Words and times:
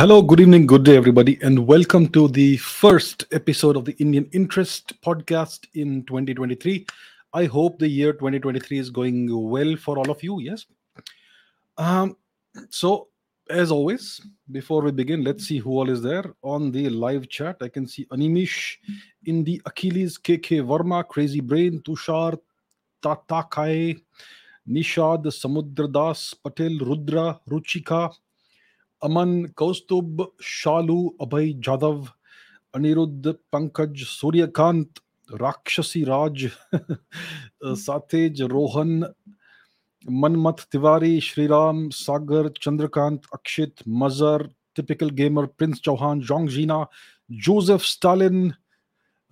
Hello, 0.00 0.22
good 0.22 0.40
evening, 0.40 0.66
good 0.66 0.82
day, 0.82 0.96
everybody, 0.96 1.38
and 1.42 1.66
welcome 1.66 2.08
to 2.08 2.26
the 2.26 2.56
first 2.56 3.26
episode 3.32 3.76
of 3.76 3.84
the 3.84 3.92
Indian 3.98 4.26
Interest 4.32 4.98
podcast 5.02 5.66
in 5.74 6.06
2023. 6.06 6.86
I 7.34 7.44
hope 7.44 7.78
the 7.78 7.86
year 7.86 8.14
2023 8.14 8.78
is 8.78 8.88
going 8.88 9.28
well 9.30 9.76
for 9.76 9.98
all 9.98 10.10
of 10.10 10.22
you. 10.22 10.40
Yes. 10.40 10.64
Um, 11.76 12.16
so, 12.70 13.08
as 13.50 13.70
always, 13.70 14.22
before 14.50 14.80
we 14.80 14.90
begin, 14.90 15.22
let's 15.22 15.46
see 15.46 15.58
who 15.58 15.72
all 15.72 15.90
is 15.90 16.00
there 16.00 16.24
on 16.40 16.70
the 16.72 16.88
live 16.88 17.28
chat. 17.28 17.58
I 17.60 17.68
can 17.68 17.86
see 17.86 18.06
Animish, 18.06 18.76
Indi 19.26 19.60
Achilles, 19.66 20.16
KK 20.16 20.62
Verma, 20.64 21.06
Crazy 21.06 21.42
Brain, 21.42 21.82
Tushar, 21.82 22.38
Tatakai, 23.02 24.00
Nishad, 24.66 25.26
Samudradas, 25.26 26.34
Patel, 26.42 26.78
Rudra, 26.78 27.38
Ruchika, 27.50 28.14
अमन, 29.02 29.44
कौस्तुभ, 29.56 30.26
शालू, 30.42 30.98
अभय 31.20 31.52
जादव 31.58 32.06
अनिरुद्ध, 32.74 33.34
पंकज, 33.52 34.02
सूर्यकांत, 34.08 35.00
राक्षसी 35.30 36.02
राज 36.04 36.48
सातेज, 37.80 38.42
Rohan, 38.52 39.04
Manmath 40.06 40.66
Tiwari, 40.72 41.20
Shriram, 41.20 41.88
Sagar, 41.94 42.48
Chandrakant, 42.60 43.20
Akshit, 43.34 43.82
Mazhar 43.88 44.48
typical 44.76 45.10
gamer 45.10 45.46
Prince 45.58 45.80
Chauhan 45.84 46.20
Jong 46.22 46.48
Gina 46.48 46.84
Joseph 47.30 47.82
Stalin 47.84 48.52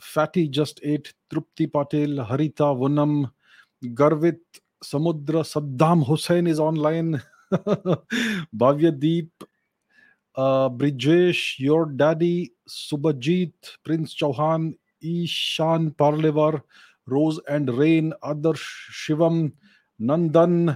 fatty 0.03 0.47
just 0.55 0.81
ate 0.85 1.09
Tripti 1.31 1.67
Patil 1.75 2.21
Haritha 2.31 2.71
Vanam 2.81 3.23
Garvit 3.83 4.43
Samudra 4.85 5.43
Saddam 5.43 6.03
Hussein 6.09 6.49
is 6.49 6.61
online 6.61 7.17
Bhavyadeep 8.63 9.47
Brijesh 10.39 11.57
your 11.61 11.89
daddy 11.95 12.51
Subhajit 12.71 13.71
Prince 13.85 14.15
Chauhan 14.19 14.73
Ishaan 15.07 15.89
Parlewar 15.99 16.61
rose 17.09 17.41
and 17.51 17.71
rain 17.79 18.13
Adarsh 18.25 18.67
Shivam 18.97 19.41
Nandan 20.01 20.75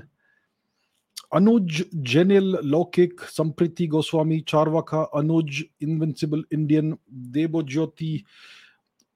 Anuj 1.34 1.82
Jenil 2.06 2.56
Laukik 2.64 3.20
Sampriti 3.28 3.86
Goswami 3.86 4.40
Charvaka 4.48 5.02
Anuj 5.14 5.62
invincible 5.82 6.42
Indian 6.52 6.96
Devo 7.32 7.62
Jyoti 7.64 8.12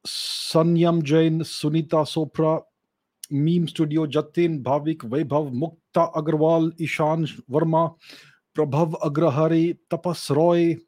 Sanyam 0.05 1.03
Jain 1.03 1.43
Sunita 1.45 2.05
Sopra 2.07 2.59
meme 3.35 3.67
studio 3.67 4.07
Jatin 4.09 4.63
Bhavik 4.63 5.05
Vaibhav 5.07 5.51
Mukta 5.55 6.03
Agarwal 6.17 6.73
Ishaan 6.81 7.27
Verma 7.51 7.87
Prabhav 8.57 8.99
Agrahari, 9.03 9.77
Tapas 9.91 10.35
Roy, 10.35 10.79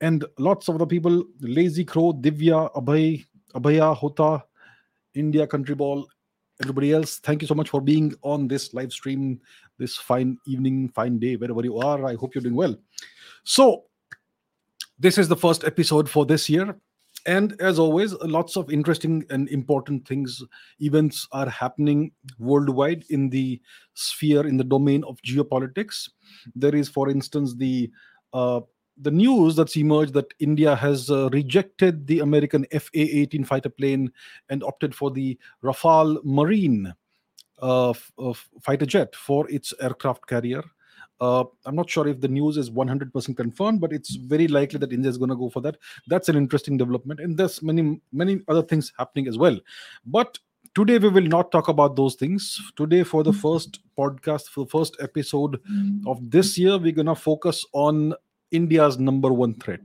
and 0.00 0.24
lots 0.38 0.68
of 0.68 0.78
the 0.78 0.86
people 0.86 1.24
Lazy 1.40 1.84
Crow, 1.84 2.14
Divya, 2.14 2.72
Abhay, 2.74 3.24
Abhaya, 3.54 3.94
Hota, 3.94 4.42
India 5.14 5.46
Country 5.46 5.74
Ball, 5.74 6.06
everybody 6.62 6.92
else. 6.92 7.18
Thank 7.18 7.42
you 7.42 7.48
so 7.48 7.54
much 7.54 7.68
for 7.68 7.82
being 7.82 8.14
on 8.22 8.48
this 8.48 8.72
live 8.72 8.92
stream 8.92 9.40
this 9.78 9.96
fine 9.96 10.38
evening, 10.46 10.88
fine 10.88 11.18
day, 11.18 11.36
wherever 11.36 11.62
you 11.62 11.78
are. 11.78 12.06
I 12.06 12.14
hope 12.14 12.34
you're 12.34 12.42
doing 12.42 12.54
well. 12.54 12.74
So, 13.44 13.84
this 14.98 15.18
is 15.18 15.28
the 15.28 15.36
first 15.36 15.64
episode 15.64 16.08
for 16.08 16.24
this 16.24 16.48
year 16.48 16.74
and 17.26 17.60
as 17.60 17.78
always 17.78 18.12
lots 18.22 18.56
of 18.56 18.70
interesting 18.70 19.24
and 19.30 19.48
important 19.48 20.06
things 20.06 20.42
events 20.80 21.28
are 21.32 21.48
happening 21.48 22.12
worldwide 22.38 23.04
in 23.10 23.28
the 23.28 23.60
sphere 23.94 24.46
in 24.46 24.56
the 24.56 24.64
domain 24.64 25.04
of 25.04 25.20
geopolitics 25.22 26.08
there 26.54 26.74
is 26.74 26.88
for 26.88 27.10
instance 27.10 27.54
the 27.56 27.90
uh, 28.32 28.60
the 28.98 29.10
news 29.10 29.56
that's 29.56 29.76
emerged 29.76 30.14
that 30.14 30.32
India 30.38 30.74
has 30.74 31.10
uh, 31.10 31.28
rejected 31.30 32.06
the 32.06 32.20
American 32.20 32.64
FA-18 32.72 33.46
fighter 33.46 33.68
plane 33.68 34.10
and 34.48 34.62
opted 34.64 34.94
for 34.94 35.10
the 35.10 35.38
Rafale 35.62 36.18
Marine 36.24 36.94
uh, 37.60 37.90
f- 37.90 38.48
fighter 38.62 38.86
jet 38.86 39.14
for 39.14 39.48
its 39.50 39.74
aircraft 39.80 40.26
carrier. 40.26 40.62
Uh, 41.20 41.44
I'm 41.64 41.74
not 41.74 41.88
sure 41.88 42.06
if 42.06 42.20
the 42.20 42.28
news 42.28 42.56
is 42.56 42.70
100% 42.70 43.36
confirmed, 43.36 43.80
but 43.80 43.92
it's 43.92 44.16
very 44.16 44.48
likely 44.48 44.78
that 44.78 44.92
India 44.92 45.10
is 45.10 45.18
going 45.18 45.30
to 45.30 45.36
go 45.36 45.48
for 45.48 45.60
that. 45.62 45.76
That's 46.08 46.28
an 46.28 46.36
interesting 46.36 46.76
development, 46.76 47.20
and 47.20 47.36
there's 47.36 47.62
many 47.62 48.00
many 48.12 48.40
other 48.48 48.62
things 48.62 48.92
happening 48.98 49.28
as 49.28 49.38
well. 49.38 49.58
But 50.04 50.38
today 50.74 50.98
we 50.98 51.08
will 51.08 51.22
not 51.22 51.50
talk 51.50 51.68
about 51.68 51.96
those 51.96 52.16
things. 52.16 52.60
Today, 52.76 53.02
for 53.02 53.22
the 53.22 53.32
first 53.32 53.80
podcast, 53.98 54.48
for 54.48 54.64
the 54.64 54.70
first 54.70 54.96
episode 55.00 55.60
of 56.06 56.30
this 56.30 56.58
year, 56.58 56.76
we're 56.76 56.92
going 56.92 57.06
to 57.06 57.14
focus 57.14 57.64
on 57.72 58.14
India's 58.50 58.98
number 58.98 59.32
one 59.32 59.54
threat, 59.54 59.80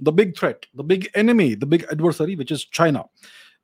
the 0.00 0.12
big 0.12 0.36
threat, 0.36 0.66
the 0.74 0.82
big 0.82 1.10
enemy, 1.14 1.54
the 1.54 1.66
big 1.66 1.84
adversary, 1.90 2.36
which 2.36 2.50
is 2.50 2.64
China. 2.64 3.04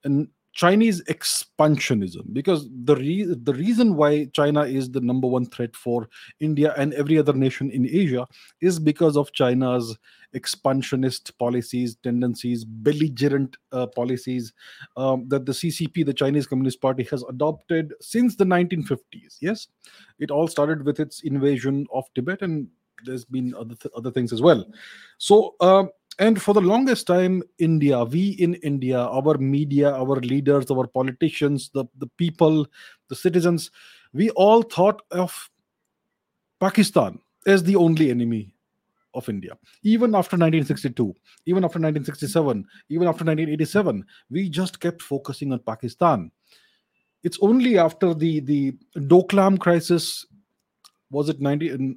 And 0.05 0.29
Chinese 0.53 1.03
expansionism 1.05 2.23
because 2.33 2.69
the 2.85 2.97
re- 2.97 3.35
the 3.43 3.55
reason 3.55 3.95
why 3.95 4.25
China 4.33 4.63
is 4.63 4.91
the 4.91 5.01
number 5.01 5.29
one 5.29 5.47
threat 5.47 5.75
for 5.77 6.09
India 6.41 6.75
and 6.77 6.93
every 6.95 7.19
other 7.19 7.33
nation 7.33 7.71
in 7.71 7.87
Asia 7.87 8.27
is 8.61 8.79
because 8.79 9.17
of 9.17 9.33
China's 9.33 9.97
expansionist 10.33 11.37
policies, 11.39 11.97
tendencies, 12.03 12.65
belligerent 12.65 13.57
uh, 13.73 13.87
policies 13.87 14.53
um, 14.97 15.29
that 15.29 15.47
the 15.47 15.53
CCP, 15.53 16.05
the 16.05 16.15
Chinese 16.15 16.47
Communist 16.47 16.81
Party, 16.81 17.05
has 17.05 17.23
adopted 17.29 17.95
since 18.01 18.37
the 18.37 18.45
1950s. 18.45 19.37
Yes, 19.41 19.69
it 20.19 20.31
all 20.31 20.49
started 20.49 20.85
with 20.85 21.01
its 21.01 21.23
invasion 21.23 21.87
of 21.93 22.05
Tibet, 22.15 22.43
and 22.43 22.69
there's 23.05 23.25
been 23.25 23.55
other 23.55 23.75
th- 23.77 23.93
other 23.97 24.11
things 24.11 24.33
as 24.33 24.43
well. 24.43 24.67
So. 25.19 25.55
Um, 25.61 25.91
and 26.21 26.41
for 26.41 26.53
the 26.55 26.61
longest 26.61 27.07
time 27.07 27.43
india 27.59 28.05
we 28.05 28.23
in 28.47 28.55
india 28.71 29.01
our 29.19 29.37
media 29.39 29.91
our 29.93 30.21
leaders 30.33 30.71
our 30.71 30.87
politicians 30.87 31.71
the, 31.75 31.85
the 31.97 32.07
people 32.23 32.67
the 33.09 33.17
citizens 33.17 33.71
we 34.13 34.31
all 34.31 34.63
thought 34.63 35.03
of 35.11 35.51
pakistan 36.61 37.19
as 37.47 37.63
the 37.65 37.75
only 37.75 38.11
enemy 38.11 38.55
of 39.15 39.29
india. 39.29 39.57
Even 39.83 40.15
after 40.15 40.37
1962 40.37 41.15
even 41.47 41.65
after 41.65 41.81
1967 41.81 42.65
even 42.89 43.09
after 43.09 43.25
1987 43.25 44.05
we 44.31 44.49
just 44.49 44.79
kept 44.79 45.03
focusing 45.03 45.53
on 45.53 45.59
pakistan. 45.61 46.31
It's 47.23 47.39
only 47.43 47.77
after 47.79 48.15
the 48.15 48.41
the 48.41 48.73
doklam 48.97 49.59
crisis 49.59 50.27
was 51.11 51.29
it 51.29 51.41
90 51.41 51.97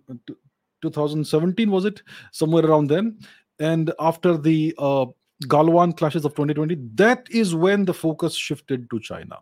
2017 0.81 1.71
was 1.71 1.85
it? 1.85 2.01
Somewhere 2.31 2.65
around 2.65 2.87
then 2.87 3.19
and 3.59 3.93
after 3.99 4.37
the 4.37 4.73
uh, 4.77 5.05
Galwan 5.45 5.95
clashes 5.95 6.25
of 6.25 6.31
2020, 6.31 6.77
that 6.95 7.27
is 7.29 7.55
when 7.55 7.85
the 7.85 7.93
focus 7.93 8.35
shifted 8.35 8.89
to 8.89 8.99
China. 8.99 9.37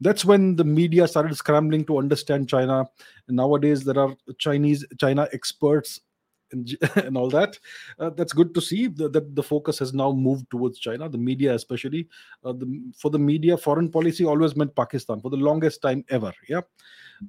That's 0.00 0.24
when 0.24 0.56
the 0.56 0.64
media 0.64 1.06
started 1.06 1.36
scrambling 1.36 1.84
to 1.86 1.98
understand 1.98 2.48
China. 2.48 2.86
And 3.28 3.36
nowadays, 3.36 3.84
there 3.84 3.98
are 3.98 4.14
Chinese 4.38 4.84
China 4.98 5.28
experts 5.32 6.00
and, 6.54 6.76
and 6.96 7.16
all 7.16 7.28
that. 7.30 7.58
Uh, 7.98 8.10
that's 8.10 8.32
good 8.32 8.54
to 8.54 8.60
see 8.60 8.86
that 8.86 9.12
the, 9.12 9.20
the, 9.34 9.42
focus 9.42 9.78
has 9.78 9.92
now 9.92 10.10
moved 10.12 10.50
towards 10.50 10.78
China, 10.78 11.08
the 11.08 11.18
media 11.18 11.54
especially. 11.54 12.08
Uh, 12.44 12.52
the, 12.52 12.66
for 12.96 13.10
the 13.10 13.18
media, 13.18 13.56
foreign 13.56 13.90
policy 13.90 14.24
always 14.24 14.56
meant 14.56 14.74
Pakistan 14.74 15.20
for 15.20 15.30
the 15.30 15.36
longest 15.36 15.82
time 15.82 16.04
ever. 16.08 16.32
Yeah. 16.48 16.62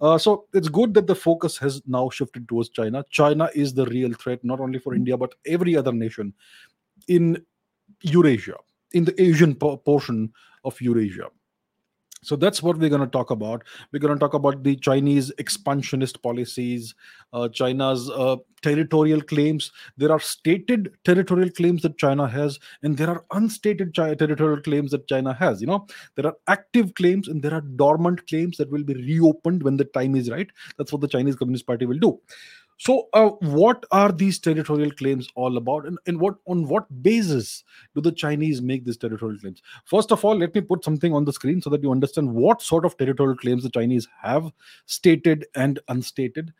Uh, 0.01 0.17
so 0.17 0.45
it's 0.53 0.69
good 0.69 0.93
that 0.93 1.07
the 1.07 1.15
focus 1.15 1.57
has 1.57 1.81
now 1.85 2.09
shifted 2.09 2.47
towards 2.47 2.69
China. 2.69 3.03
China 3.09 3.49
is 3.53 3.73
the 3.73 3.85
real 3.87 4.13
threat, 4.13 4.43
not 4.43 4.59
only 4.59 4.79
for 4.79 4.95
India, 4.95 5.17
but 5.17 5.35
every 5.45 5.75
other 5.75 5.91
nation 5.91 6.33
in 7.07 7.43
Eurasia, 8.01 8.55
in 8.93 9.05
the 9.05 9.21
Asian 9.21 9.55
po- 9.55 9.77
portion 9.77 10.31
of 10.63 10.79
Eurasia. 10.81 11.27
So 12.25 12.35
that's 12.35 12.63
what 12.63 12.77
we're 12.77 12.89
going 12.89 13.01
to 13.01 13.07
talk 13.07 13.29
about. 13.29 13.63
We're 13.91 13.99
going 13.99 14.15
to 14.15 14.19
talk 14.19 14.33
about 14.33 14.63
the 14.63 14.75
Chinese 14.75 15.31
expansionist 15.37 16.23
policies, 16.23 16.95
uh, 17.33 17.49
China's 17.49 18.09
uh, 18.09 18.37
territorial 18.63 19.21
claims. 19.21 19.71
There 19.95 20.11
are 20.11 20.19
stated 20.19 20.89
territorial 21.03 21.51
claims 21.51 21.83
that 21.83 21.99
China 21.99 22.27
has, 22.27 22.59
and 22.81 22.97
there 22.97 23.09
are 23.09 23.23
unstated 23.31 23.95
chi- 23.95 24.15
territorial 24.15 24.59
claims 24.59 24.89
that 24.89 25.07
China 25.07 25.35
has. 25.35 25.61
You 25.61 25.67
know, 25.67 25.85
there 26.15 26.25
are 26.25 26.35
active 26.47 26.95
claims 26.95 27.27
and 27.27 27.43
there 27.43 27.53
are 27.53 27.61
dormant 27.61 28.25
claims 28.27 28.57
that 28.57 28.71
will 28.71 28.83
be 28.83 28.95
reopened 28.95 29.61
when 29.61 29.77
the 29.77 29.85
time 29.85 30.15
is 30.15 30.31
right. 30.31 30.49
That's 30.77 30.91
what 30.91 31.01
the 31.01 31.07
Chinese 31.07 31.35
Communist 31.35 31.67
Party 31.67 31.85
will 31.85 31.99
do. 31.99 32.19
So, 32.77 33.07
uh, 33.13 33.29
what 33.39 33.85
are 33.91 34.11
these 34.11 34.37
territorial 34.37 34.91
claims 34.91 35.29
all 35.35 35.55
about, 35.57 35.85
and, 35.85 35.97
and 36.07 36.19
what 36.19 36.35
on 36.45 36.67
what 36.67 36.85
basis 37.01 37.63
do 37.95 38.01
the 38.01 38.11
Chinese 38.11 38.61
make 38.61 38.83
these 38.83 38.97
territorial 38.97 39.39
claims? 39.39 39.61
First 39.85 40.11
of 40.11 40.25
all, 40.25 40.35
let 40.35 40.53
me 40.53 40.61
put 40.61 40.83
something 40.83 41.13
on 41.13 41.23
the 41.23 41.33
screen 41.33 41.61
so 41.61 41.69
that 41.69 41.81
you 41.81 41.91
understand 41.91 42.33
what 42.33 42.61
sort 42.61 42.85
of 42.85 42.97
territorial 42.97 43.37
claims 43.37 43.63
the 43.63 43.69
Chinese 43.69 44.07
have 44.21 44.51
stated 44.87 45.45
and 45.55 45.79
unstated. 45.87 46.53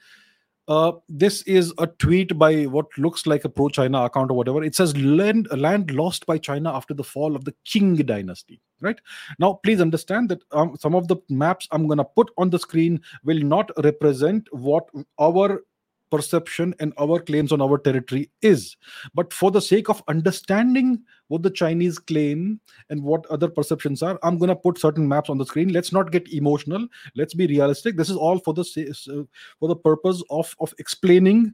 Uh, 0.68 0.94
this 1.08 1.44
is 1.44 1.72
a 1.78 1.86
tweet 1.86 2.40
by 2.40 2.64
what 2.64 2.86
looks 2.98 3.28
like 3.28 3.46
a 3.46 3.50
pro-China 3.50 4.04
account 4.04 4.32
or 4.32 4.34
whatever. 4.34 4.64
It 4.64 4.74
says 4.74 4.98
land 4.98 5.48
land 5.52 5.92
lost 5.92 6.26
by 6.26 6.38
China 6.40 6.74
after 6.74 6.94
the 6.94 7.04
fall 7.04 7.36
of 7.36 7.46
the 7.46 7.54
Qing 7.66 8.04
dynasty. 8.04 8.62
Right 8.82 9.00
now, 9.38 9.60
please 9.64 9.80
understand 9.80 10.30
that 10.30 10.42
um, 10.52 10.76
some 10.80 10.96
of 10.96 11.08
the 11.08 11.18
maps 11.30 11.68
I'm 11.72 11.88
going 11.88 12.00
to 12.00 12.04
put 12.04 12.32
on 12.38 12.50
the 12.50 12.60
screen 12.60 13.02
will 13.24 13.40
not 13.40 13.70
represent 13.84 14.48
what 14.52 14.88
our 15.20 15.62
perception 16.12 16.74
and 16.80 16.94
our 17.00 17.20
claims 17.20 17.52
on 17.52 17.62
our 17.62 17.78
territory 17.78 18.30
is. 18.42 18.76
But 19.14 19.34
for 19.34 19.52
the 19.52 19.62
sake 19.62 19.90
of 19.90 20.04
understanding 20.08 21.04
what 21.28 21.44
the 21.44 21.50
Chinese 21.50 22.00
claim 22.00 22.60
and 22.90 23.04
what 23.04 23.26
other 23.28 23.50
perceptions 23.50 24.04
are, 24.04 24.20
I'm 24.24 24.38
going 24.38 24.50
to 24.50 24.56
put 24.56 24.78
certain 24.78 25.08
maps 25.08 25.30
on 25.30 25.38
the 25.38 25.46
screen. 25.46 25.70
Let's 25.70 25.92
not 25.92 26.12
get 26.12 26.32
emotional. 26.34 26.88
Let's 27.16 27.34
be 27.34 27.48
realistic. 27.48 27.98
This 27.98 28.10
is 28.10 28.18
all 28.18 28.40
for 28.40 28.54
the 28.54 28.62
uh, 28.62 29.24
for 29.60 29.68
the 29.68 29.76
purpose 29.76 30.24
of 30.30 30.56
of 30.60 30.74
explaining 30.78 31.54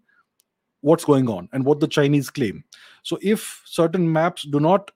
what's 0.81 1.05
going 1.05 1.29
on 1.29 1.47
and 1.53 1.65
what 1.65 1.79
the 1.79 1.87
Chinese 1.87 2.29
claim. 2.29 2.63
So 3.03 3.17
if 3.21 3.61
certain 3.65 4.11
maps 4.11 4.43
do 4.43 4.59
not 4.59 4.91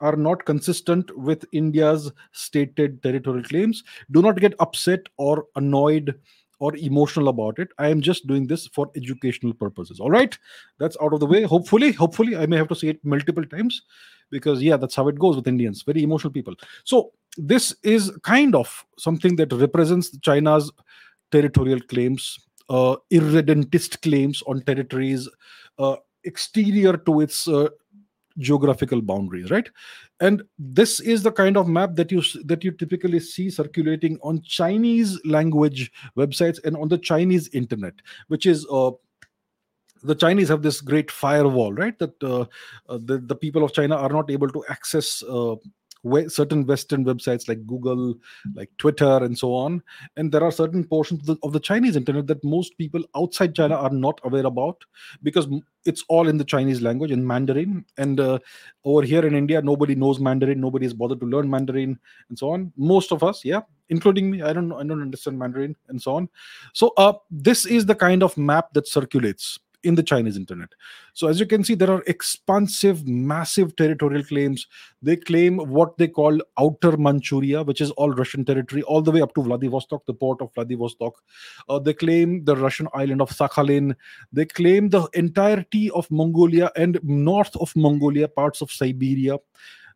are 0.00 0.16
not 0.16 0.44
consistent 0.44 1.16
with 1.16 1.44
India's 1.52 2.12
stated 2.32 3.02
territorial 3.02 3.42
claims, 3.42 3.82
do 4.12 4.22
not 4.22 4.38
get 4.38 4.54
upset 4.60 5.00
or 5.16 5.46
annoyed 5.56 6.14
or 6.58 6.76
emotional 6.76 7.28
about 7.28 7.58
it. 7.58 7.68
I 7.78 7.88
am 7.88 8.00
just 8.00 8.26
doing 8.26 8.46
this 8.46 8.66
for 8.68 8.90
educational 8.96 9.54
purposes. 9.54 10.00
All 10.00 10.10
right, 10.10 10.36
that's 10.78 10.96
out 11.02 11.12
of 11.12 11.20
the 11.20 11.26
way. 11.26 11.42
Hopefully, 11.42 11.92
hopefully, 11.92 12.36
I 12.36 12.46
may 12.46 12.56
have 12.56 12.68
to 12.68 12.74
say 12.74 12.88
it 12.88 13.04
multiple 13.04 13.44
times 13.44 13.82
because 14.30 14.62
yeah, 14.62 14.76
that's 14.76 14.94
how 14.94 15.08
it 15.08 15.18
goes 15.18 15.36
with 15.36 15.48
Indians. 15.48 15.82
Very 15.82 16.02
emotional 16.02 16.32
people. 16.32 16.54
So 16.84 17.12
this 17.36 17.74
is 17.82 18.12
kind 18.22 18.54
of 18.54 18.84
something 18.98 19.36
that 19.36 19.52
represents 19.52 20.16
China's 20.18 20.72
territorial 21.30 21.80
claims, 21.80 22.38
uh, 22.68 22.96
irredentist 23.12 24.02
claims 24.02 24.42
on 24.46 24.62
territories 24.62 25.28
uh, 25.78 25.96
exterior 26.24 26.96
to 26.96 27.20
its 27.20 27.46
uh, 27.48 27.68
geographical 28.38 29.00
boundaries 29.02 29.50
right 29.50 29.68
and 30.20 30.42
this 30.58 31.00
is 31.00 31.22
the 31.22 31.32
kind 31.32 31.56
of 31.56 31.68
map 31.68 31.94
that 31.94 32.10
you 32.10 32.22
that 32.44 32.64
you 32.64 32.72
typically 32.72 33.20
see 33.20 33.50
circulating 33.50 34.18
on 34.22 34.42
chinese 34.42 35.18
language 35.24 35.92
websites 36.16 36.62
and 36.64 36.76
on 36.76 36.88
the 36.88 36.98
chinese 36.98 37.48
internet 37.48 37.94
which 38.28 38.46
is 38.46 38.66
uh, 38.70 38.90
the 40.02 40.14
chinese 40.14 40.48
have 40.48 40.62
this 40.62 40.80
great 40.80 41.10
firewall 41.10 41.72
right? 41.72 41.98
That 41.98 42.22
uh, 42.22 42.46
uh, 42.88 42.98
the, 43.04 43.18
the 43.18 43.34
people 43.34 43.64
of 43.64 43.72
china 43.72 43.96
are 43.96 44.10
not 44.10 44.30
able 44.30 44.48
to 44.48 44.64
access 44.68 45.22
uh, 45.22 45.56
certain 46.28 46.66
western 46.66 47.04
websites 47.04 47.48
like 47.48 47.66
google 47.66 48.14
like 48.54 48.70
twitter 48.78 49.18
and 49.24 49.36
so 49.36 49.54
on. 49.54 49.82
And 50.16 50.32
there 50.32 50.42
are 50.42 50.52
certain 50.52 50.84
portions 50.84 51.20
of 51.20 51.26
the, 51.26 51.36
of 51.42 51.52
the, 51.52 51.60
chinese 51.60 51.96
internet 51.96 52.26
that 52.26 52.42
most 52.44 52.76
people 52.78 53.02
outside 53.16 53.54
china 53.54 53.74
are 53.74 53.90
not 53.90 54.20
aware 54.24 54.46
about 54.46 54.84
because 55.22 55.46
it's 55.84 56.04
all 56.08 56.28
in 56.28 56.38
the 56.38 56.44
chinese 56.44 56.80
language 56.80 57.10
in 57.10 57.26
mandarin. 57.26 57.84
And 57.96 58.20
uh, 58.20 58.38
over 58.84 59.02
here 59.02 59.24
in 59.26 59.34
india 59.34 59.60
nobody 59.62 59.94
knows 59.94 60.20
mandarin. 60.20 60.60
Nobody 60.60 60.86
is 60.86 60.94
bothered 60.94 61.20
to 61.20 61.26
learn 61.26 61.50
mandarin 61.50 61.98
and 62.28 62.38
so 62.38 62.50
on. 62.50 62.72
Most 62.76 63.12
of 63.12 63.22
us 63.22 63.44
yeah 63.44 63.60
including 63.90 64.30
me 64.30 64.42
i 64.42 64.52
don't 64.52 64.70
i 64.72 64.82
don't 64.82 65.00
understand 65.02 65.38
mandarin 65.38 65.74
and 65.88 66.00
so 66.00 66.14
on. 66.14 66.28
So 66.72 66.92
uh, 66.96 67.14
this 67.30 67.66
is 67.66 67.86
the 67.86 67.94
kind 67.94 68.22
of 68.22 68.36
map 68.36 68.72
that 68.74 68.86
circulates 68.86 69.58
in 69.84 69.94
the 69.94 70.02
Chinese 70.02 70.36
internet. 70.36 70.68
So, 71.12 71.28
as 71.28 71.38
you 71.38 71.46
can 71.46 71.64
see, 71.64 71.74
there 71.74 71.90
are 71.90 72.02
expansive, 72.06 73.06
massive 73.06 73.76
territorial 73.76 74.24
claims. 74.24 74.66
They 75.02 75.16
claim 75.16 75.58
what 75.58 75.96
they 75.98 76.08
call 76.08 76.40
outer 76.58 76.96
Manchuria, 76.96 77.62
which 77.62 77.80
is 77.80 77.90
all 77.92 78.10
Russian 78.10 78.44
territory, 78.44 78.82
all 78.82 79.02
the 79.02 79.10
way 79.10 79.20
up 79.20 79.34
to 79.34 79.42
Vladivostok, 79.42 80.04
the 80.06 80.14
port 80.14 80.42
of 80.42 80.52
Vladivostok. 80.54 81.14
Uh, 81.68 81.78
they 81.78 81.94
claim 81.94 82.44
the 82.44 82.56
Russian 82.56 82.88
island 82.94 83.22
of 83.22 83.30
Sakhalin. 83.30 83.94
They 84.32 84.46
claim 84.46 84.88
the 84.88 85.08
entirety 85.14 85.90
of 85.90 86.10
Mongolia 86.10 86.70
and 86.76 86.98
north 87.02 87.54
of 87.56 87.74
Mongolia, 87.76 88.28
parts 88.28 88.60
of 88.60 88.70
Siberia. 88.70 89.38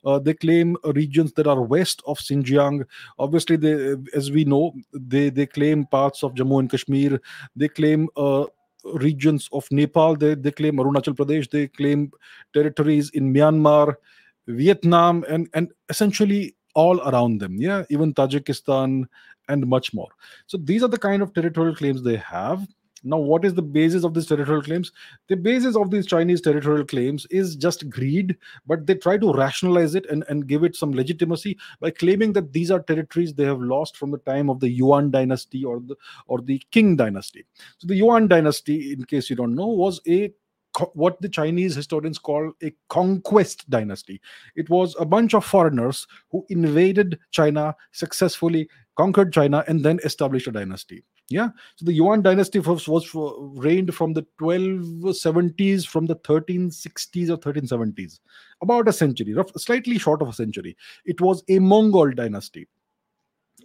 Uh, 0.05 0.19
they 0.19 0.35
claim 0.35 0.77
regions 0.95 1.33
that 1.35 1.47
are 1.47 1.63
west 1.63 2.03
of 2.07 2.19
Xinjiang. 2.19 2.85
Obviously, 3.19 3.57
they, 3.57 3.95
as 4.15 4.31
we 4.31 4.45
know, 4.45 4.75
they, 4.93 5.31
they 5.31 5.47
claim 5.47 5.87
parts 5.87 6.25
of 6.25 6.35
Jammu 6.35 6.61
and 6.61 6.71
Kashmir. 6.71 7.21
They 7.55 7.69
claim 7.69 8.09
uh, 8.17 8.47
regions 8.95 9.49
of 9.53 9.67
Nepal. 9.71 10.17
They, 10.17 10.35
they 10.35 10.51
claim 10.51 10.77
Arunachal 10.77 11.15
Pradesh. 11.15 11.51
They 11.51 11.69
claim 11.69 12.11
territories 12.53 13.11
in 13.11 13.33
Myanmar, 13.33 13.95
Vietnam, 14.47 15.25
and, 15.29 15.49
and 15.55 15.71
essentially 15.89 16.55
all 16.75 17.01
around 17.09 17.39
them. 17.39 17.57
Yeah, 17.61 17.85
even 17.91 18.15
Tajikistan 18.15 19.05
and 19.49 19.67
much 19.67 19.93
more. 19.93 20.09
So 20.47 20.57
these 20.57 20.83
are 20.83 20.89
the 20.89 20.99
kind 20.99 21.23
of 21.23 21.35
territorial 21.35 21.75
claims 21.75 22.03
they 22.03 22.17
have. 22.17 22.67
Now, 23.05 23.19
what 23.19 23.45
is 23.45 23.55
the 23.55 23.63
basis 23.63 24.05
of 24.05 24.15
these 24.15 24.27
territorial 24.27 24.63
claims? 24.63 24.93
The 25.29 25.37
basis 25.37 25.77
of 25.77 25.91
these 25.91 26.07
Chinese 26.07 26.41
territorial 26.41 26.85
claims 26.85 27.27
is 27.31 27.57
just 27.57 27.91
greed, 27.91 28.37
but 28.67 28.87
they 28.87 28.95
try 28.95 29.19
to 29.19 29.33
rationalize 29.33 29.95
it 29.95 30.07
and, 30.07 30.25
and 30.29 30.47
give 30.47 30.63
it 30.63 30.77
some 30.77 30.93
legitimacy 30.93 31.59
by 31.81 31.91
claiming 31.91 32.33
that 32.35 32.53
these 32.53 32.71
are 32.71 32.81
territories 32.81 33.35
they 33.35 33.45
have 33.45 33.61
lost 33.61 33.97
from 33.97 34.11
the 34.11 34.19
time 34.19 34.49
of 34.49 34.61
the 34.61 34.69
Yuan 34.69 35.11
dynasty 35.11 35.65
or 35.65 35.81
the 35.81 35.97
or 36.27 36.41
the 36.41 36.63
Qing 36.73 36.97
dynasty. 36.97 37.45
So 37.79 37.87
the 37.87 37.97
Yuan 37.97 38.29
dynasty, 38.29 38.93
in 38.93 39.05
case 39.05 39.29
you 39.29 39.37
don't 39.37 39.55
know, 39.55 39.67
was 39.67 40.01
a 40.09 40.33
what 40.95 41.21
the 41.21 41.29
Chinese 41.29 41.75
historians 41.75 42.19
call 42.19 42.53
a 42.63 42.73
conquest 42.89 43.69
dynasty. 43.69 44.21
It 44.57 44.71
was 44.71 44.97
a 44.99 45.05
bunch 45.05 45.35
of 45.35 45.45
foreigners 45.45 46.07
who 46.31 46.47
invaded 46.49 47.19
China 47.31 47.77
successfully, 47.91 48.71
conquered 48.97 49.33
China, 49.33 49.65
and 49.69 49.85
then 49.85 50.01
established 50.05 50.47
a 50.47 50.53
dynasty. 50.53 51.05
Yeah, 51.33 51.49
so 51.77 51.87
the 51.87 51.93
Yuan 51.93 52.23
dynasty 52.23 52.59
was, 52.59 52.87
was 52.87 53.11
reigned 53.15 53.95
from 53.95 54.13
the 54.13 54.27
1270s, 54.41 55.87
from 55.87 56.07
the 56.07 56.17
1360s 56.17 57.31
or 57.31 57.39
1370s, 57.39 58.21
about 58.61 58.89
a 58.89 58.93
century, 58.93 59.33
rough, 59.33 59.51
slightly 59.57 59.99
short 59.99 60.23
of 60.23 60.29
a 60.29 60.33
century. 60.33 60.77
It 61.05 61.21
was 61.21 61.43
a 61.49 61.59
Mongol 61.59 62.13
dynasty. 62.13 62.69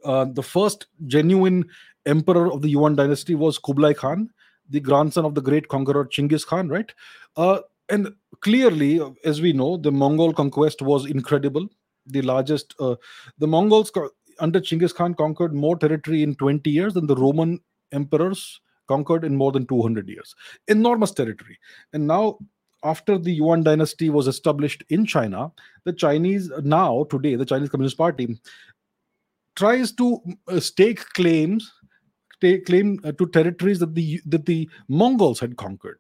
Uh, 0.05 0.25
the 0.31 0.43
first 0.43 0.87
genuine 1.07 1.65
emperor 2.05 2.51
of 2.51 2.61
the 2.61 2.69
Yuan 2.69 2.95
dynasty 2.95 3.35
was 3.35 3.59
Kublai 3.59 3.93
Khan, 3.93 4.29
the 4.69 4.79
grandson 4.79 5.25
of 5.25 5.35
the 5.35 5.41
great 5.41 5.67
conqueror 5.67 6.05
Chinggis 6.05 6.45
Khan, 6.45 6.69
right? 6.69 6.91
Uh, 7.35 7.59
and 7.89 8.13
clearly, 8.41 9.01
as 9.23 9.41
we 9.41 9.53
know, 9.53 9.77
the 9.77 9.91
Mongol 9.91 10.33
conquest 10.33 10.81
was 10.81 11.05
incredible. 11.05 11.67
The 12.05 12.21
largest, 12.21 12.73
uh, 12.79 12.95
the 13.37 13.47
Mongols 13.47 13.91
under 14.39 14.59
Chinggis 14.59 14.94
Khan 14.94 15.13
conquered 15.13 15.53
more 15.53 15.77
territory 15.77 16.23
in 16.23 16.35
20 16.35 16.69
years 16.69 16.94
than 16.94 17.07
the 17.07 17.15
Roman 17.15 17.59
emperors 17.91 18.59
conquered 18.87 19.23
in 19.23 19.35
more 19.35 19.51
than 19.51 19.65
200 19.67 20.07
years. 20.07 20.35
Enormous 20.67 21.11
territory. 21.11 21.59
And 21.94 22.07
now, 22.07 22.37
after 22.83 23.17
the 23.17 23.33
Yuan 23.33 23.63
dynasty 23.63 24.09
was 24.09 24.27
established 24.27 24.83
in 24.89 25.06
China, 25.06 25.51
the 25.83 25.94
Chinese, 25.94 26.51
now, 26.63 27.06
today, 27.09 27.35
the 27.35 27.45
Chinese 27.45 27.69
Communist 27.69 27.97
Party 27.97 28.39
tries 29.56 29.91
to 29.94 30.21
uh, 30.47 30.59
stake 30.59 31.03
claims 31.13 31.71
claim 32.65 32.99
uh, 33.03 33.11
to 33.13 33.25
territories 33.27 33.79
that 33.79 33.95
the 33.95 34.21
that 34.25 34.45
the 34.45 34.69
Mongols 34.87 35.39
had 35.39 35.57
conquered 35.57 35.97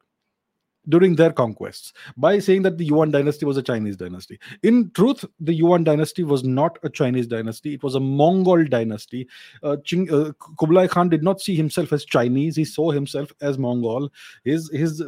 during 0.89 1.15
their 1.15 1.31
conquests 1.31 1.93
by 2.15 2.39
saying 2.39 2.63
that 2.63 2.77
the 2.77 2.85
Yuan 2.85 3.11
dynasty 3.11 3.45
was 3.45 3.57
a 3.57 3.63
Chinese 3.63 3.97
dynasty. 3.97 4.39
In 4.63 4.91
truth, 4.91 5.25
the 5.39 5.53
Yuan 5.53 5.83
dynasty 5.83 6.23
was 6.23 6.43
not 6.43 6.77
a 6.83 6.89
Chinese 6.89 7.27
dynasty, 7.27 7.73
it 7.73 7.83
was 7.83 7.95
a 7.95 7.99
Mongol 7.99 8.65
dynasty. 8.65 9.27
Uh, 9.63 9.77
Ching, 9.83 10.11
uh, 10.13 10.31
Kublai 10.59 10.87
Khan 10.87 11.09
did 11.09 11.23
not 11.23 11.41
see 11.41 11.55
himself 11.55 11.93
as 11.93 12.05
Chinese, 12.05 12.55
he 12.55 12.65
saw 12.65 12.91
himself 12.91 13.31
as 13.41 13.57
Mongol. 13.57 14.09
His, 14.43 14.69
his, 14.71 15.03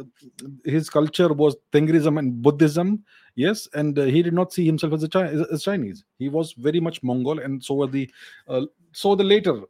his 0.64 0.90
culture 0.90 1.32
was 1.32 1.56
Tengrism 1.72 2.18
and 2.18 2.42
Buddhism. 2.42 3.04
Yes, 3.36 3.68
and 3.74 3.98
uh, 3.98 4.04
he 4.04 4.22
did 4.22 4.34
not 4.34 4.52
see 4.52 4.66
himself 4.66 4.92
as 4.92 5.02
a 5.04 5.08
Chi- 5.08 5.32
as 5.52 5.62
Chinese. 5.62 6.04
He 6.18 6.28
was 6.28 6.52
very 6.54 6.80
much 6.80 7.02
Mongol, 7.02 7.38
and 7.38 7.62
so 7.62 7.74
were 7.74 7.86
the 7.86 8.10
uh, 8.48 8.66
so 8.92 9.14
the 9.14 9.24
later 9.24 9.62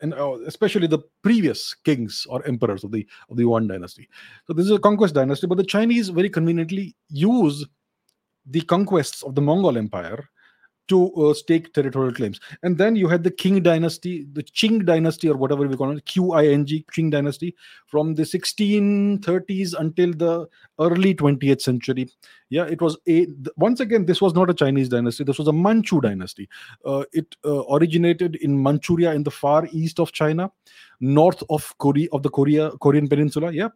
and 0.00 0.14
uh, 0.14 0.38
especially 0.46 0.86
the 0.86 1.00
previous 1.22 1.74
kings 1.84 2.26
or 2.28 2.46
emperors 2.46 2.84
of 2.84 2.92
the 2.92 3.06
of 3.30 3.36
the 3.36 3.42
Yuan 3.42 3.66
dynasty. 3.66 4.08
So 4.46 4.52
this 4.52 4.66
is 4.66 4.72
a 4.72 4.78
conquest 4.78 5.14
dynasty, 5.14 5.46
but 5.46 5.58
the 5.58 5.64
Chinese 5.64 6.08
very 6.08 6.30
conveniently 6.30 6.96
use 7.08 7.66
the 8.46 8.60
conquests 8.62 9.22
of 9.22 9.34
the 9.34 9.40
Mongol 9.40 9.78
Empire 9.78 10.28
to 10.88 11.12
uh, 11.14 11.34
stake 11.34 11.72
territorial 11.72 12.12
claims. 12.12 12.40
And 12.62 12.76
then 12.76 12.96
you 12.96 13.08
had 13.08 13.24
the 13.24 13.30
Qing 13.30 13.62
dynasty, 13.62 14.26
the 14.32 14.42
Qing 14.42 14.84
dynasty, 14.84 15.28
or 15.28 15.36
whatever 15.36 15.66
we 15.66 15.76
call 15.76 15.96
it, 15.96 16.04
Q 16.04 16.32
I 16.32 16.46
N 16.46 16.66
G, 16.66 16.84
Qing 16.92 17.10
dynasty, 17.10 17.54
from 17.86 18.14
the 18.14 18.22
1630s 18.22 19.74
until 19.78 20.12
the 20.12 20.46
early 20.78 21.14
20th 21.14 21.62
century. 21.62 22.08
Yeah, 22.50 22.64
it 22.64 22.80
was 22.80 22.96
a 23.08 23.26
once 23.56 23.80
again, 23.80 24.06
this 24.06 24.20
was 24.20 24.34
not 24.34 24.50
a 24.50 24.54
Chinese 24.54 24.88
dynasty, 24.88 25.24
this 25.24 25.38
was 25.38 25.48
a 25.48 25.52
Manchu 25.52 26.00
dynasty. 26.00 26.48
Uh, 26.84 27.04
it 27.12 27.34
uh, 27.44 27.64
originated 27.66 28.36
in 28.36 28.62
Manchuria 28.62 29.12
in 29.12 29.22
the 29.22 29.30
far 29.30 29.66
east 29.72 29.98
of 29.98 30.12
China, 30.12 30.50
north 31.00 31.42
of 31.50 31.76
Korea, 31.78 32.08
of 32.12 32.22
the 32.22 32.30
Korea 32.30 32.70
Korean 32.82 33.08
Peninsula. 33.08 33.52
Yeah. 33.52 33.68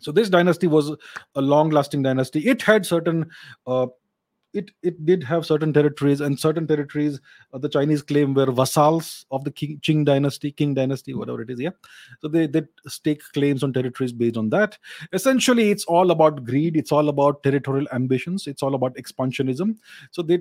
So 0.00 0.12
this 0.12 0.28
dynasty 0.28 0.68
was 0.68 0.92
a 1.34 1.40
long-lasting 1.40 2.04
dynasty. 2.04 2.46
It 2.48 2.62
had 2.62 2.86
certain 2.86 3.28
uh, 3.66 3.88
it 4.54 4.70
it 4.82 5.04
did 5.04 5.22
have 5.22 5.44
certain 5.44 5.72
territories 5.72 6.20
and 6.20 6.38
certain 6.40 6.66
territories 6.66 7.20
uh, 7.52 7.58
the 7.58 7.68
chinese 7.68 8.02
claim 8.02 8.32
were 8.32 8.50
vassals 8.50 9.26
of 9.30 9.44
the 9.44 9.50
king 9.50 9.78
qing 9.82 10.04
dynasty 10.04 10.50
king 10.50 10.72
dynasty 10.74 11.14
whatever 11.14 11.42
it 11.42 11.50
is 11.50 11.60
yeah? 11.60 11.70
So 12.20 12.28
they 12.28 12.46
they 12.46 12.62
stake 12.86 13.22
claims 13.32 13.62
on 13.62 13.72
territories 13.72 14.12
based 14.12 14.36
on 14.36 14.50
that. 14.50 14.78
Essentially 15.12 15.70
it's 15.70 15.84
all 15.84 16.10
about 16.10 16.44
greed 16.44 16.76
it's 16.76 16.92
all 16.92 17.08
about 17.08 17.42
territorial 17.42 17.86
ambitions 17.92 18.46
it's 18.46 18.62
all 18.62 18.74
about 18.74 18.94
expansionism. 18.94 19.76
So 20.10 20.22
they 20.22 20.40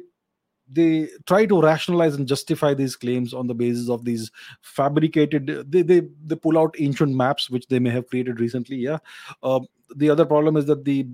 they 0.70 1.08
try 1.26 1.46
to 1.46 1.62
rationalize 1.62 2.16
and 2.16 2.28
justify 2.28 2.74
these 2.74 2.96
claims 2.96 3.34
on 3.34 3.48
the 3.48 3.56
basis 3.56 3.90
of 3.90 4.04
these 4.04 4.32
fabricated 4.62 5.48
they 5.70 5.82
they, 5.82 6.02
they 6.26 6.36
pull 6.36 6.58
out 6.58 6.76
ancient 6.80 7.16
maps 7.16 7.50
which 7.50 7.68
they 7.68 7.80
may 7.80 7.90
have 7.90 8.08
created 8.08 8.40
recently 8.40 8.78
yeah? 8.78 8.98
Uh, 9.44 9.60
the 9.96 10.10
other 10.10 10.26
problem 10.26 10.58
is 10.58 10.66
that 10.66 10.86
the 10.86 11.08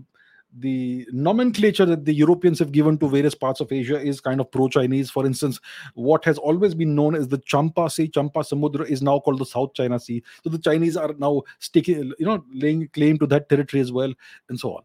the 0.60 1.08
nomenclature 1.12 1.86
that 1.86 2.06
the 2.06 2.14
Europeans 2.14 2.60
have 2.60 2.72
given 2.72 2.98
to 3.00 3.10
various 3.10 3.34
parts 3.34 3.60
of 3.60 3.72
Asia 3.72 4.00
is 4.00 4.22
kind 4.22 4.40
of 4.40 4.52
pro-Chinese. 4.52 5.10
For 5.10 5.26
instance, 5.26 5.60
what 5.96 6.24
has 6.26 6.38
always 6.38 6.76
been 6.76 6.96
known 6.96 7.16
as 7.16 7.28
the 7.28 7.40
Champa 7.40 7.90
Sea, 7.90 8.08
Champa 8.08 8.40
Samudra, 8.40 8.88
is 8.88 9.02
now 9.02 9.20
called 9.20 9.40
the 9.40 9.46
South 9.46 9.74
China 9.74 10.00
Sea. 10.00 10.24
So 10.44 10.50
the 10.50 10.60
Chinese 10.60 10.96
are 10.96 11.14
now 11.18 11.42
sticking, 11.60 12.14
you 12.20 12.26
know, 12.26 12.44
laying 12.54 12.88
claim 12.90 13.18
to 13.20 13.28
that 13.28 13.50
territory 13.50 13.82
as 13.82 13.92
well, 13.92 14.14
and 14.50 14.60
so 14.60 14.76
on. 14.76 14.84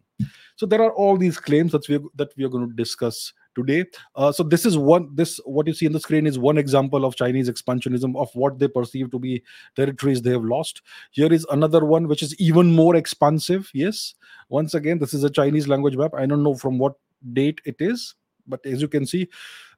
So 0.55 0.65
there 0.65 0.81
are 0.81 0.91
all 0.91 1.17
these 1.17 1.39
claims 1.39 1.71
that 1.71 1.87
we 1.87 1.99
that 2.15 2.35
we 2.35 2.43
are 2.43 2.49
going 2.49 2.67
to 2.67 2.75
discuss 2.75 3.33
today. 3.59 3.85
Uh, 4.15 4.31
so 4.31 4.43
this 4.43 4.65
is 4.65 4.77
one. 4.77 5.09
This 5.15 5.39
what 5.45 5.67
you 5.67 5.73
see 5.73 5.85
in 5.85 5.97
the 5.97 5.99
screen 5.99 6.27
is 6.31 6.39
one 6.47 6.57
example 6.57 7.05
of 7.05 7.15
Chinese 7.15 7.49
expansionism 7.49 8.15
of 8.25 8.29
what 8.33 8.59
they 8.59 8.67
perceive 8.67 9.11
to 9.11 9.19
be 9.19 9.43
territories 9.75 10.21
they 10.21 10.31
have 10.31 10.43
lost. 10.43 10.81
Here 11.11 11.31
is 11.39 11.45
another 11.51 11.85
one 11.85 12.07
which 12.07 12.23
is 12.23 12.35
even 12.39 12.71
more 12.71 12.95
expansive. 12.95 13.69
Yes, 13.73 14.15
once 14.49 14.73
again, 14.73 14.99
this 14.99 15.13
is 15.13 15.23
a 15.23 15.29
Chinese 15.29 15.67
language 15.67 15.97
map. 15.97 16.13
I 16.13 16.25
don't 16.25 16.43
know 16.43 16.55
from 16.55 16.77
what 16.77 16.95
date 17.33 17.61
it 17.65 17.75
is, 17.79 18.15
but 18.47 18.65
as 18.65 18.81
you 18.81 18.87
can 18.87 19.05
see, 19.05 19.27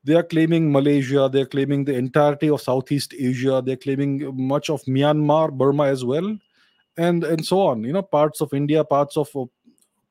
they 0.04 0.16
are 0.16 0.24
claiming 0.24 0.72
Malaysia, 0.72 1.30
they're 1.32 1.46
claiming 1.46 1.86
the 1.86 1.96
entirety 1.96 2.50
of 2.50 2.62
Southeast 2.62 3.14
Asia, 3.18 3.62
they're 3.64 3.78
claiming 3.78 4.36
much 4.36 4.70
of 4.70 4.82
Myanmar, 4.84 5.52
Burma 5.52 5.86
as 5.86 6.04
well, 6.04 6.38
and 6.98 7.24
and 7.24 7.46
so 7.46 7.62
on. 7.62 7.84
You 7.84 7.94
know, 7.94 8.02
parts 8.02 8.42
of 8.42 8.54
India, 8.54 8.84
parts 8.84 9.18
of 9.18 9.30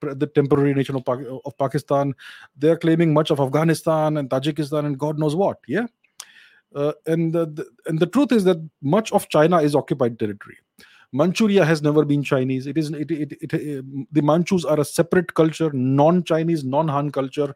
the 0.01 0.27
temporary 0.27 0.75
nation 0.75 0.97
of, 0.97 1.07
of 1.09 1.59
Pakistan. 1.59 2.15
They're 2.57 2.79
claiming 2.79 3.13
much 3.13 3.31
of 3.31 3.41
Afghanistan 3.41 4.17
and 4.17 4.29
Tajikistan 4.29 4.87
and 4.87 4.99
God 4.99 5.19
knows 5.19 5.37
what. 5.37 5.59
Yeah. 5.67 5.87
Uh, 6.75 6.93
and 7.07 7.33
the, 7.33 7.47
the, 7.47 7.67
and 7.87 7.99
the 7.99 8.07
truth 8.07 8.33
is 8.33 8.45
that 8.45 8.59
much 8.81 9.13
of 9.13 9.29
China 9.29 9.59
is 9.59 9.75
occupied 9.75 10.19
territory. 10.19 10.59
Manchuria 11.13 11.65
has 11.65 11.83
never 11.83 12.05
been 12.05 12.23
Chinese. 12.23 12.69
It 12.69 12.79
is 12.79 12.91
it, 12.91 13.11
it, 13.11 13.33
it, 13.41 13.53
it 13.53 14.13
the 14.13 14.23
Manchus 14.23 14.65
are 14.65 14.79
a 14.79 14.85
separate 14.85 15.35
culture, 15.35 15.71
non-Chinese, 15.73 16.65
non-Han 16.65 17.11
culture. 17.11 17.55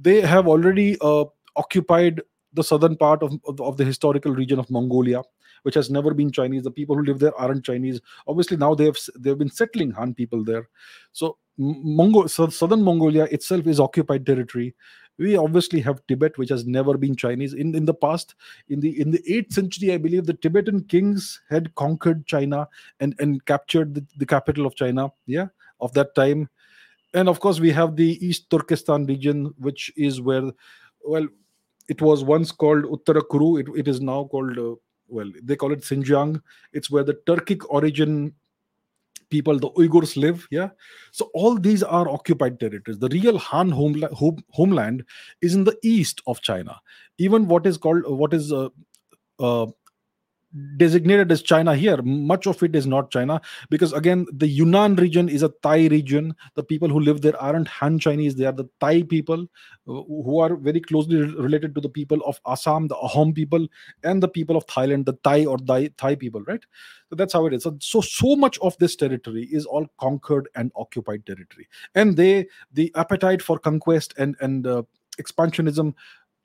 They 0.00 0.20
have 0.20 0.48
already 0.48 0.98
uh, 1.00 1.26
occupied 1.54 2.20
the 2.52 2.64
southern 2.64 2.96
part 2.96 3.22
of, 3.22 3.32
of, 3.46 3.60
of 3.60 3.76
the 3.76 3.84
historical 3.84 4.32
region 4.32 4.58
of 4.58 4.68
Mongolia 4.70 5.22
which 5.62 5.74
has 5.74 5.90
never 5.90 6.14
been 6.14 6.30
Chinese. 6.30 6.62
The 6.62 6.70
people 6.70 6.96
who 6.96 7.04
live 7.04 7.18
there 7.18 7.34
aren't 7.34 7.64
Chinese. 7.64 8.00
Obviously, 8.26 8.56
now 8.56 8.74
they 8.74 8.84
have 8.86 8.98
they 9.18 9.30
have 9.30 9.38
been 9.38 9.50
settling 9.50 9.90
Han 9.92 10.14
people 10.14 10.44
there. 10.44 10.68
So, 11.12 11.38
Mongo- 11.58 12.28
so 12.30 12.48
southern 12.48 12.82
Mongolia 12.82 13.24
itself 13.24 13.66
is 13.66 13.80
occupied 13.80 14.24
territory. 14.24 14.74
We 15.18 15.36
obviously 15.36 15.80
have 15.82 16.00
Tibet, 16.08 16.38
which 16.38 16.48
has 16.48 16.66
never 16.66 16.96
been 16.96 17.14
Chinese. 17.14 17.52
In 17.52 17.74
in 17.74 17.84
the 17.84 17.92
past, 17.92 18.34
in 18.70 18.80
the 18.80 18.98
in 18.98 19.10
the 19.10 19.22
eighth 19.30 19.52
century, 19.52 19.92
I 19.92 19.98
believe 19.98 20.24
the 20.24 20.34
Tibetan 20.34 20.84
kings 20.84 21.42
had 21.50 21.74
conquered 21.74 22.26
China 22.26 22.66
and 23.00 23.14
and 23.18 23.44
captured 23.44 23.94
the, 23.94 24.06
the 24.16 24.24
capital 24.24 24.64
of 24.64 24.76
China. 24.76 25.12
Yeah, 25.26 25.48
of 25.80 25.92
that 25.92 26.14
time. 26.14 26.48
And 27.12 27.28
of 27.28 27.40
course, 27.40 27.60
we 27.60 27.72
have 27.72 27.96
the 27.96 28.24
East 28.24 28.48
Turkestan 28.50 29.04
region, 29.04 29.52
which 29.58 29.92
is 29.96 30.20
where, 30.20 30.52
well, 31.04 31.26
it 31.88 32.00
was 32.00 32.22
once 32.22 32.52
called 32.52 32.84
Uttara 32.84 33.22
Kuru. 33.28 33.56
It, 33.56 33.66
it 33.76 33.88
is 33.88 34.00
now 34.00 34.24
called 34.24 34.56
uh, 34.56 34.76
well, 35.10 35.30
they 35.42 35.56
call 35.56 35.72
it 35.72 35.80
Xinjiang. 35.80 36.40
It's 36.72 36.90
where 36.90 37.04
the 37.04 37.14
Turkic 37.26 37.62
origin 37.68 38.34
people, 39.30 39.58
the 39.58 39.70
Uyghurs, 39.70 40.16
live. 40.16 40.46
Yeah. 40.50 40.70
So 41.12 41.30
all 41.34 41.56
these 41.56 41.82
are 41.82 42.08
occupied 42.08 42.60
territories. 42.60 42.98
The 42.98 43.08
real 43.08 43.38
Han 43.38 43.70
homeland, 43.70 44.14
home, 44.14 44.44
homeland 44.50 45.04
is 45.40 45.54
in 45.54 45.64
the 45.64 45.76
east 45.82 46.20
of 46.26 46.40
China. 46.40 46.80
Even 47.18 47.46
what 47.46 47.66
is 47.66 47.78
called, 47.78 48.02
what 48.06 48.34
is 48.34 48.52
uh, 48.52 48.68
uh, 49.38 49.66
designated 50.76 51.30
as 51.30 51.42
China 51.42 51.74
here. 51.76 52.00
Much 52.02 52.46
of 52.46 52.62
it 52.62 52.74
is 52.74 52.86
not 52.86 53.10
China 53.10 53.40
because 53.68 53.92
again, 53.92 54.26
the 54.32 54.46
Yunnan 54.46 54.96
region 54.96 55.28
is 55.28 55.42
a 55.42 55.50
Thai 55.62 55.86
region. 55.88 56.34
The 56.54 56.62
people 56.62 56.88
who 56.88 57.00
live 57.00 57.20
there 57.20 57.40
aren't 57.40 57.68
Han 57.68 57.98
Chinese; 57.98 58.34
they 58.34 58.46
are 58.46 58.52
the 58.52 58.68
Thai 58.80 59.02
people 59.02 59.42
uh, 59.42 59.46
who 59.86 60.40
are 60.40 60.56
very 60.56 60.80
closely 60.80 61.22
related 61.22 61.74
to 61.74 61.80
the 61.80 61.88
people 61.88 62.20
of 62.26 62.40
Assam, 62.46 62.88
the 62.88 62.96
Ahom 62.96 63.34
people, 63.34 63.66
and 64.02 64.22
the 64.22 64.28
people 64.28 64.56
of 64.56 64.66
Thailand, 64.66 65.06
the 65.06 65.18
Thai 65.24 65.44
or 65.44 65.58
Thai, 65.58 65.88
Thai 65.96 66.14
people. 66.16 66.42
Right. 66.42 66.64
So 67.08 67.16
that's 67.16 67.32
how 67.32 67.46
it 67.46 67.54
is. 67.54 67.62
So, 67.62 67.76
so 67.80 68.00
so 68.00 68.36
much 68.36 68.58
of 68.58 68.76
this 68.78 68.96
territory 68.96 69.48
is 69.50 69.66
all 69.66 69.86
conquered 69.98 70.48
and 70.54 70.72
occupied 70.76 71.26
territory, 71.26 71.68
and 71.94 72.16
they 72.16 72.46
the 72.72 72.92
appetite 72.96 73.42
for 73.42 73.58
conquest 73.58 74.14
and 74.18 74.36
and 74.40 74.66
uh, 74.66 74.82
expansionism 75.20 75.94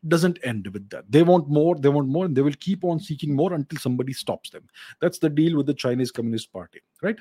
doesn't 0.07 0.39
end 0.43 0.67
with 0.67 0.89
that. 0.89 1.05
They 1.09 1.23
want 1.23 1.49
more, 1.49 1.75
they 1.75 1.89
want 1.89 2.07
more, 2.07 2.25
and 2.25 2.35
they 2.35 2.41
will 2.41 2.53
keep 2.59 2.83
on 2.83 2.99
seeking 2.99 3.35
more 3.35 3.53
until 3.53 3.79
somebody 3.79 4.13
stops 4.13 4.49
them. 4.49 4.67
That's 5.01 5.19
the 5.19 5.29
deal 5.29 5.57
with 5.57 5.65
the 5.65 5.73
Chinese 5.73 6.11
Communist 6.11 6.51
Party, 6.51 6.81
right? 7.01 7.17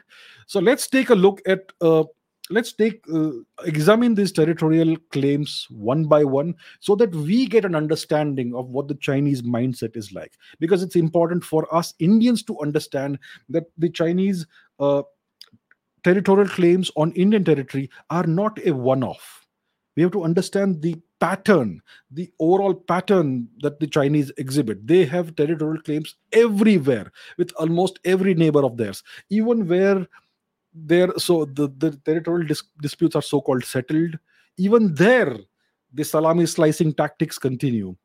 So 0.46 0.60
let's 0.60 0.86
take 0.86 1.10
a 1.10 1.14
look 1.14 1.40
at. 1.46 1.72
Uh, 1.80 2.04
let's 2.50 2.74
take 2.74 3.02
uh, 3.12 3.30
examine 3.64 4.14
these 4.14 4.30
territorial 4.30 4.96
claims 5.10 5.66
one 5.70 6.04
by 6.04 6.22
one 6.22 6.54
so 6.80 6.94
that 6.94 7.14
we 7.14 7.46
get 7.46 7.64
an 7.64 7.74
understanding 7.74 8.54
of 8.54 8.68
what 8.68 8.86
the 8.86 8.94
chinese 8.96 9.40
mindset 9.40 9.96
is 9.96 10.12
like 10.12 10.32
because 10.60 10.82
it's 10.82 10.94
important 10.94 11.42
for 11.42 11.66
us 11.74 11.94
indians 12.00 12.42
to 12.42 12.60
understand 12.60 13.18
that 13.48 13.64
the 13.78 13.88
chinese 13.88 14.46
uh, 14.78 15.02
territorial 16.02 16.46
claims 16.46 16.90
on 16.96 17.12
indian 17.12 17.42
territory 17.42 17.88
are 18.10 18.26
not 18.26 18.58
a 18.66 18.72
one 18.72 19.02
off 19.02 19.46
we 19.96 20.02
have 20.02 20.12
to 20.12 20.24
understand 20.24 20.82
the 20.82 20.94
pattern, 21.24 21.80
the 22.10 22.30
overall 22.38 22.74
pattern 22.74 23.48
that 23.62 23.80
the 23.80 23.86
Chinese 23.86 24.30
exhibit. 24.36 24.86
They 24.86 25.06
have 25.06 25.34
territorial 25.36 25.80
claims 25.80 26.16
everywhere 26.32 27.10
with 27.38 27.50
almost 27.56 27.98
every 28.04 28.34
neighbor 28.34 28.62
of 28.62 28.76
theirs, 28.76 29.02
even 29.30 29.66
where 29.66 30.06
there 30.74 31.10
so 31.16 31.46
the, 31.46 31.68
the 31.78 31.92
territorial 32.04 32.46
dis- 32.46 32.68
disputes 32.82 33.16
are 33.16 33.22
so-called 33.22 33.64
settled. 33.64 34.18
Even 34.58 34.94
there, 34.94 35.34
the 35.94 36.04
salami 36.04 36.44
slicing 36.44 36.92
tactics 36.92 37.38
continue, 37.38 37.96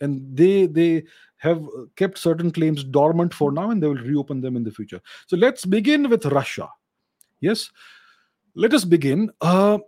and 0.00 0.22
they 0.36 0.66
they 0.66 1.02
have 1.38 1.66
kept 1.96 2.16
certain 2.18 2.52
claims 2.52 2.84
dormant 2.84 3.34
for 3.34 3.50
now, 3.50 3.70
and 3.70 3.82
they 3.82 3.88
will 3.88 4.06
reopen 4.12 4.40
them 4.40 4.56
in 4.56 4.62
the 4.62 4.70
future. 4.70 5.00
So 5.26 5.36
let's 5.36 5.64
begin 5.66 6.08
with 6.08 6.26
Russia. 6.26 6.68
Yes, 7.40 7.70
let 8.54 8.72
us 8.72 8.84
begin. 8.84 9.30
Uh, 9.40 9.78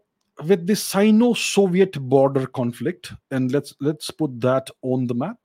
with 0.47 0.67
the 0.67 0.77
Sino-Soviet 0.77 1.99
border 2.01 2.47
conflict, 2.47 3.13
and 3.31 3.53
let's 3.53 3.75
let's 3.81 4.11
put 4.11 4.41
that 4.41 4.69
on 4.83 5.07
the 5.07 5.15
map. 5.15 5.39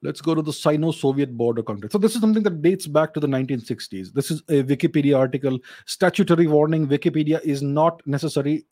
Let's 0.00 0.20
go 0.20 0.32
to 0.32 0.42
the 0.42 0.52
Sino-Soviet 0.52 1.36
border 1.36 1.60
conflict. 1.60 1.90
So 1.90 1.98
this 1.98 2.14
is 2.14 2.20
something 2.20 2.44
that 2.44 2.62
dates 2.62 2.86
back 2.86 3.12
to 3.14 3.20
the 3.20 3.26
1960s. 3.26 4.12
This 4.12 4.30
is 4.30 4.42
a 4.48 4.62
Wikipedia 4.62 5.18
article. 5.18 5.58
Statutory 5.86 6.46
warning: 6.46 6.86
Wikipedia 6.86 7.40
is 7.42 7.62
not 7.62 8.00
necessarily 8.06 8.64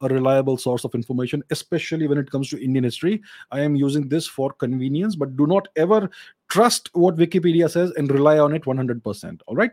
a 0.00 0.08
reliable 0.08 0.56
source 0.56 0.84
of 0.84 0.94
information, 0.94 1.42
especially 1.50 2.08
when 2.08 2.16
it 2.16 2.30
comes 2.30 2.48
to 2.50 2.64
Indian 2.64 2.84
history. 2.84 3.20
I 3.50 3.60
am 3.60 3.76
using 3.76 4.08
this 4.08 4.26
for 4.26 4.50
convenience, 4.52 5.16
but 5.16 5.36
do 5.36 5.46
not 5.46 5.68
ever 5.76 6.08
trust 6.48 6.88
what 6.94 7.16
Wikipedia 7.16 7.70
says 7.70 7.90
and 7.92 8.10
rely 8.10 8.38
on 8.38 8.54
it 8.54 8.62
100%. 8.62 9.40
All 9.46 9.54
right. 9.54 9.72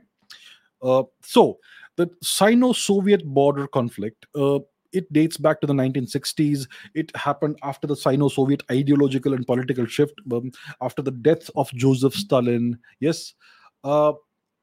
Uh, 0.81 1.03
so 1.21 1.57
the 1.95 2.09
Sino-Soviet 2.21 3.25
border 3.25 3.67
conflict. 3.67 4.25
Uh, 4.35 4.59
it 4.91 5.11
dates 5.11 5.37
back 5.37 5.59
to 5.61 5.67
the 5.67 5.73
1960s. 5.73 6.67
It 6.93 7.15
happened 7.15 7.57
after 7.63 7.85
the 7.85 7.95
Sino-Soviet 7.95 8.63
ideological 8.71 9.33
and 9.33 9.45
political 9.45 9.85
shift, 9.85 10.13
um, 10.31 10.51
after 10.81 11.01
the 11.01 11.11
death 11.11 11.49
of 11.55 11.71
Joseph 11.73 12.13
Stalin. 12.13 12.79
Yes, 12.99 13.33
uh, 13.83 14.13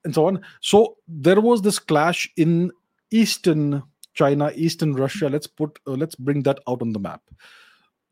and 0.05 0.15
so 0.15 0.27
on. 0.27 0.41
So 0.61 0.97
there 1.07 1.41
was 1.41 1.63
this 1.63 1.79
clash 1.79 2.31
in 2.37 2.73
eastern 3.11 3.83
China, 4.15 4.51
eastern 4.55 4.95
Russia. 4.95 5.29
Let's 5.29 5.47
put, 5.47 5.79
uh, 5.87 5.93
let's 5.93 6.15
bring 6.15 6.43
that 6.45 6.59
out 6.69 6.83
on 6.83 6.93
the 6.93 6.99
map. 6.99 7.23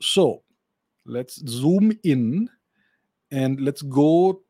So 0.01 0.43
let's 1.05 1.37
zoom 1.49 1.93
in 2.05 2.49
and 3.31 3.61
let's 3.61 3.83
go 3.83 4.43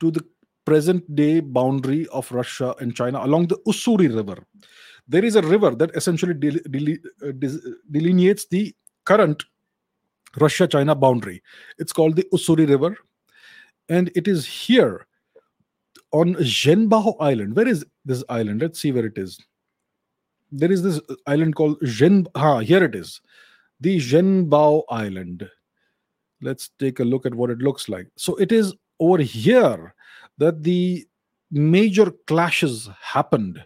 to 0.00 0.10
the 0.10 0.24
present 0.70 1.04
day 1.16 1.40
boundary 1.40 2.06
of 2.12 2.30
Russia 2.30 2.74
and 2.78 2.94
China 2.94 3.24
along 3.24 3.48
the 3.48 3.58
Ussuri 3.66 4.08
River. 4.14 4.36
There 5.08 5.24
is 5.24 5.34
a 5.34 5.42
river 5.42 5.70
that 5.74 5.90
essentially 5.96 6.34
del- 6.34 6.60
uh, 7.26 7.32
delineates 7.90 8.46
the 8.46 8.72
current 9.04 9.42
Russia 10.38 10.68
China 10.68 10.94
boundary. 10.94 11.42
It's 11.78 11.92
called 11.92 12.14
the 12.14 12.26
Ussuri 12.32 12.68
River. 12.68 12.96
And 13.88 14.12
it 14.14 14.28
is 14.28 14.46
here 14.46 15.08
on 16.12 16.36
Zhenbao 16.36 17.16
Island. 17.18 17.56
Where 17.56 17.66
is 17.66 17.84
this 18.04 18.22
island? 18.28 18.62
Let's 18.62 18.78
see 18.80 18.92
where 18.92 19.06
it 19.06 19.18
is. 19.18 19.40
There 20.52 20.70
is 20.70 20.84
this 20.84 21.00
island 21.26 21.56
called 21.56 21.80
Zhen. 21.80 22.28
Ha, 22.36 22.60
here 22.60 22.84
it 22.84 22.94
is. 22.94 23.20
The 23.80 23.98
Zhenbao 23.98 24.84
Island. 24.88 25.48
Let's 26.40 26.70
take 26.78 27.00
a 27.00 27.04
look 27.04 27.26
at 27.26 27.34
what 27.34 27.50
it 27.50 27.58
looks 27.58 27.88
like. 27.88 28.06
So 28.16 28.36
it 28.36 28.52
is 28.52 28.72
over 29.00 29.18
here 29.18 29.94
that 30.38 30.62
the 30.62 31.06
major 31.50 32.12
clashes 32.26 32.88
happened 33.00 33.64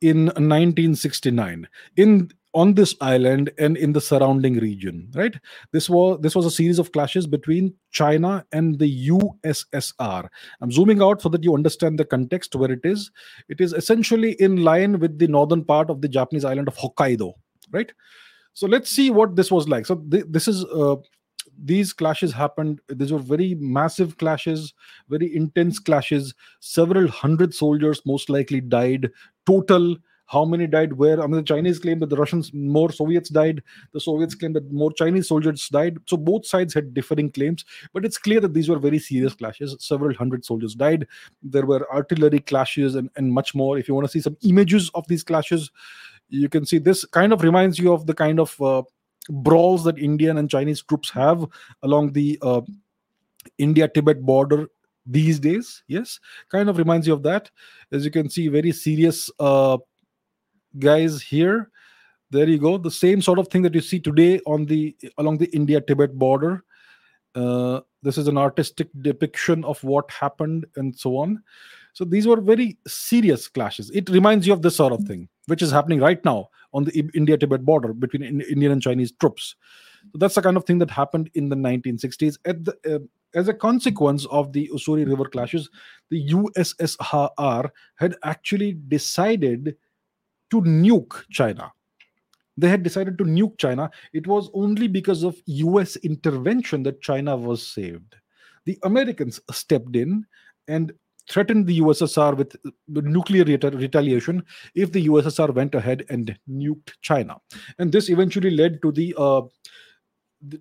in 0.00 0.26
1969 0.26 1.68
in 1.96 2.30
on 2.54 2.72
this 2.72 2.94
island 3.02 3.50
and 3.58 3.76
in 3.76 3.92
the 3.92 4.00
surrounding 4.00 4.54
region 4.58 5.10
right? 5.14 5.34
This 5.72 5.90
was 5.90 6.18
this 6.22 6.34
was 6.34 6.46
a 6.46 6.50
series 6.50 6.78
of 6.78 6.92
clashes 6.92 7.26
between 7.26 7.74
china 7.90 8.44
and 8.52 8.78
the 8.78 9.08
ussr 9.10 10.28
i'm 10.62 10.72
zooming 10.72 11.02
out 11.02 11.20
so 11.20 11.28
that 11.28 11.44
you 11.44 11.54
understand 11.54 11.98
the 11.98 12.04
context 12.04 12.54
where 12.54 12.72
it 12.72 12.80
is. 12.84 13.10
It 13.48 13.60
is 13.60 13.74
essentially 13.74 14.32
in 14.40 14.62
line 14.64 14.98
with 14.98 15.18
the 15.18 15.28
northern 15.28 15.64
part 15.64 15.90
of 15.90 16.00
the 16.00 16.08
japanese 16.08 16.44
island 16.44 16.68
of 16.68 16.76
hokkaido 16.76 17.34
right? 17.70 17.92
So 18.54 18.66
let's 18.66 18.90
see 18.90 19.10
what 19.10 19.36
this 19.36 19.50
was 19.50 19.68
like. 19.68 19.86
So 19.86 19.96
th- 20.10 20.24
this 20.28 20.48
is 20.48 20.64
uh, 20.64 20.96
these 21.64 21.92
clashes 21.92 22.32
happened. 22.32 22.80
These 22.88 23.12
were 23.12 23.18
very 23.18 23.54
massive 23.56 24.16
clashes 24.18 24.74
very 25.08 25.34
intense 25.34 25.78
clashes. 25.78 26.34
Several 26.60 27.08
hundred 27.08 27.54
soldiers 27.54 28.02
most 28.06 28.30
likely 28.30 28.60
died. 28.60 29.10
Total 29.46 29.96
how 30.26 30.44
many 30.44 30.66
died? 30.66 30.92
Where? 30.92 31.22
I 31.22 31.26
mean 31.26 31.36
the 31.36 31.42
chinese 31.42 31.78
claim 31.78 32.00
that 32.00 32.10
the 32.10 32.16
russians 32.16 32.52
more 32.52 32.92
soviets 32.92 33.30
died. 33.30 33.62
The 33.92 34.00
soviets 34.00 34.34
claim 34.34 34.52
that 34.52 34.70
more 34.70 34.92
chinese 34.92 35.26
soldiers 35.26 35.68
died. 35.68 35.96
So 36.06 36.18
both 36.18 36.46
sides 36.46 36.74
had 36.74 36.92
differing 36.92 37.30
claims 37.32 37.64
but 37.94 38.04
it's 38.04 38.18
clear 38.18 38.38
that 38.40 38.52
these 38.52 38.68
were 38.68 38.78
very 38.78 38.98
serious 38.98 39.34
clashes. 39.34 39.74
Several 39.80 40.14
hundred 40.14 40.44
soldiers 40.44 40.74
died. 40.74 41.06
There 41.42 41.64
were 41.64 41.90
artillery 41.90 42.40
clashes 42.40 42.94
and, 42.94 43.08
and 43.16 43.32
much 43.32 43.54
more. 43.54 43.78
If 43.78 43.88
you 43.88 43.94
want 43.94 44.06
to 44.06 44.12
see 44.12 44.20
some 44.20 44.36
images 44.42 44.90
of 44.94 45.08
these 45.08 45.24
clashes 45.24 45.70
you 46.28 46.50
can 46.50 46.66
see 46.66 46.76
this 46.76 47.06
kind 47.06 47.32
of 47.32 47.42
reminds 47.42 47.78
you 47.78 47.90
of 47.90 48.06
the 48.06 48.12
kind 48.12 48.38
of 48.38 48.60
uh, 48.60 48.82
brawls 49.28 49.84
that 49.84 49.98
indian 49.98 50.38
and 50.38 50.50
chinese 50.50 50.82
troops 50.82 51.10
have 51.10 51.44
along 51.82 52.12
the 52.12 52.38
uh, 52.42 52.60
india 53.58 53.88
tibet 53.88 54.22
border 54.22 54.68
these 55.08 55.40
days 55.40 55.82
yes 55.88 56.20
kind 56.50 56.68
of 56.68 56.78
reminds 56.78 57.06
you 57.06 57.14
of 57.14 57.22
that. 57.22 57.50
As 57.90 58.04
you 58.04 58.10
can 58.10 58.28
see 58.28 58.48
very 58.48 58.72
serious 58.72 59.30
uh, 59.40 59.78
guys 60.78 61.22
here. 61.22 61.70
There 62.30 62.46
you 62.46 62.58
go. 62.58 62.76
The 62.76 62.90
same 62.90 63.22
sort 63.22 63.38
of 63.38 63.48
thing 63.48 63.62
that 63.62 63.74
you 63.74 63.80
see 63.80 63.98
today 63.98 64.40
on 64.46 64.66
the 64.66 64.94
along 65.16 65.38
the 65.38 65.46
india 65.46 65.80
tibet 65.80 66.18
border. 66.18 66.64
Uh, 67.34 67.80
this 68.02 68.18
is 68.18 68.28
an 68.28 68.36
artistic 68.36 68.88
depiction 69.00 69.64
of 69.64 69.82
what 69.82 70.10
happened 70.10 70.66
and 70.76 70.94
so 70.94 71.16
on. 71.16 71.42
So 71.94 72.04
these 72.04 72.26
were 72.26 72.40
very 72.40 72.78
serious 72.86 73.48
clashes. 73.48 73.90
It 73.90 74.08
reminds 74.10 74.46
you 74.46 74.52
of 74.52 74.62
this 74.62 74.76
sort 74.76 74.92
of 74.92 75.04
thing 75.04 75.28
which 75.48 75.62
is 75.62 75.70
happening 75.70 76.00
right 76.00 76.24
now 76.24 76.48
on 76.72 76.84
the 76.84 77.10
india 77.14 77.36
tibet 77.36 77.64
border 77.64 77.92
between 77.92 78.22
indian 78.22 78.72
and 78.72 78.82
chinese 78.82 79.12
troops 79.12 79.54
so 80.12 80.18
that's 80.18 80.36
the 80.36 80.42
kind 80.42 80.56
of 80.56 80.64
thing 80.64 80.78
that 80.78 80.90
happened 80.90 81.30
in 81.34 81.48
the 81.48 81.56
1960s 81.56 82.38
at 82.44 82.64
the 82.64 82.74
uh, 82.94 82.98
as 83.34 83.48
a 83.48 83.54
consequence 83.54 84.26
of 84.26 84.52
the 84.52 84.70
Ussuri 84.74 85.06
River 85.06 85.26
clashes, 85.26 85.68
the 86.10 86.30
USSR 86.30 87.70
had 87.96 88.16
actually 88.24 88.72
decided 88.88 89.76
to 90.50 90.62
nuke 90.62 91.24
China. 91.30 91.72
They 92.56 92.68
had 92.68 92.82
decided 92.82 93.18
to 93.18 93.24
nuke 93.24 93.58
China. 93.58 93.90
It 94.12 94.26
was 94.26 94.50
only 94.54 94.88
because 94.88 95.22
of 95.22 95.40
US 95.46 95.96
intervention 95.96 96.82
that 96.84 97.02
China 97.02 97.36
was 97.36 97.66
saved. 97.66 98.16
The 98.64 98.78
Americans 98.82 99.40
stepped 99.52 99.94
in 99.94 100.26
and 100.66 100.92
threatened 101.28 101.66
the 101.66 101.80
USSR 101.80 102.36
with 102.36 102.56
nuclear 102.88 103.44
retaliation 103.44 104.42
if 104.74 104.92
the 104.92 105.06
USSR 105.06 105.54
went 105.54 105.74
ahead 105.74 106.04
and 106.08 106.36
nuked 106.48 106.92
China. 107.02 107.36
And 107.78 107.92
this 107.92 108.08
eventually 108.08 108.50
led 108.50 108.80
to 108.82 108.92
the 108.92 109.14
uh, 109.16 109.42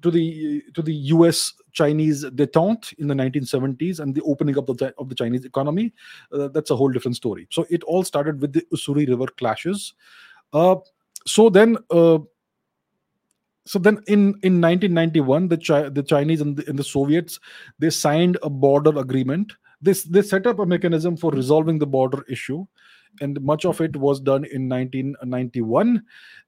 to 0.02 0.12
the 0.12 0.64
to 0.74 0.82
the 0.82 0.94
U.S. 1.16 1.54
Chinese 1.72 2.26
detente 2.26 2.94
in 2.98 3.08
the 3.08 3.14
1970s 3.14 4.00
and 4.00 4.14
the 4.14 4.22
opening 4.22 4.58
up 4.58 4.70
of 4.70 4.78
the 4.78 4.94
of 4.98 5.10
the 5.10 5.16
Chinese 5.16 5.46
economy. 5.46 5.94
Uh, 6.32 6.48
that's 6.50 6.72
a 6.72 6.76
whole 6.76 6.90
different 6.90 7.16
story. 7.16 7.48
So 7.52 7.66
it 7.70 7.84
all 7.84 8.04
started 8.04 8.42
with 8.42 8.54
the 8.54 8.66
Ussuri 8.74 9.08
River 9.08 9.28
clashes. 9.28 9.94
Uh, 10.54 10.78
so 11.26 11.50
then. 11.50 11.78
Uh, 11.90 12.20
so 13.66 13.80
then 13.80 13.98
in, 14.08 14.34
in 14.44 14.62
1991 14.62 15.50
the, 15.50 15.58
Chi- 15.58 15.90
the 15.90 16.02
chinese 16.02 16.40
and 16.40 16.56
the, 16.56 16.66
and 16.70 16.80
the 16.80 16.86
soviets 16.86 17.38
they 17.80 17.90
signed 17.90 18.38
a 18.42 18.50
border 18.50 18.98
agreement 18.98 19.52
this 19.82 20.04
they 20.04 20.22
set 20.22 20.48
up 20.48 20.60
a 20.60 20.66
mechanism 20.66 21.16
for 21.16 21.32
resolving 21.32 21.80
the 21.80 21.88
border 21.88 22.24
issue 22.30 22.66
and 23.22 23.40
much 23.42 23.66
of 23.66 23.80
it 23.82 23.96
was 23.96 24.20
done 24.20 24.46
in 24.46 24.68
1991 24.70 26.04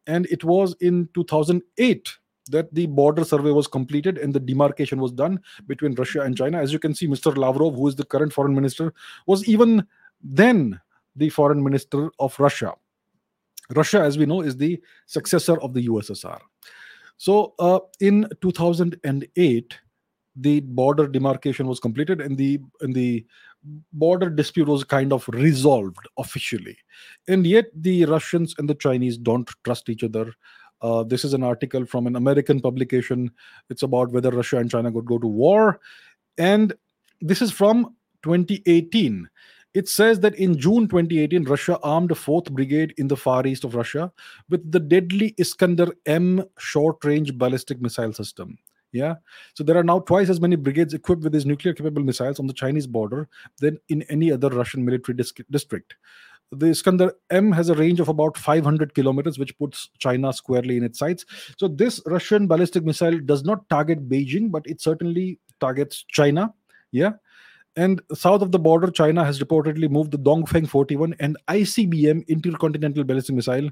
and 0.07 0.25
it 0.27 0.43
was 0.43 0.75
in 0.81 1.07
2008 1.13 2.17
that 2.49 2.73
the 2.73 2.87
border 2.87 3.23
survey 3.23 3.51
was 3.51 3.67
completed 3.67 4.17
and 4.17 4.33
the 4.33 4.39
demarcation 4.39 4.99
was 4.99 5.11
done 5.11 5.39
between 5.67 5.93
Russia 5.93 6.21
and 6.21 6.35
China. 6.35 6.59
As 6.59 6.73
you 6.73 6.79
can 6.79 6.95
see, 6.95 7.07
Mr. 7.07 7.35
Lavrov, 7.37 7.75
who 7.75 7.87
is 7.87 7.95
the 7.95 8.05
current 8.05 8.33
foreign 8.33 8.55
minister, 8.55 8.91
was 9.27 9.47
even 9.47 9.85
then 10.21 10.79
the 11.15 11.29
foreign 11.29 11.63
minister 11.63 12.09
of 12.19 12.37
Russia. 12.39 12.73
Russia, 13.75 14.01
as 14.01 14.17
we 14.17 14.25
know, 14.25 14.41
is 14.41 14.57
the 14.57 14.81
successor 15.05 15.59
of 15.61 15.73
the 15.73 15.87
USSR. 15.87 16.39
So 17.17 17.53
uh, 17.59 17.79
in 17.99 18.27
2008, 18.41 19.79
the 20.41 20.59
border 20.61 21.07
demarcation 21.07 21.67
was 21.67 21.79
completed 21.79 22.21
and 22.21 22.37
the 22.37 22.59
and 22.81 22.93
the 22.95 23.25
border 23.93 24.29
dispute 24.29 24.67
was 24.67 24.83
kind 24.83 25.11
of 25.11 25.27
resolved 25.29 26.07
officially 26.17 26.77
and 27.27 27.45
yet 27.45 27.65
the 27.75 28.05
russians 28.05 28.55
and 28.57 28.69
the 28.69 28.75
chinese 28.75 29.17
don't 29.17 29.49
trust 29.63 29.89
each 29.89 30.03
other 30.03 30.33
uh, 30.81 31.03
this 31.03 31.25
is 31.25 31.33
an 31.33 31.43
article 31.43 31.85
from 31.85 32.07
an 32.07 32.15
American 32.15 32.59
publication. 32.61 33.31
It's 33.69 33.83
about 33.83 34.11
whether 34.11 34.31
Russia 34.31 34.57
and 34.57 34.71
China 34.71 34.91
could 34.91 35.05
go 35.05 35.17
to 35.17 35.27
war. 35.27 35.79
And 36.37 36.73
this 37.21 37.41
is 37.41 37.51
from 37.51 37.95
2018. 38.23 39.29
It 39.73 39.87
says 39.87 40.19
that 40.21 40.35
in 40.35 40.57
June 40.57 40.87
2018, 40.87 41.43
Russia 41.43 41.77
armed 41.83 42.11
a 42.11 42.15
fourth 42.15 42.51
brigade 42.51 42.93
in 42.97 43.07
the 43.07 43.17
far 43.17 43.45
east 43.45 43.63
of 43.63 43.75
Russia 43.75 44.11
with 44.49 44.71
the 44.71 44.79
deadly 44.79 45.35
Iskander 45.37 45.93
M 46.05 46.43
short 46.57 47.03
range 47.05 47.37
ballistic 47.37 47.81
missile 47.81 48.13
system. 48.13 48.57
Yeah. 48.91 49.15
So 49.53 49.63
there 49.63 49.77
are 49.77 49.83
now 49.83 49.99
twice 49.99 50.29
as 50.29 50.41
many 50.41 50.55
brigades 50.55 50.93
equipped 50.93 51.23
with 51.23 51.33
these 51.33 51.45
nuclear 51.45 51.73
capable 51.73 52.01
missiles 52.01 52.39
on 52.39 52.47
the 52.47 52.53
Chinese 52.53 52.87
border 52.87 53.27
than 53.59 53.77
in 53.89 54.01
any 54.03 54.31
other 54.31 54.49
Russian 54.49 54.83
military 54.83 55.17
district. 55.51 55.95
The 56.51 56.67
Iskander 56.67 57.13
M 57.29 57.51
has 57.51 57.69
a 57.69 57.75
range 57.75 57.99
of 57.99 58.09
about 58.09 58.35
500 58.35 58.95
kilometers, 58.95 59.37
which 59.37 59.55
puts 59.59 59.89
China 59.99 60.33
squarely 60.33 60.77
in 60.77 60.83
its 60.83 60.97
sights. 60.97 61.23
So, 61.59 61.67
this 61.67 62.01
Russian 62.07 62.47
ballistic 62.47 62.83
missile 62.83 63.19
does 63.19 63.43
not 63.43 63.69
target 63.69 64.09
Beijing, 64.09 64.49
but 64.49 64.65
it 64.65 64.81
certainly 64.81 65.39
targets 65.59 66.03
China. 66.09 66.51
Yeah. 66.91 67.13
And 67.75 68.01
south 68.13 68.41
of 68.41 68.51
the 68.51 68.57
border, 68.57 68.89
China 68.89 69.23
has 69.23 69.39
reportedly 69.39 69.89
moved 69.89 70.11
the 70.11 70.17
Dongfeng 70.17 70.67
41 70.67 71.15
and 71.19 71.37
ICBM 71.47 72.27
intercontinental 72.27 73.03
ballistic 73.03 73.35
missile 73.35 73.69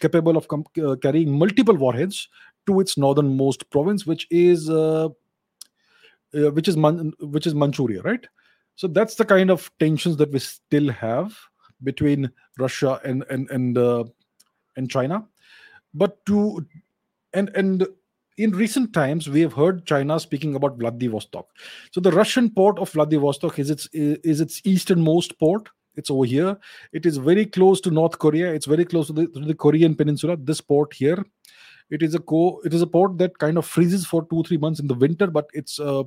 capable 0.00 0.36
of 0.36 0.48
com- 0.48 0.64
uh, 0.84 0.96
carrying 0.96 1.36
multiple 1.36 1.74
warheads 1.74 2.28
to 2.68 2.80
its 2.80 2.96
northernmost 2.96 3.68
province, 3.70 4.06
which 4.06 4.26
is 4.30 4.70
uh, 4.70 5.08
uh, 6.34 6.50
which 6.52 6.68
is 6.68 6.76
Man- 6.76 7.12
which 7.20 7.46
is 7.46 7.54
Manchuria, 7.54 8.02
right? 8.02 8.26
So 8.76 8.86
that's 8.86 9.16
the 9.16 9.24
kind 9.24 9.50
of 9.50 9.70
tensions 9.80 10.16
that 10.18 10.30
we 10.30 10.38
still 10.38 10.90
have 10.90 11.36
between 11.82 12.30
Russia 12.58 13.00
and 13.04 13.24
and 13.30 13.50
and 13.50 13.78
uh, 13.78 14.04
and 14.76 14.90
China. 14.90 15.26
But 15.94 16.24
to 16.26 16.66
and 17.32 17.50
and 17.56 17.86
in 18.36 18.52
recent 18.52 18.92
times 18.92 19.28
we 19.28 19.40
have 19.40 19.52
heard 19.52 19.86
China 19.86 20.20
speaking 20.20 20.54
about 20.54 20.78
Vladivostok. 20.78 21.48
So 21.90 22.00
the 22.00 22.12
Russian 22.12 22.50
port 22.50 22.78
of 22.78 22.90
Vladivostok 22.90 23.58
is 23.58 23.70
its 23.70 23.88
is 23.92 24.40
its 24.40 24.60
easternmost 24.64 25.38
port. 25.38 25.68
It's 25.96 26.10
over 26.10 26.26
here. 26.26 26.56
It 26.92 27.06
is 27.06 27.16
very 27.16 27.44
close 27.44 27.80
to 27.80 27.90
North 27.90 28.20
Korea. 28.20 28.52
It's 28.54 28.66
very 28.66 28.84
close 28.84 29.08
to 29.08 29.12
the, 29.12 29.26
to 29.26 29.40
the 29.40 29.54
Korean 29.54 29.96
peninsula. 29.96 30.36
This 30.36 30.60
port 30.60 30.94
here 30.94 31.24
it 31.90 32.02
is 32.02 32.14
a 32.14 32.18
co 32.18 32.60
it 32.64 32.74
is 32.74 32.82
a 32.82 32.86
port 32.86 33.18
that 33.18 33.38
kind 33.38 33.58
of 33.58 33.66
freezes 33.66 34.06
for 34.06 34.26
two 34.26 34.42
three 34.44 34.56
months 34.56 34.80
in 34.80 34.86
the 34.86 34.94
winter 34.94 35.26
but 35.26 35.48
it's 35.52 35.78
uh, 35.80 36.02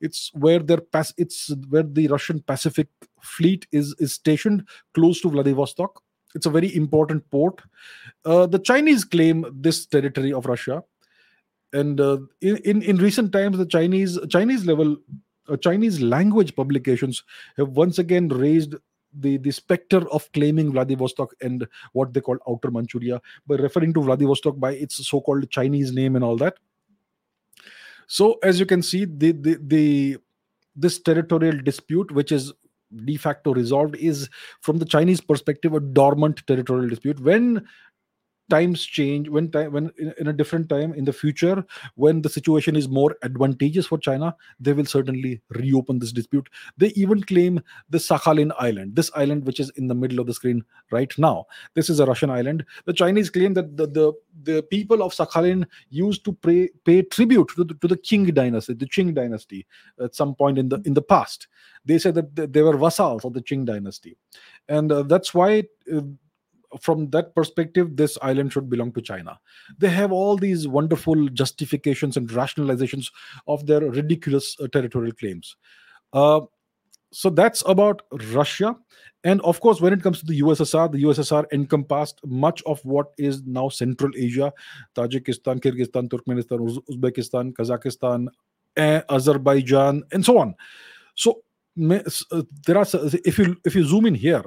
it's 0.00 0.30
where 0.34 0.58
their 0.58 0.80
pass 0.80 1.12
it's 1.16 1.52
where 1.68 1.82
the 1.82 2.08
russian 2.08 2.40
pacific 2.40 2.88
fleet 3.20 3.66
is 3.72 3.94
is 3.98 4.12
stationed 4.12 4.66
close 4.94 5.20
to 5.20 5.30
vladivostok. 5.30 6.02
It's 6.34 6.46
a 6.46 6.50
very 6.50 6.74
important 6.76 7.28
port. 7.30 7.60
Uh, 8.24 8.46
the 8.46 8.58
chinese 8.58 9.04
claim 9.04 9.44
this 9.52 9.86
territory 9.86 10.32
of 10.32 10.46
russia. 10.46 10.82
And 11.72 12.00
uh, 12.00 12.18
in, 12.40 12.56
in 12.58 12.82
in 12.82 12.96
recent 12.96 13.32
times 13.32 13.56
the 13.56 13.66
chinese 13.66 14.18
chinese 14.28 14.66
level 14.66 14.96
uh, 15.48 15.56
chinese 15.56 16.00
language 16.00 16.54
publications 16.56 17.22
have 17.56 17.68
once 17.70 17.98
again 17.98 18.28
raised 18.28 18.74
the 19.12 19.38
the 19.38 19.50
specter 19.50 20.08
of 20.10 20.30
claiming 20.32 20.72
Vladivostok 20.72 21.34
and 21.40 21.66
what 21.92 22.14
they 22.14 22.20
call 22.20 22.38
Outer 22.48 22.70
Manchuria 22.70 23.20
by 23.46 23.56
referring 23.56 23.92
to 23.94 24.02
Vladivostok 24.02 24.58
by 24.58 24.72
its 24.72 25.06
so-called 25.06 25.50
Chinese 25.50 25.92
name 25.92 26.16
and 26.16 26.24
all 26.24 26.36
that. 26.36 26.58
So 28.06 28.38
as 28.42 28.58
you 28.58 28.66
can 28.66 28.82
see, 28.82 29.04
the 29.04 29.32
the, 29.32 29.58
the 29.60 30.18
this 30.76 31.00
territorial 31.00 31.58
dispute, 31.58 32.10
which 32.12 32.32
is 32.32 32.52
de 33.04 33.16
facto 33.16 33.54
resolved, 33.54 33.96
is 33.96 34.28
from 34.60 34.78
the 34.78 34.84
Chinese 34.84 35.20
perspective 35.20 35.74
a 35.74 35.80
dormant 35.80 36.46
territorial 36.46 36.88
dispute. 36.88 37.20
When 37.20 37.66
times 38.50 38.84
change 38.84 39.28
when 39.28 39.50
time 39.50 39.72
when 39.72 39.90
in, 39.98 40.12
in, 40.18 40.26
a 40.28 40.32
different 40.32 40.68
time 40.68 40.92
in 40.94 41.04
the 41.04 41.12
future 41.12 41.64
when 41.94 42.20
the 42.22 42.28
situation 42.28 42.76
is 42.76 42.88
more 42.88 43.16
advantageous 43.22 43.86
for 43.86 43.98
china 43.98 44.34
they 44.58 44.72
will 44.72 44.84
certainly 44.84 45.40
reopen 45.50 45.98
this 45.98 46.12
dispute. 46.12 46.48
They 46.76 46.88
even 46.88 47.22
claim 47.22 47.60
the 47.88 47.98
sakhalin 47.98 48.52
island 48.58 48.96
this 48.96 49.10
island 49.14 49.44
which 49.44 49.60
is 49.60 49.70
in 49.76 49.86
the 49.86 49.94
middle 49.94 50.20
of 50.20 50.26
the 50.26 50.34
screen 50.34 50.64
right 50.90 51.12
now. 51.18 51.46
This 51.74 51.88
is 51.88 52.00
a 52.00 52.06
russian 52.06 52.30
island. 52.30 52.64
The 52.84 52.92
chinese 52.92 53.30
claim 53.30 53.54
that 53.54 53.76
the 53.76 53.86
the, 53.86 54.12
the 54.42 54.62
people 54.64 55.02
of 55.02 55.12
sakhalin 55.12 55.66
used 55.88 56.24
to 56.24 56.32
pay 56.32 56.68
pay 56.84 57.02
tribute 57.02 57.48
to 57.50 57.64
the, 57.64 57.74
to 57.74 57.88
the 57.88 57.96
qing 57.96 58.34
dynasty 58.34 58.74
the 58.74 58.86
qing 58.86 59.14
dynasty 59.14 59.66
at 60.02 60.14
some 60.14 60.34
point 60.34 60.58
in 60.58 60.68
the 60.68 60.80
in 60.84 60.94
the 60.94 61.02
past. 61.02 61.48
They 61.84 61.98
said 61.98 62.14
that 62.14 62.52
they 62.52 62.62
were 62.62 62.76
vassals 62.76 63.24
of 63.24 63.32
the 63.32 63.42
qing 63.42 63.64
dynasty. 63.64 64.16
And 64.68 64.92
uh, 64.92 65.02
that's 65.02 65.32
why 65.34 65.64
uh, 65.94 66.02
from 66.80 67.10
that 67.10 67.34
perspective, 67.34 67.96
this 67.96 68.16
island 68.22 68.52
should 68.52 68.70
belong 68.70 68.92
to 68.92 69.00
China. 69.00 69.38
They 69.78 69.88
have 69.88 70.12
all 70.12 70.36
these 70.36 70.68
wonderful 70.68 71.28
justifications 71.28 72.16
and 72.16 72.28
rationalizations 72.28 73.10
of 73.46 73.66
their 73.66 73.80
ridiculous 73.80 74.56
uh, 74.60 74.68
territorial 74.68 75.12
claims. 75.12 75.56
Uh, 76.12 76.42
so 77.12 77.30
that's 77.30 77.62
about 77.66 78.02
Russia. 78.32 78.76
And 79.24 79.40
of 79.42 79.60
course, 79.60 79.80
when 79.80 79.92
it 79.92 80.02
comes 80.02 80.20
to 80.20 80.26
the 80.26 80.40
USSR, 80.40 80.90
the 80.90 81.02
USSR 81.02 81.44
encompassed 81.52 82.20
much 82.24 82.62
of 82.64 82.80
what 82.84 83.08
is 83.18 83.42
now 83.44 83.68
Central 83.68 84.10
Asia 84.16 84.52
Tajikistan, 84.94 85.60
Kyrgyzstan, 85.60 86.08
Turkmenistan, 86.08 86.82
Uzbekistan, 86.88 87.52
Kazakhstan, 87.52 88.28
eh, 88.76 89.02
Azerbaijan, 89.10 90.02
and 90.12 90.24
so 90.24 90.38
on. 90.38 90.54
So 91.16 91.42
uh, 91.78 92.42
there 92.66 92.78
are 92.78 92.86
if 93.24 93.38
you 93.38 93.56
if 93.64 93.74
you 93.74 93.84
zoom 93.84 94.06
in 94.06 94.14
here 94.14 94.42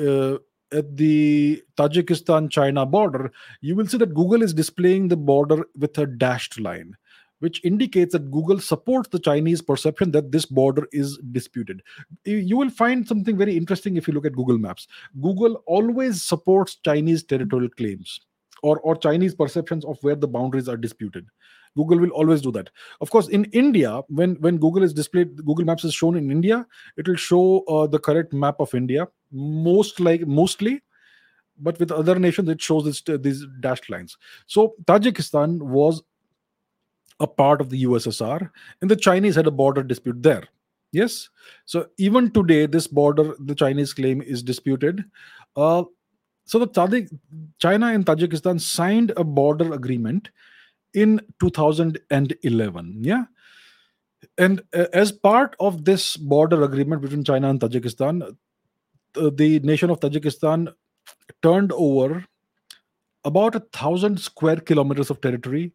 uh, 0.00 0.38
at 0.76 0.96
the 0.96 1.62
Tajikistan 1.76 2.50
China 2.50 2.84
border, 2.84 3.32
you 3.62 3.74
will 3.74 3.86
see 3.86 3.98
that 3.98 4.14
Google 4.14 4.42
is 4.42 4.52
displaying 4.52 5.08
the 5.08 5.16
border 5.16 5.64
with 5.76 5.96
a 5.98 6.06
dashed 6.06 6.60
line, 6.60 6.96
which 7.38 7.64
indicates 7.64 8.12
that 8.12 8.30
Google 8.30 8.60
supports 8.60 9.08
the 9.08 9.18
Chinese 9.18 9.62
perception 9.62 10.10
that 10.12 10.32
this 10.32 10.44
border 10.44 10.86
is 10.92 11.18
disputed. 11.32 11.82
You 12.24 12.56
will 12.56 12.70
find 12.70 13.08
something 13.08 13.36
very 13.36 13.56
interesting 13.56 13.96
if 13.96 14.06
you 14.06 14.14
look 14.14 14.26
at 14.26 14.36
Google 14.36 14.58
Maps. 14.58 14.86
Google 15.20 15.62
always 15.66 16.22
supports 16.22 16.76
Chinese 16.84 17.24
territorial 17.24 17.70
claims 17.70 18.20
or, 18.62 18.78
or 18.80 18.96
Chinese 18.96 19.34
perceptions 19.34 19.84
of 19.84 19.98
where 20.02 20.16
the 20.16 20.28
boundaries 20.28 20.68
are 20.68 20.76
disputed. 20.76 21.26
Google 21.76 21.98
will 21.98 22.10
always 22.10 22.40
do 22.40 22.50
that. 22.52 22.70
Of 23.00 23.10
course, 23.10 23.28
in 23.28 23.44
India, 23.46 24.02
when 24.08 24.34
when 24.40 24.58
Google 24.58 24.82
is 24.82 24.92
displayed, 24.92 25.36
Google 25.44 25.64
Maps 25.64 25.84
is 25.84 25.94
shown 25.94 26.16
in 26.16 26.30
India, 26.30 26.66
it 26.96 27.06
will 27.06 27.16
show 27.16 27.60
uh, 27.68 27.86
the 27.86 27.98
correct 27.98 28.32
map 28.32 28.60
of 28.60 28.74
India. 28.74 29.06
Most 29.30 30.00
like 30.00 30.26
mostly, 30.26 30.82
but 31.58 31.78
with 31.78 31.92
other 31.92 32.18
nations, 32.18 32.48
it 32.48 32.60
shows 32.60 32.84
this, 32.84 33.02
these 33.20 33.46
dashed 33.60 33.90
lines. 33.90 34.16
So 34.46 34.74
Tajikistan 34.84 35.60
was 35.60 36.02
a 37.20 37.26
part 37.26 37.60
of 37.60 37.70
the 37.70 37.84
USSR, 37.84 38.50
and 38.80 38.90
the 38.90 38.96
Chinese 38.96 39.34
had 39.34 39.46
a 39.46 39.50
border 39.50 39.82
dispute 39.82 40.22
there. 40.22 40.44
Yes. 40.92 41.28
So 41.64 41.88
even 41.98 42.30
today, 42.30 42.66
this 42.66 42.86
border, 42.86 43.34
the 43.38 43.54
Chinese 43.54 43.92
claim 43.92 44.22
is 44.22 44.42
disputed. 44.42 45.04
Uh, 45.56 45.84
so 46.44 46.60
the 46.60 47.08
China 47.58 47.86
and 47.86 48.06
Tajikistan 48.06 48.60
signed 48.60 49.12
a 49.16 49.24
border 49.24 49.72
agreement 49.74 50.30
in 50.96 51.20
2011 51.40 52.96
yeah 53.00 53.24
and 54.38 54.62
uh, 54.74 54.86
as 54.92 55.12
part 55.12 55.54
of 55.60 55.84
this 55.84 56.16
border 56.16 56.62
agreement 56.64 57.02
between 57.02 57.24
china 57.30 57.50
and 57.50 57.60
tajikistan 57.60 58.22
uh, 58.26 59.30
the 59.42 59.60
nation 59.60 59.90
of 59.90 60.00
tajikistan 60.00 60.68
turned 61.42 61.72
over 61.72 62.24
about 63.24 63.54
a 63.54 63.66
thousand 63.80 64.18
square 64.20 64.56
kilometers 64.56 65.10
of 65.10 65.20
territory 65.20 65.72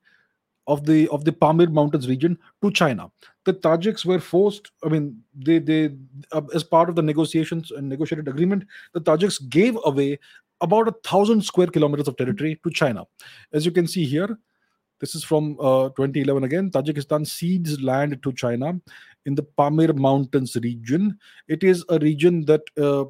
of 0.68 0.86
the 0.86 1.08
of 1.10 1.26
the 1.26 1.32
Pamir 1.32 1.70
Mountains 1.70 2.08
region 2.08 2.38
to 2.64 2.72
China. 2.72 3.12
The 3.46 3.54
Tajiks 3.54 4.06
were 4.06 4.20
forced. 4.20 4.72
I 4.84 4.90
mean, 4.90 5.22
they 5.36 5.60
they 5.60 5.96
uh, 6.32 6.42
as 6.54 6.64
part 6.64 6.90
of 6.90 6.96
the 6.96 7.02
negotiations 7.02 7.72
and 7.72 7.90
negotiated 7.90 8.28
agreement, 8.28 8.66
the 8.94 9.02
Tajiks 9.02 9.50
gave 9.50 9.78
away 9.86 10.20
about 10.62 10.88
a 10.88 10.96
thousand 11.04 11.44
square 11.44 11.68
kilometers 11.68 12.08
of 12.08 12.18
territory 12.18 12.60
to 12.64 12.70
China. 12.70 13.06
As 13.52 13.66
you 13.66 13.72
can 13.72 13.88
see 13.88 14.06
here, 14.06 14.38
this 15.02 15.16
is 15.16 15.24
from 15.24 15.58
uh, 15.60 15.90
2011 15.90 16.44
again. 16.44 16.70
Tajikistan 16.70 17.28
cedes 17.28 17.82
land 17.82 18.22
to 18.22 18.32
China 18.32 18.80
in 19.26 19.36
the 19.36 19.44
Pamir 19.44 19.94
Mountains 19.94 20.56
region. 20.58 21.18
It 21.48 21.64
is 21.64 21.84
a 21.90 22.00
region 22.00 22.46
that 22.46 22.62
uh, 22.78 23.06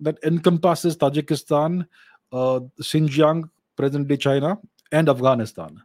that 0.00 0.18
encompasses 0.24 0.96
Tajikistan, 0.96 1.86
uh, 2.32 2.60
Xinjiang, 2.80 3.48
present-day 3.76 4.16
China, 4.16 4.58
and 4.90 5.08
Afghanistan. 5.08 5.80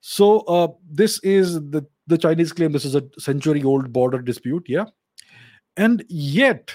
So 0.00 0.40
uh, 0.40 0.68
this 0.88 1.18
is 1.20 1.54
the 1.54 1.84
the 2.06 2.16
Chinese 2.16 2.52
claim 2.52 2.72
this 2.72 2.84
is 2.84 2.94
a 2.94 3.04
century-old 3.18 3.92
border 3.92 4.22
dispute. 4.22 4.66
Yeah, 4.68 4.86
and 5.76 6.04
yet 6.08 6.72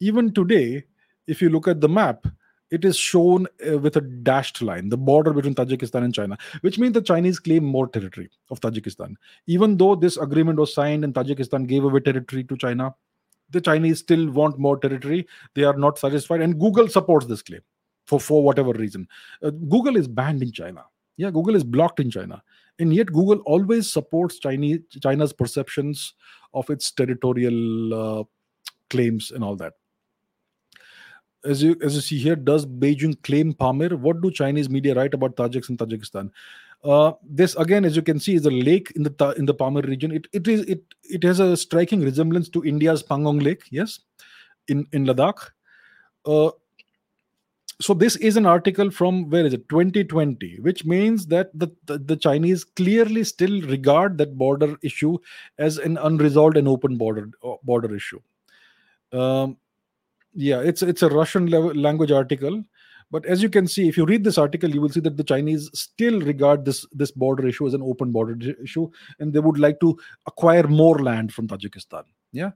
even 0.00 0.32
today, 0.32 0.84
if 1.26 1.42
you 1.42 1.50
look 1.50 1.68
at 1.68 1.80
the 1.80 1.88
map, 1.88 2.26
it 2.72 2.86
is 2.86 2.96
shown 2.96 3.46
uh, 3.70 3.78
with 3.78 3.96
a 3.96 4.00
dashed 4.00 4.62
line, 4.62 4.88
the 4.88 4.96
border 4.96 5.32
between 5.34 5.54
Tajikistan 5.54 6.04
and 6.04 6.14
China, 6.14 6.38
which 6.62 6.78
means 6.78 6.94
the 6.94 7.02
Chinese 7.02 7.38
claim 7.38 7.64
more 7.64 7.86
territory 7.86 8.30
of 8.50 8.60
Tajikistan. 8.60 9.14
Even 9.46 9.76
though 9.76 9.94
this 9.94 10.16
agreement 10.16 10.58
was 10.58 10.74
signed 10.74 11.04
and 11.04 11.14
Tajikistan 11.14 11.66
gave 11.66 11.84
away 11.84 12.00
territory 12.00 12.44
to 12.44 12.56
China, 12.56 12.94
the 13.50 13.60
Chinese 13.60 13.98
still 13.98 14.30
want 14.30 14.58
more 14.58 14.78
territory. 14.78 15.28
They 15.54 15.64
are 15.64 15.76
not 15.76 15.98
satisfied, 15.98 16.40
and 16.40 16.58
Google 16.58 16.88
supports 16.88 17.26
this 17.26 17.42
claim 17.42 17.60
for, 18.06 18.18
for 18.18 18.42
whatever 18.42 18.72
reason. 18.72 19.06
Uh, 19.42 19.50
Google 19.50 19.96
is 19.96 20.08
banned 20.08 20.42
in 20.42 20.50
China. 20.50 20.84
Yeah, 21.18 21.30
Google 21.30 21.54
is 21.54 21.64
blocked 21.64 22.00
in 22.00 22.10
China, 22.10 22.42
and 22.78 22.94
yet 22.94 23.12
Google 23.12 23.40
always 23.44 23.92
supports 23.92 24.38
Chinese 24.38 24.80
China's 25.02 25.34
perceptions 25.34 26.14
of 26.54 26.70
its 26.70 26.90
territorial 26.90 27.94
uh, 27.94 28.24
claims 28.88 29.30
and 29.30 29.44
all 29.44 29.56
that 29.56 29.74
as 31.44 31.62
you 31.62 31.76
as 31.82 31.94
you 31.94 32.00
see 32.00 32.18
here, 32.18 32.36
does 32.36 32.66
Beijing 32.66 33.20
claim 33.22 33.52
Pamir? 33.52 33.96
What 33.96 34.20
do 34.20 34.30
Chinese 34.30 34.68
media 34.68 34.94
write 34.94 35.14
about 35.14 35.36
Tajiks 35.36 35.68
and 35.68 35.78
Tajikistan? 35.78 36.30
Uh, 36.84 37.12
this 37.22 37.54
again, 37.56 37.84
as 37.84 37.94
you 37.96 38.02
can 38.02 38.18
see, 38.18 38.34
is 38.34 38.46
a 38.46 38.50
lake 38.50 38.92
in 38.96 39.02
the 39.02 39.34
in 39.38 39.46
the 39.46 39.54
Pamir 39.54 39.82
region. 39.82 40.12
It 40.12 40.26
it 40.32 40.48
is 40.48 40.62
it 40.62 40.82
it 41.04 41.22
has 41.22 41.40
a 41.40 41.56
striking 41.56 42.00
resemblance 42.00 42.48
to 42.50 42.64
India's 42.64 43.02
Pangong 43.02 43.42
Lake. 43.42 43.64
Yes, 43.70 44.00
in 44.68 44.86
in 44.92 45.06
Ladakh. 45.06 45.50
Uh, 46.24 46.50
so 47.80 47.94
this 47.94 48.14
is 48.16 48.36
an 48.36 48.46
article 48.46 48.90
from 48.90 49.28
where 49.28 49.44
is 49.44 49.52
it 49.54 49.68
2020 49.68 50.60
which 50.60 50.84
means 50.84 51.26
that 51.26 51.50
the, 51.58 51.68
the, 51.86 51.98
the 51.98 52.16
chinese 52.16 52.62
clearly 52.62 53.24
still 53.24 53.60
regard 53.62 54.16
that 54.18 54.38
border 54.38 54.76
issue 54.82 55.18
as 55.58 55.78
an 55.78 55.98
unresolved 55.98 56.56
and 56.56 56.68
open 56.68 56.96
border 56.96 57.28
uh, 57.42 57.56
border 57.64 57.92
issue 57.96 58.20
um, 59.12 59.56
yeah 60.34 60.60
it's 60.60 60.82
it's 60.82 61.02
a 61.02 61.08
russian 61.08 61.46
language 61.46 62.10
article. 62.10 62.62
But 63.10 63.26
as 63.26 63.42
you 63.42 63.50
can 63.50 63.66
see 63.68 63.88
if 63.88 63.98
you 63.98 64.06
read 64.06 64.24
this 64.24 64.38
article 64.38 64.70
you 64.70 64.80
will 64.80 64.88
see 64.88 65.00
that 65.00 65.18
the 65.18 65.24
chinese 65.24 65.68
still 65.74 66.20
regard 66.20 66.64
this 66.64 66.86
this 66.92 67.10
border 67.10 67.46
issue 67.46 67.66
as 67.66 67.74
an 67.74 67.82
open 67.82 68.10
border 68.10 68.54
issue 68.62 68.88
and 69.18 69.34
they 69.34 69.38
would 69.38 69.58
like 69.58 69.80
to 69.80 69.98
acquire 70.26 70.66
more 70.66 70.98
land 70.98 71.34
from 71.34 71.46
tajikistan. 71.46 72.04
Yeah? 72.32 72.52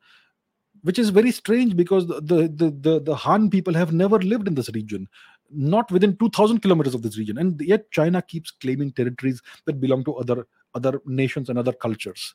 Which 0.82 0.98
is 0.98 1.10
very 1.10 1.30
strange 1.30 1.76
because 1.76 2.06
the 2.06 2.22
the 2.22 2.48
the, 2.48 2.70
the, 2.70 3.00
the 3.00 3.14
han 3.14 3.50
people 3.50 3.74
have 3.74 3.92
never 3.92 4.18
lived 4.18 4.48
in 4.48 4.54
this 4.54 4.70
region 4.70 5.08
not 5.50 5.90
within 5.92 6.16
2000 6.16 6.60
kilometers 6.60 6.94
of 6.94 7.02
this 7.02 7.18
region 7.18 7.38
and 7.38 7.60
yet 7.60 7.90
china 7.90 8.22
keeps 8.22 8.50
claiming 8.50 8.92
territories 8.92 9.42
that 9.66 9.80
belong 9.80 10.04
to 10.04 10.14
other 10.14 10.46
other 10.74 11.00
nations 11.04 11.50
and 11.50 11.58
other 11.58 11.72
cultures. 11.72 12.34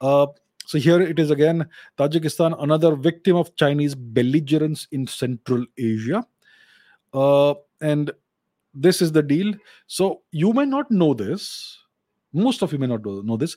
Uh, 0.00 0.26
so 0.66 0.78
here 0.78 1.00
it 1.00 1.18
is 1.18 1.30
again 1.30 1.68
Tajikistan, 1.98 2.60
another 2.62 2.94
victim 2.94 3.36
of 3.36 3.54
Chinese 3.56 3.94
belligerence 3.94 4.86
in 4.92 5.06
Central 5.06 5.64
Asia. 5.76 6.24
Uh, 7.12 7.54
and 7.80 8.10
this 8.74 9.02
is 9.02 9.12
the 9.12 9.22
deal. 9.22 9.54
So 9.86 10.22
you 10.30 10.52
may 10.52 10.64
not 10.64 10.90
know 10.90 11.14
this. 11.14 11.78
Most 12.32 12.62
of 12.62 12.72
you 12.72 12.78
may 12.78 12.86
not 12.86 13.04
know 13.04 13.36
this. 13.36 13.56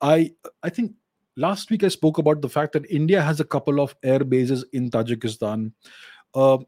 I 0.00 0.32
I 0.62 0.70
think 0.70 0.94
last 1.36 1.70
week 1.70 1.84
I 1.84 1.88
spoke 1.88 2.18
about 2.18 2.40
the 2.40 2.48
fact 2.48 2.72
that 2.72 2.90
India 2.90 3.22
has 3.22 3.38
a 3.38 3.44
couple 3.44 3.80
of 3.80 3.94
air 4.02 4.24
bases 4.24 4.64
in 4.72 4.90
Tajikistan. 4.90 5.72
Uh, 6.34 6.58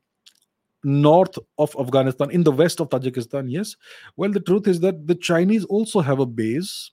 north 0.84 1.36
of 1.58 1.74
Afghanistan, 1.78 2.30
in 2.30 2.44
the 2.44 2.52
west 2.52 2.80
of 2.80 2.88
Tajikistan, 2.88 3.50
yes. 3.50 3.74
Well, 4.16 4.30
the 4.30 4.40
truth 4.40 4.68
is 4.68 4.80
that 4.80 5.06
the 5.08 5.16
Chinese 5.16 5.64
also 5.64 6.00
have 6.00 6.20
a 6.20 6.26
base, 6.26 6.92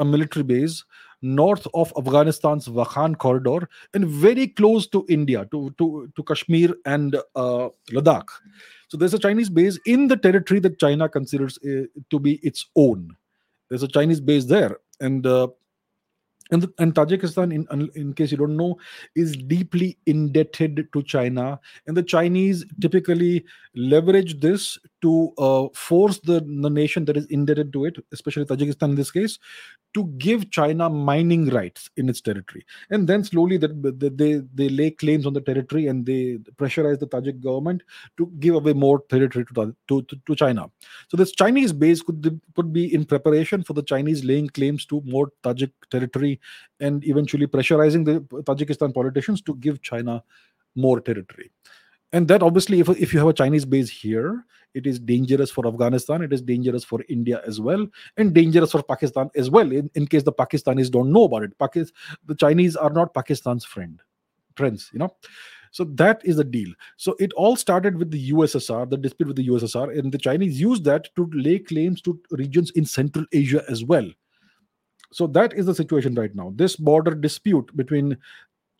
a 0.00 0.04
military 0.04 0.42
base, 0.42 0.84
north 1.22 1.66
of 1.74 1.92
Afghanistan's 1.96 2.68
Wakhan 2.68 3.18
corridor 3.18 3.68
and 3.94 4.06
very 4.06 4.48
close 4.48 4.86
to 4.88 5.04
India, 5.08 5.46
to, 5.50 5.74
to, 5.78 6.10
to 6.16 6.22
Kashmir 6.22 6.74
and 6.86 7.16
uh, 7.36 7.68
Ladakh. 7.92 8.28
So 8.88 8.96
there's 8.96 9.14
a 9.14 9.18
Chinese 9.18 9.50
base 9.50 9.78
in 9.86 10.08
the 10.08 10.16
territory 10.16 10.60
that 10.60 10.78
China 10.78 11.08
considers 11.08 11.58
uh, 11.58 11.86
to 12.10 12.18
be 12.18 12.40
its 12.42 12.66
own. 12.76 13.16
There's 13.68 13.82
a 13.82 13.88
Chinese 13.88 14.20
base 14.20 14.46
there. 14.46 14.78
And 15.00 15.26
uh, 15.26 15.48
and, 16.50 16.68
and 16.78 16.94
Tajikistan, 16.94 17.54
in, 17.54 17.90
in 17.94 18.12
case 18.12 18.32
you 18.32 18.36
don't 18.36 18.56
know, 18.56 18.76
is 19.14 19.36
deeply 19.36 19.96
indebted 20.06 20.88
to 20.92 21.02
China. 21.02 21.60
And 21.86 21.96
the 21.96 22.02
Chinese 22.02 22.64
typically 22.80 23.44
leverage 23.74 24.40
this 24.40 24.76
to 25.02 25.32
uh, 25.38 25.68
force 25.74 26.18
the, 26.20 26.40
the 26.40 26.70
nation 26.70 27.04
that 27.06 27.16
is 27.16 27.26
indebted 27.26 27.72
to 27.72 27.84
it, 27.86 27.96
especially 28.12 28.44
Tajikistan 28.44 28.90
in 28.90 28.94
this 28.94 29.10
case, 29.10 29.38
to 29.94 30.04
give 30.18 30.50
China 30.50 30.88
mining 30.88 31.48
rights 31.48 31.90
in 31.96 32.08
its 32.08 32.20
territory. 32.20 32.64
And 32.90 33.08
then 33.08 33.24
slowly 33.24 33.56
they, 33.56 33.68
they, 34.54 34.68
lay 34.68 34.90
claims 34.90 35.26
on 35.26 35.32
the 35.32 35.40
territory 35.40 35.86
and 35.88 36.06
they 36.06 36.38
pressurize 36.56 36.98
the 36.98 37.06
Tajik 37.06 37.42
government 37.42 37.82
to 38.18 38.30
give 38.38 38.54
away 38.54 38.72
more 38.72 39.02
territory 39.08 39.44
to, 39.46 39.74
to, 39.88 40.02
to, 40.02 40.16
to 40.26 40.34
China. 40.36 40.70
So 41.08 41.16
this 41.16 41.32
Chinese 41.32 41.72
base 41.72 42.02
could, 42.02 42.40
could 42.54 42.72
be 42.72 42.94
in 42.94 43.04
preparation 43.04 43.62
for 43.62 43.72
the 43.72 43.82
Chinese 43.82 44.24
laying 44.24 44.48
claims 44.48 44.84
to 44.86 45.02
more 45.04 45.32
Tajik 45.42 45.72
territory 45.90 46.40
and 46.78 47.04
eventually 47.06 47.46
pressurizing 47.46 48.04
the 48.04 48.20
Tajikistan 48.42 48.94
politicians 48.94 49.42
to 49.42 49.54
give 49.56 49.82
China 49.82 50.22
more 50.76 51.00
territory 51.00 51.50
and 52.12 52.28
that 52.28 52.42
obviously 52.42 52.80
if, 52.80 52.88
if 52.90 53.12
you 53.12 53.18
have 53.18 53.28
a 53.28 53.32
chinese 53.32 53.64
base 53.64 53.90
here 53.90 54.44
it 54.74 54.86
is 54.86 54.98
dangerous 54.98 55.50
for 55.50 55.66
afghanistan. 55.66 56.22
It 56.22 56.32
is 56.32 56.42
dangerous 56.42 56.84
for 56.84 57.00
india 57.08 57.42
as 57.46 57.60
well 57.60 57.86
and 58.16 58.34
dangerous 58.34 58.72
for 58.72 58.82
pakistan 58.82 59.30
as 59.34 59.50
well 59.50 59.72
in, 59.72 59.90
in 59.94 60.06
case 60.06 60.22
the 60.22 60.32
pakistanis 60.32 60.90
don't 60.90 61.12
know 61.12 61.24
about 61.24 61.42
it. 61.42 61.58
Pakistan, 61.58 61.94
the 62.26 62.34
chinese 62.34 62.76
are 62.76 62.90
not 62.90 63.14
pakistan's 63.14 63.64
friend 63.64 64.02
friends 64.56 64.90
you 64.92 64.98
know? 64.98 65.14
So 65.72 65.84
that 65.84 66.20
is 66.24 66.36
the 66.36 66.44
deal. 66.44 66.72
So 66.96 67.14
it 67.20 67.32
all 67.34 67.54
started 67.54 67.96
with 67.96 68.10
the 68.10 68.32
ussr 68.32 68.88
the 68.88 68.96
dispute 68.96 69.28
with 69.28 69.36
the 69.36 69.48
ussr 69.48 69.98
and 69.98 70.12
the 70.12 70.18
chinese 70.18 70.60
used 70.60 70.84
that 70.84 71.08
to 71.16 71.30
lay 71.32 71.58
claims 71.58 72.02
to 72.02 72.20
regions 72.30 72.70
in 72.72 72.84
central 72.84 73.24
asia 73.32 73.64
as 73.68 73.84
well. 73.84 74.08
So 75.12 75.26
that 75.28 75.52
is 75.54 75.66
the 75.66 75.74
situation 75.74 76.14
right 76.14 76.34
now. 76.34 76.52
This 76.54 76.76
border 76.76 77.14
dispute 77.14 77.74
between 77.76 78.16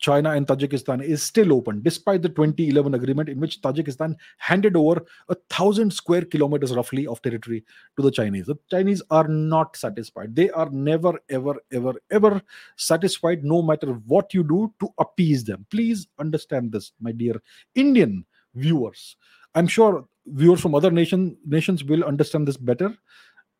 China 0.01 0.31
and 0.31 0.47
Tajikistan 0.47 1.03
is 1.03 1.21
still 1.21 1.53
open, 1.53 1.81
despite 1.83 2.23
the 2.23 2.29
2011 2.29 2.95
agreement 2.95 3.29
in 3.29 3.39
which 3.39 3.61
Tajikistan 3.61 4.15
handed 4.37 4.75
over 4.75 5.05
a 5.29 5.35
thousand 5.49 5.93
square 5.93 6.25
kilometers 6.25 6.75
roughly 6.75 7.05
of 7.05 7.21
territory 7.21 7.63
to 7.95 8.01
the 8.01 8.11
Chinese. 8.11 8.47
The 8.47 8.55
Chinese 8.69 9.03
are 9.11 9.27
not 9.27 9.77
satisfied. 9.77 10.35
They 10.35 10.49
are 10.49 10.69
never, 10.71 11.19
ever, 11.29 11.55
ever, 11.71 11.93
ever 12.09 12.41
satisfied, 12.75 13.43
no 13.43 13.61
matter 13.61 13.93
what 14.07 14.33
you 14.33 14.43
do 14.43 14.73
to 14.79 14.89
appease 14.97 15.43
them. 15.43 15.65
Please 15.69 16.07
understand 16.19 16.71
this, 16.71 16.91
my 16.99 17.11
dear 17.11 17.41
Indian 17.75 18.25
viewers. 18.55 19.15
I'm 19.53 19.67
sure 19.67 20.07
viewers 20.25 20.61
from 20.61 20.73
other 20.73 20.91
nation, 20.91 21.37
nations 21.45 21.83
will 21.83 22.03
understand 22.03 22.47
this 22.47 22.57
better 22.57 22.95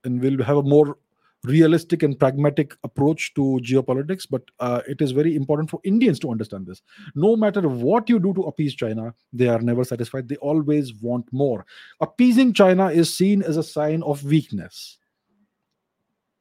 and 0.04 0.20
will 0.20 0.44
have 0.44 0.58
a 0.58 0.64
more 0.64 0.98
realistic 1.44 2.04
and 2.04 2.20
pragmatic 2.20 2.76
approach 2.84 3.34
to 3.34 3.60
geopolitics 3.64 4.28
but 4.30 4.44
uh, 4.60 4.82
it 4.88 5.02
is 5.02 5.12
very 5.12 5.36
important 5.36 5.70
for 5.70 5.80
indians 5.84 6.20
to 6.20 6.30
understand 6.30 6.66
this. 6.66 6.82
No 7.16 7.36
matter 7.36 7.68
what 7.68 8.10
you 8.10 8.20
do 8.20 8.34
to 8.34 8.44
appease 8.44 8.76
china 8.76 9.14
they 9.34 9.48
are 9.48 9.60
never 9.60 9.84
satisfied. 9.84 10.28
They 10.28 10.36
always 10.38 10.94
want 10.96 11.26
more. 11.32 11.66
Appeasing 12.00 12.54
china 12.54 12.88
is 12.88 13.16
seen 13.16 13.42
as 13.42 13.58
a 13.58 13.64
sign 13.64 14.04
of 14.04 14.24
weakness. 14.24 14.98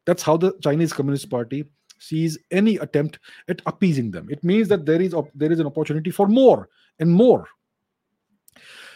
That's 0.04 0.22
how 0.22 0.36
the 0.36 0.52
chinese 0.62 0.92
communist 0.92 1.30
party 1.30 1.64
sees 1.98 2.38
any 2.50 2.76
attempt 2.76 3.18
at 3.48 3.62
appeasing 3.66 4.10
them. 4.10 4.28
It 4.30 4.42
means 4.42 4.68
that 4.68 4.86
there 4.86 5.00
is 5.00 5.14
there 5.34 5.52
is 5.52 5.60
an 5.60 5.66
opportunity 5.66 6.10
for 6.10 6.26
more 6.26 6.68
and 6.98 7.10
more 7.10 7.46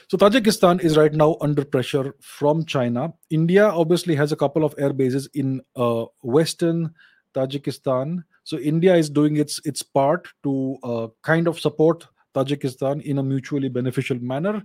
so 0.09 0.17
Tajikistan 0.17 0.83
is 0.83 0.97
right 0.97 1.13
now 1.13 1.37
under 1.41 1.65
pressure 1.65 2.15
from 2.21 2.65
China. 2.65 3.13
India 3.31 3.67
obviously 3.67 4.15
has 4.15 4.33
a 4.33 4.37
couple 4.37 4.65
of 4.65 4.75
air 4.79 4.93
bases 4.93 5.29
in 5.35 5.61
uh, 5.77 6.05
western 6.23 6.93
Tajikistan. 7.35 8.23
So 8.45 8.59
India 8.59 8.95
is 8.95 9.11
doing 9.11 9.37
its 9.37 9.61
its 9.65 9.83
part 9.83 10.29
to 10.43 10.77
uh, 10.83 11.09
kind 11.23 11.49
of 11.49 11.59
support 11.59 12.07
Tajikistan 12.35 13.03
in 13.03 13.19
a 13.19 13.23
mutually 13.23 13.69
beneficial 13.69 14.19
manner. 14.21 14.63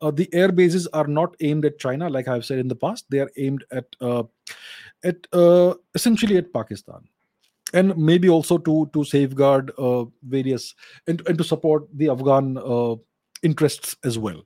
Uh, 0.00 0.10
the 0.10 0.28
air 0.32 0.50
bases 0.50 0.86
are 0.88 1.06
not 1.06 1.34
aimed 1.40 1.64
at 1.64 1.78
China, 1.78 2.08
like 2.08 2.28
I've 2.28 2.44
said 2.44 2.58
in 2.58 2.68
the 2.68 2.76
past. 2.76 3.06
They 3.10 3.20
are 3.20 3.30
aimed 3.36 3.64
at 3.70 3.86
uh, 4.00 4.24
at 5.04 5.26
uh, 5.32 5.74
essentially 5.94 6.36
at 6.36 6.52
Pakistan 6.52 7.02
and 7.72 7.96
maybe 7.96 8.28
also 8.28 8.58
to 8.58 8.90
to 8.92 9.04
safeguard 9.04 9.72
uh, 9.78 10.04
various 10.22 10.74
and, 11.06 11.22
and 11.26 11.38
to 11.38 11.44
support 11.44 11.86
the 11.94 12.08
Afghan 12.08 12.58
uh, 12.58 12.96
interests 13.42 13.96
as 14.04 14.18
well. 14.18 14.42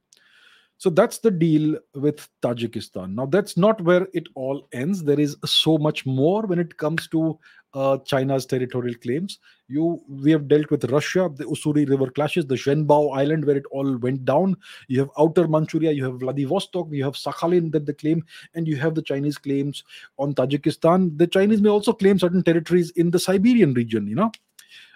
So 0.76 0.90
that's 0.90 1.18
the 1.18 1.30
deal 1.30 1.78
with 1.94 2.28
Tajikistan. 2.42 3.14
Now, 3.14 3.26
that's 3.26 3.56
not 3.56 3.80
where 3.80 4.08
it 4.12 4.26
all 4.34 4.68
ends. 4.72 5.02
There 5.02 5.20
is 5.20 5.36
so 5.44 5.78
much 5.78 6.04
more 6.04 6.42
when 6.42 6.58
it 6.58 6.76
comes 6.76 7.08
to 7.08 7.38
uh, 7.74 7.98
China's 7.98 8.44
territorial 8.44 8.94
claims. 8.96 9.38
You, 9.68 10.02
we 10.08 10.30
have 10.30 10.48
dealt 10.48 10.70
with 10.70 10.84
Russia, 10.90 11.30
the 11.34 11.44
Ussuri 11.44 11.88
River 11.88 12.10
clashes, 12.10 12.46
the 12.46 12.54
Zhenbao 12.54 13.16
Island 13.16 13.44
where 13.44 13.56
it 13.56 13.64
all 13.70 13.96
went 13.98 14.24
down. 14.24 14.56
You 14.88 15.00
have 15.00 15.10
Outer 15.18 15.48
Manchuria, 15.48 15.92
you 15.92 16.04
have 16.04 16.20
Vladivostok, 16.20 16.88
you 16.90 17.04
have 17.04 17.14
Sakhalin 17.14 17.72
that 17.72 17.86
the 17.86 17.94
claim, 17.94 18.24
and 18.54 18.68
you 18.68 18.76
have 18.76 18.94
the 18.94 19.02
Chinese 19.02 19.38
claims 19.38 19.84
on 20.18 20.34
Tajikistan. 20.34 21.16
The 21.18 21.26
Chinese 21.26 21.60
may 21.60 21.70
also 21.70 21.92
claim 21.92 22.18
certain 22.18 22.42
territories 22.42 22.90
in 22.90 23.10
the 23.10 23.18
Siberian 23.18 23.74
region. 23.74 24.06
You 24.06 24.16
know, 24.16 24.32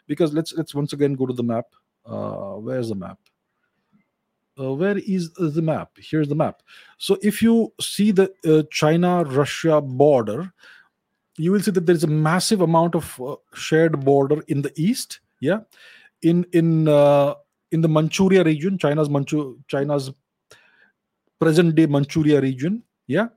because 0.06 0.32
let's 0.32 0.52
let's 0.54 0.74
once 0.74 0.92
again 0.92 1.14
go 1.14 1.26
to 1.26 1.34
the 1.34 1.42
map. 1.42 1.66
Uh, 2.04 2.54
where's 2.54 2.88
the 2.88 2.94
map? 2.94 3.18
Uh, 4.58 4.74
where 4.74 4.98
is 4.98 5.32
the 5.32 5.62
map? 5.62 5.90
Here's 5.98 6.28
the 6.28 6.34
map. 6.34 6.62
So 6.98 7.18
if 7.22 7.42
you 7.42 7.72
see 7.80 8.10
the 8.10 8.32
uh, 8.44 8.62
China-Russia 8.70 9.80
border, 9.80 10.52
you 11.36 11.52
will 11.52 11.60
see 11.60 11.70
that 11.70 11.86
there 11.86 11.94
is 11.94 12.04
a 12.04 12.08
massive 12.08 12.60
amount 12.60 12.94
of 12.94 13.20
uh, 13.20 13.36
shared 13.54 14.04
border 14.04 14.42
in 14.48 14.62
the 14.62 14.72
east. 14.76 15.20
Yeah, 15.40 15.60
in 16.22 16.44
in 16.52 16.88
uh, 16.88 17.34
in 17.70 17.80
the 17.80 17.88
Manchuria 17.88 18.42
region, 18.42 18.76
China's 18.78 19.08
Manchu 19.08 19.58
China's 19.68 20.10
present-day 21.38 21.86
Manchuria 21.86 22.40
region. 22.40 22.82
Yeah, 23.06 23.28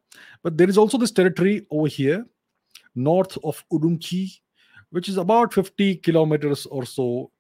but 0.42 0.58
there 0.58 0.70
is 0.70 0.78
also 0.78 0.98
this 0.98 1.12
territory 1.12 1.66
over 1.70 1.88
here, 1.88 2.26
north 2.96 3.38
of 3.44 3.64
Urumqi, 3.72 4.40
which 4.90 5.08
is 5.08 5.18
about 5.18 5.54
50 5.54 5.98
kilometers 5.98 6.66
or 6.66 6.86
so 6.86 7.32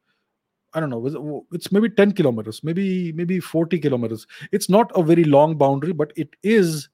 I 0.74 0.80
don't 0.80 0.90
know. 0.90 1.46
It's 1.52 1.72
maybe 1.72 1.90
10 1.90 2.14
kilometers, 2.14 2.64
maybe 2.64 3.12
maybe 3.14 3.40
40 3.40 3.80
kilometers. 3.80 4.26
It's 4.52 4.70
not 4.70 4.92
a 4.96 5.04
very 5.04 5.24
long 5.26 5.58
boundary, 5.58 5.92
but 5.94 6.14
it 6.16 6.30
is 6.44 6.88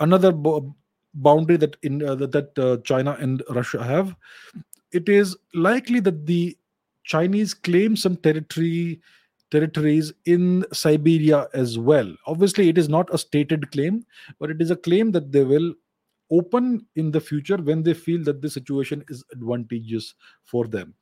another 0.00 0.32
bo- 0.32 0.74
boundary 1.14 1.56
that 1.58 1.76
in 1.82 2.02
uh, 2.02 2.14
that 2.16 2.58
uh, 2.58 2.78
China 2.84 3.16
and 3.20 3.42
Russia 3.50 3.82
have. 3.82 4.16
It 4.92 5.08
is 5.08 5.36
likely 5.54 6.00
that 6.00 6.26
the 6.26 6.56
Chinese 7.04 7.54
claim 7.54 7.96
some 7.96 8.16
territory 8.16 9.00
territories 9.50 10.12
in 10.26 10.64
Siberia 10.72 11.48
as 11.54 11.78
well. 11.78 12.14
Obviously, 12.26 12.68
it 12.68 12.78
is 12.78 12.88
not 12.88 13.12
a 13.12 13.18
stated 13.18 13.70
claim, 13.72 14.04
but 14.38 14.50
it 14.50 14.60
is 14.62 14.70
a 14.70 14.76
claim 14.76 15.10
that 15.12 15.32
they 15.32 15.44
will 15.44 15.74
open 16.30 16.86
in 16.96 17.10
the 17.10 17.20
future 17.20 17.56
when 17.56 17.82
they 17.82 17.94
feel 17.94 18.22
that 18.24 18.40
the 18.42 18.50
situation 18.50 19.04
is 19.08 19.24
advantageous 19.32 20.14
for 20.44 20.66
them. 20.68 20.94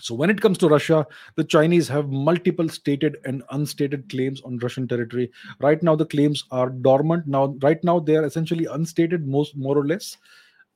So, 0.00 0.14
when 0.14 0.30
it 0.30 0.40
comes 0.40 0.58
to 0.58 0.68
Russia, 0.68 1.06
the 1.36 1.44
Chinese 1.44 1.88
have 1.88 2.08
multiple 2.10 2.68
stated 2.68 3.16
and 3.24 3.42
unstated 3.50 4.08
claims 4.08 4.40
on 4.42 4.58
Russian 4.58 4.86
territory. 4.86 5.30
Right 5.60 5.82
now, 5.82 5.96
the 5.96 6.06
claims 6.06 6.44
are 6.50 6.70
dormant. 6.70 7.26
Now, 7.26 7.56
right 7.62 7.82
now, 7.82 7.98
they 8.00 8.16
are 8.16 8.24
essentially 8.24 8.66
unstated, 8.66 9.26
most 9.26 9.56
more 9.56 9.76
or 9.76 9.86
less. 9.86 10.16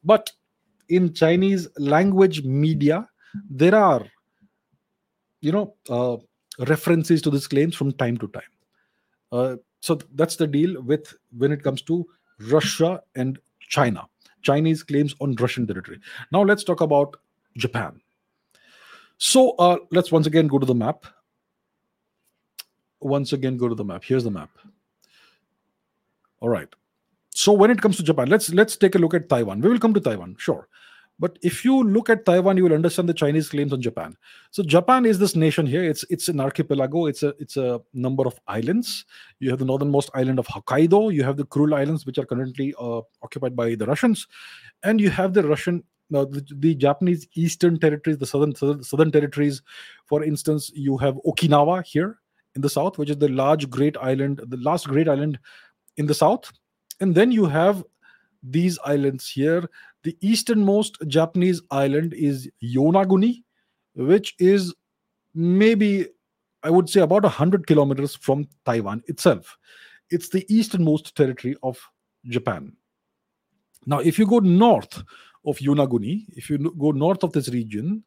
But 0.05 0.31
in 0.89 1.13
Chinese 1.13 1.69
language 1.79 2.45
media, 2.45 3.09
there 3.49 3.75
are, 3.75 4.05
you 5.41 5.53
know, 5.53 5.75
uh, 5.89 6.17
references 6.67 7.23
to 7.23 7.31
these 7.31 7.47
claims 7.47 7.75
from 7.75 7.93
time 7.93 8.17
to 8.19 8.29
time. 8.29 8.43
Uh, 9.33 9.57
so 9.81 9.99
that's 10.15 10.37
the 10.37 10.47
deal 10.47 10.83
with 10.83 11.15
when 11.37 11.53
it 11.53 11.63
comes 11.63 11.83
to 11.83 12.07
Russia 12.49 13.03
and 13.15 13.39
China. 13.61 14.07
Chinese 14.43 14.83
claims 14.83 15.15
on 15.21 15.35
Russian 15.37 15.67
territory. 15.67 16.01
Now 16.33 16.43
let's 16.43 16.65
talk 16.65 16.81
about 16.81 17.17
Japan. 17.57 18.01
So 19.21 19.51
uh, 19.59 19.77
let's 19.93 20.11
once 20.11 20.27
again 20.27 20.47
go 20.47 20.59
to 20.59 20.65
the 20.65 20.75
map. 20.75 21.05
Once 23.01 23.35
again, 23.35 23.59
go 23.59 23.69
to 23.69 23.75
the 23.75 23.85
map. 23.85 24.03
Here's 24.03 24.25
the 24.25 24.31
map. 24.31 24.49
All 26.41 26.49
right. 26.49 26.69
So 27.29 27.53
when 27.53 27.71
it 27.71 27.83
comes 27.83 27.99
to 27.99 28.03
Japan, 28.03 28.29
let's 28.29 28.51
let's 28.51 28.79
take 28.79 28.95
a 28.95 28.99
look 28.99 29.13
at 29.13 29.29
Taiwan. 29.29 29.61
We 29.61 29.69
will 29.69 29.79
come 29.79 29.93
to 29.93 30.01
Taiwan, 30.01 30.37
sure. 30.39 30.69
But 31.19 31.39
if 31.43 31.67
you 31.67 31.85
look 31.85 32.09
at 32.09 32.25
Taiwan, 32.25 32.57
you 32.57 32.65
will 32.65 32.73
understand 32.73 33.11
the 33.11 33.15
Chinese 33.15 33.51
claims 33.51 33.75
on 33.75 33.83
Japan. 33.83 34.17
So 34.53 34.63
Japan 34.63 35.05
is 35.05 35.19
this 35.19 35.37
nation 35.37 35.67
here. 35.67 35.85
It's 35.85 36.03
it's 36.09 36.29
an 36.29 36.41
archipelago. 36.41 37.05
It's 37.05 37.23
a 37.23 37.35
it's 37.39 37.59
a 37.59 37.79
number 37.93 38.27
of 38.27 38.41
islands. 38.49 39.05
You 39.39 39.51
have 39.51 39.59
the 39.59 39.67
northernmost 39.67 40.09
island 40.15 40.39
of 40.39 40.47
Hokkaido. 40.47 41.13
You 41.13 41.25
have 41.25 41.37
the 41.37 41.45
Kuril 41.45 41.77
Islands, 41.77 42.07
which 42.07 42.17
are 42.17 42.25
currently 42.25 42.75
uh, 42.81 43.03
occupied 43.23 43.55
by 43.55 43.75
the 43.75 43.85
Russians, 43.85 44.27
and 44.83 44.99
you 44.99 45.11
have 45.11 45.35
the 45.35 45.43
Russian 45.43 45.85
now 46.11 46.25
the, 46.25 46.45
the, 46.57 46.75
Japanese 46.75 47.27
Eastern 47.35 47.79
territories, 47.79 48.19
the 48.19 48.27
southern, 48.27 48.55
southern, 48.55 48.83
southern 48.83 49.13
territories, 49.13 49.63
for 50.07 50.23
instance, 50.25 50.71
you 50.75 50.97
have 50.99 51.15
Okinawa 51.27 51.85
here 51.85 52.19
in 52.55 52.63
the 52.63 52.71
south, 52.71 52.99
which 52.99 53.11
is 53.11 53.19
the 53.19 53.29
large 53.29 53.71
great 53.71 53.97
island, 53.99 54.41
the 54.47 54.57
last 54.57 54.89
great 54.89 55.09
island 55.09 55.39
in 55.97 56.07
the 56.07 56.15
south, 56.15 56.53
and 57.01 57.15
then 57.15 57.31
you 57.31 57.47
have 57.47 57.85
these 58.43 58.79
islands 58.85 59.29
here. 59.29 59.69
The 60.03 60.17
easternmost 60.21 60.97
Japanese 61.07 61.63
island 61.71 62.15
is 62.15 62.51
Yonaguni, 62.63 63.45
which 63.95 64.35
is 64.39 64.75
maybe 65.35 66.07
I 66.63 66.71
would 66.71 66.91
say 66.91 67.01
about 67.01 67.23
100 67.23 67.67
kilometers 67.67 68.15
from 68.15 68.49
Taiwan 68.65 69.03
itself. 69.07 69.57
it's 70.11 70.29
the 70.29 70.45
easternmost 70.53 71.15
territory 71.17 71.55
of 71.63 71.79
Japan. 72.27 72.73
Now, 73.87 74.01
if 74.01 74.19
you 74.19 74.27
go 74.27 74.41
north 74.41 75.03
of 75.47 75.59
Yonaguni, 75.59 76.27
if 76.37 76.51
you 76.51 76.59
go 76.79 76.91
north 76.91 77.23
of 77.23 77.33
this 77.33 77.49
region, 77.49 78.05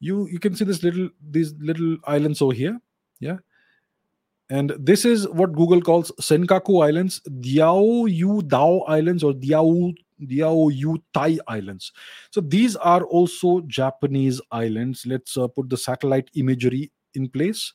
you 0.00 0.28
you 0.28 0.38
can 0.38 0.54
see 0.54 0.64
this 0.64 0.82
little 0.82 1.08
these 1.30 1.54
little 1.58 1.96
islands 2.04 2.42
over 2.42 2.52
here. 2.52 2.78
Yeah. 3.20 3.38
And 4.50 4.74
this 4.78 5.06
is 5.06 5.26
what 5.28 5.54
Google 5.54 5.80
calls 5.80 6.12
Senkaku 6.20 6.84
Islands, 6.86 7.20
Diao 7.40 8.06
Yu 8.10 8.42
Dao 8.42 8.84
Islands, 8.86 9.24
or 9.24 9.32
Diao 9.32 9.94
Diao 10.20 10.70
Yu 10.74 11.02
Tai 11.14 11.38
Islands. 11.48 11.92
So 12.30 12.42
these 12.42 12.76
are 12.76 13.04
also 13.04 13.62
Japanese 13.62 14.42
islands. 14.52 15.06
Let's 15.06 15.38
uh, 15.38 15.48
put 15.48 15.70
the 15.70 15.78
satellite 15.78 16.30
imagery 16.34 16.92
in 17.14 17.28
place. 17.28 17.72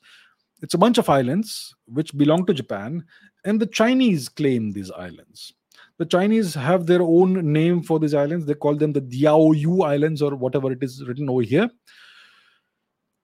It's 0.62 0.74
a 0.74 0.78
bunch 0.78 0.98
of 0.98 1.08
islands 1.08 1.74
which 1.86 2.16
belong 2.16 2.46
to 2.46 2.54
Japan, 2.54 3.04
and 3.44 3.58
the 3.58 3.66
Chinese 3.66 4.28
claim 4.28 4.70
these 4.70 4.90
islands. 4.92 5.54
The 6.00 6.06
Chinese 6.06 6.54
have 6.54 6.86
their 6.86 7.02
own 7.02 7.52
name 7.52 7.82
for 7.82 8.00
these 8.00 8.14
islands. 8.14 8.46
They 8.46 8.54
call 8.54 8.74
them 8.74 8.94
the 8.94 9.02
Diaoyu 9.02 9.84
Islands 9.84 10.22
or 10.22 10.34
whatever 10.34 10.72
it 10.72 10.82
is 10.82 11.04
written 11.06 11.28
over 11.28 11.42
here. 11.42 11.68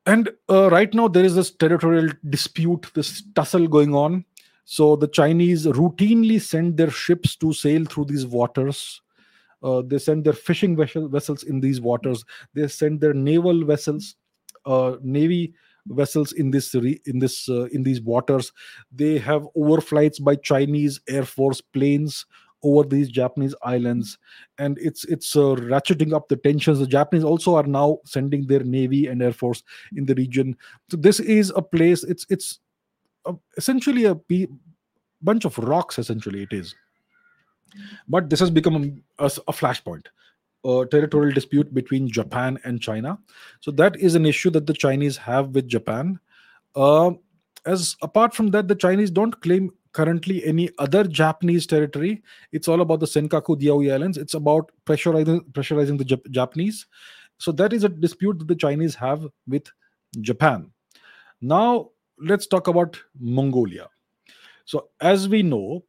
And 0.04 0.28
uh, 0.50 0.68
right 0.68 0.92
now, 0.92 1.08
there 1.08 1.24
is 1.24 1.34
this 1.34 1.50
territorial 1.50 2.10
dispute, 2.28 2.90
this 2.94 3.22
tussle 3.34 3.66
going 3.66 3.94
on. 3.94 4.26
So 4.66 4.94
the 4.94 5.08
Chinese 5.08 5.64
routinely 5.64 6.38
send 6.38 6.76
their 6.76 6.90
ships 6.90 7.34
to 7.36 7.54
sail 7.54 7.86
through 7.86 8.04
these 8.04 8.26
waters. 8.26 9.00
Uh, 9.62 9.80
they 9.80 9.96
send 9.96 10.26
their 10.26 10.34
fishing 10.34 10.76
vessel, 10.76 11.08
vessels 11.08 11.44
in 11.44 11.60
these 11.60 11.80
waters. 11.80 12.26
They 12.52 12.68
send 12.68 13.00
their 13.00 13.14
naval 13.14 13.64
vessels, 13.64 14.16
uh, 14.66 14.96
navy 15.00 15.54
vessels 15.88 16.32
in 16.32 16.50
this 16.50 16.74
in 16.74 17.18
this 17.20 17.48
uh, 17.48 17.66
in 17.66 17.84
these 17.84 18.00
waters 18.00 18.52
they 18.90 19.18
have 19.18 19.46
overflights 19.56 20.20
by 20.20 20.34
chinese 20.34 21.00
air 21.08 21.24
force 21.24 21.60
planes 21.60 22.26
over 22.62 22.86
these 22.88 23.08
japanese 23.08 23.54
islands 23.62 24.18
and 24.58 24.78
it's 24.78 25.04
it's 25.04 25.36
uh, 25.36 25.54
ratcheting 25.70 26.14
up 26.14 26.28
the 26.28 26.36
tensions 26.36 26.78
the 26.78 26.86
japanese 26.86 27.24
also 27.24 27.54
are 27.54 27.66
now 27.66 27.98
sending 28.04 28.46
their 28.46 28.64
navy 28.64 29.06
and 29.06 29.22
air 29.22 29.32
force 29.32 29.62
in 29.94 30.06
the 30.06 30.14
region 30.14 30.56
so 30.90 30.96
this 30.96 31.20
is 31.20 31.52
a 31.56 31.62
place 31.62 32.02
it's 32.04 32.26
it's 32.28 32.60
a, 33.26 33.34
essentially 33.56 34.04
a 34.04 34.16
bunch 35.22 35.44
of 35.44 35.58
rocks 35.58 35.98
essentially 35.98 36.42
it 36.42 36.52
is 36.52 36.74
but 38.08 38.30
this 38.30 38.40
has 38.40 38.50
become 38.50 38.76
a, 39.18 39.24
a, 39.24 39.26
a 39.26 39.52
flashpoint 39.52 40.06
uh, 40.66 40.84
territorial 40.86 41.32
dispute 41.32 41.72
between 41.72 42.08
Japan 42.08 42.58
and 42.64 42.80
China. 42.80 43.18
So 43.60 43.70
that 43.72 43.96
is 43.96 44.14
an 44.14 44.26
issue 44.26 44.50
that 44.50 44.66
the 44.66 44.74
Chinese 44.74 45.16
have 45.16 45.50
with 45.50 45.68
Japan. 45.68 46.18
Uh, 46.74 47.12
as 47.64 47.96
apart 48.02 48.34
from 48.34 48.48
that, 48.48 48.68
the 48.68 48.74
Chinese 48.74 49.10
don't 49.10 49.40
claim 49.40 49.70
currently 49.96 50.44
any 50.44 50.68
other 50.78 51.04
Japanese 51.04 51.66
territory. 51.66 52.22
It's 52.52 52.68
all 52.68 52.82
about 52.82 53.00
the 53.00 53.06
Senkaku 53.06 53.58
Diaoyu 53.60 53.94
Islands. 53.94 54.18
It's 54.18 54.34
about 54.34 54.70
pressurizing 54.84 55.40
pressurizing 55.52 55.96
the 55.96 56.04
Jap- 56.04 56.30
Japanese. 56.30 56.86
So 57.38 57.50
that 57.52 57.72
is 57.72 57.84
a 57.84 57.88
dispute 57.88 58.38
that 58.40 58.48
the 58.48 58.54
Chinese 58.54 58.94
have 58.94 59.26
with 59.48 59.70
Japan. 60.20 60.70
Now 61.40 61.90
let's 62.18 62.46
talk 62.46 62.68
about 62.68 63.00
Mongolia. 63.18 63.88
So 64.66 64.88
as 65.00 65.28
we 65.30 65.42
know, 65.42 65.84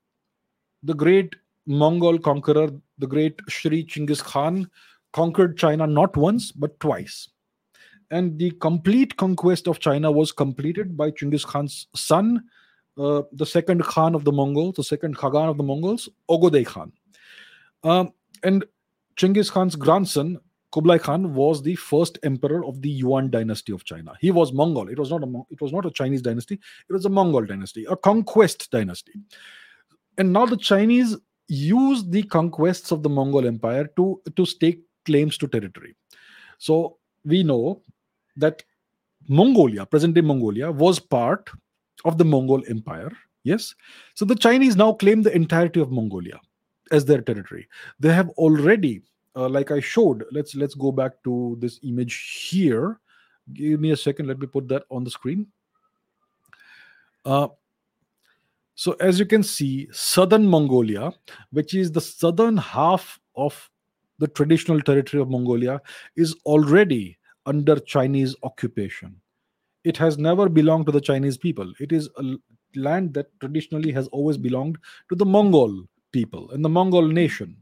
the 0.83 0.93
great 0.93 1.35
Mongol 1.65 2.17
conqueror, 2.17 2.69
the 2.97 3.07
great 3.07 3.41
Shri 3.49 3.83
Chinggis 3.83 4.23
Khan, 4.23 4.69
conquered 5.11 5.57
China 5.57 5.85
not 5.85 6.15
once 6.15 6.51
but 6.53 6.79
twice. 6.79 7.27
And 8.09 8.39
the 8.39 8.51
complete 8.51 9.17
conquest 9.17 9.67
of 9.67 9.79
China 9.79 10.09
was 10.09 10.31
completed 10.31 10.95
by 10.95 11.11
Chinggis 11.11 11.45
Khan's 11.45 11.87
son, 11.93 12.45
uh, 12.97 13.23
the 13.31 13.45
second 13.45 13.83
Khan 13.83 14.15
of 14.15 14.23
the 14.23 14.31
Mongols, 14.31 14.75
the 14.75 14.83
second 14.83 15.17
Khagan 15.17 15.49
of 15.49 15.57
the 15.57 15.63
Mongols, 15.63 16.09
Ogodei 16.29 16.65
Khan. 16.65 16.91
Um, 17.83 18.11
and 18.43 18.65
Chinggis 19.17 19.51
Khan's 19.51 19.75
grandson, 19.75 20.39
Kublai 20.71 20.97
Khan, 20.97 21.33
was 21.33 21.61
the 21.61 21.75
first 21.75 22.17
emperor 22.23 22.65
of 22.65 22.81
the 22.81 22.89
Yuan 22.89 23.29
dynasty 23.29 23.71
of 23.71 23.83
China. 23.83 24.13
He 24.19 24.31
was 24.31 24.53
Mongol. 24.53 24.89
It 24.89 24.99
was 24.99 25.11
not 25.11 25.23
a 25.23 25.41
it 25.49 25.61
was 25.61 25.71
not 25.71 25.85
a 25.85 25.91
Chinese 25.91 26.21
dynasty. 26.21 26.55
It 26.89 26.93
was 26.93 27.05
a 27.05 27.09
Mongol 27.09 27.45
dynasty, 27.45 27.85
a 27.85 27.95
conquest 27.95 28.69
dynasty. 28.71 29.13
And 30.17 30.33
now 30.33 30.45
the 30.45 30.57
Chinese 30.57 31.15
used 31.47 32.11
the 32.11 32.23
conquests 32.23 32.91
of 32.91 33.03
the 33.03 33.09
Mongol 33.09 33.47
Empire 33.47 33.89
to, 33.95 34.21
to 34.35 34.45
stake 34.45 34.81
claims 35.05 35.37
to 35.37 35.47
territory. 35.47 35.95
So 36.57 36.97
we 37.23 37.43
know 37.43 37.81
that 38.35 38.63
Mongolia, 39.29 39.85
present 39.85 40.13
day 40.13 40.21
Mongolia, 40.21 40.71
was 40.71 40.99
part 40.99 41.49
of 42.07 42.17
the 42.17 42.25
Mongol 42.25 42.63
Empire. 42.69 43.11
Yes. 43.43 43.75
So 44.15 44.25
the 44.25 44.35
Chinese 44.35 44.75
now 44.75 44.93
claim 44.93 45.21
the 45.21 45.35
entirety 45.35 45.79
of 45.79 45.91
Mongolia 45.91 46.39
as 46.91 47.05
their 47.05 47.21
territory. 47.21 47.67
They 47.99 48.13
have 48.13 48.29
already, 48.29 49.03
uh, 49.35 49.49
like 49.49 49.71
I 49.71 49.79
showed, 49.79 50.25
let's 50.31 50.55
let's 50.55 50.73
go 50.73 50.91
back 50.91 51.21
to 51.25 51.57
this 51.59 51.79
image 51.83 52.47
here. 52.49 52.99
Give 53.53 53.79
me 53.79 53.91
a 53.91 53.97
second. 53.97 54.27
Let 54.27 54.39
me 54.39 54.47
put 54.47 54.67
that 54.69 54.83
on 54.89 55.03
the 55.03 55.11
screen. 55.11 55.47
Uh, 57.25 57.49
so, 58.75 58.93
as 58.99 59.19
you 59.19 59.25
can 59.25 59.43
see, 59.43 59.87
southern 59.91 60.47
Mongolia, 60.47 61.11
which 61.51 61.73
is 61.73 61.91
the 61.91 62.01
southern 62.01 62.57
half 62.57 63.19
of 63.35 63.69
the 64.19 64.27
traditional 64.27 64.81
territory 64.81 65.21
of 65.21 65.29
Mongolia, 65.29 65.81
is 66.15 66.35
already 66.45 67.17
under 67.45 67.79
Chinese 67.79 68.35
occupation. 68.43 69.19
It 69.87 69.97
has 69.97 70.17
never 70.17 70.49
belonged 70.49 70.85
to 70.87 70.91
the 70.91 71.01
Chinese 71.01 71.37
people. 71.37 71.71
It 71.79 71.91
is 71.91 72.09
a 72.17 72.35
land 72.75 73.13
that 73.13 73.27
traditionally 73.39 73.91
has 73.91 74.07
always 74.09 74.37
belonged 74.37 74.77
to 75.09 75.15
the 75.15 75.25
Mongol 75.25 75.83
people 76.11 76.51
and 76.51 76.63
the 76.63 76.69
Mongol 76.69 77.07
nation. 77.07 77.55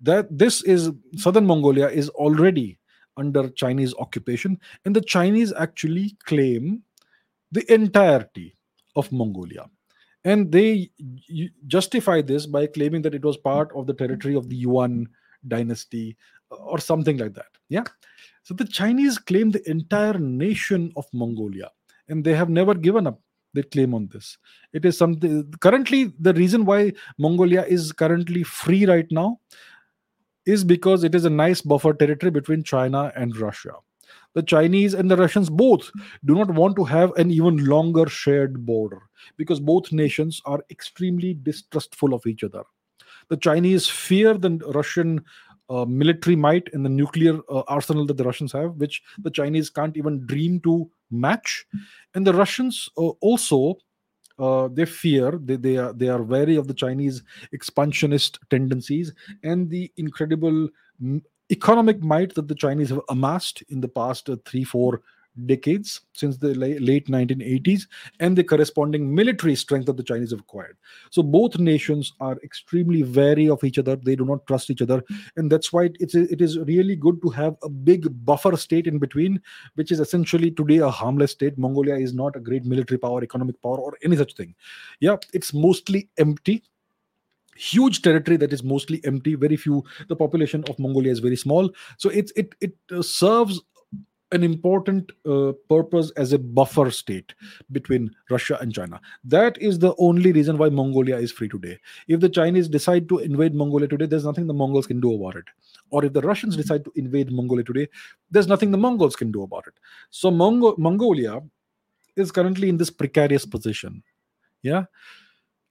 That 0.00 0.26
this 0.30 0.62
is 0.62 0.90
southern 1.16 1.46
Mongolia 1.46 1.88
is 1.88 2.08
already 2.10 2.78
under 3.16 3.48
Chinese 3.48 3.94
occupation, 3.98 4.60
and 4.84 4.94
the 4.94 5.00
Chinese 5.00 5.52
actually 5.52 6.16
claim 6.24 6.82
the 7.50 7.64
entirety 7.72 8.54
of 8.94 9.10
Mongolia 9.10 9.68
and 10.24 10.50
they 10.50 10.90
justify 11.66 12.20
this 12.20 12.46
by 12.46 12.66
claiming 12.66 13.02
that 13.02 13.14
it 13.14 13.24
was 13.24 13.36
part 13.36 13.70
of 13.74 13.86
the 13.86 13.94
territory 13.94 14.34
of 14.34 14.48
the 14.48 14.56
yuan 14.56 15.08
dynasty 15.46 16.16
uh, 16.50 16.56
or 16.56 16.78
something 16.78 17.16
like 17.16 17.34
that 17.34 17.46
yeah 17.68 17.84
so 18.42 18.54
the 18.54 18.64
chinese 18.64 19.18
claim 19.18 19.50
the 19.50 19.70
entire 19.70 20.18
nation 20.18 20.92
of 20.96 21.06
mongolia 21.12 21.70
and 22.08 22.24
they 22.24 22.34
have 22.34 22.48
never 22.48 22.74
given 22.74 23.06
up 23.06 23.20
their 23.54 23.64
claim 23.64 23.94
on 23.94 24.08
this 24.12 24.38
it 24.72 24.84
is 24.84 24.96
something 24.96 25.50
currently 25.60 26.12
the 26.18 26.34
reason 26.34 26.64
why 26.64 26.92
mongolia 27.18 27.64
is 27.64 27.92
currently 27.92 28.42
free 28.42 28.84
right 28.86 29.10
now 29.10 29.40
is 30.46 30.64
because 30.64 31.04
it 31.04 31.14
is 31.14 31.24
a 31.24 31.30
nice 31.30 31.60
buffer 31.60 31.92
territory 31.92 32.30
between 32.30 32.62
china 32.62 33.12
and 33.16 33.36
russia 33.36 33.72
the 34.34 34.42
Chinese 34.42 34.94
and 34.94 35.10
the 35.10 35.16
Russians 35.16 35.50
both 35.50 35.90
do 36.24 36.34
not 36.34 36.50
want 36.50 36.76
to 36.76 36.84
have 36.84 37.12
an 37.16 37.30
even 37.30 37.64
longer 37.64 38.08
shared 38.08 38.64
border 38.64 39.02
because 39.36 39.60
both 39.60 39.92
nations 39.92 40.40
are 40.44 40.64
extremely 40.70 41.34
distrustful 41.34 42.14
of 42.14 42.26
each 42.26 42.44
other. 42.44 42.62
The 43.30 43.36
Chinese 43.36 43.88
fear 43.88 44.34
the 44.34 44.58
Russian 44.74 45.24
uh, 45.70 45.84
military 45.84 46.36
might 46.36 46.68
and 46.72 46.84
the 46.84 46.90
nuclear 46.90 47.38
uh, 47.48 47.62
arsenal 47.68 48.06
that 48.06 48.16
the 48.16 48.24
Russians 48.24 48.52
have, 48.52 48.74
which 48.76 49.02
the 49.18 49.30
Chinese 49.30 49.70
can't 49.70 49.96
even 49.96 50.24
dream 50.26 50.60
to 50.60 50.90
match. 51.10 51.66
And 52.14 52.26
the 52.26 52.32
Russians 52.32 52.88
uh, 52.96 53.08
also 53.20 53.78
uh, 54.38 54.68
they 54.72 54.84
fear 54.84 55.32
they, 55.32 55.56
they 55.56 55.76
are 55.76 55.92
they 55.92 56.08
are 56.08 56.22
wary 56.22 56.56
of 56.56 56.68
the 56.68 56.74
Chinese 56.74 57.22
expansionist 57.52 58.38
tendencies 58.50 59.12
and 59.42 59.68
the 59.68 59.90
incredible 59.96 60.68
economic 61.50 62.02
might 62.02 62.34
that 62.34 62.48
the 62.48 62.54
Chinese 62.54 62.90
have 62.90 63.00
amassed 63.08 63.62
in 63.68 63.80
the 63.80 63.88
past 63.88 64.28
uh, 64.28 64.36
three, 64.44 64.64
four 64.64 65.00
decades 65.46 66.00
since 66.12 66.36
the 66.36 66.54
late 66.54 67.06
1980s 67.06 67.86
and 68.20 68.36
the 68.36 68.44
corresponding 68.44 69.14
military 69.14 69.54
strength 69.54 69.86
that 69.86 69.96
the 69.96 70.02
Chinese 70.02 70.30
have 70.30 70.40
acquired. 70.40 70.76
So 71.10 71.22
both 71.22 71.58
nations 71.58 72.12
are 72.20 72.38
extremely 72.42 73.02
wary 73.02 73.48
of 73.48 73.62
each 73.64 73.78
other. 73.78 73.96
They 73.96 74.16
do 74.16 74.24
not 74.24 74.46
trust 74.46 74.70
each 74.70 74.82
other, 74.82 75.02
and 75.36 75.50
that's 75.50 75.72
why 75.72 75.90
it's 76.00 76.14
it 76.14 76.40
is 76.40 76.58
really 76.58 76.96
good 76.96 77.20
to 77.22 77.30
have 77.30 77.56
a 77.62 77.68
big 77.68 78.08
buffer 78.24 78.56
state 78.56 78.86
in 78.86 78.98
between, 78.98 79.40
which 79.74 79.92
is 79.92 80.00
essentially 80.00 80.50
today 80.50 80.78
a 80.78 80.90
harmless 80.90 81.32
state. 81.32 81.58
Mongolia 81.58 81.96
is 81.96 82.14
not 82.14 82.36
a 82.36 82.40
great 82.40 82.64
military 82.64 82.98
power, 82.98 83.22
economic 83.22 83.60
power, 83.62 83.78
or 83.78 83.96
any 84.02 84.16
such 84.16 84.34
thing. 84.34 84.54
Yeah, 85.00 85.16
it's 85.32 85.54
mostly 85.54 86.08
empty 86.18 86.62
huge 87.58 88.02
territory 88.02 88.36
that 88.36 88.52
is 88.52 88.62
mostly 88.62 89.04
empty 89.04 89.34
very 89.34 89.56
few 89.56 89.84
the 90.06 90.14
population 90.14 90.62
of 90.70 90.78
mongolia 90.78 91.10
is 91.10 91.18
very 91.18 91.34
small 91.34 91.68
so 91.96 92.08
it 92.08 92.30
it 92.36 92.54
it 92.60 92.74
uh, 92.92 93.02
serves 93.02 93.60
an 94.32 94.42
important 94.42 95.12
uh, 95.26 95.52
purpose 95.68 96.10
as 96.16 96.32
a 96.32 96.38
buffer 96.38 96.90
state 96.90 97.34
between 97.72 98.14
Russia 98.30 98.58
and 98.60 98.74
China. 98.74 99.00
That 99.24 99.56
is 99.58 99.78
the 99.78 99.94
only 99.98 100.32
reason 100.32 100.58
why 100.58 100.68
Mongolia 100.68 101.16
is 101.16 101.32
free 101.32 101.48
today. 101.48 101.78
If 102.08 102.20
the 102.20 102.28
Chinese 102.28 102.68
decide 102.68 103.08
to 103.08 103.18
invade 103.18 103.54
Mongolia 103.54 103.88
today, 103.88 104.06
there's 104.06 104.24
nothing 104.24 104.46
the 104.46 104.54
Mongols 104.54 104.86
can 104.86 105.00
do 105.00 105.14
about 105.14 105.36
it. 105.36 105.44
Or 105.90 106.04
if 106.04 106.12
the 106.12 106.20
Russians 106.20 106.54
mm-hmm. 106.54 106.62
decide 106.62 106.84
to 106.84 106.92
invade 106.96 107.32
Mongolia 107.32 107.64
today, 107.64 107.88
there's 108.30 108.46
nothing 108.46 108.70
the 108.70 108.78
Mongols 108.78 109.16
can 109.16 109.32
do 109.32 109.42
about 109.42 109.66
it. 109.66 109.74
So 110.10 110.30
Mongo- 110.30 110.76
Mongolia 110.76 111.40
is 112.16 112.30
currently 112.30 112.68
in 112.68 112.76
this 112.76 112.90
precarious 112.90 113.46
position. 113.46 114.02
Yeah 114.62 114.84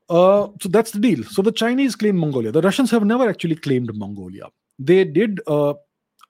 Uh, 0.10 0.48
so 0.62 0.70
that's 0.70 0.92
the 0.92 1.00
deal. 1.00 1.24
So 1.24 1.42
the 1.42 1.52
Chinese 1.52 1.96
claim 1.96 2.18
Mongolia. 2.18 2.52
The 2.52 2.62
Russians 2.62 2.92
have 2.92 3.04
never 3.04 3.28
actually 3.30 3.56
claimed 3.56 3.94
Mongolia. 3.94 4.48
They 4.80 5.04
did, 5.04 5.42
uh, 5.48 5.74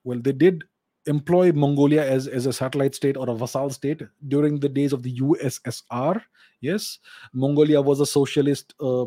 well, 0.03 0.19
they 0.19 0.31
did 0.31 0.63
employ 1.07 1.51
Mongolia 1.51 2.05
as, 2.05 2.27
as 2.27 2.45
a 2.45 2.53
satellite 2.53 2.95
state 2.95 3.17
or 3.17 3.29
a 3.29 3.35
vassal 3.35 3.69
state 3.69 4.01
during 4.27 4.59
the 4.59 4.69
days 4.69 4.93
of 4.93 5.03
the 5.03 5.17
USSR. 5.17 6.21
Yes, 6.61 6.99
Mongolia 7.33 7.81
was 7.81 7.99
a 7.99 8.05
socialist 8.05 8.73
uh, 8.79 9.05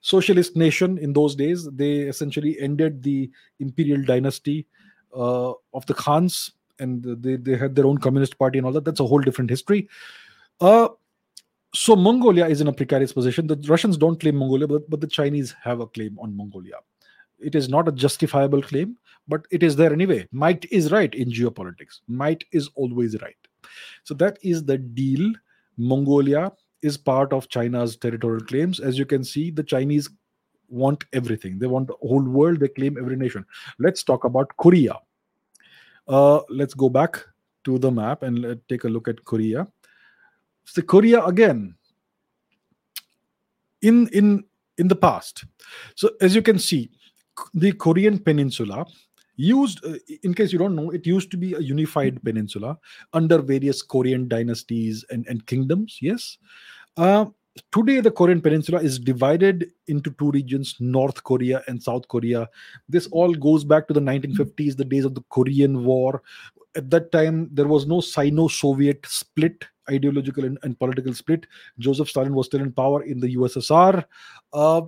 socialist 0.00 0.56
nation 0.56 0.98
in 0.98 1.12
those 1.12 1.34
days. 1.34 1.68
They 1.70 2.00
essentially 2.00 2.58
ended 2.60 3.02
the 3.02 3.30
imperial 3.60 4.02
dynasty 4.02 4.66
uh, 5.14 5.52
of 5.74 5.86
the 5.86 5.94
Khans, 5.94 6.52
and 6.78 7.02
they, 7.22 7.36
they 7.36 7.56
had 7.56 7.74
their 7.74 7.86
own 7.86 7.98
communist 7.98 8.38
party 8.38 8.58
and 8.58 8.66
all 8.66 8.72
that. 8.72 8.84
That's 8.84 9.00
a 9.00 9.06
whole 9.06 9.20
different 9.20 9.50
history. 9.50 9.88
Uh, 10.60 10.88
so 11.74 11.96
Mongolia 11.96 12.46
is 12.46 12.60
in 12.60 12.68
a 12.68 12.72
precarious 12.72 13.12
position. 13.12 13.46
The 13.46 13.56
Russians 13.68 13.96
don't 13.96 14.18
claim 14.18 14.36
Mongolia, 14.36 14.66
but, 14.66 14.88
but 14.88 15.00
the 15.00 15.06
Chinese 15.06 15.54
have 15.62 15.80
a 15.80 15.86
claim 15.86 16.16
on 16.18 16.36
Mongolia. 16.36 16.76
It 17.38 17.54
is 17.54 17.68
not 17.68 17.88
a 17.88 17.92
justifiable 17.92 18.62
claim, 18.62 18.96
but 19.28 19.46
it 19.50 19.62
is 19.62 19.76
there 19.76 19.92
anyway. 19.92 20.26
Might 20.32 20.64
is 20.70 20.92
right 20.92 21.14
in 21.14 21.30
geopolitics. 21.30 22.00
Might 22.08 22.44
is 22.52 22.68
always 22.74 23.20
right. 23.20 23.36
So 24.04 24.14
that 24.14 24.38
is 24.42 24.64
the 24.64 24.78
deal. 24.78 25.32
Mongolia 25.76 26.52
is 26.82 26.96
part 26.96 27.32
of 27.32 27.48
China's 27.48 27.96
territorial 27.96 28.44
claims. 28.44 28.80
As 28.80 28.98
you 28.98 29.06
can 29.06 29.24
see, 29.24 29.50
the 29.50 29.62
Chinese 29.62 30.08
want 30.68 31.04
everything. 31.12 31.58
They 31.58 31.66
want 31.66 31.88
the 31.88 31.96
whole 32.00 32.22
world. 32.22 32.60
They 32.60 32.68
claim 32.68 32.96
every 32.98 33.16
nation. 33.16 33.44
Let's 33.78 34.02
talk 34.02 34.24
about 34.24 34.56
Korea. 34.56 34.98
Uh, 36.08 36.40
let's 36.48 36.74
go 36.74 36.88
back 36.88 37.24
to 37.64 37.78
the 37.78 37.90
map 37.90 38.22
and 38.22 38.60
take 38.68 38.84
a 38.84 38.88
look 38.88 39.08
at 39.08 39.24
Korea. 39.24 39.66
So 40.64 40.82
Korea 40.82 41.24
again. 41.24 41.74
In 43.82 44.08
in 44.08 44.44
in 44.78 44.88
the 44.88 44.96
past, 44.96 45.44
so 45.94 46.10
as 46.20 46.34
you 46.34 46.42
can 46.42 46.58
see, 46.58 46.90
the 47.54 47.72
Korean 47.72 48.18
Peninsula 48.18 48.86
used 49.36 49.84
uh, 49.84 49.98
in 50.22 50.34
case 50.34 50.52
you 50.52 50.58
don't 50.58 50.74
know 50.74 50.90
it 50.90 51.06
used 51.06 51.30
to 51.30 51.36
be 51.36 51.54
a 51.54 51.60
unified 51.60 52.22
peninsula 52.22 52.78
under 53.12 53.38
various 53.38 53.82
korean 53.82 54.28
dynasties 54.28 55.04
and, 55.10 55.26
and 55.28 55.46
kingdoms 55.46 55.98
yes. 56.00 56.38
Uh, 56.96 57.26
today 57.72 58.00
the 58.00 58.10
korean 58.10 58.40
peninsula 58.40 58.80
is 58.80 58.98
divided 58.98 59.70
into 59.88 60.10
two 60.18 60.30
regions 60.30 60.76
north 60.80 61.22
korea 61.22 61.62
and 61.68 61.82
south 61.82 62.08
korea. 62.08 62.48
This 62.88 63.06
all 63.08 63.34
goes 63.34 63.64
back 63.64 63.86
to 63.88 63.94
the 63.94 64.00
1950s 64.00 64.76
the 64.76 64.84
days 64.84 65.04
of 65.04 65.14
the 65.14 65.24
korean 65.30 65.84
war. 65.84 66.22
At 66.74 66.90
that 66.90 67.12
time 67.12 67.48
there 67.52 67.66
was 67.66 67.86
no 67.86 68.00
sino-soviet 68.00 69.04
split 69.06 69.64
ideological 69.88 70.44
and, 70.44 70.58
and 70.62 70.78
political 70.78 71.14
split. 71.14 71.46
Joseph 71.78 72.08
stalin 72.08 72.34
was 72.34 72.46
still 72.46 72.60
in 72.60 72.72
power 72.72 73.02
in 73.04 73.20
the 73.20 73.36
ussr 73.36 74.04
uh, 74.52 74.80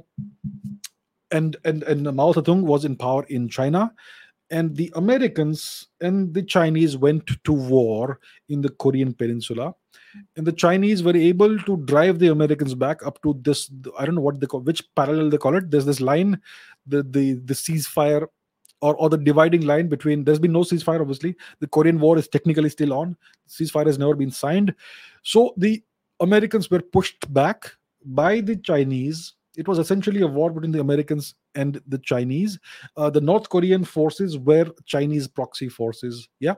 and 1.30 1.56
and 1.64 1.82
and 1.82 2.04
mao 2.14 2.32
zedong 2.32 2.62
was 2.62 2.84
in 2.84 2.96
power 2.96 3.24
in 3.28 3.48
china 3.48 3.92
and 4.50 4.76
the 4.76 4.92
Americans 4.96 5.88
and 6.00 6.32
the 6.32 6.42
Chinese 6.42 6.96
went 6.96 7.26
to 7.44 7.52
war 7.52 8.20
in 8.48 8.60
the 8.60 8.70
Korean 8.70 9.12
Peninsula, 9.12 9.74
and 10.36 10.46
the 10.46 10.52
Chinese 10.52 11.02
were 11.02 11.16
able 11.16 11.58
to 11.60 11.76
drive 11.78 12.18
the 12.18 12.28
Americans 12.28 12.74
back 12.74 13.04
up 13.04 13.20
to 13.22 13.38
this. 13.42 13.70
I 13.98 14.06
don't 14.06 14.14
know 14.14 14.20
what 14.22 14.40
they 14.40 14.46
call 14.46 14.60
which 14.60 14.82
parallel 14.94 15.30
they 15.30 15.38
call 15.38 15.56
it. 15.56 15.70
There's 15.70 15.84
this 15.84 16.00
line, 16.00 16.40
the 16.86 17.02
the 17.02 17.34
the 17.34 17.54
ceasefire. 17.54 18.26
Or, 18.80 18.94
or 18.94 19.08
the 19.10 19.18
dividing 19.18 19.62
line 19.62 19.88
between 19.88 20.22
there's 20.22 20.38
been 20.38 20.52
no 20.52 20.60
ceasefire 20.60 21.00
obviously 21.00 21.34
the 21.58 21.66
korean 21.66 21.98
war 21.98 22.16
is 22.16 22.28
technically 22.28 22.68
still 22.68 22.92
on 22.92 23.16
ceasefire 23.48 23.86
has 23.86 23.98
never 23.98 24.14
been 24.14 24.30
signed 24.30 24.72
so 25.24 25.52
the 25.56 25.82
americans 26.20 26.70
were 26.70 26.80
pushed 26.80 27.26
back 27.34 27.72
by 28.04 28.40
the 28.40 28.54
chinese 28.54 29.34
it 29.58 29.66
was 29.66 29.80
essentially 29.80 30.22
a 30.22 30.26
war 30.26 30.50
between 30.50 30.70
the 30.70 30.80
Americans 30.80 31.34
and 31.58 31.80
the 31.86 31.98
Chinese. 31.98 32.58
Uh, 32.96 33.10
the 33.10 33.20
North 33.20 33.48
Korean 33.48 33.84
forces 33.84 34.38
were 34.38 34.70
Chinese 34.86 35.26
proxy 35.26 35.68
forces. 35.68 36.28
Yeah. 36.40 36.54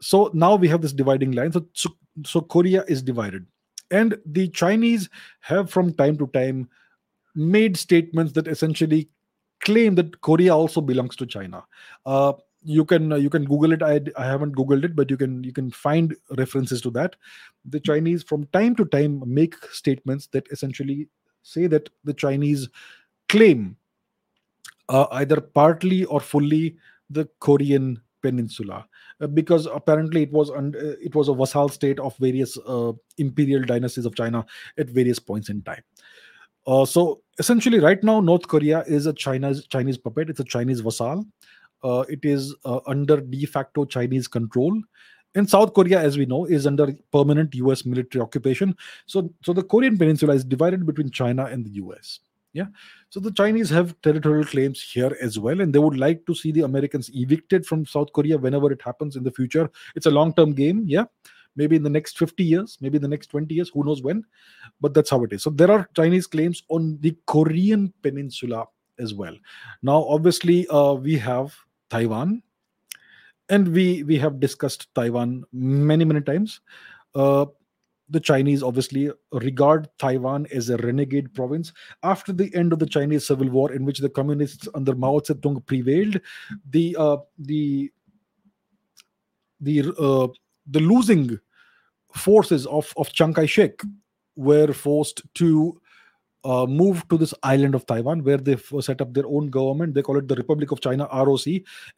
So 0.00 0.30
now 0.32 0.54
we 0.54 0.68
have 0.68 0.82
this 0.82 0.92
dividing 0.92 1.32
line. 1.32 1.52
So, 1.52 1.66
so, 1.74 1.90
so 2.24 2.40
Korea 2.40 2.84
is 2.88 3.02
divided. 3.02 3.46
And 3.90 4.18
the 4.24 4.48
Chinese 4.48 5.10
have 5.40 5.70
from 5.70 5.92
time 5.94 6.16
to 6.18 6.26
time 6.28 6.68
made 7.34 7.76
statements 7.76 8.32
that 8.32 8.48
essentially 8.48 9.08
claim 9.60 9.94
that 9.96 10.20
Korea 10.20 10.54
also 10.54 10.80
belongs 10.80 11.16
to 11.16 11.26
China. 11.26 11.64
Uh, 12.06 12.32
you 12.64 12.84
can 12.84 13.12
uh, 13.12 13.16
you 13.16 13.28
can 13.28 13.44
google 13.44 13.72
it 13.72 13.82
I, 13.82 14.00
I 14.16 14.24
haven't 14.24 14.54
googled 14.54 14.84
it 14.84 14.94
but 14.94 15.10
you 15.10 15.16
can 15.16 15.42
you 15.42 15.52
can 15.52 15.72
find 15.72 16.14
references 16.38 16.80
to 16.82 16.90
that 16.92 17.16
the 17.64 17.80
chinese 17.80 18.22
from 18.22 18.44
time 18.52 18.76
to 18.76 18.84
time 18.84 19.20
make 19.26 19.56
statements 19.72 20.28
that 20.28 20.46
essentially 20.52 21.08
say 21.42 21.66
that 21.66 21.88
the 22.04 22.14
Chinese 22.14 22.68
claim 23.28 23.76
uh, 24.88 25.06
either 25.12 25.40
partly 25.40 26.04
or 26.04 26.20
fully 26.20 26.76
the 27.10 27.28
Korean 27.40 28.00
peninsula 28.22 28.86
uh, 29.20 29.26
because 29.26 29.66
apparently 29.66 30.22
it 30.22 30.32
was 30.32 30.50
un- 30.50 30.74
uh, 30.76 30.96
it 31.00 31.14
was 31.14 31.28
a 31.28 31.34
vassal 31.34 31.68
state 31.68 31.98
of 31.98 32.16
various 32.18 32.56
uh, 32.66 32.92
imperial 33.18 33.62
dynasties 33.62 34.06
of 34.06 34.14
China 34.14 34.44
at 34.78 34.88
various 34.88 35.18
points 35.18 35.48
in 35.48 35.62
time. 35.62 35.82
Uh, 36.66 36.84
so 36.84 37.20
essentially, 37.38 37.80
right 37.80 38.02
now, 38.04 38.20
North 38.20 38.46
Korea 38.46 38.84
is 38.86 39.06
a 39.06 39.12
China's 39.12 39.66
Chinese 39.66 39.98
puppet. 39.98 40.30
It's 40.30 40.40
a 40.40 40.44
Chinese 40.44 40.80
vassal. 40.80 41.24
Uh, 41.82 42.04
it 42.08 42.24
is 42.24 42.54
under 42.86 43.20
de 43.20 43.44
facto 43.44 43.84
Chinese 43.84 44.28
control, 44.28 44.80
and 45.34 45.48
South 45.48 45.74
Korea, 45.74 46.00
as 46.00 46.18
we 46.18 46.26
know, 46.26 46.44
is 46.44 46.66
under 46.66 46.94
permanent 47.10 47.54
US 47.56 47.84
military 47.84 48.22
occupation. 48.22 48.76
So, 49.06 49.32
so 49.42 49.52
the 49.52 49.62
Korean 49.62 49.96
Peninsula 49.98 50.34
is 50.34 50.44
divided 50.44 50.86
between 50.86 51.10
China 51.10 51.46
and 51.46 51.64
the 51.64 51.70
US. 51.70 52.20
Yeah. 52.52 52.66
So 53.08 53.20
the 53.20 53.32
Chinese 53.32 53.70
have 53.70 54.00
territorial 54.02 54.44
claims 54.44 54.82
here 54.82 55.16
as 55.20 55.38
well, 55.38 55.60
and 55.60 55.72
they 55.72 55.78
would 55.78 55.96
like 55.96 56.26
to 56.26 56.34
see 56.34 56.52
the 56.52 56.62
Americans 56.62 57.10
evicted 57.14 57.66
from 57.66 57.86
South 57.86 58.12
Korea 58.12 58.36
whenever 58.36 58.70
it 58.70 58.82
happens 58.82 59.16
in 59.16 59.22
the 59.22 59.30
future. 59.30 59.70
It's 59.94 60.06
a 60.06 60.10
long 60.10 60.34
term 60.34 60.52
game. 60.52 60.84
Yeah. 60.86 61.04
Maybe 61.54 61.76
in 61.76 61.82
the 61.82 61.90
next 61.90 62.16
50 62.16 62.42
years, 62.42 62.78
maybe 62.80 62.96
in 62.96 63.02
the 63.02 63.08
next 63.08 63.26
20 63.26 63.54
years, 63.54 63.68
who 63.68 63.84
knows 63.84 64.02
when. 64.02 64.24
But 64.80 64.94
that's 64.94 65.10
how 65.10 65.22
it 65.24 65.34
is. 65.34 65.42
So 65.42 65.50
there 65.50 65.70
are 65.70 65.88
Chinese 65.94 66.26
claims 66.26 66.62
on 66.68 66.98
the 67.00 67.14
Korean 67.26 67.92
Peninsula 68.02 68.66
as 68.98 69.12
well. 69.12 69.36
Now, 69.82 70.04
obviously, 70.04 70.66
uh, 70.68 70.94
we 70.94 71.18
have 71.18 71.54
Taiwan, 71.90 72.42
and 73.48 73.68
we 73.68 74.02
we 74.04 74.16
have 74.16 74.40
discussed 74.40 74.94
Taiwan 74.94 75.44
many 75.52 76.04
many 76.04 76.22
times. 76.22 76.60
Uh, 77.14 77.46
the 78.12 78.20
Chinese 78.20 78.62
obviously 78.62 79.10
regard 79.32 79.88
Taiwan 79.98 80.46
as 80.52 80.68
a 80.68 80.76
renegade 80.76 81.34
province. 81.34 81.72
After 82.02 82.32
the 82.32 82.54
end 82.54 82.72
of 82.72 82.78
the 82.78 82.86
Chinese 82.86 83.26
Civil 83.26 83.48
War, 83.48 83.72
in 83.72 83.84
which 83.84 83.98
the 83.98 84.08
communists 84.08 84.68
under 84.74 84.94
Mao 84.94 85.18
Zedong 85.18 85.64
prevailed, 85.66 86.20
the 86.70 86.94
uh, 86.98 87.16
the 87.38 87.90
the 89.60 89.80
uh, 89.98 90.28
the 90.66 90.80
losing 90.80 91.38
forces 92.14 92.66
of 92.66 92.92
of 92.96 93.12
Chiang 93.12 93.34
Kai-shek 93.34 93.80
were 94.36 94.72
forced 94.72 95.22
to 95.34 95.80
uh, 96.44 96.66
moved 96.66 97.08
to 97.10 97.16
this 97.16 97.32
island 97.42 97.74
of 97.74 97.86
Taiwan 97.86 98.24
where 98.24 98.36
they've 98.36 98.72
set 98.80 99.00
up 99.00 99.14
their 99.14 99.26
own 99.26 99.48
government. 99.48 99.94
They 99.94 100.02
call 100.02 100.18
it 100.18 100.28
the 100.28 100.34
Republic 100.34 100.72
of 100.72 100.80
China, 100.80 101.08
ROC, 101.12 101.46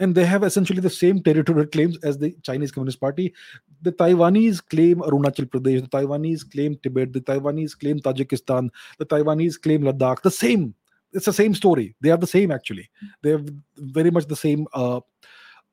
and 0.00 0.14
they 0.14 0.24
have 0.24 0.42
essentially 0.42 0.80
the 0.80 0.90
same 0.90 1.22
territorial 1.22 1.66
claims 1.66 1.98
as 2.02 2.18
the 2.18 2.34
Chinese 2.42 2.70
Communist 2.70 3.00
Party. 3.00 3.34
The 3.82 3.92
Taiwanese 3.92 4.66
claim 4.68 4.96
Arunachal 5.00 5.48
Pradesh, 5.48 5.82
the 5.82 5.88
Taiwanese 5.88 6.50
claim 6.50 6.76
Tibet, 6.82 7.12
the 7.12 7.20
Taiwanese 7.20 7.78
claim 7.78 8.00
Tajikistan, 8.00 8.70
the 8.98 9.06
Taiwanese 9.06 9.60
claim 9.60 9.82
Ladakh. 9.82 10.22
The 10.22 10.30
same. 10.30 10.74
It's 11.12 11.26
the 11.26 11.32
same 11.32 11.54
story. 11.54 11.94
They 12.00 12.10
are 12.10 12.16
the 12.16 12.26
same 12.26 12.50
actually. 12.50 12.90
They 13.22 13.30
have 13.30 13.48
very 13.76 14.10
much 14.10 14.26
the 14.26 14.36
same 14.36 14.66
uh, 14.74 15.00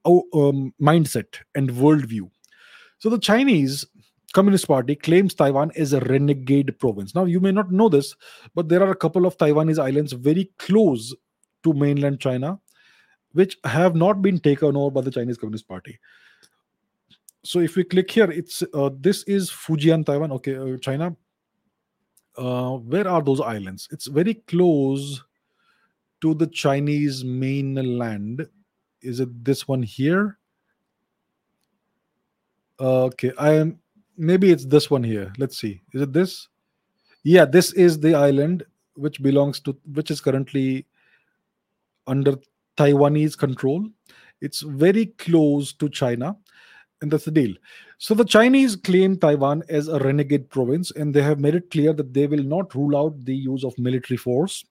um, 0.06 0.74
mindset 0.80 1.40
and 1.56 1.72
worldview. 1.72 2.30
So 3.00 3.10
the 3.10 3.18
Chinese 3.18 3.86
Communist 4.32 4.68
Party 4.68 4.96
claims 4.96 5.34
Taiwan 5.34 5.72
is 5.76 5.94
a 5.94 6.00
renegade 6.02 6.78
province. 6.80 7.14
Now, 7.14 7.26
you 7.26 7.40
may 7.40 7.52
not 7.52 7.72
know 7.72 7.90
this, 7.90 8.16
but 8.56 8.70
there 8.70 8.82
are 8.82 8.92
a 8.92 8.96
couple 8.96 9.26
of 9.26 9.38
Taiwanese 9.38 9.82
islands 9.82 10.14
very 10.14 10.52
close 10.58 11.14
to 11.64 11.74
mainland 11.74 12.20
China, 12.20 12.60
which 13.34 13.58
have 13.64 13.96
not 13.96 14.22
been 14.22 14.40
taken 14.40 14.76
over 14.76 14.92
by 14.92 15.02
the 15.02 15.12
Chinese 15.12 15.38
Communist 15.38 15.68
Party. 15.68 16.00
So, 17.44 17.60
if 17.60 17.76
we 17.76 17.84
click 17.84 18.10
here, 18.12 18.30
it's 18.30 18.64
uh, 18.74 18.90
this 19.00 19.24
is 19.24 19.50
Fujian, 19.50 20.06
Taiwan. 20.06 20.32
Okay, 20.34 20.56
uh, 20.56 20.78
China. 20.78 21.16
Uh, 22.38 22.78
where 22.78 23.08
are 23.08 23.22
those 23.22 23.42
islands? 23.42 23.90
It's 23.92 24.08
very 24.08 24.36
close 24.36 25.22
to 26.22 26.34
the 26.34 26.48
Chinese 26.48 27.26
mainland. 27.26 28.48
Is 29.02 29.20
it 29.20 29.44
this 29.44 29.68
one 29.68 29.84
here? 29.84 30.38
okay, 32.82 33.32
I 33.38 33.54
am 33.54 33.81
maybe 34.22 34.52
it's 34.52 34.66
this 34.66 34.90
one 34.90 35.04
here. 35.04 35.34
Let's 35.38 35.58
see. 35.58 35.82
Is 35.94 36.02
it 36.04 36.14
this? 36.14 36.48
Yeah, 37.24 37.46
this 37.46 37.74
is 37.74 38.00
the 38.00 38.14
island 38.16 38.64
which 38.96 39.22
belongs 39.22 39.60
to 39.62 39.76
which 39.94 40.12
is 40.12 40.22
currently 40.22 40.86
under 42.08 42.38
Taiwanese 42.78 43.38
control. 43.38 43.88
It's 44.42 44.62
very 44.62 45.08
close 45.18 45.74
to 45.74 45.90
China. 45.90 46.38
and 47.02 47.12
that's 47.12 47.26
the 47.26 47.32
deal. 47.32 47.54
So 47.98 48.14
the 48.14 48.26
Chinese 48.26 48.76
claim 48.76 49.18
Taiwan 49.18 49.64
as 49.70 49.88
a 49.88 50.00
renegade 50.00 50.50
province, 50.50 50.92
and 50.92 51.14
they 51.14 51.22
have 51.22 51.40
made 51.40 51.56
it 51.56 51.70
clear 51.70 51.94
that 51.94 52.14
they 52.14 52.28
will 52.28 52.44
not 52.44 52.74
rule 52.76 52.96
out 52.98 53.26
the 53.26 53.36
use 53.36 53.64
of 53.64 53.78
military 53.78 54.18
force 54.18 54.64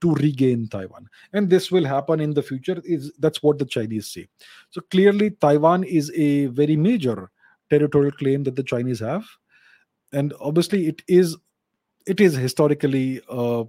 to 0.00 0.14
regain 0.14 0.68
Taiwan. 0.68 1.08
And 1.32 1.50
this 1.50 1.70
will 1.70 1.84
happen 1.84 2.20
in 2.20 2.32
the 2.32 2.42
future. 2.42 2.80
Is 2.84 3.12
that's 3.18 3.42
what 3.42 3.58
the 3.58 3.66
Chinese 3.66 4.08
say. 4.08 4.28
So 4.70 4.80
clearly, 4.90 5.30
Taiwan 5.30 5.84
is 5.84 6.10
a 6.14 6.46
very 6.46 6.76
major 6.76 7.30
territorial 7.70 8.12
claim 8.12 8.42
that 8.44 8.56
the 8.56 8.62
Chinese 8.62 9.00
have, 9.00 9.24
and 10.12 10.34
obviously, 10.40 10.88
it 10.88 11.02
is 11.08 11.36
it 12.06 12.20
is 12.20 12.34
historically 12.34 13.20
uh, 13.28 13.64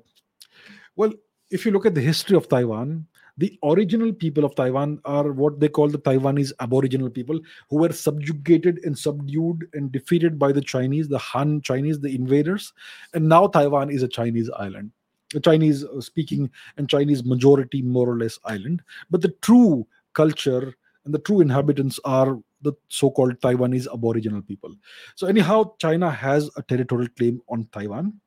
well. 0.96 1.14
If 1.52 1.66
you 1.66 1.72
look 1.72 1.86
at 1.86 1.96
the 1.96 2.02
history 2.02 2.38
of 2.38 2.48
Taiwan, 2.48 3.06
the 3.38 3.58
original 3.64 4.14
people 4.14 4.46
of 4.46 4.56
Taiwan 4.56 5.02
are 5.04 5.32
what 5.34 5.60
they 5.60 5.68
call 5.68 5.90
the 5.90 6.00
Taiwanese 6.00 6.54
Aboriginal 6.60 7.10
people, 7.10 7.40
who 7.70 7.78
were 7.78 7.92
subjugated 7.92 8.80
and 8.86 8.98
subdued 8.98 9.68
and 9.74 9.92
defeated 9.92 10.40
by 10.40 10.52
the 10.52 10.62
Chinese, 10.62 11.10
the 11.10 11.18
Han 11.18 11.62
Chinese, 11.62 12.00
the 12.00 12.16
invaders. 12.16 12.72
And 13.14 13.28
now 13.28 13.48
Taiwan 13.48 13.90
is 13.90 14.04
a 14.04 14.08
Chinese 14.08 14.50
island, 14.58 14.92
a 15.36 15.40
Chinese 15.40 15.84
uh, 15.84 16.00
speaking 16.00 16.50
and 16.78 16.90
Chinese 16.90 17.26
majority, 17.26 17.82
more 17.82 18.10
or 18.10 18.18
less, 18.18 18.40
island. 18.46 18.82
But 19.10 19.22
the 19.22 19.36
true 19.42 19.88
culture 20.14 20.74
and 21.06 21.14
the 21.14 21.20
true 21.20 21.42
inhabitants 21.42 22.00
are 22.06 22.40
the 22.62 22.74
so-called 22.90 23.40
Taiwanese 23.40 23.88
Aboriginal 23.94 24.42
people. 24.42 24.76
So 25.16 25.28
anyhow, 25.28 25.74
China 25.80 26.12
has 26.12 26.50
a 26.58 26.62
territorial 26.62 27.10
claim 27.18 27.42
on 27.50 27.68
Taiwan. 27.72 28.20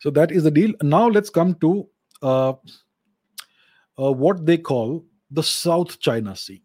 So 0.00 0.10
that 0.10 0.30
is 0.30 0.44
the 0.44 0.50
deal. 0.50 0.72
Now 0.82 1.08
let's 1.08 1.30
come 1.30 1.54
to 1.56 1.88
uh, 2.22 2.52
uh, 3.98 4.12
what 4.12 4.46
they 4.46 4.58
call 4.58 5.04
the 5.30 5.42
South 5.42 5.98
China 6.00 6.36
Sea. 6.36 6.62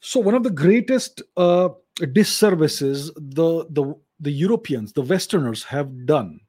So 0.00 0.20
one 0.20 0.34
of 0.34 0.42
the 0.42 0.50
greatest 0.50 1.22
uh, 1.36 1.70
disservices 2.12 3.12
the 3.16 3.66
the 3.70 3.94
the 4.20 4.32
Europeans, 4.32 4.92
the 4.92 5.02
Westerners, 5.02 5.62
have 5.64 6.06
done 6.06 6.40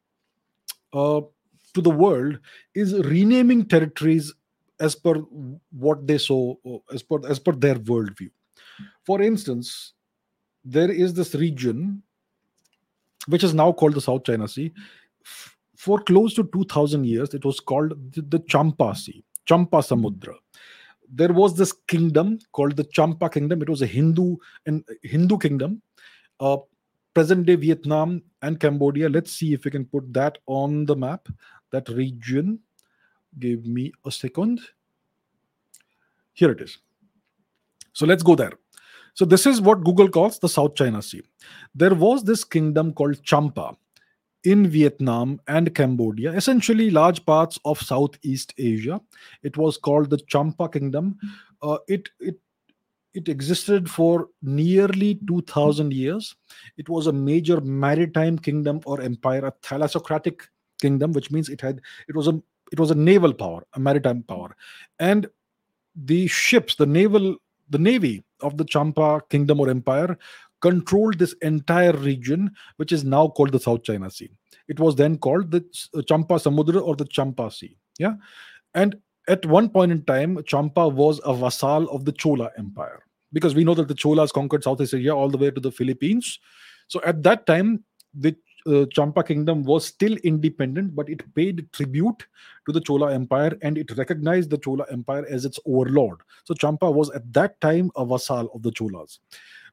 uh, 0.94 1.22
to 1.74 1.82
the 1.82 1.90
world 1.90 2.40
is 2.74 2.94
renaming 3.06 3.66
territories 3.66 4.34
as 4.80 4.96
per 4.96 5.16
what 5.72 6.08
they 6.08 6.18
saw, 6.18 6.56
as 6.92 7.04
per 7.04 7.20
as 7.28 7.40
per 7.40 7.52
their 7.52 7.76
worldview. 7.76 8.30
For 9.10 9.24
instance, 9.24 9.94
there 10.64 10.92
is 10.92 11.16
this 11.16 11.34
region 11.34 12.04
which 13.26 13.44
is 13.44 13.56
now 13.56 13.72
called 13.72 13.96
the 13.96 14.02
South 14.02 14.24
China 14.24 14.48
Sea. 14.48 14.72
For 15.76 16.00
close 16.00 16.36
to 16.36 16.44
2000 16.54 17.08
years, 17.08 17.34
it 17.34 17.44
was 17.44 17.60
called 17.60 17.94
the, 18.14 18.40
Champa 18.48 18.96
Sea. 18.96 19.24
Champa 19.48 19.78
Samudra. 19.78 20.36
There 21.12 21.34
was 21.34 21.58
this 21.58 21.72
kingdom 21.88 22.38
called 22.52 22.76
the 22.78 22.84
Champa 22.84 23.30
Kingdom. 23.30 23.64
It 23.64 23.70
was 23.70 23.82
a 23.82 23.88
Hindu 23.88 24.36
and 24.68 24.86
Hindu 25.02 25.40
kingdom, 25.40 25.82
uh, 26.40 26.58
present 27.16 27.48
day 27.48 27.56
Vietnam 27.56 28.22
and 28.44 28.60
Cambodia. 28.60 29.10
Let's 29.10 29.32
see 29.32 29.54
if 29.54 29.66
we 29.66 29.72
can 29.72 29.86
put 29.86 30.14
that 30.14 30.38
on 30.46 30.86
the 30.86 30.96
map. 30.96 31.28
That 31.72 31.90
region. 31.90 32.60
Give 33.40 33.66
me 33.66 33.92
a 34.06 34.12
second. 34.12 34.62
Here 36.34 36.52
it 36.52 36.62
is. 36.62 36.78
So 37.94 38.06
let's 38.06 38.22
go 38.22 38.36
there. 38.36 38.54
So 39.20 39.26
this 39.26 39.46
is 39.46 39.60
what 39.60 39.84
Google 39.84 40.08
calls 40.08 40.40
the 40.40 40.48
South 40.48 40.76
China 40.76 41.02
Sea. 41.02 41.22
There 41.76 41.94
was 41.94 42.24
this 42.24 42.46
kingdom 42.46 42.94
called 42.94 43.22
Champa 43.22 43.76
in 44.46 44.70
Vietnam 44.70 45.42
and 45.46 45.76
Cambodia, 45.76 46.32
essentially 46.32 46.90
large 46.90 47.26
parts 47.26 47.60
of 47.66 47.82
Southeast 47.82 48.54
Asia. 48.58 49.02
It 49.44 49.58
was 49.58 49.78
called 49.78 50.10
the 50.10 50.20
Champa 50.20 50.70
Kingdom. 50.70 51.18
Uh, 51.62 51.80
it 51.90 52.08
it 52.22 52.40
it 53.14 53.28
existed 53.28 53.90
for 53.90 54.30
nearly 54.42 55.20
2000 55.28 55.92
years. 55.92 56.34
It 56.78 56.88
was 56.88 57.08
a 57.08 57.12
major 57.12 57.60
maritime 57.60 58.40
kingdom 58.40 58.80
or 58.86 59.02
empire, 59.02 59.48
a 59.48 59.52
thalassocratic 59.52 60.44
kingdom, 60.80 61.12
which 61.12 61.30
means 61.30 61.50
it 61.50 61.60
had 61.60 61.82
it 62.08 62.16
was 62.16 62.30
a 62.30 62.42
it 62.72 62.80
was 62.80 62.90
a 62.90 62.96
naval 62.96 63.34
power, 63.34 63.64
a 63.74 63.82
maritime 63.82 64.24
power, 64.24 64.56
and 64.98 65.28
the 66.06 66.28
ships, 66.28 66.76
the 66.76 66.86
naval, 66.86 67.36
the 67.70 67.78
navy 67.78 68.24
of 68.42 68.58
the 68.58 68.66
Champa 68.66 69.22
kingdom 69.30 69.60
or 69.60 69.70
empire 69.70 70.18
controlled 70.62 71.20
this 71.20 71.34
entire 71.42 71.94
region, 71.94 72.52
which 72.78 72.92
is 72.92 73.04
now 73.04 73.28
called 73.30 73.52
the 73.52 73.60
South 73.60 73.84
China 73.84 74.10
Sea. 74.10 74.30
It 74.68 74.80
was 74.80 74.96
then 74.96 75.18
called 75.18 75.52
the 75.52 75.64
uh, 75.96 76.02
Champa 76.02 76.36
Samudra 76.36 76.82
or 76.82 76.96
the 76.96 77.06
Champa 77.06 77.52
Sea. 77.52 77.78
Yeah. 77.98 78.16
And 78.74 78.98
at 79.28 79.46
one 79.46 79.70
point 79.70 79.92
in 79.92 80.04
time, 80.04 80.44
Champa 80.44 80.88
was 80.88 81.22
a 81.24 81.34
vassal 81.34 81.90
of 81.90 82.06
the 82.06 82.12
Chola 82.12 82.50
Empire 82.58 83.04
because 83.32 83.56
we 83.56 83.64
know 83.64 83.76
that 83.76 83.88
the 83.88 83.96
Cholas 83.96 84.32
conquered 84.32 84.64
Southeast 84.64 84.94
Asia 84.94 85.12
all 85.12 85.30
the 85.30 85.38
way 85.38 85.52
to 85.52 85.62
the 85.62 85.72
Philippines. 85.72 86.40
So 86.88 87.02
at 87.06 87.24
that 87.24 87.46
time, 87.46 87.84
the 88.14 88.36
uh, 88.70 88.86
Champa 88.88 89.24
kingdom 89.24 89.64
was 89.64 89.86
still 89.86 90.16
independent, 90.24 90.96
but 90.96 91.10
it 91.10 91.24
paid 91.36 91.72
tribute 91.74 92.26
to 92.66 92.72
the 92.72 92.82
Chola 92.82 93.14
Empire 93.14 93.58
and 93.62 93.78
it 93.78 93.98
recognized 93.98 94.50
the 94.50 94.58
Chola 94.58 94.86
Empire 94.92 95.26
as 95.30 95.46
its 95.46 95.60
overlord. 95.66 96.20
So 96.44 96.54
Champa 96.54 96.90
was 96.90 97.10
at 97.12 97.32
that 97.34 97.60
time 97.62 97.92
a 97.96 98.06
vassal 98.06 98.50
of 98.54 98.62
the 98.64 98.72
Cholas. 98.72 99.20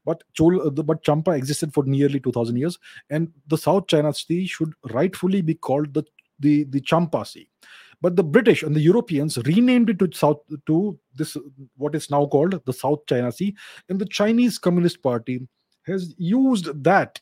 But 0.05 0.23
Chol, 0.39 0.65
uh, 0.65 0.83
but 0.83 1.03
Champa 1.03 1.31
existed 1.31 1.73
for 1.73 1.83
nearly 1.83 2.19
2000 2.19 2.55
years, 2.55 2.79
and 3.09 3.29
the 3.47 3.57
South 3.57 3.87
China 3.87 4.13
Sea 4.13 4.45
should 4.45 4.73
rightfully 4.91 5.41
be 5.41 5.53
called 5.53 5.93
the 5.93 6.03
the, 6.39 6.63
the 6.65 6.79
Champa 6.81 7.25
Sea. 7.25 7.49
But 7.99 8.15
the 8.15 8.23
British 8.23 8.63
and 8.63 8.75
the 8.75 8.79
Europeans 8.79 9.37
renamed 9.39 9.89
it 9.89 9.99
to 9.99 10.09
South 10.13 10.39
to 10.67 10.97
this 11.15 11.35
what 11.75 11.95
is 11.95 12.09
now 12.09 12.25
called 12.25 12.61
the 12.65 12.73
South 12.73 13.05
China 13.07 13.31
Sea, 13.31 13.55
and 13.89 13.99
the 13.99 14.05
Chinese 14.05 14.57
Communist 14.57 15.01
Party 15.01 15.45
has 15.85 16.13
used 16.17 16.83
that 16.83 17.19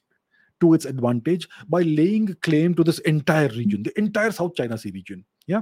to 0.61 0.73
its 0.73 0.85
advantage 0.85 1.47
by 1.69 1.81
laying 1.81 2.33
claim 2.41 2.73
to 2.75 2.83
this 2.83 2.99
entire 2.99 3.49
region, 3.49 3.83
the 3.83 3.97
entire 3.97 4.31
South 4.31 4.55
China 4.55 4.77
Sea 4.77 4.91
region. 4.91 5.25
Yeah, 5.47 5.61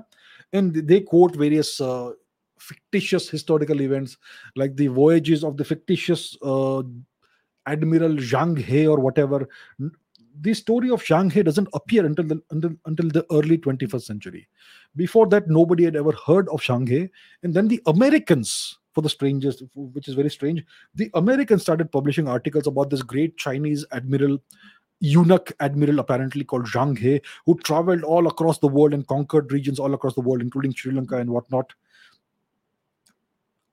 and 0.54 0.74
they 0.74 1.02
quote 1.02 1.36
various 1.36 1.82
uh, 1.82 2.12
fictitious 2.60 3.30
historical 3.30 3.82
events 3.82 4.18
like 4.56 4.76
the 4.76 4.88
voyages 4.88 5.44
of 5.44 5.58
the 5.58 5.66
fictitious 5.66 6.38
uh, 6.42 6.84
Admiral 7.66 8.16
Zhang 8.16 8.58
He 8.58 8.88
or 8.88 9.00
whatever. 9.00 9.48
The 10.42 10.54
story 10.54 10.90
of 10.90 11.04
Zhang 11.04 11.32
He 11.32 11.44
doesn't 11.44 11.70
appear 11.74 12.06
until 12.06 12.26
the 12.26 12.42
until, 12.52 12.72
until 12.86 13.10
the 13.10 13.26
early 13.32 13.58
21st 13.58 14.02
century. 14.02 14.48
Before 14.96 15.28
that, 15.28 15.48
nobody 15.48 15.84
had 15.84 15.96
ever 15.96 16.14
heard 16.26 16.48
of 16.50 16.62
Zhang 16.62 16.88
He, 16.88 17.10
and 17.44 17.54
then 17.54 17.68
the 17.68 17.82
Americans, 17.86 18.80
for 18.94 19.02
the 19.02 19.10
strangest, 19.10 19.64
which 19.76 20.08
is 20.08 20.14
very 20.14 20.30
strange, 20.30 20.64
the 20.96 21.10
Americans 21.14 21.62
started 21.62 21.92
publishing 21.92 22.28
articles 22.28 22.68
about 22.68 22.90
this 22.90 23.02
great 23.02 23.38
Chinese 23.38 23.86
admiral 23.92 24.40
eunuch 25.04 25.52
admiral 25.60 26.00
apparently 26.00 26.46
called 26.46 26.66
Zhang 26.66 26.98
He, 26.98 27.22
who 27.46 27.60
traveled 27.60 28.04
all 28.04 28.28
across 28.28 28.60
the 28.60 28.70
world 28.70 28.94
and 28.94 29.06
conquered 29.06 29.52
regions 29.52 29.78
all 29.78 29.94
across 29.94 30.16
the 30.16 30.22
world, 30.22 30.42
including 30.42 30.74
Sri 30.74 30.94
Lanka 30.94 31.18
and 31.18 31.30
whatnot. 31.30 31.74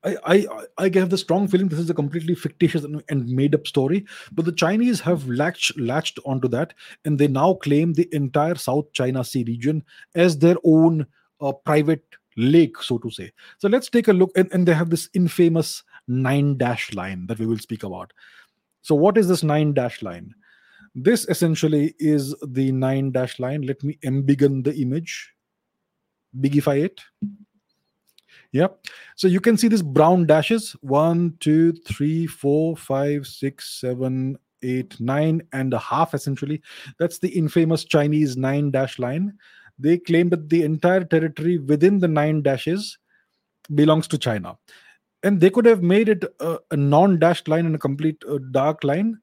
I, 0.03 0.17
I 0.25 0.47
I 0.79 0.91
have 0.95 1.11
the 1.11 1.19
strong 1.19 1.47
feeling 1.47 1.69
this 1.69 1.79
is 1.79 1.91
a 1.91 1.95
completely 1.95 2.35
fictitious 2.35 2.85
and 2.85 3.29
made 3.29 3.55
up 3.55 3.67
story, 3.67 4.07
but 4.33 4.45
the 4.45 4.53
Chinese 4.53 4.99
have 5.01 5.29
latched 5.29 5.79
latched 5.79 6.19
onto 6.25 6.49
that, 6.49 6.75
and 7.05 7.19
they 7.19 7.29
now 7.29 7.55
claim 7.55 7.93
the 7.93 8.09
entire 8.13 8.57
South 8.57 8.91
China 8.93 9.23
Sea 9.23 9.45
region 9.45 9.85
as 10.15 10.39
their 10.39 10.57
own 10.65 11.07
uh, 11.41 11.53
private 11.53 12.05
lake, 12.37 12.83
so 12.83 12.99
to 12.99 13.11
say. 13.11 13.31
So 13.59 13.69
let's 13.69 13.91
take 13.91 14.09
a 14.09 14.13
look, 14.13 14.33
and, 14.35 14.51
and 14.53 14.67
they 14.67 14.75
have 14.75 14.91
this 14.91 15.09
infamous 15.15 15.85
nine 16.09 16.57
dash 16.57 16.93
line 16.95 17.27
that 17.27 17.39
we 17.39 17.47
will 17.47 17.59
speak 17.59 17.85
about. 17.85 18.13
So 18.83 18.95
what 18.95 19.19
is 19.19 19.29
this 19.29 19.43
nine 19.43 19.75
dash 19.75 20.03
line? 20.03 20.35
This 20.95 21.27
essentially 21.29 21.95
is 21.99 22.35
the 22.43 22.73
nine 22.73 23.13
dash 23.13 23.39
line. 23.39 23.63
Let 23.63 23.83
me 23.83 23.99
embiggen 24.05 24.65
the 24.65 24.75
image, 24.75 25.33
bigify 26.39 26.85
it. 26.85 27.01
Yep. 28.53 28.87
So 29.15 29.29
you 29.29 29.41
can 29.41 29.57
see 29.57 29.69
these 29.69 29.83
brown 29.83 30.27
dashes 30.27 30.73
one, 30.81 31.35
two, 31.39 31.73
three, 31.87 32.27
four, 32.27 32.77
five, 32.77 33.27
six, 33.27 33.81
seven, 33.81 34.37
eight, 34.63 34.99
nine 35.01 35.43
and 35.53 35.73
a 35.73 35.79
half 35.79 36.15
essentially. 36.15 36.61
That's 36.99 37.19
the 37.19 37.29
infamous 37.29 37.85
Chinese 37.85 38.37
nine 38.37 38.71
dash 38.71 38.99
line. 38.99 39.35
They 39.79 39.99
claim 39.99 40.29
that 40.31 40.49
the 40.49 40.63
entire 40.63 41.05
territory 41.05 41.59
within 41.59 41.99
the 41.99 42.09
nine 42.09 42.43
dashes 42.43 42.99
belongs 43.75 44.09
to 44.09 44.19
China. 44.19 44.59
And 45.23 45.41
they 45.41 45.51
could 45.51 45.67
have 45.67 45.83
made 45.83 46.09
it 46.09 46.25
a, 46.41 46.59
a 46.71 46.77
non 46.77 47.19
dashed 47.19 47.47
line 47.49 47.67
and 47.67 47.75
a 47.75 47.79
complete 47.79 48.23
uh, 48.29 48.39
dark 48.51 48.85
line, 48.85 49.19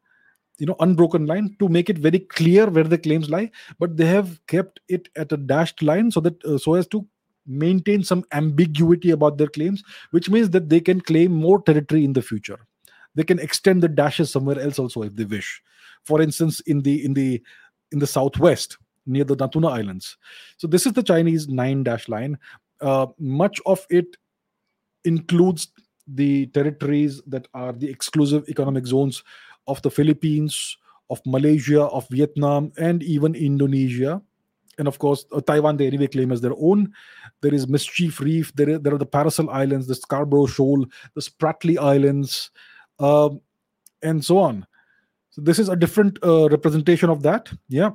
you 0.57 0.65
know, 0.65 0.75
unbroken 0.79 1.25
line 1.25 1.55
to 1.59 1.69
make 1.69 1.89
it 1.89 1.97
very 1.97 2.19
clear 2.19 2.67
where 2.69 2.83
the 2.83 2.97
claims 2.97 3.29
lie. 3.29 3.51
But 3.79 3.97
they 3.97 4.05
have 4.05 4.39
kept 4.47 4.79
it 4.87 5.09
at 5.15 5.31
a 5.31 5.37
dashed 5.37 5.81
line 5.83 6.11
so 6.11 6.19
that 6.21 6.43
uh, 6.45 6.57
so 6.57 6.73
as 6.73 6.87
to 6.87 7.05
maintain 7.45 8.03
some 8.03 8.25
ambiguity 8.33 9.11
about 9.11 9.37
their 9.37 9.47
claims, 9.47 9.83
which 10.11 10.29
means 10.29 10.49
that 10.49 10.69
they 10.69 10.81
can 10.81 10.99
claim 10.99 11.31
more 11.31 11.61
territory 11.61 12.03
in 12.03 12.13
the 12.13 12.21
future. 12.21 12.59
They 13.15 13.23
can 13.23 13.39
extend 13.39 13.81
the 13.81 13.87
dashes 13.87 14.31
somewhere 14.31 14.59
else 14.59 14.77
also 14.77 15.03
if 15.03 15.15
they 15.15 15.25
wish. 15.25 15.61
For 16.03 16.21
instance, 16.21 16.59
in 16.61 16.81
the 16.81 17.03
in 17.03 17.13
the 17.13 17.41
in 17.91 17.99
the 17.99 18.07
southwest 18.07 18.77
near 19.05 19.23
the 19.23 19.37
Natuna 19.37 19.71
Islands. 19.71 20.17
So 20.57 20.67
this 20.67 20.85
is 20.85 20.93
the 20.93 21.03
Chinese 21.03 21.47
nine 21.47 21.83
dash 21.83 22.09
line. 22.09 22.37
Uh, 22.81 23.07
much 23.17 23.59
of 23.65 23.85
it 23.89 24.17
includes 25.05 25.69
the 26.07 26.47
territories 26.47 27.21
that 27.27 27.47
are 27.53 27.73
the 27.73 27.89
exclusive 27.89 28.47
economic 28.49 28.85
zones 28.85 29.23
of 29.67 29.81
the 29.81 29.91
Philippines, 29.91 30.77
of 31.09 31.21
Malaysia, 31.25 31.83
of 31.83 32.07
Vietnam, 32.09 32.71
and 32.77 33.03
even 33.03 33.35
Indonesia. 33.35 34.21
And 34.77 34.87
of 34.87 34.99
course, 34.99 35.25
uh, 35.31 35.41
Taiwan, 35.41 35.77
they 35.77 35.87
anyway 35.87 36.07
claim 36.07 36.31
as 36.31 36.41
their 36.41 36.53
own. 36.57 36.93
There 37.41 37.53
is 37.53 37.67
Mischief 37.67 38.19
Reef, 38.19 38.53
there, 38.55 38.75
are 38.75 38.97
the 38.97 39.05
Paracel 39.05 39.51
Islands, 39.51 39.87
the 39.87 39.95
Scarborough 39.95 40.45
Shoal, 40.45 40.85
the 41.15 41.21
Spratly 41.21 41.77
Islands, 41.77 42.51
uh, 42.99 43.29
and 44.03 44.23
so 44.23 44.37
on. 44.37 44.65
So, 45.31 45.41
this 45.41 45.59
is 45.59 45.69
a 45.69 45.75
different 45.75 46.19
uh, 46.23 46.49
representation 46.49 47.09
of 47.09 47.23
that. 47.23 47.51
Yeah. 47.69 47.91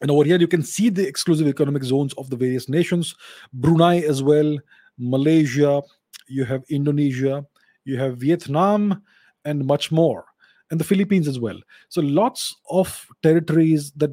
And 0.00 0.10
over 0.10 0.24
here, 0.24 0.38
you 0.38 0.48
can 0.48 0.62
see 0.62 0.88
the 0.88 1.06
exclusive 1.06 1.46
economic 1.46 1.84
zones 1.84 2.12
of 2.14 2.28
the 2.30 2.36
various 2.36 2.68
nations 2.68 3.14
Brunei 3.52 4.00
as 4.00 4.22
well, 4.22 4.58
Malaysia, 4.98 5.82
you 6.28 6.44
have 6.44 6.64
Indonesia, 6.68 7.44
you 7.84 7.98
have 7.98 8.18
Vietnam, 8.18 9.02
and 9.44 9.64
much 9.64 9.90
more 9.90 10.24
and 10.72 10.80
the 10.80 10.84
Philippines 10.84 11.28
as 11.28 11.38
well. 11.38 11.60
So 11.90 12.00
lots 12.00 12.56
of 12.70 13.06
territories 13.22 13.92
that 13.96 14.10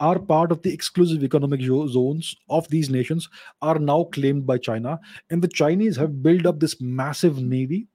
are 0.00 0.18
part 0.18 0.50
of 0.50 0.60
the 0.62 0.72
exclusive 0.72 1.22
economic 1.22 1.60
zones 1.62 2.34
of 2.50 2.68
these 2.68 2.90
nations 2.90 3.28
are 3.62 3.78
now 3.78 4.04
claimed 4.12 4.44
by 4.44 4.58
China, 4.58 4.98
and 5.30 5.40
the 5.40 5.48
Chinese 5.48 5.96
have 5.96 6.22
built 6.22 6.44
up 6.44 6.58
this 6.58 6.80
massive 6.80 7.40
navy. 7.40 7.86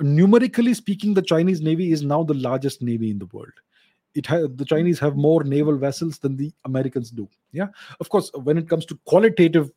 Numerically 0.00 0.74
speaking, 0.74 1.12
the 1.12 1.22
Chinese 1.22 1.60
navy 1.60 1.90
is 1.90 2.02
now 2.02 2.22
the 2.22 2.34
largest 2.34 2.82
navy 2.82 3.10
in 3.10 3.18
the 3.18 3.26
world. 3.32 3.52
It 4.14 4.26
ha- 4.26 4.46
the 4.54 4.64
Chinese 4.64 5.00
have 5.00 5.16
more 5.16 5.42
naval 5.42 5.76
vessels 5.76 6.20
than 6.20 6.36
the 6.36 6.52
Americans 6.64 7.10
do. 7.10 7.28
Yeah, 7.50 7.66
of 7.98 8.10
course, 8.10 8.30
when 8.44 8.58
it 8.58 8.68
comes 8.68 8.86
to 8.86 8.98
qualitative 9.06 9.70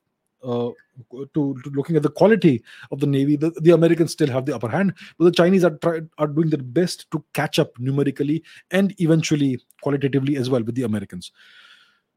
uh, 0.44 0.70
to, 1.12 1.30
to, 1.34 1.56
looking 1.74 1.96
at 1.96 2.04
the 2.04 2.10
quality 2.10 2.64
of 2.92 3.00
the 3.00 3.08
navy 3.08 3.36
the, 3.36 3.52
the 3.62 3.72
americans 3.72 4.12
still 4.12 4.30
have 4.30 4.46
the 4.46 4.56
upper 4.56 4.70
hand 4.70 4.94
but 5.18 5.26
the 5.26 5.32
chinese 5.32 5.64
are 5.64 5.78
try, 5.78 6.00
are 6.18 6.28
doing 6.28 6.50
their 6.50 6.62
best 6.62 7.10
to 7.12 7.24
catch 7.34 7.60
up 7.60 7.72
numerically 7.80 8.44
and 8.72 8.94
eventually 9.00 9.60
qualitatively 9.82 10.36
as 10.36 10.50
well 10.50 10.64
with 10.64 10.76
the 10.76 10.84
americans. 10.84 11.32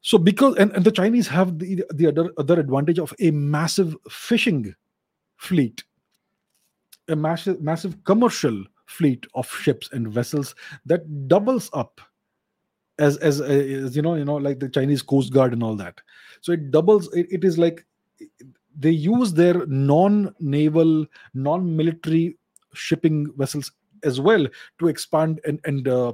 So 0.02 0.16
because 0.16 0.56
and, 0.56 0.72
and 0.72 0.84
the 0.84 0.92
chinese 0.92 1.28
have 1.28 1.58
the 1.58 1.84
the 1.92 2.06
other 2.06 2.30
other 2.38 2.58
advantage 2.58 2.98
of 2.98 3.14
a 3.20 3.30
massive 3.30 3.96
fishing 4.08 4.74
fleet 5.36 5.84
a 7.08 7.16
massive 7.16 7.60
massive 7.60 8.02
commercial 8.04 8.64
fleet 8.86 9.26
of 9.34 9.50
ships 9.50 9.90
and 9.92 10.08
vessels 10.08 10.54
that 10.86 11.28
doubles 11.28 11.70
up 11.74 12.00
as, 12.98 13.16
as 13.18 13.40
as, 13.40 13.96
you 13.96 14.02
know 14.02 14.14
you 14.14 14.24
know 14.24 14.36
like 14.36 14.58
the 14.58 14.68
chinese 14.68 15.02
coast 15.02 15.32
guard 15.32 15.52
and 15.52 15.62
all 15.62 15.74
that. 15.76 16.00
So 16.40 16.52
it 16.52 16.70
doubles 16.70 17.12
it, 17.14 17.26
it 17.30 17.44
is 17.44 17.58
like 17.58 17.84
they 18.76 18.90
use 18.90 19.32
their 19.32 19.66
non-naval, 19.66 21.06
non-military 21.34 22.38
shipping 22.74 23.32
vessels 23.36 23.72
as 24.04 24.20
well 24.20 24.46
to 24.78 24.88
expand 24.88 25.40
and 25.44 25.60
and 25.64 25.88
uh, 25.88 26.12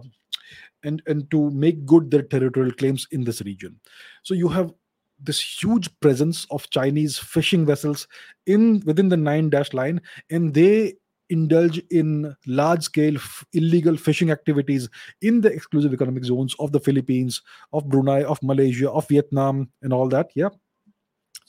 and 0.85 1.03
and 1.07 1.31
to 1.31 1.51
make 1.51 1.87
good 1.87 2.11
their 2.11 2.23
territorial 2.23 2.73
claims 2.73 3.07
in 3.11 3.25
this 3.25 3.41
region. 3.43 3.79
So 4.23 4.35
you 4.35 4.49
have 4.49 4.73
this 5.21 5.41
huge 5.41 5.89
presence 6.01 6.47
of 6.51 6.69
Chinese 6.71 7.19
fishing 7.19 7.65
vessels 7.65 8.07
in 8.47 8.83
within 8.85 9.09
the 9.09 9.17
nine 9.17 9.51
dash 9.51 9.73
line, 9.73 10.01
and 10.31 10.53
they 10.53 10.95
indulge 11.29 11.79
in 11.91 12.37
large 12.47 12.83
scale 12.85 13.17
f- 13.17 13.45
illegal 13.53 13.97
fishing 13.97 14.31
activities 14.31 14.89
in 15.23 15.41
the 15.41 15.53
exclusive 15.53 15.93
economic 15.93 16.25
zones 16.25 16.55
of 16.61 16.71
the 16.71 16.79
Philippines, 16.79 17.43
of 17.73 17.89
Brunei, 17.89 18.23
of 18.23 18.41
Malaysia, 18.43 18.91
of 18.91 19.09
Vietnam, 19.09 19.69
and 19.83 19.93
all 19.93 20.09
that. 20.09 20.31
Yeah 20.35 20.51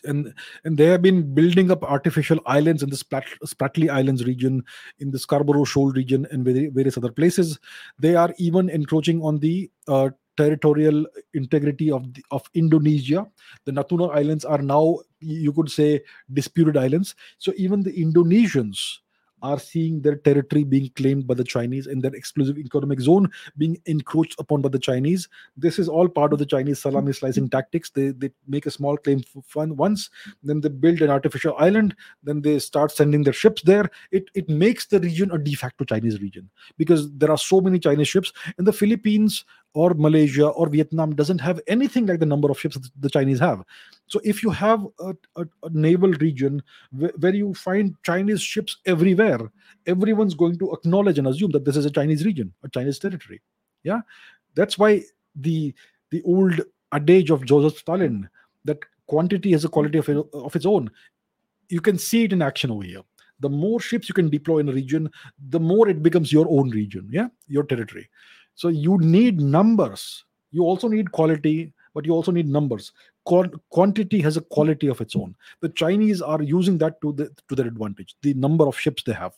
and 0.04 0.34
and 0.64 0.78
they 0.78 0.86
have 0.86 1.02
been 1.02 1.34
building 1.34 1.72
up 1.72 1.84
artificial 1.84 2.39
islands 2.45 2.84
in 2.84 2.89
the 2.89 2.98
Sprat- 2.98 3.39
Spratly 3.45 3.89
Islands 3.89 4.26
region, 4.26 4.64
in 5.00 5.12
the 5.12 5.20
Scarborough 5.20 5.66
Shoal 5.66 5.91
region, 5.91 6.28
and 6.32 6.45
various 6.45 6.98
other 6.98 7.12
places. 7.12 7.60
They 8.00 8.16
are 8.16 8.34
even 8.38 8.70
encroaching 8.70 9.22
on 9.22 9.39
the 9.39 9.70
uh, 9.88 10.10
territorial 10.38 11.06
integrity 11.34 11.91
of 11.91 12.14
the, 12.14 12.24
of 12.32 12.50
Indonesia. 12.54 13.26
The 13.66 13.72
Natuna 13.72 14.16
Islands 14.16 14.45
are 14.45 14.62
now, 14.62 15.00
you 15.20 15.52
could 15.52 15.70
say, 15.70 16.02
disputed 16.32 16.78
islands. 16.78 17.16
So 17.39 17.54
even 17.58 17.82
the 17.82 17.91
Indonesians 17.91 19.00
are 19.41 19.59
seeing 19.59 20.01
their 20.01 20.15
territory 20.15 20.63
being 20.63 20.89
claimed 20.95 21.27
by 21.27 21.33
the 21.33 21.43
Chinese 21.43 21.88
and 21.88 22.01
their 22.01 22.13
exclusive 22.13 22.57
economic 22.57 22.99
zone 22.99 23.29
being 23.57 23.77
encroached 23.85 24.35
upon 24.39 24.61
by 24.61 24.69
the 24.69 24.79
Chinese. 24.79 25.27
This 25.55 25.79
is 25.79 25.88
all 25.88 26.07
part 26.07 26.33
of 26.33 26.39
the 26.39 26.45
Chinese 26.45 26.79
salami 26.79 27.13
slicing 27.13 27.49
tactics. 27.49 27.89
They, 27.89 28.09
they 28.09 28.31
make 28.47 28.65
a 28.65 28.71
small 28.71 28.97
claim 28.97 29.23
fun 29.43 29.75
once, 29.75 30.09
then 30.43 30.61
they 30.61 30.69
build 30.69 31.01
an 31.01 31.09
artificial 31.09 31.55
island, 31.57 31.95
then 32.23 32.41
they 32.41 32.59
start 32.59 32.91
sending 32.91 33.23
their 33.23 33.33
ships 33.33 33.61
there. 33.61 33.89
It, 34.11 34.29
it 34.33 34.49
makes 34.49 34.88
the 34.88 34.99
region 34.99 35.31
a 35.31 35.38
de 35.38 35.53
facto 35.53 35.85
Chinese 35.85 36.21
region 36.21 36.49
because 36.77 37.11
there 37.13 37.31
are 37.31 37.38
so 37.38 37.61
many 37.61 37.79
Chinese 37.79 38.07
ships, 38.07 38.33
and 38.57 38.65
the 38.65 38.73
Philippines 38.73 39.45
or 39.78 39.93
Malaysia 39.93 40.47
or 40.47 40.69
Vietnam 40.69 41.13
doesn't 41.13 41.38
have 41.39 41.61
anything 41.67 42.07
like 42.07 42.19
the 42.19 42.25
number 42.25 42.49
of 42.49 42.59
ships 42.59 42.80
the 42.99 43.09
Chinese 43.11 43.39
have. 43.39 43.63
So 44.07 44.19
if 44.23 44.41
you 44.41 44.49
have 44.49 44.88
a, 44.99 45.13
a, 45.36 45.45
a 45.61 45.69
naval 45.69 46.13
region 46.13 46.63
where, 46.91 47.11
where 47.19 47.36
you 47.36 47.53
find 47.53 47.95
Chinese 48.01 48.41
ships 48.41 48.78
everywhere, 48.88 49.39
everyone's 49.86 50.34
going 50.34 50.57
to 50.57 50.71
acknowledge 50.71 51.19
and 51.19 51.28
assume 51.28 51.51
that 51.51 51.63
this 51.63 51.78
is 51.78 51.86
a 51.86 51.91
Chinese 51.91 52.25
region, 52.25 52.51
a 52.63 52.69
Chinese 52.69 52.97
territory. 52.97 53.39
Yeah, 53.84 54.01
that's 54.55 54.80
why 54.80 55.03
the 55.36 55.75
the 56.09 56.23
old 56.23 56.59
adage 56.91 57.30
of 57.30 57.45
Joseph 57.45 57.78
Stalin 57.78 58.28
that 58.65 58.80
quantity 59.05 59.51
has 59.51 59.63
a 59.63 59.69
quality 59.69 59.99
of, 59.99 60.09
of 60.34 60.55
its 60.55 60.65
own. 60.65 60.89
You 61.69 61.82
can 61.82 61.99
see 61.99 62.23
it 62.23 62.34
in 62.34 62.41
action 62.41 62.71
over 62.71 62.84
here. 62.84 63.03
The 63.41 63.49
more 63.49 63.80
ships 63.80 64.09
you 64.09 64.15
can 64.15 64.32
deploy 64.32 64.57
in 64.57 64.69
a 64.69 64.73
region, 64.73 65.11
the 65.49 65.59
more 65.59 65.88
it 65.88 66.01
becomes 66.01 66.34
your 66.34 66.47
own 66.49 66.71
region, 66.71 67.07
yeah, 67.11 67.28
your 67.47 67.63
territory. 67.63 68.09
So 68.58 68.70
you 68.70 68.97
need 68.97 69.39
numbers. 69.39 70.26
You 70.51 70.64
also 70.64 70.88
need 70.88 71.12
quality, 71.12 71.72
but 71.93 72.05
you 72.05 72.12
also 72.12 72.32
need 72.32 72.47
numbers. 72.47 72.91
Qu- 73.24 73.62
quantity 73.70 74.20
has 74.22 74.36
a 74.36 74.41
quality 74.41 74.88
of 74.88 74.99
its 74.99 75.16
own. 75.16 75.36
The 75.62 75.70
Chinese 75.70 76.24
are 76.24 76.41
using 76.41 76.80
that 76.80 76.99
to 77.01 77.14
the, 77.14 77.30
to 77.49 77.55
their 77.55 77.68
advantage. 77.68 78.16
The 78.24 78.34
number 78.34 78.68
of 78.68 78.78
ships 78.78 79.03
they 79.03 79.14
have. 79.14 79.36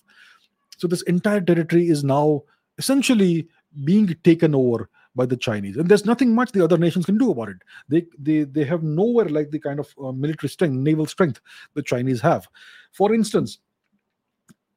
So 0.78 0.88
this 0.88 1.02
entire 1.02 1.42
territory 1.42 1.90
is 1.90 2.02
now 2.02 2.44
essentially 2.78 3.50
being 3.84 4.16
taken 4.24 4.56
over 4.56 4.90
by 5.16 5.26
the 5.26 5.36
Chinese, 5.36 5.76
and 5.76 5.90
there's 5.90 6.06
nothing 6.06 6.34
much 6.34 6.54
the 6.54 6.64
other 6.64 6.78
nations 6.78 7.06
can 7.06 7.18
do 7.18 7.32
about 7.32 7.50
it. 7.50 7.58
They 7.90 8.06
they 8.18 8.44
they 8.44 8.64
have 8.64 8.84
nowhere 8.84 9.28
like 9.28 9.52
the 9.52 9.60
kind 9.60 9.80
of 9.82 9.94
uh, 10.02 10.14
military 10.14 10.50
strength, 10.50 10.76
naval 10.76 11.08
strength 11.08 11.42
the 11.74 11.82
Chinese 11.82 12.22
have. 12.22 12.48
For 12.94 13.14
instance, 13.14 13.60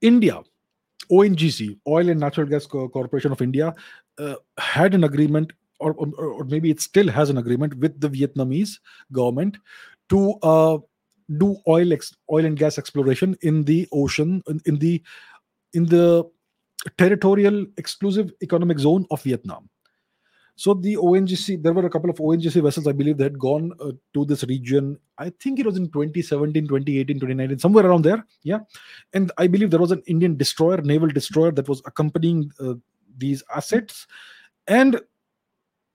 India 0.00 0.42
ONGC, 1.10 1.78
Oil 1.86 2.08
and 2.08 2.20
Natural 2.20 2.46
Gas 2.46 2.66
Corporation 2.66 3.32
of 3.32 3.42
India, 3.42 3.74
uh, 4.18 4.36
had 4.58 4.94
an 4.94 5.04
agreement, 5.04 5.52
or, 5.80 5.94
or, 5.94 6.08
or, 6.16 6.44
maybe 6.44 6.70
it 6.70 6.80
still 6.80 7.08
has 7.08 7.30
an 7.30 7.38
agreement 7.38 7.74
with 7.78 8.00
the 8.00 8.08
Vietnamese 8.08 8.78
government 9.10 9.58
to 10.10 10.34
uh, 10.42 10.78
do 11.38 11.56
oil 11.66 11.92
ex- 11.92 12.14
oil 12.30 12.44
and 12.44 12.56
gas 12.56 12.78
exploration 12.78 13.36
in 13.42 13.64
the 13.64 13.88
ocean 13.92 14.42
in, 14.48 14.60
in 14.66 14.78
the 14.78 15.02
in 15.72 15.86
the 15.86 16.24
territorial 16.98 17.66
exclusive 17.76 18.30
economic 18.42 18.78
zone 18.78 19.06
of 19.10 19.22
Vietnam. 19.22 19.68
So 20.56 20.74
the 20.74 20.96
ONGC, 20.96 21.62
there 21.62 21.72
were 21.72 21.86
a 21.86 21.90
couple 21.90 22.10
of 22.10 22.16
ONGC 22.18 22.62
vessels, 22.62 22.86
I 22.86 22.92
believe, 22.92 23.16
that 23.18 23.24
had 23.24 23.38
gone 23.38 23.72
uh, 23.80 23.92
to 24.14 24.24
this 24.24 24.44
region. 24.44 24.98
I 25.18 25.30
think 25.40 25.58
it 25.58 25.66
was 25.66 25.76
in 25.76 25.90
2017, 25.90 26.68
2018, 26.68 27.16
2019, 27.16 27.58
somewhere 27.58 27.86
around 27.86 28.04
there. 28.04 28.24
Yeah. 28.42 28.58
And 29.14 29.32
I 29.38 29.46
believe 29.46 29.70
there 29.70 29.80
was 29.80 29.92
an 29.92 30.02
Indian 30.06 30.36
destroyer, 30.36 30.82
naval 30.82 31.08
destroyer, 31.08 31.52
that 31.52 31.68
was 31.68 31.82
accompanying 31.86 32.50
uh, 32.60 32.74
these 33.18 33.42
assets. 33.54 34.06
And 34.66 35.00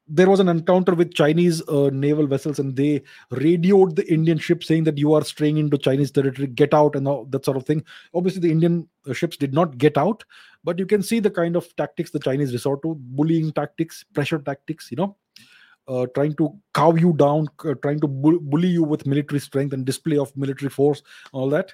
there 0.08 0.30
was 0.30 0.40
an 0.40 0.48
encounter 0.48 0.96
with 0.96 1.14
Chinese 1.14 1.62
uh, 1.68 1.90
naval 1.92 2.28
vessels, 2.28 2.60
and 2.60 2.76
they 2.76 3.04
radioed 3.32 3.96
the 3.96 4.12
Indian 4.12 4.38
ship 4.38 4.64
saying 4.64 4.86
that 4.86 4.98
you 4.98 5.14
are 5.14 5.24
straying 5.24 5.58
into 5.58 5.78
Chinese 5.78 6.12
territory, 6.12 6.48
get 6.48 6.74
out, 6.74 6.96
and 6.96 7.08
all 7.08 7.26
that 7.26 7.44
sort 7.44 7.58
of 7.58 7.66
thing. 7.66 7.84
Obviously, 8.14 8.42
the 8.42 8.52
Indian 8.52 8.88
uh, 9.10 9.14
ships 9.14 9.36
did 9.36 9.54
not 9.54 9.78
get 9.78 9.98
out, 9.98 10.24
but 10.64 10.80
you 10.80 10.86
can 10.86 11.04
see 11.04 11.20
the 11.20 11.30
kind 11.30 11.56
of 11.56 11.76
tactics 11.76 12.12
the 12.12 12.20
Chinese 12.20 12.54
resort 12.54 12.82
to: 12.84 12.96
bullying 12.98 13.52
tactics, 13.52 14.06
pressure 14.14 14.40
tactics. 14.40 14.90
You 14.92 14.98
know, 14.98 15.18
uh, 15.88 16.06
trying 16.16 16.36
to 16.36 16.56
cow 16.74 16.96
you 16.96 17.14
down, 17.14 17.50
uh, 17.66 17.74
trying 17.82 18.00
to 18.00 18.08
bu- 18.08 18.40
bully 18.40 18.70
you 18.70 18.84
with 18.84 19.06
military 19.06 19.40
strength 19.40 19.74
and 19.74 19.86
display 19.86 20.18
of 20.18 20.36
military 20.38 20.70
force, 20.70 21.04
all 21.34 21.50
that. 21.50 21.74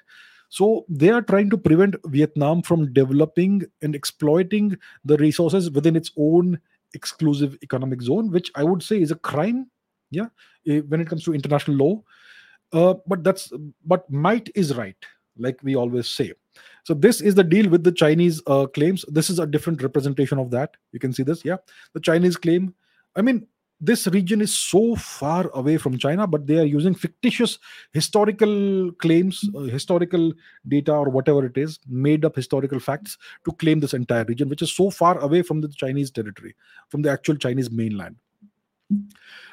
So 0.53 0.85
they 0.87 1.09
are 1.09 1.23
trying 1.23 1.49
to 1.49 1.57
prevent 1.57 1.95
Vietnam 2.05 2.61
from 2.61 2.93
developing 2.93 3.63
and 3.81 3.95
exploiting 3.95 4.77
the 5.03 5.17
resources 5.17 5.71
within 5.71 5.95
its 5.95 6.11
own 6.15 6.59
exclusive 6.93 7.57
economic 7.63 8.03
zone, 8.03 8.29
which 8.29 8.51
I 8.53 8.63
would 8.63 8.83
say 8.83 9.01
is 9.01 9.09
a 9.09 9.15
crime. 9.15 9.71
Yeah, 10.11 10.27
eh, 10.67 10.81
when 10.81 11.01
it 11.01 11.09
comes 11.09 11.23
to 11.23 11.33
international 11.33 11.77
law. 11.77 12.03
Uh, 12.71 12.93
but 13.07 13.23
that's 13.23 13.51
but 13.83 14.07
might 14.11 14.47
is 14.53 14.75
right, 14.75 14.95
like 15.37 15.57
we 15.63 15.75
always 15.75 16.07
say. 16.07 16.33
So 16.83 16.93
this 16.93 17.19
is 17.19 17.33
the 17.33 17.43
deal 17.43 17.67
with 17.67 17.83
the 17.83 17.91
Chinese 17.91 18.39
uh, 18.45 18.67
claims. 18.67 19.03
This 19.07 19.31
is 19.31 19.39
a 19.39 19.47
different 19.47 19.81
representation 19.81 20.37
of 20.37 20.51
that. 20.51 20.77
You 20.91 20.99
can 20.99 21.13
see 21.13 21.23
this. 21.23 21.43
Yeah, 21.43 21.57
the 21.93 21.99
Chinese 21.99 22.37
claim. 22.37 22.75
I 23.15 23.23
mean, 23.23 23.47
this 23.83 24.07
region 24.07 24.39
is 24.39 24.57
so 24.57 24.95
far 24.95 25.51
away 25.53 25.75
from 25.77 25.97
China, 25.97 26.25
but 26.25 26.47
they 26.47 26.57
are 26.57 26.65
using 26.65 26.95
fictitious 26.95 27.59
historical 27.91 28.91
claims, 28.93 29.43
uh, 29.55 29.61
historical 29.63 30.31
data, 30.65 30.93
or 30.93 31.09
whatever 31.09 31.45
it 31.45 31.57
is, 31.57 31.79
made 31.89 32.23
up 32.23 32.33
historical 32.33 32.79
facts 32.79 33.17
to 33.43 33.51
claim 33.53 33.81
this 33.81 33.93
entire 33.93 34.23
region, 34.23 34.47
which 34.47 34.61
is 34.61 34.71
so 34.71 34.89
far 34.89 35.19
away 35.19 35.41
from 35.41 35.59
the 35.59 35.67
Chinese 35.67 36.11
territory, 36.11 36.55
from 36.87 37.01
the 37.01 37.11
actual 37.11 37.35
Chinese 37.35 37.69
mainland. 37.69 38.15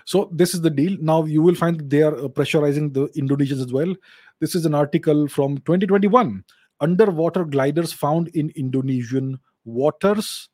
So 0.04 0.30
this 0.32 0.54
is 0.54 0.60
the 0.60 0.70
deal. 0.70 0.96
Now 1.00 1.24
you 1.24 1.42
will 1.42 1.56
find 1.56 1.90
they 1.90 2.02
are 2.02 2.16
uh, 2.16 2.28
pressurizing 2.28 2.94
the 2.94 3.08
Indonesians 3.16 3.60
as 3.60 3.72
well. 3.72 3.96
This 4.38 4.54
is 4.54 4.64
an 4.64 4.74
article 4.74 5.26
from 5.26 5.58
2021. 5.58 6.44
Underwater 6.80 7.44
gliders 7.44 7.92
found 7.92 8.28
in 8.28 8.52
Indonesian 8.54 9.40
waters. 9.64 10.48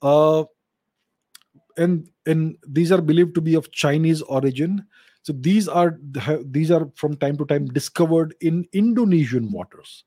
Uh, 0.00 0.44
and 1.76 2.08
and 2.26 2.56
these 2.66 2.92
are 2.92 3.00
believed 3.00 3.34
to 3.34 3.40
be 3.40 3.54
of 3.54 3.72
Chinese 3.72 4.22
origin. 4.22 4.84
So 5.22 5.32
these 5.32 5.68
are 5.68 5.98
these 6.44 6.70
are 6.70 6.90
from 6.94 7.16
time 7.16 7.36
to 7.38 7.44
time 7.46 7.66
discovered 7.66 8.34
in 8.40 8.66
Indonesian 8.72 9.50
waters. 9.52 10.04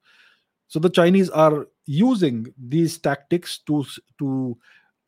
So 0.68 0.80
the 0.80 0.90
Chinese 0.90 1.30
are 1.30 1.68
using 1.86 2.48
these 2.58 2.98
tactics 2.98 3.60
to 3.68 3.86
to 4.20 4.58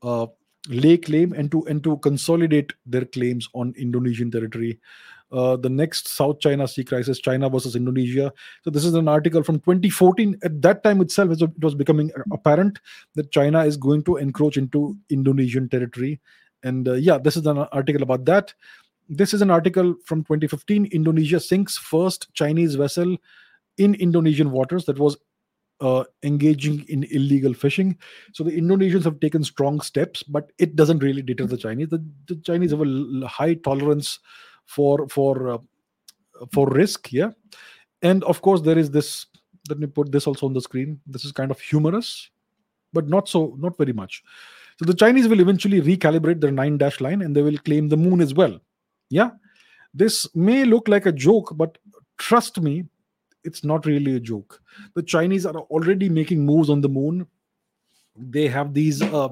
uh, 0.01 0.27
lay 0.69 0.97
claim 0.97 1.33
and 1.33 1.51
to 1.51 1.65
and 1.65 1.83
to 1.83 1.97
consolidate 1.97 2.73
their 2.85 3.05
claims 3.05 3.49
on 3.53 3.73
Indonesian 3.77 4.31
territory. 4.31 4.79
Uh, 5.29 5.57
the 5.57 5.69
next 5.69 6.07
South 6.07 6.39
China 6.39 6.65
Sea 6.65 6.85
crisis, 6.85 7.19
China 7.19 7.49
versus 7.49 7.75
Indonesia. 7.75 8.31
So 8.63 8.69
this 8.69 8.85
is 8.85 8.93
an 8.93 9.09
article 9.09 9.43
from 9.43 9.59
2014. 9.59 10.39
At 10.41 10.61
that 10.61 10.83
time 10.83 11.01
itself, 11.01 11.31
it 11.31 11.61
was 11.61 11.75
becoming 11.75 12.11
apparent 12.31 12.79
that 13.15 13.31
China 13.31 13.65
is 13.65 13.75
going 13.75 14.03
to 14.03 14.15
encroach 14.17 14.55
into 14.55 14.95
Indonesian 15.09 15.67
territory. 15.67 16.21
And 16.63 16.87
uh, 16.87 16.93
yeah, 16.93 17.17
this 17.17 17.37
is 17.37 17.45
an 17.45 17.57
article 17.57 18.03
about 18.03 18.25
that. 18.25 18.53
This 19.09 19.33
is 19.33 19.41
an 19.41 19.49
article 19.49 19.95
from 20.03 20.23
2015. 20.23 20.87
Indonesia 20.87 21.39
sinks 21.39 21.77
first 21.77 22.33
Chinese 22.33 22.75
vessel 22.75 23.17
in 23.77 23.95
Indonesian 23.95 24.51
waters 24.51 24.85
that 24.85 24.99
was 24.99 25.17
uh, 25.79 26.03
engaging 26.23 26.85
in 26.89 27.03
illegal 27.11 27.53
fishing. 27.53 27.97
So 28.33 28.43
the 28.43 28.51
Indonesians 28.51 29.03
have 29.03 29.19
taken 29.19 29.43
strong 29.43 29.81
steps, 29.81 30.23
but 30.23 30.51
it 30.57 30.75
doesn't 30.75 30.99
really 30.99 31.21
deter 31.21 31.45
the 31.45 31.57
Chinese. 31.57 31.89
The, 31.89 32.03
the 32.27 32.35
Chinese 32.37 32.71
have 32.71 32.81
a 32.81 33.27
high 33.27 33.55
tolerance 33.55 34.19
for 34.65 35.07
for 35.07 35.49
uh, 35.49 35.57
for 36.51 36.67
risk. 36.67 37.13
Yeah, 37.13 37.31
and 38.01 38.23
of 38.23 38.41
course 38.41 38.61
there 38.61 38.77
is 38.77 38.91
this. 38.91 39.27
Let 39.69 39.79
me 39.79 39.87
put 39.87 40.11
this 40.11 40.27
also 40.27 40.45
on 40.45 40.53
the 40.53 40.61
screen. 40.61 40.99
This 41.05 41.25
is 41.25 41.31
kind 41.31 41.51
of 41.51 41.59
humorous, 41.59 42.29
but 42.93 43.07
not 43.07 43.29
so 43.29 43.55
not 43.59 43.77
very 43.77 43.93
much. 43.93 44.23
So 44.79 44.85
the 44.85 44.93
Chinese 44.93 45.27
will 45.27 45.39
eventually 45.39 45.81
recalibrate 45.81 46.39
their 46.39 46.51
nine 46.51 46.77
dash 46.77 47.01
line 47.01 47.21
and 47.21 47.35
they 47.35 47.41
will 47.41 47.57
claim 47.57 47.89
the 47.89 47.97
moon 47.97 48.21
as 48.21 48.33
well. 48.33 48.59
Yeah, 49.09 49.31
this 49.93 50.27
may 50.35 50.65
look 50.65 50.87
like 50.87 51.05
a 51.05 51.11
joke, 51.11 51.53
but 51.55 51.77
trust 52.17 52.61
me, 52.61 52.85
it's 53.43 53.63
not 53.63 53.85
really 53.85 54.15
a 54.15 54.19
joke. 54.19 54.61
The 54.93 55.03
Chinese 55.03 55.45
are 55.45 55.55
already 55.55 56.09
making 56.09 56.45
moves 56.45 56.69
on 56.69 56.81
the 56.81 56.89
moon. 56.89 57.25
They 58.15 58.47
have 58.47 58.73
these. 58.73 59.01
Uh, 59.01 59.29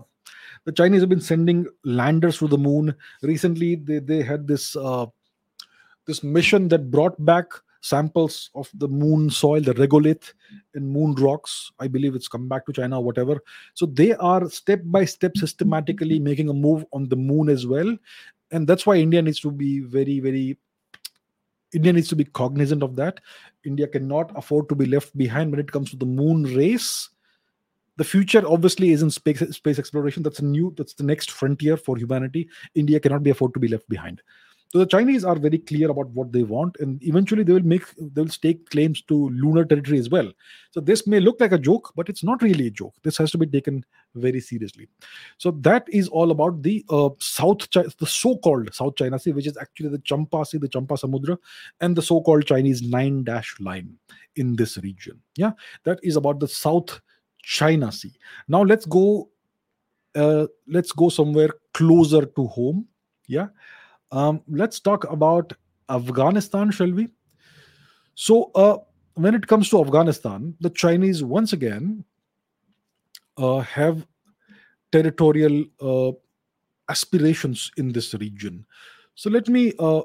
the 0.63 0.71
Chinese 0.71 1.01
have 1.01 1.09
been 1.09 1.21
sending 1.21 1.67
landers 1.83 2.39
to 2.39 2.47
the 2.47 2.57
moon. 2.57 2.95
Recently, 3.21 3.75
they, 3.75 3.99
they 3.99 4.23
had 4.23 4.47
this 4.47 4.75
uh, 4.75 5.05
this 6.07 6.23
mission 6.23 6.67
that 6.69 6.89
brought 6.89 7.23
back 7.23 7.45
samples 7.85 8.49
of 8.55 8.69
the 8.73 8.87
moon 8.87 9.29
soil, 9.29 9.61
the 9.61 9.73
regolith 9.75 10.33
and 10.73 10.89
moon 10.89 11.13
rocks. 11.15 11.71
I 11.79 11.87
believe 11.87 12.15
it's 12.15 12.27
come 12.27 12.47
back 12.47 12.65
to 12.65 12.73
China 12.73 12.99
or 12.99 13.03
whatever. 13.03 13.39
So 13.75 13.85
they 13.85 14.13
are 14.15 14.49
step 14.49 14.81
by 14.85 15.05
step 15.05 15.37
systematically 15.37 16.19
making 16.19 16.49
a 16.49 16.53
move 16.53 16.83
on 16.93 17.07
the 17.09 17.15
moon 17.15 17.47
as 17.47 17.67
well. 17.67 17.95
And 18.51 18.67
that's 18.67 18.85
why 18.87 18.95
India 18.95 19.21
needs 19.21 19.39
to 19.41 19.51
be 19.51 19.81
very, 19.81 20.19
very 20.19 20.57
India 21.73 21.93
needs 21.93 22.07
to 22.07 22.15
be 22.15 22.23
cognizant 22.23 22.81
of 22.81 22.95
that. 22.95 23.19
India 23.65 23.87
cannot 23.87 24.31
afford 24.35 24.69
to 24.69 24.75
be 24.75 24.85
left 24.85 25.15
behind 25.17 25.51
when 25.51 25.59
it 25.59 25.71
comes 25.71 25.91
to 25.91 25.97
the 25.97 26.05
moon 26.05 26.43
race. 26.43 27.09
The 27.97 28.03
future 28.03 28.43
obviously 28.47 28.91
is 28.91 29.03
in 29.03 29.11
space 29.11 29.39
space 29.55 29.77
exploration. 29.77 30.23
That's 30.23 30.39
a 30.39 30.45
new 30.45 30.73
that's 30.75 30.93
the 30.95 31.03
next 31.03 31.31
frontier 31.31 31.77
for 31.77 31.97
humanity. 31.97 32.49
India 32.73 32.99
cannot 32.99 33.23
be 33.23 33.29
afford 33.29 33.53
to 33.53 33.59
be 33.59 33.67
left 33.67 33.87
behind. 33.89 34.21
So 34.75 34.79
the 34.79 34.87
Chinese 34.87 35.23
are 35.23 35.39
very 35.39 35.57
clear 35.57 35.89
about 35.89 36.09
what 36.09 36.33
they 36.33 36.43
want, 36.43 36.75
and 36.81 37.01
eventually 37.01 37.43
they 37.43 37.53
will 37.53 37.63
make 37.63 37.85
they 37.95 38.21
will 38.21 38.27
stake 38.27 38.69
claims 38.69 39.01
to 39.03 39.29
lunar 39.29 39.63
territory 39.63 39.97
as 39.99 40.09
well. 40.09 40.29
So 40.71 40.81
this 40.81 41.07
may 41.07 41.21
look 41.21 41.39
like 41.39 41.53
a 41.53 41.57
joke, 41.57 41.93
but 41.95 42.09
it's 42.09 42.25
not 42.25 42.41
really 42.41 42.67
a 42.67 42.71
joke. 42.71 42.93
This 43.01 43.17
has 43.19 43.31
to 43.31 43.37
be 43.37 43.47
taken 43.47 43.85
very 44.15 44.41
seriously. 44.41 44.89
So 45.37 45.51
that 45.61 45.87
is 45.87 46.09
all 46.09 46.29
about 46.29 46.61
the 46.61 46.83
uh, 46.89 47.11
South, 47.19 47.59
the 47.71 48.05
so-called 48.05 48.75
South 48.75 48.97
China 48.97 49.17
Sea, 49.17 49.31
which 49.31 49.47
is 49.47 49.55
actually 49.55 49.87
the 49.87 49.99
Champa 49.99 50.43
Sea, 50.45 50.57
the 50.57 50.67
Champa 50.67 50.95
Samudra, 50.95 51.37
and 51.79 51.95
the 51.95 52.01
so-called 52.01 52.45
Chinese 52.45 52.81
nine 52.81 53.23
dash 53.23 53.55
line 53.61 53.95
in 54.35 54.57
this 54.57 54.77
region. 54.79 55.21
Yeah, 55.37 55.51
that 55.85 55.99
is 56.03 56.17
about 56.17 56.41
the 56.41 56.49
South 56.49 56.99
China 57.41 57.93
Sea. 57.93 58.11
Now 58.49 58.63
let's 58.63 58.85
go. 58.85 59.29
Uh, 60.13 60.47
let's 60.67 60.91
go 60.91 61.07
somewhere 61.07 61.51
closer 61.73 62.25
to 62.25 62.47
home. 62.47 62.89
Yeah 63.29 63.47
um, 64.15 64.41
let's 64.47 64.79
talk 64.79 65.03
about 65.11 65.53
Afghanistan, 65.89 66.71
shall 66.71 66.91
we? 66.91 67.09
So, 68.15 68.51
uh, 68.55 68.77
when 69.15 69.35
it 69.35 69.45
comes 69.45 69.69
to 69.69 69.81
Afghanistan, 69.81 70.55
the 70.61 70.69
Chinese 70.69 71.23
once 71.23 71.53
again 71.53 72.03
uh, 73.37 73.59
have 73.59 74.07
territorial 74.91 75.65
uh, 75.81 76.11
aspirations 76.89 77.71
in 77.77 77.91
this 77.91 78.13
region. 78.13 78.65
So, 79.15 79.29
let 79.29 79.49
me 79.49 79.73
uh, 79.79 80.01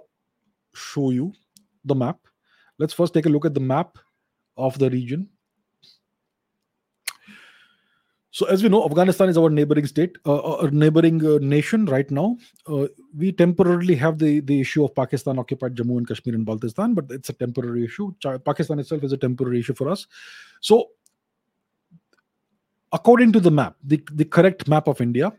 show 0.74 1.11
you 1.11 1.32
the 1.84 1.94
map. 1.94 2.18
Let's 2.78 2.92
first 2.92 3.14
take 3.14 3.26
a 3.26 3.28
look 3.28 3.44
at 3.44 3.54
the 3.54 3.61
map 3.61 3.96
of 4.56 4.78
the 4.78 4.90
region. 4.90 5.28
So, 8.32 8.46
as 8.46 8.62
we 8.62 8.68
know, 8.68 8.84
Afghanistan 8.84 9.28
is 9.28 9.36
our 9.36 9.50
neighboring 9.50 9.86
state, 9.86 10.16
uh, 10.24 10.58
a 10.58 10.70
neighboring 10.70 11.24
uh, 11.26 11.38
nation 11.40 11.84
right 11.86 12.08
now. 12.10 12.36
Uh, 12.64 12.86
we 13.16 13.32
temporarily 13.32 13.96
have 13.96 14.18
the, 14.18 14.38
the 14.40 14.60
issue 14.60 14.84
of 14.84 14.94
Pakistan 14.94 15.38
occupied 15.38 15.74
Jammu 15.74 15.98
and 15.98 16.06
Kashmir 16.06 16.36
and 16.36 16.46
Baltistan, 16.46 16.94
but 16.94 17.06
it's 17.10 17.28
a 17.28 17.32
temporary 17.32 17.84
issue. 17.84 18.12
Pakistan 18.44 18.78
itself 18.78 19.02
is 19.02 19.12
a 19.12 19.16
temporary 19.16 19.58
issue 19.58 19.74
for 19.74 19.88
us. 19.88 20.06
So, 20.60 20.90
according 22.92 23.32
to 23.32 23.40
the 23.40 23.50
map, 23.50 23.76
the, 23.82 24.00
the 24.12 24.24
correct 24.24 24.68
map 24.68 24.86
of 24.86 25.00
India, 25.00 25.32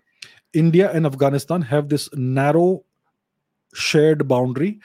India 0.53 0.91
and 0.91 1.05
Afghanistan 1.05 1.61
have 1.61 1.87
this 1.87 2.13
narrow 2.13 2.83
shared 3.73 4.27
boundary, 4.27 4.81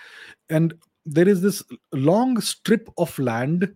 and 0.49 0.75
there 1.05 1.29
is 1.29 1.43
this 1.43 1.65
long 1.93 2.41
strip 2.41 2.89
of 2.99 3.19
land 3.19 3.75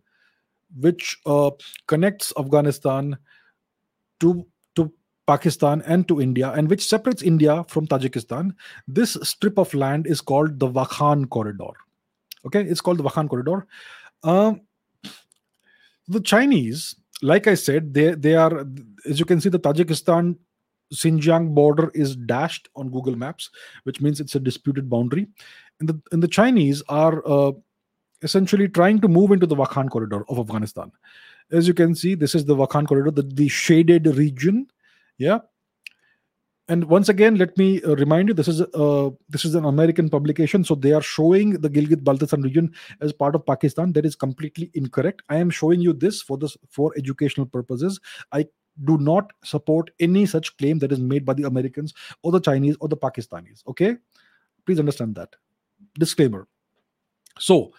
which 0.78 1.18
uh, 1.26 1.50
connects 1.88 2.32
Afghanistan 2.38 3.18
to 4.20 4.46
to 4.76 4.92
Pakistan 5.26 5.82
and 5.86 6.06
to 6.08 6.20
India, 6.20 6.52
and 6.52 6.68
which 6.68 6.86
separates 6.86 7.22
India 7.22 7.64
from 7.68 7.86
Tajikistan. 7.86 8.54
This 8.86 9.16
strip 9.22 9.58
of 9.58 9.74
land 9.74 10.06
is 10.06 10.20
called 10.20 10.58
the 10.58 10.68
Wakhan 10.68 11.28
Corridor. 11.28 11.72
Okay, 12.46 12.62
it's 12.62 12.80
called 12.80 12.98
the 12.98 13.04
Wakhan 13.04 13.28
Corridor. 13.28 13.66
Um, 14.22 14.62
the 16.08 16.20
Chinese, 16.20 16.96
like 17.22 17.46
I 17.46 17.54
said, 17.54 17.94
they 17.94 18.14
they 18.14 18.34
are 18.34 18.66
as 19.08 19.18
you 19.18 19.24
can 19.24 19.40
see, 19.40 19.48
the 19.48 19.60
Tajikistan 19.60 20.36
Xinjiang 20.92 21.54
border 21.54 21.90
is 21.94 22.16
dashed 22.16 22.68
on 22.74 22.90
Google 22.90 23.16
Maps, 23.16 23.50
which 23.84 24.00
means 24.00 24.20
it's 24.20 24.34
a 24.34 24.40
disputed 24.40 24.90
boundary. 24.90 25.28
And 25.78 25.88
the 25.88 26.00
and 26.12 26.22
the 26.22 26.28
Chinese 26.28 26.82
are 26.88 27.22
uh, 27.26 27.52
essentially 28.22 28.68
trying 28.68 29.00
to 29.00 29.08
move 29.08 29.30
into 29.30 29.46
the 29.46 29.56
Wakhan 29.56 29.88
corridor 29.88 30.24
of 30.28 30.38
Afghanistan 30.38 30.90
as 31.52 31.68
you 31.68 31.74
can 31.74 31.94
see 31.94 32.14
this 32.14 32.34
is 32.34 32.44
the 32.44 32.56
Wakhan 32.56 32.86
corridor 32.86 33.10
the, 33.10 33.22
the 33.22 33.48
shaded 33.48 34.06
region. 34.06 34.66
Yeah. 35.18 35.40
And 36.68 36.84
once 36.84 37.08
again 37.08 37.34
let 37.34 37.58
me 37.58 37.82
uh, 37.82 37.96
remind 37.96 38.28
you 38.28 38.34
this 38.34 38.46
is 38.46 38.60
uh, 38.60 39.10
this 39.28 39.44
is 39.44 39.56
an 39.56 39.64
american 39.64 40.08
publication 40.08 40.62
so 40.62 40.76
they 40.76 40.92
are 40.92 41.02
showing 41.02 41.60
the 41.60 41.68
gilgit 41.68 42.04
baltistan 42.04 42.44
region 42.44 42.72
as 43.00 43.12
part 43.12 43.34
of 43.34 43.44
pakistan. 43.44 43.92
That 43.92 44.06
is 44.06 44.14
completely 44.14 44.70
incorrect. 44.74 45.22
I 45.28 45.36
am 45.36 45.50
showing 45.50 45.80
you 45.80 45.92
this 45.92 46.22
for 46.22 46.38
this 46.38 46.56
for 46.68 46.92
educational 46.96 47.46
purposes. 47.46 48.00
I 48.32 48.46
do 48.84 48.98
not 48.98 49.32
support 49.44 49.90
any 49.98 50.26
such 50.26 50.56
claim 50.58 50.78
that 50.78 50.92
is 50.92 51.00
made 51.00 51.24
by 51.24 51.34
the 51.34 51.44
americans 51.44 51.92
or 52.22 52.32
the 52.32 52.40
chinese 52.40 52.76
or 52.80 52.88
the 52.88 52.96
pakistanis. 52.96 53.66
Okay? 53.66 53.96
Please 54.64 54.78
understand 54.78 55.16
that. 55.16 55.34
Disclaimer. 55.98 56.46
So 57.38 57.72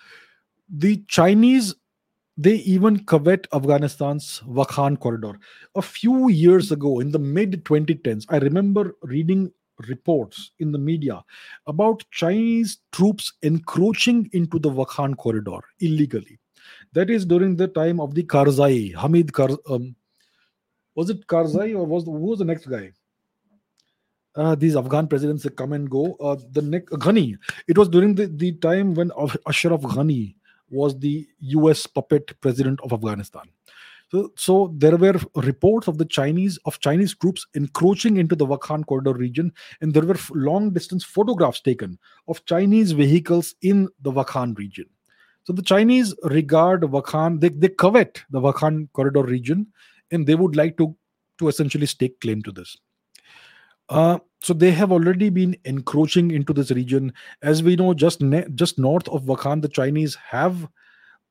the 0.70 1.04
chinese 1.08 1.76
they 2.38 2.56
even 2.56 3.04
covet 3.06 3.48
Afghanistan's 3.52 4.42
Wakhan 4.48 5.00
corridor. 5.00 5.40
A 5.76 5.82
few 5.82 6.30
years 6.30 6.72
ago, 6.72 7.00
in 7.00 7.12
the 7.12 7.20
mid 7.20 7.64
2010s, 7.66 8.26
I 8.30 8.38
remember 8.38 8.96
reading 9.04 9.52
reports 9.88 10.52
in 10.60 10.72
the 10.72 10.78
media 10.78 11.24
about 11.68 12.04
Chinese 12.12 12.80
troops 12.92 13.34
encroaching 13.42 14.30
into 14.34 14.60
the 14.60 14.70
Wakhan 14.70 15.18
corridor 15.18 15.60
illegally. 15.80 16.40
That 16.94 17.10
is 17.10 17.26
during 17.26 17.56
the 17.56 17.68
time 17.68 18.00
of 18.00 18.16
the 18.16 18.24
Karzai, 18.24 18.96
Hamid 18.96 19.34
Kar. 19.34 19.50
Um, 19.70 19.96
was 20.96 21.10
it 21.10 21.26
Karzai 21.28 21.76
or 21.76 21.86
was 21.86 22.06
the, 22.06 22.12
who 22.12 22.18
was 22.18 22.40
the 22.40 22.46
next 22.46 22.66
guy? 22.66 22.92
uh, 24.36 24.56
these 24.56 24.76
Afghan 24.76 25.08
presidents 25.08 25.46
come 25.56 25.74
and 25.74 25.90
go. 25.90 26.16
Uh, 26.20 26.38
the 26.52 26.62
next 26.62 26.92
Ghani, 26.94 27.38
it 27.68 27.78
was 27.78 27.90
during 27.90 28.16
the, 28.16 28.28
the 28.28 28.54
time 28.54 28.94
when 28.94 29.12
Ashraf 29.48 29.82
Ghani 29.82 30.36
was 30.72 30.98
the 30.98 31.28
U.S. 31.40 31.86
puppet 31.86 32.40
president 32.42 32.80
of 32.82 32.94
Afghanistan. 32.94 33.44
So, 34.12 34.32
so 34.36 34.74
there 34.76 34.98
were 34.98 35.20
reports 35.36 35.88
of 35.88 35.98
the 35.98 36.06
Chinese 36.06 36.60
of 36.66 36.80
Chinese 36.80 37.16
troops 37.16 37.48
encroaching 37.54 38.18
into 38.18 38.36
the 38.36 38.46
Wakhan 38.46 38.86
corridor 38.86 39.14
region, 39.14 39.54
and 39.80 39.94
there 39.94 40.04
were 40.04 40.18
long 40.32 40.72
distance 40.72 41.04
photographs 41.04 41.62
taken 41.62 41.98
of 42.28 42.44
Chinese 42.46 42.92
vehicles 42.92 43.56
in 43.62 43.88
the 44.02 44.12
Wakhan 44.12 44.58
region. 44.58 44.86
So 45.44 45.54
the 45.54 45.62
Chinese 45.62 46.14
regard 46.24 46.82
Wakhan, 46.82 47.40
they, 47.40 47.50
they 47.50 47.70
covet 47.70 48.22
the 48.30 48.42
Wakhan 48.42 48.90
corridor 48.92 49.24
region, 49.24 49.68
and 50.12 50.28
they 50.28 50.36
would 50.36 50.56
like 50.56 50.78
to 50.78 50.96
to 51.40 51.48
essentially 51.48 51.88
stake 51.88 52.20
claim 52.22 52.44
to 52.44 52.52
this. 52.52 52.78
Uh, 53.90 54.20
so 54.42 54.54
they 54.54 54.72
have 54.72 54.92
already 54.92 55.30
been 55.30 55.56
encroaching 55.66 56.32
into 56.32 56.52
this 56.52 56.72
region. 56.72 57.14
As 57.44 57.62
we 57.62 57.76
know, 57.76 57.94
just 57.94 58.22
ne- 58.22 58.48
just 58.56 58.80
north 58.80 59.08
of 59.10 59.24
Wakhan, 59.24 59.62
the 59.62 59.70
Chinese 59.70 60.16
have 60.16 60.68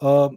uh, 0.00 0.28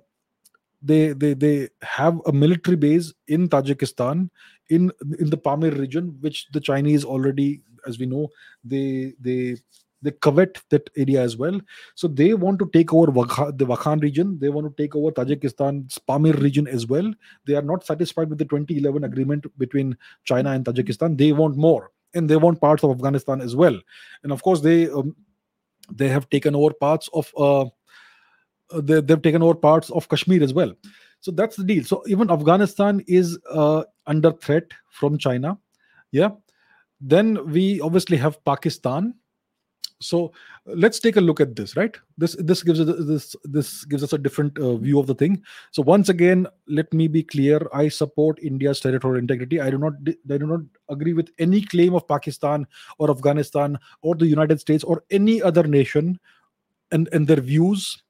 they 0.82 1.14
they 1.14 1.34
they 1.36 1.70
have 1.84 2.20
a 2.26 2.32
military 2.32 2.76
base 2.76 3.14
in 3.28 3.48
Tajikistan 3.48 4.30
in 4.70 4.92
in 5.20 5.30
the 5.30 5.38
Pamir 5.38 5.72
region, 5.72 6.18
which 6.22 6.48
the 6.52 6.60
Chinese 6.60 7.06
already, 7.06 7.62
as 7.88 8.00
we 8.00 8.08
know, 8.08 8.28
they 8.64 9.14
they 9.20 9.56
they 10.02 10.12
covet 10.12 10.60
that 10.70 10.90
area 10.98 11.22
as 11.22 11.38
well. 11.38 11.62
So 11.94 12.08
they 12.08 12.34
want 12.34 12.58
to 12.60 12.70
take 12.74 12.92
over 12.92 13.12
Wakha, 13.12 13.56
the 13.56 13.66
Wakhan 13.66 14.02
region. 14.02 14.40
They 14.40 14.50
want 14.50 14.68
to 14.68 14.84
take 14.84 14.96
over 14.96 15.12
Tajikistan's 15.12 16.00
Pamir 16.00 16.34
region 16.34 16.68
as 16.68 16.88
well. 16.88 17.14
They 17.46 17.54
are 17.54 17.62
not 17.62 17.86
satisfied 17.86 18.30
with 18.30 18.40
the 18.40 18.46
2011 18.46 19.04
agreement 19.04 19.46
between 19.60 19.96
China 20.26 20.50
and 20.50 20.66
Tajikistan. 20.66 21.18
They 21.18 21.32
want 21.32 21.56
more 21.56 21.92
and 22.14 22.30
they 22.30 22.36
want 22.36 22.62
parts 22.62 22.84
of 22.84 22.92
Afghanistan 22.92 23.42
as 23.42 23.56
well. 23.56 23.80
And 24.24 24.32
of 24.32 24.44
course, 24.44 24.62
they 24.62 24.90
um, 24.90 25.16
they 25.92 26.10
have 26.10 26.30
taken 26.30 26.56
over 26.56 26.74
parts 26.74 27.10
of 27.14 27.32
uh, 27.38 27.66
uh, 28.74 28.82
they, 28.82 29.02
they've 29.02 29.22
taken 29.22 29.44
over 29.44 29.56
parts 29.56 29.90
of 29.92 30.10
Kashmir 30.10 30.44
as 30.44 30.54
well. 30.54 30.74
So 31.20 31.32
that's 31.32 31.56
the 31.56 31.64
deal. 31.64 31.84
So 31.84 32.04
even 32.08 32.30
Afghanistan 32.30 33.02
is 33.08 33.40
uh, 33.50 33.84
under 34.08 34.32
threat 34.32 34.66
from 34.90 35.18
China. 35.18 35.58
Yeah. 36.12 36.30
Then 37.00 37.50
we 37.52 37.82
obviously 37.82 38.18
have 38.18 38.44
Pakistan 38.46 39.16
so 40.04 40.32
let's 40.66 41.00
take 41.00 41.16
a 41.16 41.22
look 41.22 41.40
at 41.40 41.56
this 41.56 41.76
right? 41.76 41.98
This 42.18 42.36
this 42.40 42.64
gives 42.64 42.80
us 42.80 42.88
this 43.08 43.36
this 43.44 43.86
gives 43.86 44.04
us 44.04 44.14
a 44.14 44.18
different 44.18 44.58
uh, 44.60 44.76
view 44.76 45.00
of 45.00 45.08
the 45.08 45.16
thing. 45.16 45.42
So 45.72 45.82
once 45.82 46.10
again 46.10 46.48
let 46.68 46.94
me 46.94 47.08
be 47.08 47.24
clear. 47.24 47.68
I 47.74 47.88
support 47.88 48.40
india's 48.40 48.80
territorial 48.80 49.20
integrity. 49.20 49.60
I 49.62 49.70
do 49.70 49.78
not 49.78 49.94
i 50.08 50.38
do 50.38 50.48
not 50.48 50.62
agree 50.90 51.14
with 51.14 51.30
any 51.40 51.62
claim 51.62 51.96
of 51.96 52.08
pakistan 52.08 52.68
or 53.00 53.10
afghanistan 53.10 53.78
or 54.02 54.16
the 54.16 54.28
united 54.28 54.60
states 54.60 54.84
or 54.84 55.04
any 55.12 55.42
other 55.42 55.64
nation 55.64 56.20
and 56.92 57.10
and 57.12 57.28
their 57.28 57.42
views 57.42 58.03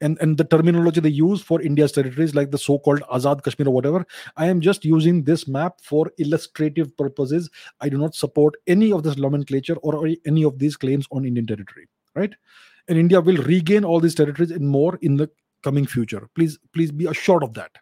and, 0.00 0.18
and 0.20 0.38
the 0.38 0.44
terminology 0.44 1.00
they 1.00 1.08
use 1.08 1.42
for 1.42 1.60
India's 1.60 1.92
territories, 1.92 2.34
like 2.34 2.50
the 2.50 2.58
so-called 2.58 3.00
Azad 3.12 3.42
Kashmir 3.42 3.68
or 3.68 3.74
whatever. 3.74 4.06
I 4.36 4.46
am 4.46 4.60
just 4.60 4.84
using 4.84 5.24
this 5.24 5.48
map 5.48 5.80
for 5.82 6.10
illustrative 6.18 6.96
purposes. 6.96 7.50
I 7.80 7.88
do 7.88 7.98
not 7.98 8.14
support 8.14 8.54
any 8.66 8.92
of 8.92 9.02
this 9.02 9.16
nomenclature 9.16 9.76
or 9.76 10.08
any 10.26 10.44
of 10.44 10.58
these 10.58 10.76
claims 10.76 11.06
on 11.10 11.24
Indian 11.24 11.46
territory. 11.46 11.88
Right? 12.14 12.34
And 12.88 12.98
India 12.98 13.20
will 13.20 13.42
regain 13.42 13.84
all 13.84 14.00
these 14.00 14.14
territories 14.14 14.50
and 14.50 14.68
more 14.68 14.98
in 15.02 15.16
the 15.16 15.30
coming 15.62 15.86
future. 15.86 16.28
Please, 16.34 16.58
please 16.72 16.90
be 16.90 17.06
assured 17.06 17.42
of 17.42 17.54
that. 17.54 17.72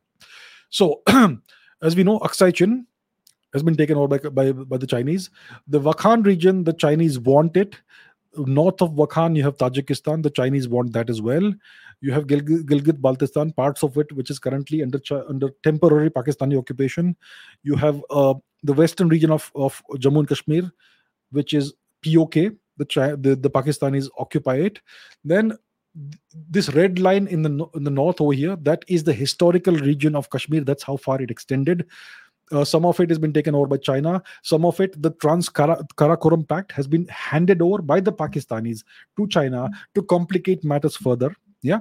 So, 0.71 1.03
as 1.83 1.95
we 1.95 2.05
know, 2.05 2.19
Aksai 2.21 2.55
Chin 2.55 2.87
has 3.53 3.63
been 3.63 3.77
taken 3.77 3.97
over 3.97 4.19
by, 4.19 4.29
by, 4.31 4.53
by 4.53 4.77
the 4.77 4.87
Chinese. 4.87 5.31
The 5.67 5.81
Wakhan 5.81 6.25
region, 6.27 6.65
the 6.65 6.73
Chinese 6.73 7.19
want 7.19 7.57
it 7.57 7.77
north 8.39 8.81
of 8.83 8.91
Wakhan, 8.93 9.37
you 9.37 9.43
have 9.43 9.57
Tajikistan. 9.57 10.23
The 10.23 10.31
Chinese 10.31 10.69
want 10.69 10.93
that 10.93 11.11
as 11.11 11.21
well. 11.21 11.53
You 12.01 12.13
have 12.13 12.27
Gilgit, 12.27 13.01
Baltistan, 13.01 13.55
parts 13.57 13.83
of 13.83 13.97
it 13.97 14.13
which 14.13 14.31
is 14.31 14.39
currently 14.39 14.83
under 14.83 15.01
under 15.29 15.51
temporary 15.63 16.11
Pakistani 16.11 16.59
occupation. 16.59 17.17
You 17.63 17.77
have 17.77 18.03
uh, 18.11 18.35
the 18.63 18.73
western 18.73 19.09
region 19.09 19.31
of, 19.31 19.51
of 19.55 19.83
Jammu 19.93 20.21
and 20.21 20.29
Kashmir, 20.29 20.71
which 21.31 21.55
is 21.55 21.73
POK. 22.05 22.35
The, 22.79 23.19
the 23.19 23.37
the 23.37 23.51
Pakistanis 23.51 24.09
occupy 24.19 24.57
it. 24.57 24.81
Then 25.25 25.57
this 26.51 26.69
red 26.75 26.99
line 26.99 27.27
in 27.27 27.43
the 27.43 27.67
in 27.75 27.85
the 27.85 27.91
north 27.91 28.21
over 28.21 28.35
here, 28.35 28.57
that 28.57 28.85
is 28.87 29.05
the 29.05 29.15
historical 29.15 29.75
region 29.75 30.15
of 30.15 30.29
Kashmir. 30.29 30.63
That's 30.63 30.83
how 30.83 30.97
far 30.97 31.23
it 31.23 31.31
extended. 31.31 31.87
Uh, 32.53 32.65
some 32.65 32.87
of 32.87 32.99
it 33.01 33.11
has 33.11 33.19
been 33.19 33.33
taken 33.33 33.55
over 33.55 33.67
by 33.67 33.77
China. 33.77 34.23
Some 34.43 34.65
of 34.65 34.81
it, 34.81 35.01
the 35.03 35.11
Trans 35.11 35.49
Karakoram 35.49 36.49
Pact, 36.49 36.73
has 36.73 36.87
been 36.87 37.07
handed 37.09 37.61
over 37.61 37.83
by 37.83 38.01
the 38.01 38.13
Pakistanis 38.13 38.85
to 39.17 39.27
China 39.27 39.69
to 39.95 40.03
complicate 40.03 40.65
matters 40.65 40.97
further. 40.97 41.35
Yeah. 41.63 41.81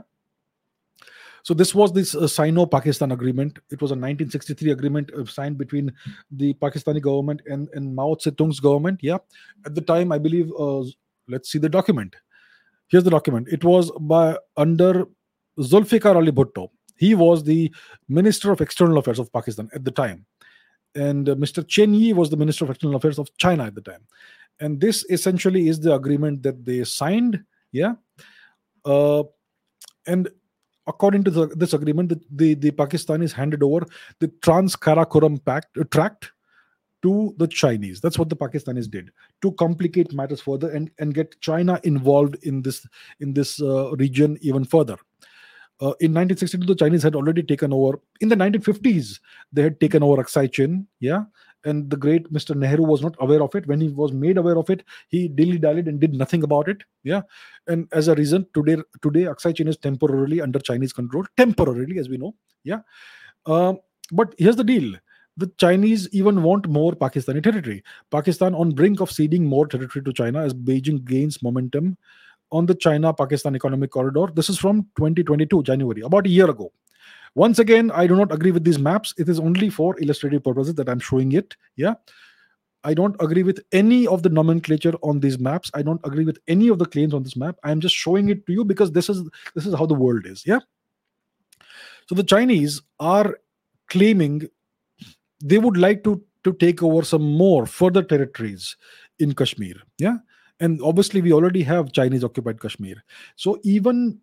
So 1.44 1.54
this 1.54 1.76
was 1.76 1.94
this 1.94 2.16
uh, 2.16 2.28
Sino-Pakistan 2.28 3.12
agreement. 3.12 3.60
It 3.70 3.80
was 3.80 3.92
a 3.92 3.94
1963 3.94 4.72
agreement 4.72 5.12
uh, 5.14 5.26
signed 5.26 5.60
between 5.60 5.94
the 6.32 6.56
Pakistani 6.56 7.00
government 7.00 7.42
and, 7.46 7.70
and 7.74 7.96
Mao 7.96 8.16
Zedong's 8.16 8.60
government. 8.60 9.00
Yeah. 9.04 9.20
At 9.66 9.76
the 9.76 9.82
time, 9.82 10.12
I 10.12 10.18
believe. 10.18 10.52
Uh, 10.58 10.84
let's 11.28 11.52
see 11.52 11.60
the 11.60 11.70
document. 11.70 12.16
Here's 12.88 13.04
the 13.04 13.12
document. 13.12 13.48
It 13.52 13.64
was 13.64 13.92
by 14.00 14.38
under 14.58 15.06
Zulfikar 15.60 16.16
Ali 16.16 16.32
Bhutto. 16.32 16.70
He 16.98 17.14
was 17.14 17.44
the 17.44 17.72
Minister 18.10 18.52
of 18.52 18.62
External 18.62 18.98
Affairs 18.98 19.20
of 19.20 19.32
Pakistan 19.32 19.70
at 19.74 19.84
the 19.84 19.92
time 19.92 20.26
and 20.96 21.30
uh, 21.30 21.36
Mr. 21.36 21.68
Chen 21.68 21.94
Yi 21.94 22.14
was 22.14 22.30
the 22.30 22.38
Minister 22.38 22.66
of 22.66 22.72
External 22.72 22.96
Affairs 22.96 23.20
of 23.20 23.36
China 23.38 23.66
at 23.66 23.76
the 23.76 23.82
time. 23.82 24.02
And 24.60 24.80
this 24.80 25.06
essentially 25.10 25.68
is 25.68 25.80
the 25.80 25.94
agreement 25.94 26.42
that 26.44 26.66
they 26.66 26.84
signed. 26.86 27.44
Yeah. 27.72 27.96
Uh, 28.86 29.24
and 30.08 30.30
according 30.88 31.24
to 31.26 31.32
the, 31.32 31.48
this 31.48 31.74
agreement, 31.74 32.10
the, 32.10 32.22
the, 32.32 32.54
the 32.56 32.72
Pakistanis 32.72 33.34
handed 33.34 33.62
over 33.64 33.86
the 34.20 34.30
Trans 34.42 34.76
Karakoram 34.76 35.44
Pact, 35.44 35.78
uh, 35.78 35.84
Tract 35.92 36.32
to 37.02 37.36
the 37.38 37.48
Chinese. 37.48 38.00
That's 38.00 38.18
what 38.18 38.30
the 38.30 38.36
Pakistanis 38.36 38.90
did 38.90 39.12
to 39.42 39.52
complicate 39.54 40.14
matters 40.14 40.42
further 40.42 40.72
and, 40.72 40.90
and 40.98 41.14
get 41.14 41.40
China 41.42 41.80
involved 41.84 42.38
in 42.44 42.62
this 42.62 42.88
in 43.20 43.34
this 43.34 43.62
uh, 43.62 43.96
region 43.98 44.38
even 44.42 44.64
further. 44.64 44.98
Uh, 45.82 45.92
in 46.00 46.14
1962, 46.14 46.66
the 46.66 46.76
Chinese 46.76 47.04
had 47.04 47.16
already 47.16 47.44
taken 47.44 47.74
over. 47.74 48.00
In 48.22 48.30
the 48.30 48.36
1950s, 48.36 49.20
they 49.52 49.64
had 49.64 49.80
taken 49.80 50.04
over 50.04 50.24
Aksai 50.24 50.52
Chin. 50.52 50.88
Yeah. 51.00 51.24
And 51.66 51.90
the 51.90 51.98
great 51.98 52.32
Mr. 52.32 52.56
Nehru 52.56 52.84
was 52.84 53.02
not 53.02 53.16
aware 53.20 53.42
of 53.42 53.54
it. 53.56 53.68
When 53.68 53.82
he 53.82 53.90
was 53.90 54.14
made 54.14 54.38
aware 54.38 54.58
of 54.58 54.70
it, 54.70 54.84
he 55.10 55.28
dilly 55.28 55.58
dallied 55.58 55.88
and 55.88 56.00
did 56.00 56.14
nothing 56.14 56.44
about 56.44 56.70
it. 56.70 56.84
Yeah. 57.04 57.22
And 57.68 57.88
as 57.92 58.08
a 58.08 58.16
reason, 58.16 58.46
today, 58.54 58.78
today 59.02 59.24
Aksai 59.24 59.56
Chin 59.56 59.68
is 59.68 59.78
temporarily 59.78 60.42
under 60.42 60.60
Chinese 60.60 60.94
control. 60.94 61.26
Temporarily, 61.36 62.00
as 62.00 62.08
we 62.08 62.18
know. 62.18 62.36
Yeah. 62.64 62.80
Uh, 63.46 63.74
but 64.12 64.34
here's 64.38 64.56
the 64.56 64.64
deal 64.64 64.96
the 65.38 65.52
Chinese 65.58 66.08
even 66.14 66.44
want 66.44 66.68
more 66.68 66.94
Pakistani 66.94 67.44
territory. 67.44 67.84
Pakistan 68.12 68.56
on 68.56 68.72
brink 68.72 69.02
of 69.02 69.12
ceding 69.12 69.44
more 69.44 69.68
territory 69.68 70.04
to 70.04 70.14
China 70.14 70.42
as 70.42 70.54
Beijing 70.54 71.04
gains 71.04 71.44
momentum 71.44 71.98
on 72.56 72.66
the 72.66 72.76
China 72.76 73.14
Pakistan 73.14 73.56
Economic 73.56 73.92
Corridor. 73.92 74.28
This 74.34 74.50
is 74.50 74.58
from 74.58 74.84
2022, 74.98 75.64
January, 75.64 76.02
about 76.02 76.26
a 76.26 76.30
year 76.30 76.50
ago. 76.50 76.72
Once 77.36 77.60
again, 77.60 77.92
I 77.92 78.08
do 78.08 78.16
not 78.16 78.32
agree 78.32 78.52
with 78.52 78.64
these 78.64 78.80
maps. 78.80 79.14
It 79.18 79.28
is 79.28 79.40
only 79.40 79.70
for 79.70 80.00
illustrative 80.02 80.44
purposes 80.46 80.76
that 80.76 80.88
I'm 80.88 81.02
showing 81.02 81.34
it. 81.34 81.56
Yeah. 81.76 81.96
I 82.86 82.94
don't 82.94 83.16
agree 83.20 83.44
with 83.44 83.60
any 83.74 84.08
of 84.08 84.24
the 84.24 84.30
nomenclature 84.30 84.94
on 85.02 85.20
these 85.20 85.38
maps. 85.38 85.70
I 85.74 85.82
don't 85.82 86.00
agree 86.06 86.24
with 86.24 86.38
any 86.48 86.70
of 86.70 86.80
the 86.80 86.86
claims 86.86 87.14
on 87.14 87.24
this 87.24 87.36
map. 87.36 87.58
I'm 87.64 87.82
just 87.82 87.96
showing 87.96 88.30
it 88.30 88.46
to 88.46 88.54
you 88.54 88.64
because 88.64 88.92
this 88.92 89.10
is 89.10 89.28
this 89.56 89.66
is 89.66 89.74
how 89.74 89.88
the 89.88 89.96
world 89.96 90.26
is. 90.26 90.44
Yeah. 90.46 90.60
So 92.08 92.16
the 92.16 92.24
Chinese 92.24 92.82
are 93.00 93.40
claiming 93.90 94.48
they 95.44 95.58
would 95.58 95.78
like 95.78 96.04
to 96.04 96.24
to 96.44 96.54
take 96.54 96.84
over 96.84 97.04
some 97.04 97.24
more 97.24 97.66
further 97.66 98.04
territories 98.04 98.78
in 99.18 99.34
Kashmir. 99.34 99.76
Yeah 99.98 100.18
and 100.60 100.82
obviously 100.82 101.22
we 101.22 101.34
already 101.34 101.64
have 101.64 101.92
chinese 101.92 102.24
occupied 102.24 102.62
kashmir. 102.62 103.04
So 103.36 103.60
even 103.64 104.20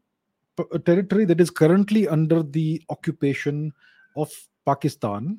a 0.72 0.78
territory 0.78 1.24
that 1.26 1.40
is 1.40 1.50
currently 1.50 2.06
under 2.08 2.42
the 2.42 2.82
occupation 2.90 3.72
of 4.16 4.30
pakistan 4.66 5.38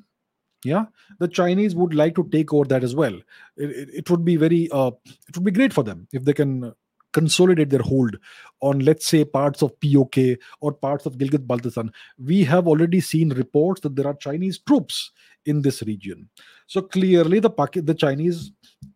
yeah 0.64 0.86
the 1.20 1.28
chinese 1.28 1.74
would 1.74 1.94
like 1.94 2.14
to 2.14 2.28
take 2.30 2.52
over 2.52 2.64
that 2.64 2.84
as 2.84 2.94
well. 2.94 3.14
It, 3.56 3.70
it, 3.70 3.88
it 3.94 4.10
would 4.10 4.24
be 4.24 4.36
very 4.36 4.68
uh, 4.70 4.90
it 5.28 5.36
would 5.36 5.44
be 5.44 5.50
great 5.50 5.72
for 5.72 5.84
them 5.84 6.08
if 6.12 6.24
they 6.24 6.32
can 6.32 6.72
consolidate 7.12 7.70
their 7.70 7.82
hold 7.82 8.16
on 8.60 8.80
let's 8.80 9.06
say 9.06 9.24
parts 9.24 9.62
of 9.62 9.72
pok 9.80 10.16
or 10.60 10.72
parts 10.72 11.06
of 11.06 11.16
gilgit 11.16 11.46
baltistan. 11.46 11.90
We 12.18 12.42
have 12.44 12.66
already 12.66 13.00
seen 13.00 13.28
reports 13.30 13.82
that 13.82 13.94
there 13.94 14.06
are 14.06 14.14
chinese 14.14 14.58
troops 14.58 15.12
in 15.46 15.62
this 15.62 15.82
region. 15.82 16.28
So 16.66 16.82
clearly 16.82 17.38
the 17.38 17.50
the 17.84 17.94
chinese 17.94 18.50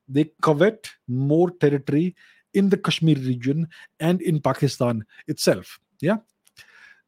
they 0.08 0.30
covet 0.42 0.90
more 1.06 1.50
territory 1.50 2.14
in 2.54 2.68
the 2.68 2.76
Kashmir 2.76 3.16
region 3.16 3.68
and 4.00 4.22
in 4.22 4.40
Pakistan 4.40 5.04
itself. 5.26 5.78
Yeah. 6.00 6.18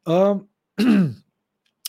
Um, 0.07 0.49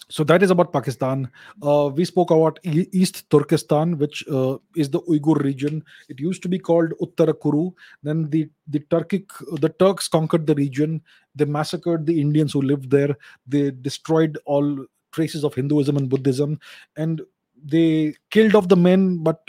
so 0.10 0.24
that 0.26 0.44
is 0.44 0.52
about 0.52 0.74
pakistan. 0.74 1.30
Uh, 1.64 1.90
we 1.94 2.06
spoke 2.06 2.32
about 2.32 2.60
east 2.64 3.30
turkestan 3.30 3.98
which 3.98 4.24
uh, 4.28 4.58
is 4.76 4.90
the 4.90 5.02
uyghur 5.02 5.42
region. 5.44 5.84
It 6.10 6.20
used 6.20 6.44
to 6.44 6.50
be 6.50 6.60
called 6.60 6.94
uttarakuru. 7.02 7.74
Then 8.04 8.30
the 8.30 8.50
the 8.68 8.80
turkic 8.80 9.30
the 9.62 9.70
turks 9.70 10.08
conquered 10.08 10.46
the 10.46 10.56
region. 10.56 11.02
They 11.36 11.46
massacred 11.46 12.06
the 12.06 12.20
indians 12.20 12.52
who 12.54 12.62
lived 12.62 12.90
there. 12.90 13.16
They 13.48 13.72
destroyed 13.72 14.38
all 14.46 14.86
traces 15.14 15.44
of 15.44 15.54
hinduism 15.54 15.98
and 15.98 16.10
buddhism. 16.10 16.60
And 16.98 17.22
they 17.64 18.16
killed 18.32 18.56
off 18.56 18.68
the 18.68 18.76
men 18.76 19.24
but 19.24 19.40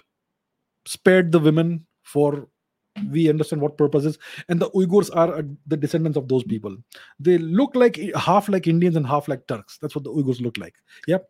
spared 0.86 1.32
the 1.32 1.38
women 1.38 1.86
for 2.02 2.48
we 3.10 3.30
understand 3.30 3.62
what 3.62 3.78
purposes 3.78 4.18
and 4.48 4.60
the 4.60 4.70
uyghurs 4.70 5.08
are 5.14 5.38
uh, 5.38 5.42
the 5.66 5.76
descendants 5.76 6.18
of 6.18 6.28
those 6.28 6.44
people. 6.44 6.76
They 7.18 7.38
look 7.38 7.74
like 7.74 7.98
half 8.14 8.48
like 8.48 8.66
indians 8.66 8.96
and 8.96 9.06
half 9.06 9.28
like 9.28 9.46
turks. 9.46 9.78
That's 9.78 9.94
what 9.94 10.04
the 10.04 10.12
uyghurs 10.12 10.40
look 10.40 10.58
like. 10.58 10.74
Yep. 11.06 11.26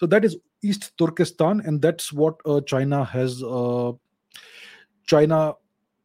So 0.00 0.06
that 0.06 0.24
is 0.24 0.36
east 0.62 0.96
turkestan 0.98 1.62
and 1.64 1.80
that's 1.80 2.12
what 2.12 2.36
uh, 2.44 2.60
china 2.62 3.04
has 3.04 3.42
uh, 3.42 3.92
china 5.06 5.54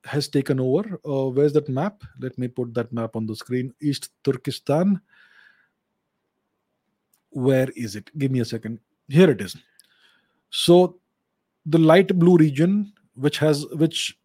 has 0.06 0.28
taken 0.28 0.60
over. 0.60 1.00
Uh, 1.06 1.30
where's 1.30 1.54
that 1.54 1.70
map? 1.70 2.04
Let 2.20 2.38
me 2.38 2.48
put 2.48 2.74
that 2.74 2.92
map 2.92 3.16
on 3.16 3.26
the 3.26 3.36
screen. 3.36 3.74
East 3.82 4.10
turkestan. 4.24 5.02
Where 7.30 7.70
is 7.76 7.96
it? 7.96 8.16
Give 8.18 8.32
me 8.32 8.42
a 8.42 8.46
second. 8.46 8.80
Here 9.10 9.30
it 9.30 9.42
is. 9.42 9.56
So 10.50 11.00
the 11.66 11.78
light 11.78 12.18
blue 12.20 12.38
region 12.38 12.92
which 13.16 13.38
has 13.38 13.66
which 13.74 14.18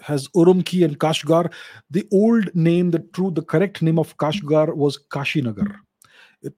has 0.00 0.28
urumqi 0.28 0.84
and 0.84 0.98
kashgar 0.98 1.50
the 1.90 2.06
old 2.12 2.54
name 2.54 2.90
the 2.90 2.98
true 3.12 3.30
the 3.30 3.42
correct 3.42 3.82
name 3.82 3.98
of 3.98 4.16
kashgar 4.18 4.74
was 4.74 4.98
kashinagar 5.10 5.76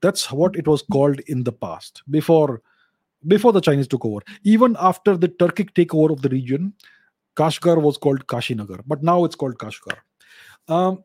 that's 0.00 0.30
what 0.30 0.56
it 0.56 0.66
was 0.66 0.82
called 0.92 1.20
in 1.26 1.44
the 1.44 1.52
past 1.52 2.02
before 2.10 2.62
before 3.26 3.52
the 3.52 3.60
chinese 3.60 3.88
took 3.88 4.04
over. 4.04 4.20
Even 4.44 4.76
after 4.78 5.16
the 5.16 5.28
turkic 5.28 5.72
takeover 5.72 6.12
of 6.12 6.22
the 6.22 6.28
region 6.28 6.72
kashgar 7.36 7.80
was 7.80 7.96
called 7.96 8.26
kashinagar 8.26 8.80
but 8.86 9.02
now 9.02 9.24
it's 9.24 9.34
called 9.34 9.58
kashgar. 9.58 9.96
Um, 10.68 11.04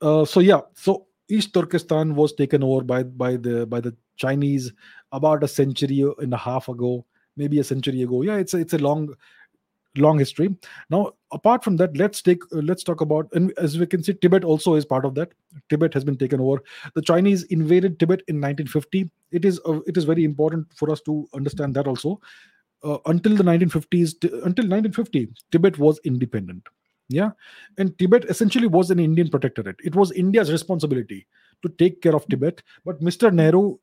uh, 0.00 0.24
so 0.24 0.40
yeah 0.40 0.60
so 0.74 1.06
east 1.28 1.52
turkestan 1.54 2.14
was 2.14 2.32
taken 2.32 2.62
over 2.62 2.82
by 2.82 3.02
by 3.02 3.36
the 3.36 3.66
by 3.66 3.80
the 3.80 3.94
chinese 4.16 4.72
about 5.12 5.42
a 5.44 5.48
century 5.48 6.04
and 6.18 6.32
a 6.32 6.36
half 6.36 6.68
ago 6.68 7.04
maybe 7.42 7.58
a 7.58 7.68
century 7.72 8.02
ago. 8.08 8.22
Yeah 8.30 8.36
it's 8.46 8.54
a, 8.54 8.58
it's 8.66 8.78
a 8.80 8.84
long 8.86 9.08
long 9.96 10.18
history. 10.18 10.54
Now 10.88 11.12
apart 11.32 11.64
from 11.64 11.76
that 11.78 11.96
let's 11.96 12.22
take 12.22 12.42
uh, 12.52 12.60
let's 12.70 12.84
talk 12.84 13.00
about 13.00 13.28
and 13.32 13.52
as 13.58 13.78
we 13.78 13.86
can 13.86 14.02
see 14.02 14.14
tibet 14.14 14.44
also 14.44 14.74
is 14.74 14.84
part 14.84 15.04
of 15.04 15.14
that. 15.16 15.32
Tibet 15.68 15.94
has 15.94 16.04
been 16.04 16.16
taken 16.16 16.40
over. 16.40 16.62
The 16.94 17.02
chinese 17.02 17.42
invaded 17.44 17.98
tibet 17.98 18.22
in 18.28 18.36
1950 18.36 19.10
it 19.32 19.44
is 19.44 19.60
uh, 19.66 19.80
it 19.86 19.96
is 19.96 20.04
very 20.04 20.24
important 20.24 20.66
for 20.74 20.90
us 20.90 21.00
to 21.02 21.28
understand 21.34 21.74
that 21.74 21.86
also. 21.86 22.20
Uh, 22.82 22.96
until 23.06 23.36
the 23.36 23.44
1950s 23.44 24.18
t- 24.20 24.28
until 24.28 24.66
1950 24.66 25.28
tibet 25.50 25.76
was 25.78 26.00
independent. 26.04 26.66
Yeah? 27.08 27.32
And 27.76 27.98
tibet 27.98 28.24
essentially 28.24 28.68
was 28.68 28.90
an 28.90 28.98
indian 28.98 29.28
protectorate. 29.28 29.76
It 29.84 29.94
was 29.94 30.12
india's 30.12 30.52
responsibility 30.52 31.26
to 31.62 31.68
take 31.68 32.00
care 32.00 32.14
of 32.14 32.26
tibet. 32.28 32.62
But 32.84 33.00
mr 33.00 33.32
nehru 33.32 33.78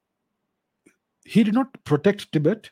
he 1.26 1.44
did 1.44 1.54
not 1.54 1.84
protect 1.84 2.32
tibet 2.32 2.70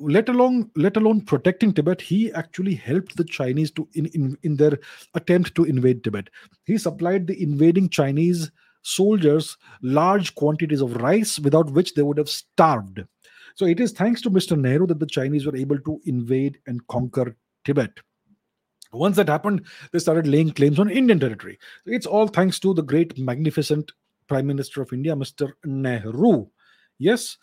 let 0.00 0.28
alone 0.28 0.70
let 0.76 0.96
alone 0.96 1.20
protecting 1.20 1.72
tibet 1.72 2.00
he 2.00 2.32
actually 2.32 2.74
helped 2.74 3.16
the 3.16 3.24
chinese 3.24 3.70
to 3.70 3.88
in, 3.94 4.06
in 4.06 4.36
in 4.42 4.56
their 4.56 4.78
attempt 5.14 5.54
to 5.54 5.64
invade 5.64 6.02
tibet. 6.02 6.28
He 6.64 6.78
supplied 6.78 7.26
the 7.26 7.40
invading 7.42 7.90
chinese 7.90 8.50
soldiers 8.82 9.56
large 9.82 10.34
quantities 10.34 10.80
of 10.80 10.96
rice 10.96 11.38
without 11.38 11.70
which 11.70 11.94
they 11.94 12.02
would 12.02 12.16
have 12.16 12.30
starved. 12.30 13.00
So 13.54 13.66
it 13.66 13.78
is 13.78 13.92
thanks 13.92 14.22
to 14.22 14.30
mr 14.30 14.58
nehru 14.58 14.86
that 14.86 14.98
the 14.98 15.06
chinese 15.06 15.46
were 15.46 15.56
able 15.56 15.78
to 15.80 16.00
invade 16.06 16.58
and 16.66 16.86
conquer 16.86 17.36
tibet. 17.64 17.90
Once 18.92 19.16
that 19.16 19.28
happened 19.28 19.66
they 19.92 19.98
started 19.98 20.26
laying 20.26 20.50
claims 20.50 20.78
on 20.78 20.90
indian 20.90 21.20
territory. 21.20 21.58
It's 21.84 22.06
all 22.06 22.26
thanks 22.26 22.58
to 22.60 22.74
the 22.74 22.82
great 22.82 23.18
magnificent 23.18 23.92
prime 24.28 24.46
minister 24.46 24.80
of 24.80 24.92
india 24.92 25.14
mr 25.14 25.52
nehru. 25.64 26.46
Yes 26.98 27.36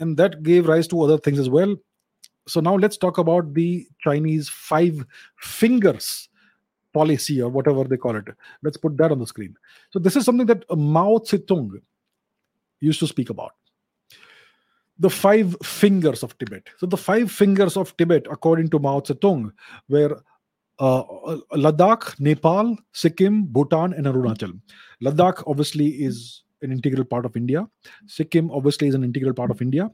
and 0.00 0.16
that 0.16 0.42
gave 0.42 0.66
rise 0.68 0.88
to 0.88 1.02
other 1.02 1.18
things 1.18 1.38
as 1.38 1.48
well 1.48 1.76
so 2.46 2.60
now 2.60 2.74
let's 2.76 2.96
talk 2.96 3.18
about 3.18 3.54
the 3.54 3.86
Chinese 4.00 4.48
five 4.48 5.04
fingers 5.38 6.28
policy 6.92 7.42
or 7.42 7.50
whatever 7.50 7.84
they 7.84 7.96
call 7.96 8.16
it. 8.16 8.24
Let's 8.62 8.76
put 8.76 8.96
that 8.98 9.10
on 9.10 9.18
the 9.18 9.26
screen. 9.26 9.56
So 9.90 9.98
this 9.98 10.16
is 10.16 10.24
something 10.24 10.46
that 10.46 10.64
Mao 10.70 11.18
Zedong 11.18 11.80
used 12.80 13.00
to 13.00 13.06
speak 13.06 13.30
about. 13.30 13.52
The 14.98 15.10
five 15.10 15.56
fingers 15.62 16.22
of 16.22 16.38
Tibet. 16.38 16.68
So 16.78 16.86
the 16.86 16.96
five 16.96 17.32
fingers 17.32 17.76
of 17.76 17.96
Tibet, 17.96 18.26
according 18.30 18.70
to 18.70 18.78
Mao 18.78 19.00
Zedong, 19.00 19.50
were 19.88 20.22
uh, 20.78 21.02
Ladakh, 21.52 22.18
Nepal, 22.20 22.76
Sikkim, 22.92 23.46
Bhutan, 23.46 23.92
and 23.92 24.06
Arunachal. 24.06 24.60
Ladakh 25.02 25.42
obviously 25.46 25.88
is 25.88 26.42
an 26.62 26.70
integral 26.70 27.04
part 27.04 27.26
of 27.26 27.36
India. 27.36 27.68
Sikkim 28.06 28.50
obviously 28.50 28.88
is 28.88 28.94
an 28.94 29.02
integral 29.02 29.34
part 29.34 29.50
of 29.50 29.60
India. 29.60 29.90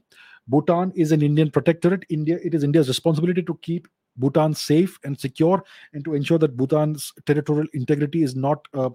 Bhutan 0.51 0.91
is 0.95 1.11
an 1.11 1.21
Indian 1.21 1.49
protectorate. 1.49 2.05
India, 2.09 2.37
it 2.43 2.53
is 2.53 2.63
India's 2.63 2.87
responsibility 2.87 3.41
to 3.41 3.57
keep 3.61 3.87
Bhutan 4.17 4.53
safe 4.53 4.99
and 5.05 5.17
secure 5.17 5.63
and 5.93 6.03
to 6.05 6.13
ensure 6.13 6.37
that 6.37 6.57
Bhutan's 6.57 7.13
territorial 7.25 7.67
integrity 7.73 8.23
is 8.23 8.35
not 8.35 8.67
uh, 8.73 8.89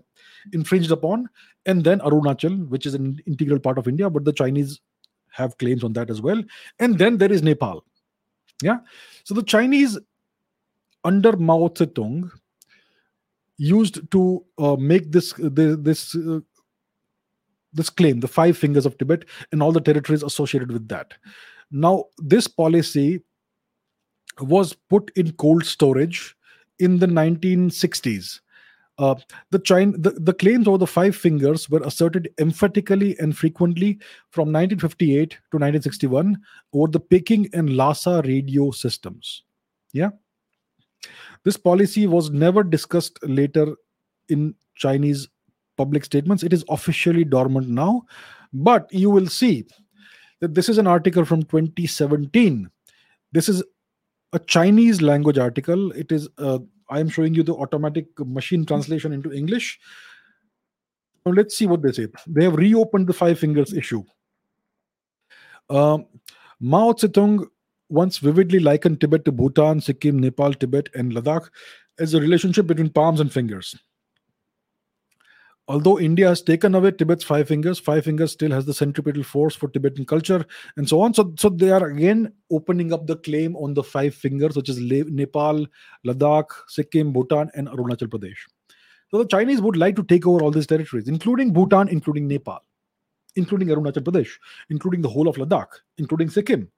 infringed 0.53 0.91
upon. 0.91 1.29
And 1.65 1.83
then 1.83 2.01
Arunachal, 2.01 2.69
which 2.69 2.85
is 2.85 2.95
an 2.95 3.19
integral 3.27 3.59
part 3.59 3.79
of 3.79 3.89
India, 3.89 4.11
but 4.11 4.25
the 4.25 4.33
Chinese 4.33 4.81
have 5.31 5.57
claims 5.59 5.83
on 5.85 5.93
that 5.95 6.11
as 6.11 6.21
well. 6.21 6.43
And 6.79 6.99
then 6.99 7.17
there 7.19 7.33
is 7.33 7.43
Nepal. 7.43 7.85
Yeah. 8.63 8.79
So 9.25 9.35
the 9.35 9.43
Chinese, 9.43 9.99
under 11.05 11.37
Mao 11.37 11.69
Zedong, 11.69 12.31
used 13.59 14.11
to 14.11 14.45
uh, 14.59 14.77
make 14.77 15.11
this 15.13 15.33
this 15.39 16.15
uh, 16.15 16.41
this 17.77 17.91
claim, 17.91 18.21
the 18.21 18.29
five 18.29 18.57
fingers 18.57 18.87
of 18.87 18.99
Tibet, 18.99 19.25
and 19.53 19.63
all 19.63 19.73
the 19.73 19.81
territories 19.81 20.23
associated 20.23 20.73
with 20.73 20.89
that. 20.89 21.15
Now, 21.71 22.05
this 22.19 22.49
policy 22.49 23.23
was 24.41 24.73
put 24.73 25.11
in 25.17 25.33
cold 25.33 25.65
storage 25.65 26.37
in 26.79 26.99
the 26.99 27.07
1960s. 27.07 28.41
Uh, 28.99 29.15
the, 29.51 29.59
China, 29.59 29.93
the, 29.99 30.13
the 30.13 30.33
claims 30.33 30.67
over 30.67 30.79
the 30.79 30.87
five 30.87 31.15
fingers 31.15 31.69
were 31.69 31.83
asserted 31.85 32.31
emphatically 32.39 33.15
and 33.19 33.37
frequently 33.37 33.99
from 34.31 34.49
1958 34.53 35.31
to 35.31 35.37
1961 35.59 36.39
over 36.73 36.91
the 36.91 37.01
Peking 37.01 37.49
and 37.53 37.77
Lhasa 37.77 38.23
radio 38.25 38.71
systems. 38.71 39.43
Yeah. 39.93 40.11
This 41.45 41.59
policy 41.59 42.07
was 42.07 42.31
never 42.31 42.63
discussed 42.65 43.19
later 43.23 43.77
in 44.29 44.55
Chinese 44.75 45.29
public 45.77 46.05
statements. 46.05 46.43
It 46.43 46.53
is 46.53 46.65
officially 46.69 47.25
dormant 47.25 47.69
now, 47.69 48.03
but 48.53 48.93
you 48.93 49.11
will 49.11 49.27
see 49.27 49.67
that 50.41 50.55
this 50.55 50.69
is 50.69 50.79
an 50.79 50.87
article 50.87 51.25
from 51.25 51.43
2017. 51.43 52.71
This 53.33 53.49
is 53.49 53.63
a 54.33 54.39
Chinese 54.39 55.03
language 55.03 55.39
article. 55.39 55.93
It 55.93 56.13
is, 56.13 56.29
uh, 56.39 56.59
I 56.91 57.01
am 57.01 57.09
showing 57.09 57.35
you 57.35 57.43
the 57.43 57.55
automatic 57.55 58.07
machine 58.19 58.65
translation 58.65 59.13
into 59.13 59.33
English. 59.33 59.79
Now 61.25 61.33
let's 61.33 61.57
see 61.57 61.67
what 61.67 61.83
they 61.83 61.93
say. 61.93 62.07
They 62.27 62.45
have 62.45 62.55
reopened 62.55 63.07
the 63.07 63.13
Five 63.13 63.39
Fingers 63.39 63.73
issue. 63.73 64.05
Um, 65.69 66.07
Mao 66.61 66.93
Zedong 66.93 67.47
once 67.89 68.19
vividly 68.19 68.61
likened 68.61 69.01
Tibet 69.01 69.25
to 69.25 69.33
Bhutan, 69.33 69.81
Sikkim, 69.81 70.19
Nepal, 70.19 70.55
Tibet, 70.55 70.89
and 70.95 71.13
Ladakh 71.13 71.49
as 71.99 72.15
a 72.15 72.21
relationship 72.21 72.67
between 72.67 72.91
palms 72.91 73.21
and 73.21 73.33
fingers 73.33 73.75
although 75.69 75.99
India 75.99 76.29
has 76.29 76.43
taken 76.43 76.75
away 76.75 76.93
Tibet's 76.93 77.25
five 77.25 77.49
fingers, 77.49 77.79
five 77.79 78.05
fingers 78.05 78.33
still 78.33 78.51
has 78.51 78.65
the 78.67 78.75
centripetal 78.75 79.23
force 79.23 79.55
for 79.55 79.69
Tibetan 79.69 80.05
culture 80.05 80.45
and 80.77 80.89
so 80.89 81.01
on. 81.01 81.15
So, 81.15 81.35
so 81.37 81.49
they 81.49 81.71
are 81.71 81.87
again 81.87 82.33
opening 82.51 82.93
up 82.93 83.07
the 83.07 83.17
claim 83.17 83.57
on 83.57 83.75
the 83.75 83.83
five 83.83 84.15
fingers, 84.15 84.57
which 84.57 84.69
is 84.69 84.79
Nepal, 84.79 85.67
Ladakh, 86.07 86.51
Sikkim, 86.69 87.13
Bhutan, 87.13 87.51
and 87.55 87.69
Arunachal 87.69 88.09
Pradesh. 88.09 88.39
So 89.11 89.19
the 89.19 89.27
Chinese 89.27 89.61
would 89.61 89.77
like 89.77 89.97
to 89.97 90.03
take 90.03 90.27
over 90.27 90.43
all 90.43 90.51
these 90.51 90.67
territories, 90.67 91.09
including 91.09 91.53
Bhutan, 91.53 91.89
including 91.89 92.27
Nepal, 92.27 92.61
including 93.37 93.69
Arunachal 93.69 94.03
Pradesh, 94.03 94.31
including 94.71 95.03
the 95.03 95.09
whole 95.09 95.29
of 95.29 95.37
Ladakh, 95.37 95.69
including 95.99 96.29
Sikkim. 96.29 96.71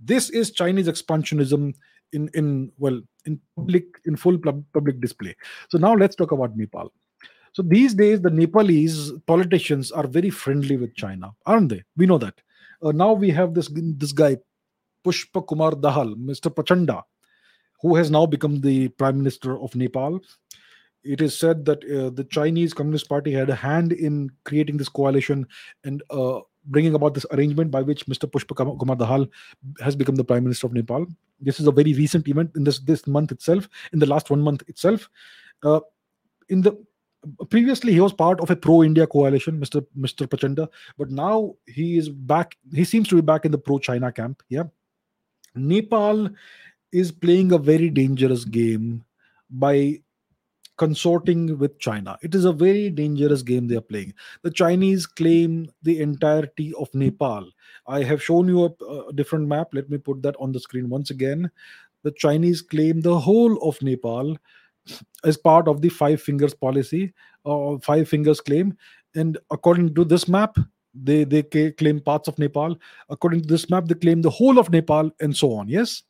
This 0.00 0.30
is 0.30 0.50
Chinese 0.50 0.88
expansionism 0.88 1.74
in 2.12 2.28
in 2.34 2.70
well 2.78 3.00
in 3.24 3.40
public 3.56 3.84
in 4.04 4.16
full 4.16 4.38
public 4.38 5.00
display. 5.00 5.34
So 5.70 5.78
now 5.78 5.94
let's 5.94 6.14
talk 6.14 6.32
about 6.32 6.56
Nepal. 6.56 6.92
So 7.56 7.62
these 7.62 7.94
days, 7.94 8.20
the 8.20 8.28
Nepalese 8.28 9.12
politicians 9.26 9.90
are 9.90 10.06
very 10.06 10.28
friendly 10.28 10.76
with 10.76 10.94
China, 10.94 11.32
aren't 11.46 11.70
they? 11.70 11.84
We 11.96 12.04
know 12.04 12.18
that. 12.18 12.38
Uh, 12.82 12.92
now 12.92 13.14
we 13.14 13.30
have 13.30 13.54
this 13.54 13.70
this 13.72 14.12
guy, 14.12 14.36
Pushpa 15.02 15.46
Kumar 15.48 15.70
Dahal, 15.70 16.14
Mr. 16.16 16.54
Prachanda, 16.54 17.04
who 17.80 17.94
has 17.94 18.10
now 18.10 18.26
become 18.26 18.60
the 18.60 18.88
prime 18.88 19.16
minister 19.16 19.58
of 19.58 19.74
Nepal. 19.74 20.20
It 21.02 21.22
is 21.22 21.34
said 21.34 21.64
that 21.64 21.82
uh, 21.84 22.10
the 22.10 22.24
Chinese 22.24 22.74
Communist 22.74 23.08
Party 23.08 23.32
had 23.32 23.48
a 23.48 23.54
hand 23.54 23.94
in 23.94 24.28
creating 24.44 24.76
this 24.76 24.90
coalition 24.90 25.46
and 25.82 26.02
uh, 26.10 26.40
bringing 26.66 26.94
about 26.94 27.14
this 27.14 27.24
arrangement 27.30 27.70
by 27.70 27.80
which 27.80 28.04
Mr. 28.04 28.30
Pushpa 28.30 28.54
Kumar 28.54 28.96
Dahal 28.96 29.30
has 29.80 29.96
become 29.96 30.16
the 30.16 30.24
Prime 30.24 30.44
Minister 30.44 30.66
of 30.66 30.74
Nepal. 30.74 31.06
This 31.40 31.58
is 31.58 31.66
a 31.66 31.72
very 31.72 31.94
recent 31.94 32.28
event 32.28 32.50
in 32.54 32.64
this 32.64 32.80
this 32.80 33.06
month 33.06 33.32
itself, 33.32 33.66
in 33.94 33.98
the 33.98 34.12
last 34.14 34.28
one 34.28 34.42
month 34.42 34.62
itself. 34.68 35.08
Uh, 35.62 35.80
in 36.48 36.60
the 36.60 36.76
previously 37.50 37.92
he 37.92 38.00
was 38.00 38.12
part 38.12 38.40
of 38.40 38.50
a 38.50 38.56
pro-India 38.56 39.06
coalition, 39.06 39.60
Mr. 39.60 39.84
Mr. 39.98 40.26
Prachanda, 40.26 40.68
but 40.98 41.10
now 41.10 41.54
he 41.66 41.96
is 41.96 42.08
back. 42.08 42.56
He 42.72 42.84
seems 42.84 43.08
to 43.08 43.14
be 43.14 43.20
back 43.20 43.44
in 43.44 43.52
the 43.52 43.58
pro-China 43.58 44.12
camp. 44.12 44.42
Yeah, 44.48 44.64
Nepal 45.54 46.28
is 46.92 47.12
playing 47.12 47.52
a 47.52 47.58
very 47.58 47.90
dangerous 47.90 48.44
game 48.44 49.04
by 49.50 50.00
consorting 50.76 51.58
with 51.58 51.78
China. 51.78 52.18
It 52.22 52.34
is 52.34 52.44
a 52.44 52.52
very 52.52 52.90
dangerous 52.90 53.42
game 53.42 53.66
they 53.66 53.76
are 53.76 53.80
playing. 53.80 54.14
The 54.42 54.50
Chinese 54.50 55.06
claim 55.06 55.70
the 55.82 56.00
entirety 56.00 56.74
of 56.78 56.94
Nepal. 56.94 57.48
I 57.86 58.02
have 58.02 58.22
shown 58.22 58.48
you 58.48 58.64
a, 58.64 58.84
a, 59.08 59.12
different 59.12 59.48
map. 59.48 59.68
Let 59.72 59.88
me 59.88 59.98
put 59.98 60.22
that 60.22 60.36
on 60.38 60.52
the 60.52 60.60
screen 60.60 60.88
once 60.88 61.10
again. 61.10 61.50
The 62.02 62.10
Chinese 62.12 62.60
claim 62.60 63.00
the 63.00 63.18
whole 63.18 63.56
of 63.66 63.80
Nepal 63.80 64.36
as 65.24 65.36
part 65.36 65.68
of 65.68 65.80
the 65.80 65.88
five 65.88 66.20
fingers 66.20 66.54
policy 66.54 67.12
or 67.44 67.76
uh, 67.76 67.78
five 67.78 68.08
fingers 68.08 68.40
claim. 68.40 68.76
And 69.14 69.38
according 69.50 69.94
to 69.94 70.04
this 70.04 70.28
map, 70.28 70.56
they, 70.94 71.24
they 71.24 71.42
claim 71.42 72.00
parts 72.00 72.28
of 72.28 72.38
Nepal. 72.38 72.76
According 73.08 73.42
to 73.42 73.48
this 73.48 73.68
map, 73.68 73.86
they 73.86 73.94
claim 73.94 74.22
the 74.22 74.30
whole 74.30 74.58
of 74.58 74.70
Nepal 74.70 75.10
and 75.20 75.36
so 75.36 75.52
on. 75.52 75.68
Yes. 75.68 76.02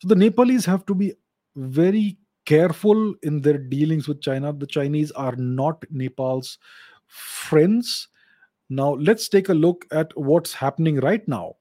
So 0.00 0.08
the 0.08 0.16
Nepalese 0.16 0.64
have 0.66 0.86
to 0.86 0.94
be 0.94 1.14
very 1.56 2.18
careful 2.44 3.14
in 3.22 3.40
their 3.40 3.58
dealings 3.58 4.08
with 4.08 4.20
China. 4.20 4.52
The 4.52 4.66
Chinese 4.66 5.10
are 5.12 5.36
not 5.36 5.84
Nepal's 5.90 6.58
friends. 7.06 8.08
Now, 8.68 8.94
let's 8.94 9.28
take 9.28 9.48
a 9.48 9.54
look 9.54 9.84
at 9.92 10.16
what's 10.16 10.52
happening 10.52 10.96
right 11.00 11.26
now 11.28 11.56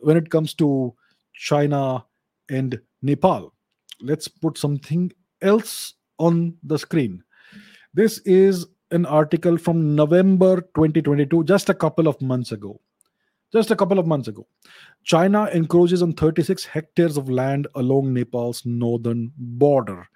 when 0.00 0.16
it 0.16 0.30
comes 0.30 0.54
to 0.54 0.94
China 1.34 2.04
and 2.48 2.80
Nepal. 3.02 3.52
Let's 4.00 4.28
put 4.28 4.58
something 4.58 5.12
else 5.42 5.94
on 6.18 6.56
the 6.62 6.78
screen. 6.78 7.22
This 7.94 8.18
is 8.18 8.66
an 8.90 9.06
article 9.06 9.58
from 9.58 9.94
November 9.94 10.60
2022, 10.74 11.44
just 11.44 11.68
a 11.68 11.74
couple 11.74 12.08
of 12.08 12.20
months 12.20 12.52
ago 12.52 12.80
just 13.52 13.70
a 13.70 13.76
couple 13.76 13.98
of 13.98 14.06
months 14.06 14.28
ago. 14.28 14.46
China 15.04 15.48
encroaches 15.52 16.02
on 16.02 16.14
36 16.14 16.64
hectares 16.64 17.16
of 17.16 17.28
land 17.28 17.66
along 17.74 18.12
Nepal's 18.12 18.64
northern 18.64 19.30
border. 19.36 20.08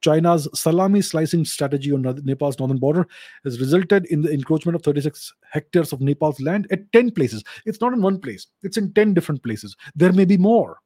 China's 0.00 0.48
salami 0.54 1.00
slicing 1.00 1.44
strategy 1.44 1.92
on 1.92 2.02
Nepal's 2.24 2.58
northern 2.58 2.78
border 2.78 3.06
has 3.42 3.58
resulted 3.58 4.06
in 4.06 4.22
the 4.22 4.32
encroachment 4.32 4.76
of 4.76 4.82
36 4.82 5.32
hectares 5.50 5.92
of 5.92 6.00
Nepal's 6.00 6.40
land 6.40 6.66
at 6.70 6.90
10 6.92 7.10
places. 7.10 7.42
It's 7.64 7.80
not 7.80 7.92
in 7.92 8.02
one 8.02 8.20
place, 8.20 8.46
it's 8.62 8.76
in 8.76 8.92
10 8.92 9.14
different 9.14 9.42
places. 9.42 9.76
There 9.96 10.12
may 10.12 10.24
be 10.24 10.36
more. 10.36 10.78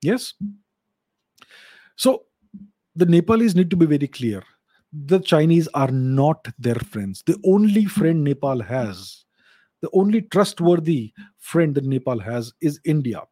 Yes? 0.00 0.34
So 1.96 2.24
the 2.94 3.06
Nepalese 3.06 3.54
need 3.54 3.70
to 3.70 3.76
be 3.76 3.86
very 3.86 4.08
clear. 4.08 4.42
The 4.92 5.20
Chinese 5.20 5.68
are 5.68 5.90
not 5.90 6.46
their 6.58 6.74
friends. 6.74 7.22
The 7.26 7.38
only 7.44 7.86
friend 7.86 8.22
Nepal 8.22 8.60
has 8.60 9.24
the 9.82 9.90
only 9.92 10.22
trustworthy 10.22 11.12
friend 11.38 11.74
that 11.74 11.84
Nepal 11.84 12.18
has 12.20 12.52
is 12.60 12.80
India. 12.84 13.22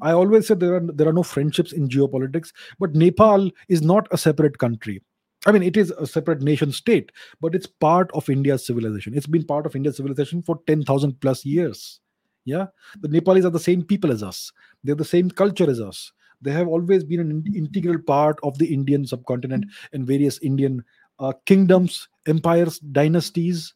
I 0.00 0.12
always 0.12 0.46
say 0.46 0.54
there 0.54 0.76
are 0.76 0.80
there 0.80 1.08
are 1.08 1.12
no 1.12 1.22
friendships 1.22 1.72
in 1.72 1.88
geopolitics, 1.88 2.52
but 2.78 2.94
Nepal 2.94 3.50
is 3.68 3.82
not 3.82 4.06
a 4.10 4.18
separate 4.18 4.58
country. 4.58 5.02
I 5.46 5.52
mean, 5.52 5.62
it 5.62 5.76
is 5.76 5.90
a 5.92 6.06
separate 6.06 6.42
nation 6.42 6.72
state, 6.72 7.12
but 7.40 7.54
it's 7.54 7.66
part 7.66 8.10
of 8.12 8.28
India's 8.28 8.66
civilization. 8.66 9.14
It's 9.14 9.26
been 9.26 9.44
part 9.44 9.66
of 9.66 9.76
India's 9.76 9.96
civilization 9.96 10.42
for 10.42 10.60
10,000 10.66 11.20
plus 11.20 11.44
years. 11.44 12.00
Yeah. 12.44 12.66
The 13.00 13.08
Nepalis 13.08 13.44
are 13.44 13.50
the 13.50 13.60
same 13.60 13.82
people 13.82 14.10
as 14.10 14.22
us, 14.22 14.52
they're 14.84 14.94
the 14.94 15.04
same 15.04 15.30
culture 15.30 15.70
as 15.70 15.80
us. 15.80 16.12
They 16.42 16.52
have 16.52 16.68
always 16.68 17.04
been 17.04 17.20
an 17.20 17.44
integral 17.54 17.98
part 17.98 18.38
of 18.42 18.58
the 18.58 18.72
Indian 18.72 19.06
subcontinent 19.06 19.66
and 19.92 20.06
various 20.06 20.38
Indian 20.38 20.84
uh, 21.18 21.32
kingdoms, 21.46 22.08
empires, 22.26 22.78
dynasties. 22.78 23.74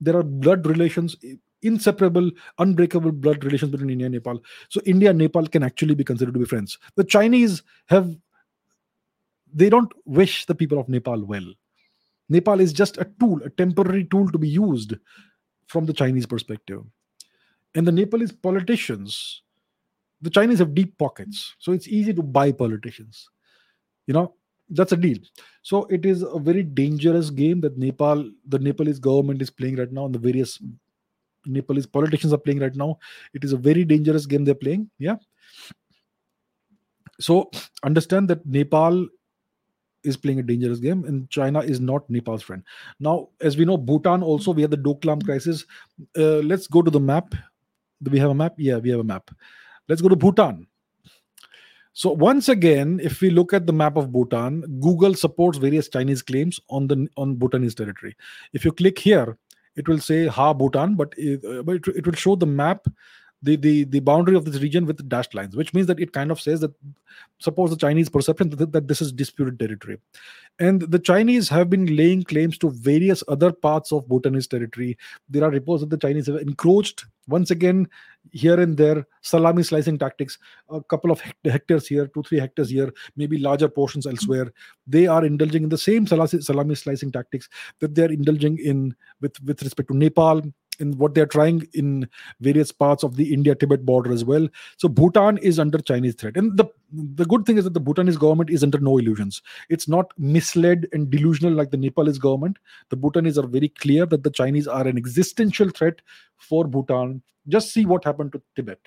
There 0.00 0.16
are 0.16 0.22
blood 0.22 0.66
relations 0.66 1.16
inseparable, 1.62 2.30
unbreakable 2.58 3.12
blood 3.12 3.44
relations 3.44 3.70
between 3.70 3.90
India 3.90 4.06
and 4.06 4.14
Nepal. 4.14 4.42
So 4.68 4.80
India 4.86 5.10
and 5.10 5.18
Nepal 5.18 5.46
can 5.46 5.62
actually 5.62 5.94
be 5.94 6.04
considered 6.04 6.34
to 6.34 6.40
be 6.40 6.46
friends. 6.46 6.78
The 6.96 7.04
Chinese 7.04 7.62
have 7.86 8.16
they 9.52 9.68
don't 9.68 9.92
wish 10.04 10.46
the 10.46 10.54
people 10.54 10.78
of 10.78 10.88
Nepal 10.88 11.24
well. 11.24 11.52
Nepal 12.28 12.60
is 12.60 12.72
just 12.72 12.98
a 12.98 13.10
tool, 13.18 13.42
a 13.42 13.50
temporary 13.50 14.04
tool 14.04 14.30
to 14.30 14.38
be 14.38 14.48
used 14.48 14.94
from 15.66 15.86
the 15.86 15.92
Chinese 15.92 16.26
perspective. 16.26 16.82
And 17.74 17.86
the 17.86 17.92
Nepalese 17.92 18.32
politicians, 18.32 19.42
the 20.22 20.30
Chinese 20.30 20.58
have 20.58 20.74
deep 20.74 20.96
pockets, 20.98 21.54
so 21.58 21.72
it's 21.72 21.88
easy 21.88 22.12
to 22.14 22.22
buy 22.22 22.52
politicians. 22.52 23.28
You 24.06 24.14
know, 24.14 24.34
that's 24.70 24.92
a 24.92 24.96
deal. 24.96 25.18
So 25.62 25.84
it 25.84 26.04
is 26.04 26.22
a 26.22 26.38
very 26.38 26.62
dangerous 26.62 27.30
game 27.30 27.60
that 27.62 27.78
Nepal, 27.78 28.30
the 28.46 28.58
Nepalese 28.58 28.98
government 28.98 29.42
is 29.42 29.50
playing 29.50 29.76
right 29.76 29.92
now 29.92 30.04
on 30.04 30.12
the 30.12 30.18
various 30.18 30.62
Nepalese 31.46 31.86
politicians 31.86 32.32
are 32.32 32.38
playing 32.38 32.60
right 32.60 32.74
now. 32.74 32.98
It 33.34 33.44
is 33.44 33.52
a 33.52 33.56
very 33.56 33.84
dangerous 33.84 34.26
game 34.26 34.44
they're 34.44 34.54
playing. 34.54 34.90
Yeah. 34.98 35.16
So 37.18 37.50
understand 37.82 38.28
that 38.28 38.44
Nepal 38.46 39.06
is 40.02 40.16
playing 40.16 40.38
a 40.38 40.42
dangerous 40.42 40.78
game 40.78 41.04
and 41.04 41.28
China 41.28 41.60
is 41.60 41.80
not 41.80 42.08
Nepal's 42.08 42.42
friend. 42.42 42.62
Now, 42.98 43.28
as 43.40 43.56
we 43.56 43.64
know, 43.64 43.76
Bhutan 43.76 44.22
also, 44.22 44.52
we 44.52 44.62
have 44.62 44.70
the 44.70 44.78
Doklam 44.78 45.22
crisis. 45.24 45.66
Uh, 46.16 46.40
let's 46.40 46.66
go 46.66 46.80
to 46.82 46.90
the 46.90 47.00
map. 47.00 47.34
Do 48.02 48.10
we 48.10 48.18
have 48.18 48.30
a 48.30 48.34
map? 48.34 48.54
Yeah, 48.56 48.78
we 48.78 48.90
have 48.90 49.00
a 49.00 49.04
map. 49.04 49.30
Let's 49.90 50.00
go 50.00 50.08
to 50.08 50.14
Bhutan. 50.14 50.68
So 51.92 52.12
once 52.12 52.48
again, 52.48 53.00
if 53.02 53.20
we 53.20 53.28
look 53.28 53.52
at 53.52 53.66
the 53.66 53.72
map 53.72 53.96
of 53.96 54.12
Bhutan, 54.12 54.60
Google 54.80 55.14
supports 55.14 55.58
various 55.58 55.88
Chinese 55.88 56.22
claims 56.22 56.60
on 56.70 56.86
the 56.86 57.08
on 57.16 57.34
Bhutanese 57.34 57.74
territory. 57.74 58.16
If 58.52 58.64
you 58.64 58.70
click 58.70 59.00
here, 59.00 59.36
it 59.74 59.88
will 59.88 59.98
say 59.98 60.26
ha 60.26 60.52
bhutan 60.52 60.94
but 60.94 61.12
it, 61.16 61.44
uh, 61.44 61.62
but 61.62 61.76
it, 61.76 61.88
it 61.88 62.06
will 62.06 62.14
show 62.14 62.36
the 62.36 62.46
map 62.46 62.86
the, 63.42 63.56
the 63.56 63.84
the 63.84 64.00
boundary 64.00 64.36
of 64.36 64.44
this 64.44 64.60
region 64.60 64.84
with 64.84 65.08
dashed 65.08 65.34
lines 65.34 65.56
which 65.56 65.72
means 65.72 65.86
that 65.86 66.00
it 66.00 66.12
kind 66.12 66.30
of 66.30 66.40
says 66.40 66.60
that 66.60 66.72
suppose 67.38 67.70
the 67.70 67.76
chinese 67.76 68.08
perception 68.08 68.50
that, 68.50 68.72
that 68.72 68.88
this 68.88 69.00
is 69.00 69.12
disputed 69.12 69.58
territory. 69.58 69.98
And 70.58 70.82
the 70.82 70.98
chinese 70.98 71.48
have 71.48 71.70
been 71.70 71.96
laying 71.96 72.22
claims 72.22 72.58
to 72.58 72.70
various 72.70 73.24
other 73.28 73.50
parts 73.50 73.92
of 73.92 74.06
bhutanese 74.08 74.46
territory. 74.46 74.98
There 75.28 75.44
are 75.44 75.50
reports 75.50 75.82
that 75.82 75.90
the 75.90 75.96
chinese 75.96 76.26
have 76.26 76.36
encroached 76.36 77.06
once 77.28 77.50
again 77.50 77.88
here 78.32 78.60
and 78.60 78.76
there 78.76 79.06
salami 79.22 79.62
slicing 79.62 79.98
tactics 79.98 80.36
a 80.68 80.82
couple 80.82 81.10
of 81.10 81.22
hectares 81.44 81.86
here 81.86 82.06
two 82.08 82.22
three 82.22 82.38
hectares 82.38 82.68
here 82.68 82.92
maybe 83.16 83.38
larger 83.38 83.68
portions 83.68 84.06
elsewhere. 84.06 84.52
They 84.86 85.06
are 85.06 85.24
indulging 85.24 85.62
in 85.62 85.70
the 85.70 85.78
same 85.78 86.06
salami 86.06 86.74
slicing 86.74 87.12
tactics 87.12 87.48
that 87.78 87.94
they 87.94 88.02
are 88.02 88.12
indulging 88.12 88.58
in 88.58 88.94
with 89.22 89.42
with 89.44 89.62
respect 89.62 89.88
to 89.88 89.96
nepal 89.96 90.42
in 90.80 90.96
what 90.98 91.14
they're 91.14 91.26
trying 91.26 91.66
in 91.74 92.08
various 92.40 92.72
parts 92.72 93.04
of 93.04 93.16
the 93.16 93.32
India 93.32 93.54
Tibet 93.54 93.84
border 93.84 94.12
as 94.12 94.24
well. 94.24 94.48
So 94.76 94.88
Bhutan 94.88 95.38
is 95.38 95.58
under 95.58 95.78
Chinese 95.78 96.14
threat. 96.14 96.36
And 96.36 96.56
the 96.56 96.66
the 96.92 97.24
good 97.24 97.46
thing 97.46 97.56
is 97.56 97.64
that 97.64 97.74
the 97.74 97.80
Bhutanese 97.80 98.16
government 98.16 98.50
is 98.50 98.64
under 98.64 98.78
no 98.78 98.98
illusions. 98.98 99.42
It's 99.68 99.86
not 99.86 100.12
misled 100.18 100.88
and 100.92 101.08
delusional 101.08 101.52
like 101.52 101.70
the 101.70 101.76
Nepalese 101.76 102.18
government. 102.18 102.58
The 102.88 102.96
Bhutanese 102.96 103.38
are 103.38 103.46
very 103.46 103.68
clear 103.68 104.06
that 104.06 104.24
the 104.24 104.30
Chinese 104.30 104.66
are 104.66 104.86
an 104.86 104.96
existential 104.96 105.70
threat 105.70 106.00
for 106.36 106.64
Bhutan. 106.64 107.22
Just 107.48 107.72
see 107.72 107.86
what 107.86 108.04
happened 108.04 108.32
to 108.32 108.42
Tibet. 108.56 108.80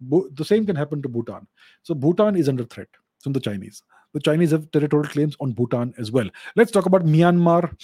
The 0.00 0.44
same 0.44 0.66
can 0.66 0.76
happen 0.76 1.02
to 1.02 1.08
Bhutan. 1.08 1.46
So 1.82 1.94
Bhutan 1.94 2.36
is 2.36 2.48
under 2.48 2.64
threat 2.64 2.88
from 3.20 3.32
the 3.32 3.40
Chinese. 3.40 3.82
The 4.12 4.20
Chinese 4.20 4.52
have 4.52 4.70
territorial 4.70 5.10
claims 5.10 5.36
on 5.40 5.52
Bhutan 5.52 5.92
as 5.98 6.12
well. 6.12 6.28
Let's 6.56 6.70
talk 6.70 6.86
about 6.86 7.04
Myanmar. 7.04 7.76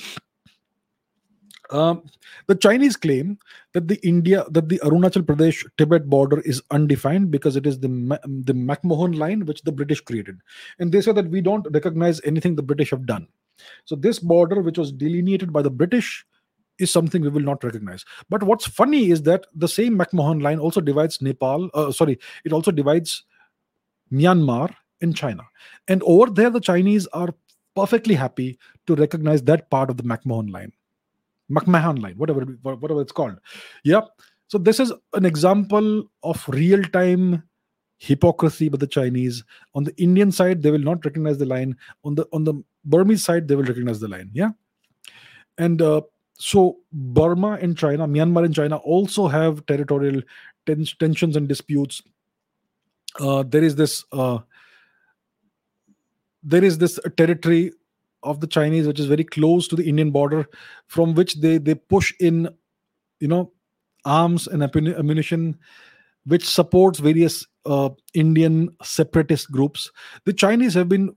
Um, 1.71 2.03
the 2.49 2.57
Chinese 2.57 2.97
claim 2.97 3.39
that 3.75 3.87
the 3.87 4.05
India 4.07 4.45
that 4.51 4.69
the 4.69 4.81
Arunachal 4.81 5.23
Pradesh 5.23 5.65
Tibet 5.79 6.07
border 6.07 6.41
is 6.41 6.63
undefined 6.71 7.31
because 7.31 7.55
it 7.57 7.67
is 7.67 7.79
the 7.79 7.89
the 8.45 8.53
McMahon 8.53 9.17
line 9.17 9.47
which 9.47 9.63
the 9.63 9.73
British 9.73 10.01
created, 10.01 10.41
and 10.79 10.91
they 10.91 11.01
say 11.01 11.13
that 11.13 11.31
we 11.31 11.41
don't 11.41 11.67
recognize 11.73 12.21
anything 12.25 12.57
the 12.57 12.63
British 12.63 12.91
have 12.91 13.07
done. 13.07 13.29
So 13.85 13.95
this 13.95 14.19
border, 14.19 14.63
which 14.63 14.79
was 14.79 14.91
delineated 14.91 15.53
by 15.53 15.63
the 15.63 15.71
British, 15.71 16.25
is 16.79 16.91
something 16.91 17.23
we 17.23 17.29
will 17.29 17.43
not 17.43 17.63
recognize. 17.63 18.05
But 18.29 18.43
what's 18.43 18.67
funny 18.67 19.11
is 19.11 19.23
that 19.23 19.47
the 19.55 19.69
same 19.69 19.97
McMahon 19.97 20.43
line 20.43 20.59
also 20.59 20.81
divides 20.81 21.23
Nepal. 21.23 21.71
Uh, 21.73 21.93
sorry, 21.93 22.19
it 22.45 22.53
also 22.53 22.73
divides 22.73 23.25
Myanmar 24.13 24.75
and 25.01 25.15
China, 25.15 25.45
and 25.87 26.03
over 26.03 26.31
there 26.33 26.51
the 26.51 26.61
Chinese 26.61 27.07
are 27.09 27.33
perfectly 27.77 28.17
happy 28.17 28.59
to 28.89 28.97
recognize 28.97 29.41
that 29.45 29.71
part 29.71 29.89
of 29.89 29.97
the 29.97 30.03
McMahon 30.03 30.51
line 30.51 30.73
McMahon 31.51 32.01
line, 32.01 32.15
whatever 32.17 32.43
whatever 32.63 33.01
it's 33.01 33.13
called. 33.13 33.39
Yeah. 33.85 34.03
So 34.49 34.59
this 34.59 34.81
is 34.81 34.93
an 35.15 35.25
example 35.25 36.05
of 36.23 36.49
real 36.49 36.83
time 36.83 37.43
hypocrisy 37.99 38.69
by 38.69 38.79
the 38.79 38.87
Chinese. 38.87 39.45
On 39.75 39.85
the 39.85 39.95
Indian 39.97 40.33
side, 40.33 40.63
they 40.63 40.71
will 40.71 40.79
not 40.79 41.05
recognize 41.05 41.39
the 41.39 41.47
line. 41.47 41.77
On 42.05 42.15
the 42.15 42.27
on 42.33 42.45
the 42.45 42.55
Burmese 42.85 43.25
side, 43.25 43.47
they 43.47 43.55
will 43.55 43.65
recognize 43.65 44.01
the 44.01 44.09
line. 44.09 44.31
Yeah. 44.33 44.51
And 45.59 45.83
uh, 45.83 46.01
so 46.39 46.79
Burma 46.93 47.59
and 47.61 47.77
China, 47.77 48.09
Myanmar 48.09 48.45
and 48.45 48.55
China 48.55 48.77
also 48.77 49.29
have 49.29 49.65
territorial 49.67 50.23
tens- 50.67 50.95
tensions 50.95 51.37
and 51.37 51.47
disputes. 51.49 52.03
Uh, 53.19 53.43
there 53.43 53.63
is 53.63 53.77
this 53.77 54.05
uh, 54.13 54.39
there 56.43 56.65
is 56.65 56.79
this 56.79 56.99
territory 57.17 57.73
of 58.23 58.41
the 58.41 58.47
Chinese 58.47 58.87
which 58.87 59.01
is 59.01 59.07
very 59.07 59.25
close 59.25 59.69
to 59.69 59.77
the 59.77 59.89
Indian 59.89 60.11
border, 60.11 60.47
from 60.87 61.15
which 61.15 61.41
they 61.41 61.59
they 61.59 61.75
push 61.75 62.13
in, 62.21 62.49
you 63.21 63.29
know, 63.29 63.53
arms 64.05 64.47
and 64.47 64.63
ammunition, 64.63 65.59
which 66.25 66.47
supports 66.47 66.99
various 66.99 67.47
uh, 67.67 67.91
Indian 68.15 68.71
separatist 68.83 69.51
groups. 69.51 69.91
The 70.25 70.33
Chinese 70.33 70.75
have 70.75 70.89
been 70.89 71.15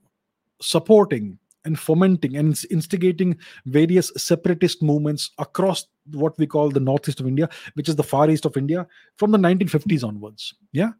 supporting 0.60 1.38
and 1.64 1.78
fomenting 1.78 2.36
and 2.36 2.60
instigating 2.70 3.38
various 3.66 4.12
separatist 4.16 4.82
movements 4.82 5.30
across 5.38 5.86
what 6.12 6.38
we 6.38 6.46
call 6.46 6.70
the 6.70 6.80
northeast 6.80 7.20
of 7.20 7.26
India, 7.26 7.48
which 7.74 7.88
is 7.88 7.96
the 7.96 8.02
far 8.02 8.28
east 8.28 8.44
of 8.44 8.56
India, 8.56 8.86
from 9.16 9.30
the 9.30 9.38
1950s 9.38 10.04
onwards. 10.04 10.54
Yeah. 10.72 10.90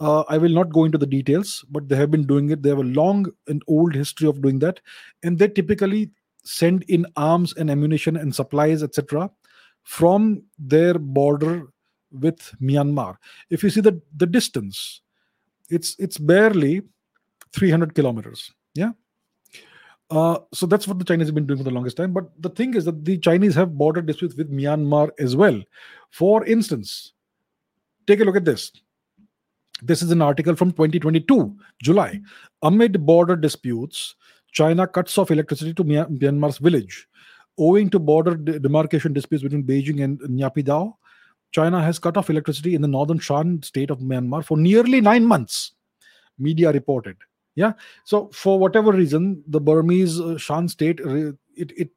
Uh, 0.00 0.22
I 0.28 0.38
will 0.38 0.50
not 0.50 0.72
go 0.72 0.84
into 0.84 0.98
the 0.98 1.06
details, 1.06 1.64
but 1.70 1.88
they 1.88 1.96
have 1.96 2.10
been 2.10 2.26
doing 2.26 2.50
it. 2.50 2.62
They 2.62 2.68
have 2.68 2.78
a 2.78 2.82
long 2.82 3.26
and 3.48 3.62
old 3.66 3.94
history 3.94 4.28
of 4.28 4.40
doing 4.40 4.60
that. 4.60 4.80
And 5.22 5.38
they 5.38 5.48
typically 5.48 6.10
send 6.44 6.84
in 6.84 7.06
arms 7.16 7.52
and 7.54 7.70
ammunition 7.70 8.16
and 8.16 8.34
supplies, 8.34 8.82
etc., 8.82 9.30
from 9.82 10.42
their 10.58 10.94
border 10.94 11.68
with 12.12 12.54
Myanmar. 12.60 13.16
If 13.50 13.62
you 13.62 13.70
see 13.70 13.80
the, 13.80 14.00
the 14.16 14.26
distance, 14.26 15.00
it's 15.68 15.96
it's 15.98 16.16
barely 16.16 16.82
300 17.52 17.94
kilometers. 17.94 18.52
Yeah 18.74 18.92
uh, 20.10 20.38
so 20.52 20.66
that's 20.66 20.88
what 20.88 20.98
the 20.98 21.04
Chinese 21.04 21.28
have 21.28 21.34
been 21.34 21.46
doing 21.46 21.58
for 21.58 21.64
the 21.64 21.70
longest 21.70 21.96
time. 21.96 22.12
But 22.12 22.30
the 22.40 22.48
thing 22.48 22.74
is 22.74 22.84
that 22.86 23.04
the 23.04 23.18
Chinese 23.18 23.54
have 23.54 23.76
border 23.76 24.00
disputes 24.00 24.34
with 24.34 24.50
Myanmar 24.50 25.10
as 25.18 25.36
well. 25.36 25.62
For 26.10 26.44
instance, 26.46 27.12
take 28.06 28.20
a 28.20 28.24
look 28.24 28.36
at 28.36 28.44
this. 28.44 28.72
This 29.82 30.02
is 30.02 30.10
an 30.10 30.22
article 30.22 30.56
from 30.56 30.72
2022, 30.72 31.56
July. 31.82 32.20
Amid 32.62 33.04
border 33.06 33.36
disputes, 33.36 34.14
China 34.52 34.86
cuts 34.86 35.16
off 35.18 35.30
electricity 35.30 35.74
to 35.74 35.84
Myanmar's 35.84 36.58
village. 36.58 37.06
Owing 37.58 37.90
to 37.90 37.98
border 37.98 38.34
demarcation 38.34 39.12
disputes 39.12 39.42
between 39.42 39.64
Beijing 39.64 40.02
and 40.02 40.20
Naypyidaw, 40.20 40.92
China 41.52 41.82
has 41.82 41.98
cut 41.98 42.16
off 42.16 42.30
electricity 42.30 42.74
in 42.74 42.82
the 42.82 42.88
northern 42.88 43.18
Shan 43.18 43.62
state 43.62 43.90
of 43.90 44.00
Myanmar 44.00 44.44
for 44.44 44.56
nearly 44.56 45.00
nine 45.00 45.24
months, 45.24 45.72
media 46.38 46.72
reported. 46.72 47.16
Yeah. 47.54 47.72
So 48.04 48.30
for 48.32 48.58
whatever 48.58 48.92
reason, 48.92 49.42
the 49.48 49.60
Burmese 49.60 50.20
uh, 50.20 50.38
Shan 50.38 50.68
state 50.68 51.00
it 51.00 51.36
it 51.56 51.90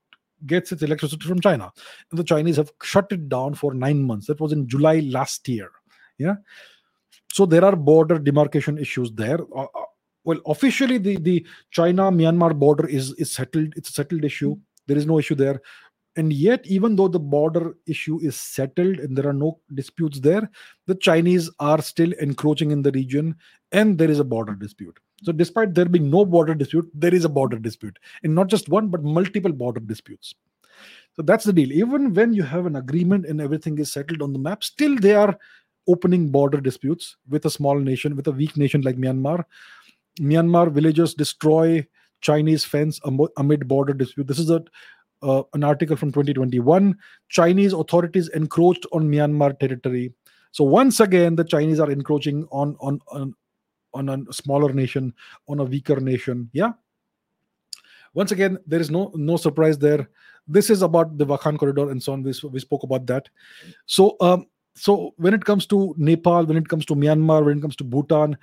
gets 0.48 0.72
its 0.72 0.82
electricity 0.82 1.28
from 1.28 1.40
China, 1.40 1.72
and 2.10 2.20
the 2.20 2.24
Chinese 2.24 2.58
have 2.58 2.72
shut 2.82 3.12
it 3.12 3.30
down 3.30 3.54
for 3.54 3.74
nine 3.74 4.02
months. 4.02 4.26
That 4.28 4.40
was 4.40 4.52
in 4.52 4.68
July 4.68 5.00
last 5.02 5.48
year. 5.48 5.70
Yeah. 6.18 6.36
So 7.34 7.46
there 7.46 7.64
are 7.66 7.76
border 7.76 8.20
demarcation 8.20 8.78
issues 8.78 9.12
there. 9.14 9.40
Uh, 9.56 9.64
uh, 9.64 9.86
well, 10.24 10.40
officially 10.46 10.98
the 10.98 11.18
the 11.18 11.46
China 11.72 12.12
Myanmar 12.12 12.58
border 12.58 12.88
is 12.88 13.14
is 13.14 13.32
settled. 13.32 13.74
It's 13.76 13.90
a 13.90 13.94
settled 13.94 14.24
issue. 14.24 14.56
There 14.88 14.98
is 14.98 15.06
no 15.06 15.20
issue 15.20 15.36
there 15.36 15.62
and 16.18 16.34
yet 16.34 16.66
even 16.66 16.96
though 16.96 17.08
the 17.08 17.20
border 17.20 17.76
issue 17.88 18.20
is 18.22 18.36
settled 18.36 19.00
and 19.00 19.18
there 19.18 19.28
are 19.28 19.34
no 19.34 19.60
disputes 19.76 20.20
there 20.20 20.50
the 20.88 20.96
chinese 20.96 21.50
are 21.60 21.82
still 21.82 22.12
encroaching 22.22 22.72
in 22.72 22.82
the 22.82 22.92
region 22.92 23.36
and 23.72 23.98
there 23.98 24.12
is 24.12 24.20
a 24.20 24.24
border 24.24 24.54
dispute 24.54 24.98
so 25.24 25.32
despite 25.32 25.74
there 25.74 25.86
being 25.86 26.10
no 26.10 26.26
border 26.26 26.54
dispute 26.54 26.90
there 26.94 27.14
is 27.14 27.26
a 27.26 27.30
border 27.30 27.58
dispute 27.58 27.98
and 28.24 28.34
not 28.36 28.48
just 28.48 28.70
one 28.70 28.90
but 28.90 29.04
multiple 29.04 29.54
border 29.54 29.80
disputes 29.80 30.36
so 31.14 31.22
that's 31.22 31.46
the 31.46 31.54
deal 31.54 31.72
even 31.72 32.14
when 32.14 32.34
you 32.34 32.44
have 32.44 32.66
an 32.66 32.76
agreement 32.76 33.26
and 33.26 33.40
everything 33.40 33.78
is 33.78 33.92
settled 33.92 34.22
on 34.22 34.34
the 34.34 34.40
map 34.40 34.64
still 34.64 34.98
they 34.98 35.16
are 35.16 35.38
opening 35.88 36.30
border 36.30 36.62
disputes 36.62 37.18
with 37.30 37.46
a 37.46 37.50
small 37.50 37.80
nation 37.80 38.16
with 38.16 38.28
a 38.28 38.32
weak 38.32 38.56
nation 38.58 38.82
like 38.82 38.98
myanmar 38.98 39.44
myanmar 40.20 40.72
villagers 40.72 41.14
destroy 41.14 41.86
chinese 42.22 42.64
fence 42.64 43.00
amid 43.38 43.68
border 43.68 43.94
dispute 43.94 44.28
this 44.28 44.40
is 44.40 44.50
a 44.50 44.64
uh, 45.24 45.44
an 45.54 45.64
article 45.64 45.96
from 45.96 46.10
2021 46.10 46.98
Chinese 47.30 47.74
authorities 47.74 48.30
encroached 48.30 48.86
on 48.92 49.10
Myanmar 49.10 49.58
territory. 49.60 50.14
So 50.52 50.64
once 50.64 51.00
again, 51.00 51.36
the 51.36 51.44
Chinese 51.44 51.80
are 51.80 51.92
encroaching 51.92 52.48
on 52.52 52.76
on 52.80 53.00
on, 53.08 53.34
on 53.94 54.10
a 54.10 54.34
smaller 54.34 54.74
nation, 54.74 55.14
on 55.48 55.60
a 55.60 55.64
weaker 55.64 56.00
nation. 56.00 56.50
Yeah. 56.54 56.74
Once 58.14 58.32
again, 58.32 58.58
there 58.66 58.82
is 58.82 58.92
no 58.92 59.12
no 59.16 59.38
surprise 59.38 59.78
there. 59.78 60.10
This 60.48 60.70
is 60.70 60.82
about 60.82 61.18
the 61.18 61.26
Wakhan 61.26 61.58
corridor 61.58 61.92
and 61.92 62.02
so 62.02 62.14
on. 62.14 62.24
We, 62.24 62.34
we 62.52 62.60
spoke 62.60 62.84
about 62.84 63.06
that. 63.06 63.30
So 63.86 64.18
um, 64.20 64.48
so 64.76 65.14
when 65.18 65.34
it 65.34 65.46
comes 65.46 65.66
to 65.68 65.94
Nepal, 65.98 66.46
when 66.46 66.58
it 66.58 66.68
comes 66.68 66.86
to 66.86 66.96
Myanmar, 66.96 67.44
when 67.46 67.58
it 67.58 67.62
comes 67.62 67.76
to 67.78 67.84
Bhutan, 67.84 68.38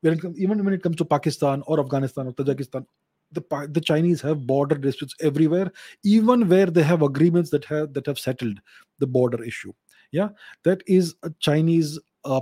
when 0.00 0.14
it, 0.14 0.24
even 0.36 0.64
when 0.64 0.74
it 0.74 0.82
comes 0.82 0.96
to 0.96 1.04
Pakistan 1.04 1.62
or 1.66 1.80
Afghanistan 1.80 2.26
or 2.26 2.32
Tajikistan, 2.32 2.84
the 3.32 3.68
the 3.72 3.80
Chinese 3.80 4.20
have 4.20 4.46
border 4.46 4.76
disputes 4.76 5.14
everywhere, 5.20 5.70
even 6.04 6.48
where 6.48 6.66
they 6.66 6.82
have 6.82 7.02
agreements 7.02 7.50
that 7.50 7.64
have 7.64 7.92
that 7.94 8.06
have 8.06 8.18
settled 8.18 8.60
the 8.98 9.06
border 9.06 9.42
issue. 9.42 9.72
Yeah, 10.12 10.28
that 10.64 10.82
is 10.86 11.14
a 11.22 11.30
Chinese 11.40 11.98
uh, 12.24 12.40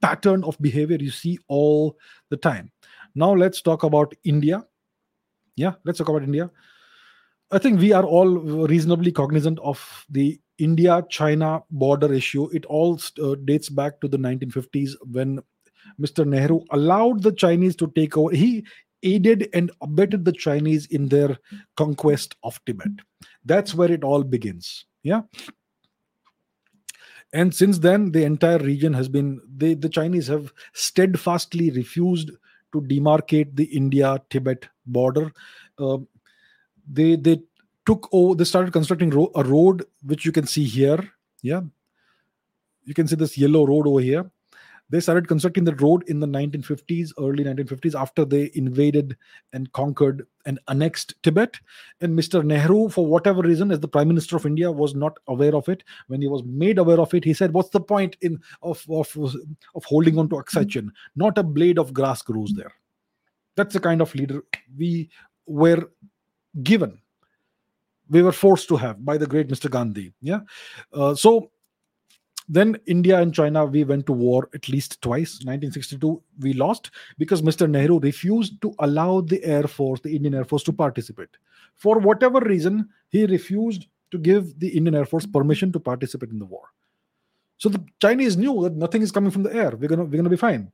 pattern 0.00 0.44
of 0.44 0.58
behavior 0.60 0.96
you 0.96 1.10
see 1.10 1.38
all 1.48 1.96
the 2.30 2.36
time. 2.36 2.70
Now 3.14 3.32
let's 3.32 3.62
talk 3.62 3.82
about 3.82 4.14
India. 4.24 4.64
Yeah, 5.56 5.74
let's 5.84 5.98
talk 5.98 6.08
about 6.08 6.22
India. 6.22 6.50
I 7.50 7.58
think 7.58 7.80
we 7.80 7.92
are 7.92 8.04
all 8.04 8.28
reasonably 8.28 9.10
cognizant 9.10 9.58
of 9.60 10.04
the 10.10 10.38
India 10.58 11.04
China 11.08 11.62
border 11.70 12.12
issue. 12.12 12.48
It 12.52 12.64
all 12.66 13.00
uh, 13.22 13.36
dates 13.44 13.68
back 13.68 14.00
to 14.00 14.08
the 14.08 14.18
1950s 14.18 14.92
when 15.10 15.40
Mr. 16.00 16.26
Nehru 16.26 16.60
allowed 16.70 17.22
the 17.22 17.32
Chinese 17.32 17.76
to 17.76 17.90
take 17.94 18.16
over. 18.16 18.34
He 18.34 18.64
aided 19.02 19.48
and 19.54 19.70
abetted 19.80 20.24
the 20.24 20.32
Chinese 20.32 20.86
in 20.86 21.08
their 21.08 21.38
conquest 21.76 22.34
of 22.42 22.60
Tibet. 22.64 22.90
That's 23.44 23.74
where 23.74 23.90
it 23.90 24.04
all 24.04 24.22
begins. 24.22 24.86
Yeah. 25.02 25.22
And 27.32 27.54
since 27.54 27.78
then, 27.78 28.10
the 28.10 28.24
entire 28.24 28.58
region 28.58 28.94
has 28.94 29.08
been, 29.08 29.40
they, 29.56 29.74
the 29.74 29.88
Chinese 29.88 30.26
have 30.28 30.52
steadfastly 30.72 31.70
refused 31.70 32.30
to 32.72 32.80
demarcate 32.82 33.54
the 33.54 33.64
India 33.64 34.20
Tibet 34.30 34.66
border. 34.86 35.32
Uh, 35.78 35.98
they, 36.90 37.16
they 37.16 37.42
took 37.88 38.08
over, 38.12 38.34
they 38.34 38.44
started 38.44 38.72
constructing 38.72 39.10
ro- 39.10 39.32
a 39.34 39.44
road, 39.44 39.84
which 40.02 40.24
you 40.26 40.32
can 40.32 40.46
see 40.46 40.64
here. 40.64 41.00
Yeah. 41.42 41.62
You 42.84 42.94
can 42.94 43.08
see 43.08 43.16
this 43.16 43.36
yellow 43.36 43.66
road 43.66 43.86
over 43.86 44.00
here 44.00 44.30
they 44.90 45.00
started 45.00 45.28
constructing 45.28 45.64
the 45.64 45.74
road 45.76 46.04
in 46.06 46.20
the 46.20 46.26
1950s, 46.26 47.12
early 47.18 47.44
1950s, 47.44 47.94
after 47.94 48.24
they 48.24 48.50
invaded 48.54 49.16
and 49.52 49.70
conquered 49.72 50.26
and 50.46 50.58
annexed 50.68 51.14
Tibet. 51.22 51.58
And 52.00 52.18
Mr. 52.18 52.42
Nehru, 52.42 52.88
for 52.88 53.04
whatever 53.06 53.42
reason, 53.42 53.70
as 53.70 53.80
the 53.80 53.88
Prime 53.88 54.08
Minister 54.08 54.36
of 54.36 54.46
India, 54.46 54.72
was 54.72 54.94
not 54.94 55.18
aware 55.26 55.54
of 55.54 55.68
it. 55.68 55.84
When 56.06 56.22
he 56.22 56.28
was 56.28 56.42
made 56.44 56.78
aware 56.78 57.00
of 57.00 57.12
it, 57.12 57.24
he 57.24 57.34
said, 57.34 57.52
"What's 57.52 57.70
the 57.70 57.80
point 57.80 58.16
in 58.22 58.40
of 58.62 58.82
of, 58.88 59.14
of 59.74 59.84
holding 59.84 60.18
on 60.18 60.28
to 60.30 60.64
Chin? 60.64 60.90
Not 61.16 61.36
a 61.36 61.42
blade 61.42 61.78
of 61.78 61.92
grass 61.92 62.22
grows 62.22 62.54
there." 62.54 62.72
That's 63.56 63.74
the 63.74 63.80
kind 63.80 64.00
of 64.00 64.14
leader 64.14 64.42
we 64.76 65.10
were 65.46 65.90
given 66.62 66.98
we 68.10 68.22
were 68.22 68.32
forced 68.32 68.68
to 68.68 68.76
have 68.76 69.04
by 69.04 69.18
the 69.18 69.26
great 69.26 69.48
Mr. 69.48 69.70
Gandhi. 69.70 70.12
Yeah. 70.20 70.40
Uh, 70.92 71.14
so 71.14 71.50
then 72.48 72.78
India 72.86 73.20
and 73.20 73.34
China, 73.34 73.66
we 73.66 73.84
went 73.84 74.06
to 74.06 74.12
war 74.12 74.48
at 74.54 74.68
least 74.68 75.00
twice. 75.02 75.34
1962, 75.44 76.22
we 76.40 76.54
lost 76.54 76.90
because 77.18 77.42
Mr. 77.42 77.68
Nehru 77.68 77.98
refused 77.98 78.60
to 78.62 78.74
allow 78.78 79.20
the 79.20 79.44
Air 79.44 79.64
Force, 79.64 80.00
the 80.00 80.14
Indian 80.14 80.34
Air 80.34 80.44
Force, 80.44 80.62
to 80.64 80.72
participate. 80.72 81.28
For 81.74 81.98
whatever 81.98 82.40
reason, 82.40 82.88
he 83.10 83.26
refused 83.26 83.86
to 84.10 84.18
give 84.18 84.58
the 84.58 84.68
Indian 84.68 84.94
Air 84.94 85.04
Force 85.04 85.26
permission 85.26 85.70
to 85.72 85.80
participate 85.80 86.30
in 86.30 86.38
the 86.38 86.46
war. 86.46 86.64
So 87.58 87.68
the 87.68 87.84
Chinese 88.00 88.36
knew 88.36 88.62
that 88.62 88.76
nothing 88.76 89.02
is 89.02 89.12
coming 89.12 89.30
from 89.30 89.42
the 89.42 89.54
air. 89.54 89.76
We're 89.76 89.88
gonna 89.88 90.04
we're 90.04 90.16
gonna 90.16 90.30
be 90.30 90.36
fine 90.36 90.72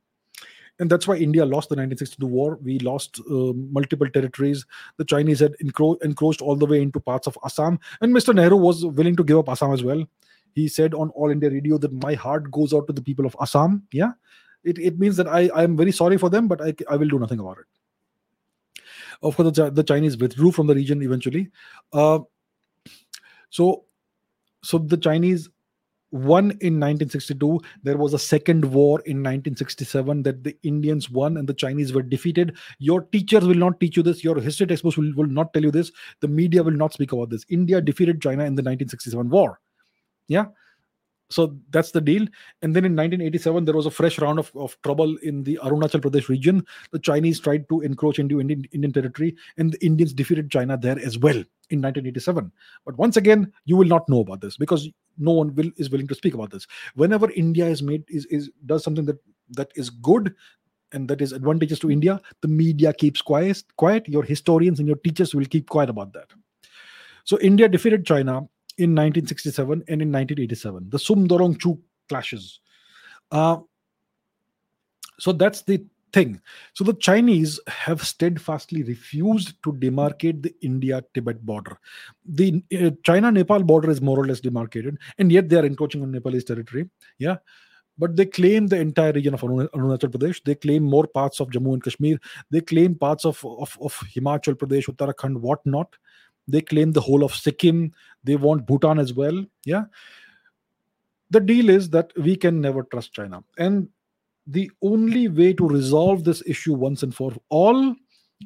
and 0.79 0.89
that's 0.89 1.07
why 1.07 1.15
India 1.15 1.45
lost 1.45 1.69
the 1.69 1.75
1962 1.75 2.25
war. 2.25 2.59
We 2.61 2.79
lost 2.79 3.19
uh, 3.29 3.53
multiple 3.53 4.09
territories. 4.09 4.65
The 4.97 5.05
Chinese 5.05 5.39
had 5.39 5.55
encro- 5.63 6.01
encroached 6.03 6.41
all 6.41 6.55
the 6.55 6.65
way 6.65 6.81
into 6.81 6.99
parts 6.99 7.27
of 7.27 7.37
Assam, 7.45 7.79
and 8.01 8.13
Mr. 8.13 8.35
Nehru 8.35 8.57
was 8.57 8.85
willing 8.85 9.15
to 9.15 9.23
give 9.23 9.37
up 9.37 9.49
Assam 9.49 9.71
as 9.71 9.83
well 9.83 10.05
he 10.55 10.67
said 10.67 10.93
on 10.93 11.09
all 11.11 11.29
india 11.29 11.49
radio 11.49 11.77
that 11.77 11.93
my 12.03 12.13
heart 12.13 12.49
goes 12.49 12.73
out 12.73 12.87
to 12.87 12.93
the 12.93 13.01
people 13.01 13.25
of 13.25 13.35
assam 13.41 13.83
yeah 13.91 14.11
it, 14.63 14.79
it 14.79 14.99
means 14.99 15.17
that 15.17 15.27
i 15.27 15.41
am 15.63 15.77
very 15.77 15.91
sorry 15.91 16.17
for 16.17 16.29
them 16.29 16.47
but 16.47 16.61
i 16.61 16.73
i 16.89 16.95
will 16.95 17.13
do 17.15 17.19
nothing 17.19 17.39
about 17.39 17.57
it 17.59 18.85
of 19.21 19.35
course 19.35 19.51
the, 19.57 19.69
the 19.69 19.83
chinese 19.83 20.17
withdrew 20.17 20.51
from 20.51 20.67
the 20.67 20.75
region 20.75 21.03
eventually 21.03 21.49
uh, 21.93 22.19
so 23.49 23.85
so 24.63 24.77
the 24.77 24.97
chinese 24.97 25.49
won 26.15 26.51
in 26.61 26.79
1962 26.79 27.59
there 27.83 27.97
was 27.97 28.13
a 28.13 28.19
second 28.19 28.63
war 28.63 29.01
in 29.01 29.17
1967 29.17 30.23
that 30.23 30.43
the 30.45 30.55
indians 30.63 31.09
won 31.09 31.35
and 31.35 31.47
the 31.47 31.53
chinese 31.53 31.91
were 31.91 32.01
defeated. 32.01 32.55
Your 32.79 33.01
teachers 33.01 33.43
will 33.45 33.55
not 33.55 33.79
teach 33.79 33.97
you 33.97 34.03
this. 34.03 34.23
Your 34.23 34.39
history 34.39 34.67
textbooks 34.67 34.97
will, 34.97 35.13
will 35.15 35.27
not 35.27 35.53
tell 35.53 35.63
you 35.63 35.71
this. 35.71 35.91
The 36.21 36.27
media 36.27 36.63
will 36.63 36.71
not 36.71 36.93
speak 36.93 37.11
about 37.11 37.29
this. 37.29 37.45
India 37.49 37.81
defeated 37.81 38.21
china 38.21 38.45
in 38.45 38.55
the 38.55 38.63
1967 38.63 39.29
war. 39.29 39.59
Yeah 40.27 40.45
so 41.29 41.57
that's 41.71 41.91
the 41.91 42.01
deal. 42.01 42.21
And 42.61 42.75
then 42.75 42.85
in 42.85 42.93
1987 42.93 43.65
there 43.65 43.75
was 43.75 43.85
a 43.85 43.91
fresh 43.91 44.19
round 44.19 44.39
of, 44.39 44.51
of 44.55 44.77
trouble 44.83 45.17
in 45.23 45.43
the 45.43 45.59
arunachal 45.63 46.01
pradesh 46.01 46.29
region. 46.29 46.65
The 46.91 46.99
chinese 46.99 47.39
tried 47.39 47.67
to 47.69 47.81
encroach 47.81 48.19
into 48.19 48.39
indian, 48.39 48.65
indian 48.71 48.93
territory 48.93 49.35
and 49.57 49.71
the 49.71 49.85
indians 49.85 50.13
defeated 50.13 50.51
china 50.51 50.77
there 50.77 50.99
as 50.99 51.17
well 51.17 51.37
in 51.71 51.81
1987 51.81 52.51
but 52.85 52.95
once 52.97 53.17
again 53.17 53.51
you 53.65 53.75
will 53.75 53.87
not 53.87 54.07
know 54.07 54.19
about 54.19 54.39
this 54.39 54.55
because 54.55 54.87
no 55.17 55.31
one 55.31 55.53
will 55.55 55.71
is 55.77 55.89
willing 55.89 56.07
to 56.07 56.15
speak 56.15 56.33
about 56.33 56.51
this. 56.51 56.67
Whenever 56.93 57.31
india 57.31 57.65
is 57.65 57.81
made 57.81 58.03
is, 58.07 58.25
is 58.27 58.51
does 58.65 58.83
something 58.83 59.05
that 59.05 59.17
that 59.49 59.71
is 59.75 59.89
good 59.89 60.33
and 60.91 61.07
that 61.07 61.21
is 61.21 61.33
advantageous 61.33 61.79
to 61.79 61.89
india 61.89 62.21
the 62.41 62.47
media 62.47 62.93
keeps 62.93 63.21
quiet 63.21 63.63
quiet. 63.77 64.07
Your 64.07 64.23
historians 64.23 64.79
and 64.79 64.87
your 64.87 64.97
teachers 64.97 65.33
will 65.33 65.45
keep 65.45 65.69
quiet 65.69 65.89
about 65.89 66.13
that. 66.13 66.31
So 67.23 67.39
india 67.39 67.67
defeated 67.67 68.05
china 68.05 68.47
in 68.77 68.91
1967 68.91 69.83
and 69.87 70.01
in 70.01 70.11
1987 70.11 70.89
the 70.89 70.99
sum 70.99 71.27
chu 71.57 71.79
clashes 72.09 72.59
uh, 73.31 73.57
so 75.19 75.31
that's 75.31 75.61
the 75.63 75.83
thing. 76.15 76.41
So 76.73 76.83
the 76.83 76.93
Chinese 76.93 77.59
have 77.67 78.05
steadfastly 78.05 78.83
refused 78.83 79.61
to 79.63 79.73
demarcate 79.73 80.41
the 80.41 80.55
India-Tibet 80.61 81.45
border. 81.45 81.77
The 82.25 82.63
uh, 82.73 82.91
China-Nepal 83.03 83.63
border 83.63 83.89
is 83.91 84.01
more 84.01 84.19
or 84.19 84.25
less 84.25 84.39
demarcated, 84.39 84.97
and 85.17 85.31
yet 85.31 85.49
they 85.49 85.57
are 85.57 85.65
encroaching 85.65 86.01
on 86.01 86.11
Nepalese 86.11 86.45
territory. 86.45 86.89
Yeah, 87.19 87.37
but 87.97 88.15
they 88.15 88.25
claim 88.25 88.67
the 88.67 88.79
entire 88.79 89.11
region 89.11 89.33
of 89.33 89.41
Arunachal 89.41 90.11
Pradesh. 90.15 90.41
They 90.43 90.55
claim 90.55 90.83
more 90.83 91.07
parts 91.07 91.39
of 91.39 91.49
Jammu 91.49 91.73
and 91.73 91.83
Kashmir. 91.83 92.17
They 92.49 92.61
claim 92.61 92.95
parts 92.95 93.25
of, 93.25 93.43
of, 93.45 93.77
of 93.81 93.93
Himachal 94.15 94.55
Pradesh, 94.55 94.87
Uttarakhand, 94.87 95.37
whatnot. 95.39 95.95
They 96.47 96.61
claim 96.61 96.91
the 96.91 97.01
whole 97.01 97.23
of 97.23 97.33
Sikkim. 97.33 97.93
They 98.23 98.35
want 98.35 98.65
Bhutan 98.67 98.99
as 98.99 99.13
well. 99.13 99.45
Yeah. 99.65 99.85
The 101.31 101.39
deal 101.39 101.69
is 101.69 101.89
that 101.89 102.11
we 102.17 102.35
can 102.35 102.61
never 102.61 102.83
trust 102.83 103.13
China. 103.13 103.43
And 103.57 103.89
the 104.47 104.71
only 104.81 105.27
way 105.27 105.53
to 105.53 105.67
resolve 105.67 106.23
this 106.23 106.43
issue 106.45 106.73
once 106.73 107.01
and 107.03 107.15
for 107.15 107.33
all 107.49 107.95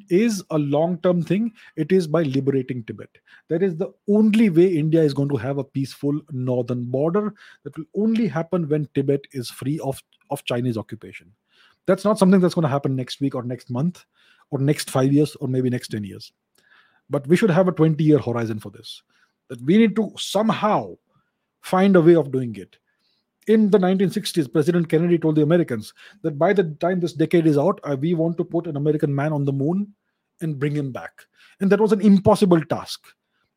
is 0.08 0.42
a 0.50 0.58
long 0.58 0.98
term 0.98 1.22
thing. 1.22 1.52
It 1.76 1.92
is 1.92 2.06
by 2.06 2.22
liberating 2.22 2.84
Tibet. 2.84 3.10
That 3.48 3.62
is 3.62 3.76
the 3.76 3.92
only 4.08 4.48
way 4.48 4.66
India 4.66 5.02
is 5.02 5.14
going 5.14 5.28
to 5.30 5.36
have 5.36 5.58
a 5.58 5.64
peaceful 5.64 6.18
northern 6.30 6.84
border. 6.84 7.34
That 7.64 7.76
will 7.76 7.86
only 7.94 8.28
happen 8.28 8.68
when 8.68 8.88
Tibet 8.94 9.26
is 9.32 9.50
free 9.50 9.78
of, 9.80 10.02
of 10.30 10.44
Chinese 10.44 10.78
occupation. 10.78 11.32
That's 11.86 12.04
not 12.04 12.18
something 12.18 12.40
that's 12.40 12.54
going 12.54 12.62
to 12.62 12.68
happen 12.68 12.94
next 12.94 13.20
week 13.20 13.34
or 13.34 13.42
next 13.42 13.70
month 13.70 14.04
or 14.50 14.58
next 14.58 14.90
five 14.90 15.12
years 15.12 15.36
or 15.36 15.48
maybe 15.48 15.70
next 15.70 15.88
10 15.88 16.04
years. 16.04 16.32
But 17.10 17.26
we 17.26 17.36
should 17.36 17.50
have 17.50 17.68
a 17.68 17.72
20 17.72 18.02
year 18.02 18.18
horizon 18.18 18.60
for 18.60 18.70
this. 18.70 19.02
That 19.48 19.60
we 19.62 19.76
need 19.76 19.96
to 19.96 20.12
somehow 20.16 20.94
find 21.60 21.96
a 21.96 22.00
way 22.00 22.14
of 22.14 22.30
doing 22.30 22.54
it 22.56 22.78
in 23.50 23.70
the 23.70 23.78
1960s, 23.78 24.52
President 24.52 24.88
Kennedy 24.88 25.18
told 25.18 25.34
the 25.34 25.42
Americans 25.42 25.92
that 26.22 26.38
by 26.38 26.52
the 26.52 26.64
time 26.80 27.00
this 27.00 27.12
decade 27.12 27.46
is 27.46 27.58
out, 27.58 27.80
uh, 27.84 27.96
we 27.98 28.14
want 28.14 28.36
to 28.36 28.44
put 28.44 28.66
an 28.66 28.76
American 28.76 29.12
man 29.14 29.32
on 29.32 29.44
the 29.44 29.52
moon 29.52 29.92
and 30.40 30.58
bring 30.58 30.74
him 30.74 30.92
back. 30.92 31.26
And 31.60 31.70
that 31.72 31.80
was 31.80 31.92
an 31.92 32.00
impossible 32.00 32.60
task. 32.66 33.00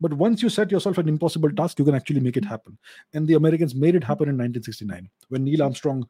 But 0.02 0.14
once 0.14 0.42
you 0.42 0.50
set 0.50 0.72
yourself 0.72 0.98
an 0.98 1.08
impossible 1.08 1.52
task, 1.52 1.80
you 1.80 1.86
can 1.86 1.96
actually 1.96 2.20
make 2.22 2.38
it 2.38 2.44
happen. 2.44 2.78
And 3.14 3.28
the 3.28 3.36
Americans 3.36 3.76
made 3.76 3.96
it 3.96 4.04
happen 4.04 4.28
in 4.28 4.36
1969 4.36 5.10
when 5.30 5.44
Neil 5.44 5.64
Armstrong 5.64 6.08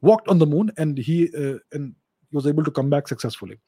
walked 0.00 0.28
on 0.28 0.38
the 0.38 0.46
moon 0.46 0.70
and 0.76 0.98
he 0.98 1.28
uh, 1.36 1.58
and 1.72 1.94
he 2.30 2.36
was 2.36 2.46
able 2.46 2.64
to 2.64 2.70
come 2.70 2.90
back 2.90 3.08
successfully. 3.08 3.58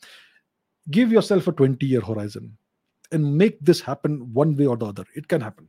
Give 0.91 1.13
yourself 1.13 1.47
a 1.47 1.53
20 1.53 1.87
year 1.87 2.01
horizon 2.01 2.57
and 3.13 3.37
make 3.37 3.59
this 3.61 3.81
happen 3.81 4.33
one 4.33 4.57
way 4.57 4.67
or 4.67 4.77
the 4.77 4.87
other. 4.87 5.05
It 5.15 5.29
can 5.29 5.41
happen. 5.41 5.69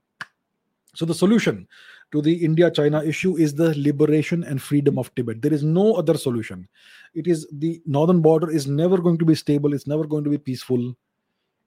So 0.94 1.06
the 1.06 1.14
solution 1.14 1.68
to 2.12 2.22
the 2.22 2.34
India 2.34 2.70
China 2.70 3.04
issue 3.04 3.38
is 3.38 3.56
the 3.56 3.78
liberation 3.80 4.44
and 4.44 4.62
freedom 4.62 5.00
of 5.00 5.14
Tibet. 5.16 5.42
There 5.42 5.54
is 5.54 5.64
no 5.64 5.94
other 5.94 6.18
solution. 6.18 6.68
It 7.14 7.28
is 7.28 7.48
the 7.54 7.82
northern 7.86 8.22
border 8.22 8.50
is 8.50 8.68
never 8.68 8.98
going 8.98 9.18
to 9.20 9.26
be 9.26 9.36
stable, 9.36 9.74
it's 9.74 9.88
never 9.88 10.06
going 10.06 10.24
to 10.26 10.30
be 10.30 10.38
peaceful. 10.38 10.96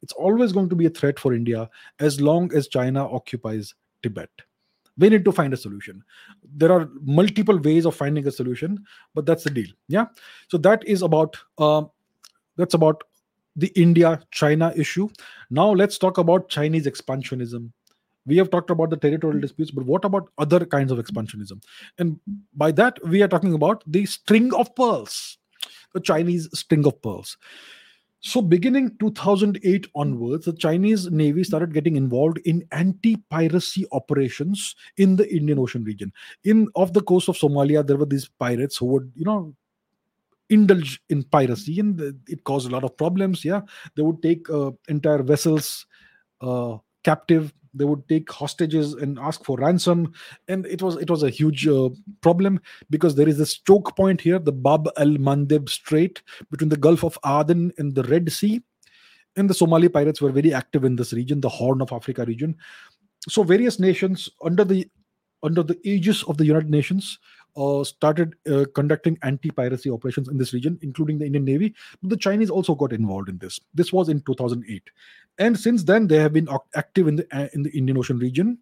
It's 0.03 0.13
always 0.13 0.53
going 0.53 0.69
to 0.69 0.77
be 0.77 0.85
a 0.85 0.91
threat 0.91 1.19
for 1.19 1.33
India 1.33 1.71
as 1.99 2.21
long 2.21 2.55
as 2.55 2.69
China 2.69 3.11
occupies 3.11 3.75
Tibet. 4.03 4.29
We 4.99 5.09
need 5.09 5.25
to 5.25 5.33
find 5.33 5.55
a 5.55 5.57
solution. 5.57 6.05
There 6.55 6.71
are 6.71 6.91
multiple 7.01 7.59
ways 7.59 7.87
of 7.87 7.97
finding 7.97 8.27
a 8.27 8.31
solution, 8.31 8.85
but 9.15 9.25
that's 9.25 9.45
the 9.45 9.51
deal. 9.51 9.69
Yeah. 9.89 10.07
So 10.49 10.59
that 10.59 10.87
is 10.87 11.01
about 11.01 11.37
uh, 11.59 11.85
that's 12.57 12.75
about 12.75 13.03
the 13.57 13.73
India 13.81 14.21
China 14.31 14.73
issue. 14.77 15.09
Now 15.51 15.71
let's 15.71 15.99
talk 15.99 16.19
about 16.19 16.49
Chinese 16.49 16.87
expansionism. 16.87 17.71
We 18.27 18.37
have 18.39 18.51
talked 18.51 18.71
about 18.71 18.91
the 18.91 18.97
territorial 18.97 19.37
hmm. 19.39 19.43
disputes 19.43 19.71
but 19.71 19.85
what 19.85 20.05
about 20.05 20.29
other 20.39 20.65
kinds 20.65 20.91
of 20.91 20.99
expansionism? 20.99 21.63
And 21.99 22.19
by 22.55 22.73
that 22.73 22.99
we 23.05 23.23
are 23.23 23.29
talking 23.29 23.55
about 23.55 23.85
the 23.87 24.07
string 24.07 24.53
of 24.55 24.75
pearls 24.75 25.39
the 25.95 26.01
chinese 26.01 26.49
string 26.53 26.87
of 26.87 27.01
pearls. 27.01 27.39
So 28.21 28.41
beginning 28.41 28.97
2008 29.01 29.87
onwards 29.95 30.47
the 30.47 30.53
chinese 30.53 31.11
navy 31.11 31.45
started 31.45 31.73
getting 31.73 31.97
involved 31.97 32.39
in 32.45 32.67
anti-piracy 32.73 33.87
operations 33.93 34.75
in 34.97 35.17
the 35.17 35.33
indian 35.35 35.59
ocean 35.59 35.85
region. 35.85 36.13
In 36.45 36.69
off 36.75 36.93
the 36.93 37.03
coast 37.03 37.29
of 37.29 37.37
somalia 37.37 37.87
there 37.87 37.97
were 37.97 38.07
these 38.07 38.29
pirates 38.39 38.77
who 38.77 38.87
would 38.87 39.13
you 39.15 39.25
know 39.25 39.55
indulge 40.51 41.01
in 41.09 41.23
piracy 41.23 41.81
and 41.81 42.01
it 42.29 42.45
caused 42.45 42.69
a 42.69 42.71
lot 42.71 42.85
of 42.85 42.97
problems 42.97 43.45
yeah. 43.45 43.63
They 43.97 44.03
would 44.03 44.23
take 44.23 44.49
uh, 44.51 44.73
entire 44.89 45.23
vessels 45.23 45.87
uh, 46.41 46.79
captive. 47.03 47.53
They 47.77 47.85
would 47.85 48.09
take 48.09 48.31
hostages 48.31 48.95
and 48.95 49.19
ask 49.19 49.45
for 49.45 49.59
ransom. 49.59 50.13
And 50.47 50.65
it 50.67 50.81
was 50.81 50.97
it 50.97 51.11
was 51.11 51.23
a 51.23 51.31
huge 51.31 51.67
uh, 51.67 51.89
problem 52.21 52.61
because 52.89 53.17
there 53.17 53.29
is 53.29 53.39
this 53.39 53.59
choke 53.59 53.97
point 53.97 54.21
here 54.21 54.39
the 54.39 54.53
bab 54.53 54.89
al 54.97 55.17
mandeb 55.29 55.69
strait 55.69 56.23
between 56.51 56.69
the 56.69 56.77
gulf 56.77 57.05
of 57.05 57.19
aden 57.25 57.73
and 57.79 57.95
the 57.95 58.05
red 58.05 58.31
sea. 58.31 58.63
And 59.37 59.51
the 59.51 59.55
somali 59.55 59.89
pirates 59.89 60.21
were 60.21 60.31
very 60.31 60.55
active 60.55 60.85
in 60.85 60.95
this 60.95 61.13
region 61.13 61.41
the 61.41 61.49
horn 61.49 61.83
of 61.83 61.93
africa 61.93 62.25
region. 62.25 62.57
So 63.29 63.43
various 63.43 63.81
nations 63.81 64.29
under 64.45 64.65
the 64.65 64.89
under 65.43 65.65
the 65.65 65.79
aegis 65.83 66.23
of 66.23 66.39
the 66.39 66.47
united 66.47 66.71
nations 66.71 67.19
uh, 67.57 67.85
started 67.85 68.35
uh, 68.51 68.65
conducting 68.75 69.19
anti-piracy 69.23 69.91
operations 69.91 70.29
in 70.29 70.39
this 70.39 70.53
region, 70.53 70.79
including 70.83 71.19
the 71.19 71.27
Indian 71.27 71.45
Navy. 71.45 71.75
But 72.03 72.11
the 72.11 72.17
Chinese 72.17 72.51
also 72.51 72.75
got 72.75 72.93
involved 72.93 73.29
in 73.29 73.39
this. 73.39 73.61
This 73.75 73.93
was 73.93 74.09
in 74.09 74.21
2008, 74.23 74.91
and 75.39 75.59
since 75.59 75.85
then 75.85 76.07
they 76.07 76.19
have 76.19 76.33
been 76.33 76.49
active 76.75 77.09
in 77.09 77.17
the 77.17 77.27
uh, 77.33 77.49
in 77.53 77.63
the 77.63 77.71
Indian 77.71 77.99
Ocean 77.99 78.19
region. 78.19 78.59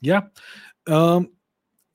Yeah, 0.00 0.22
um, 0.86 1.30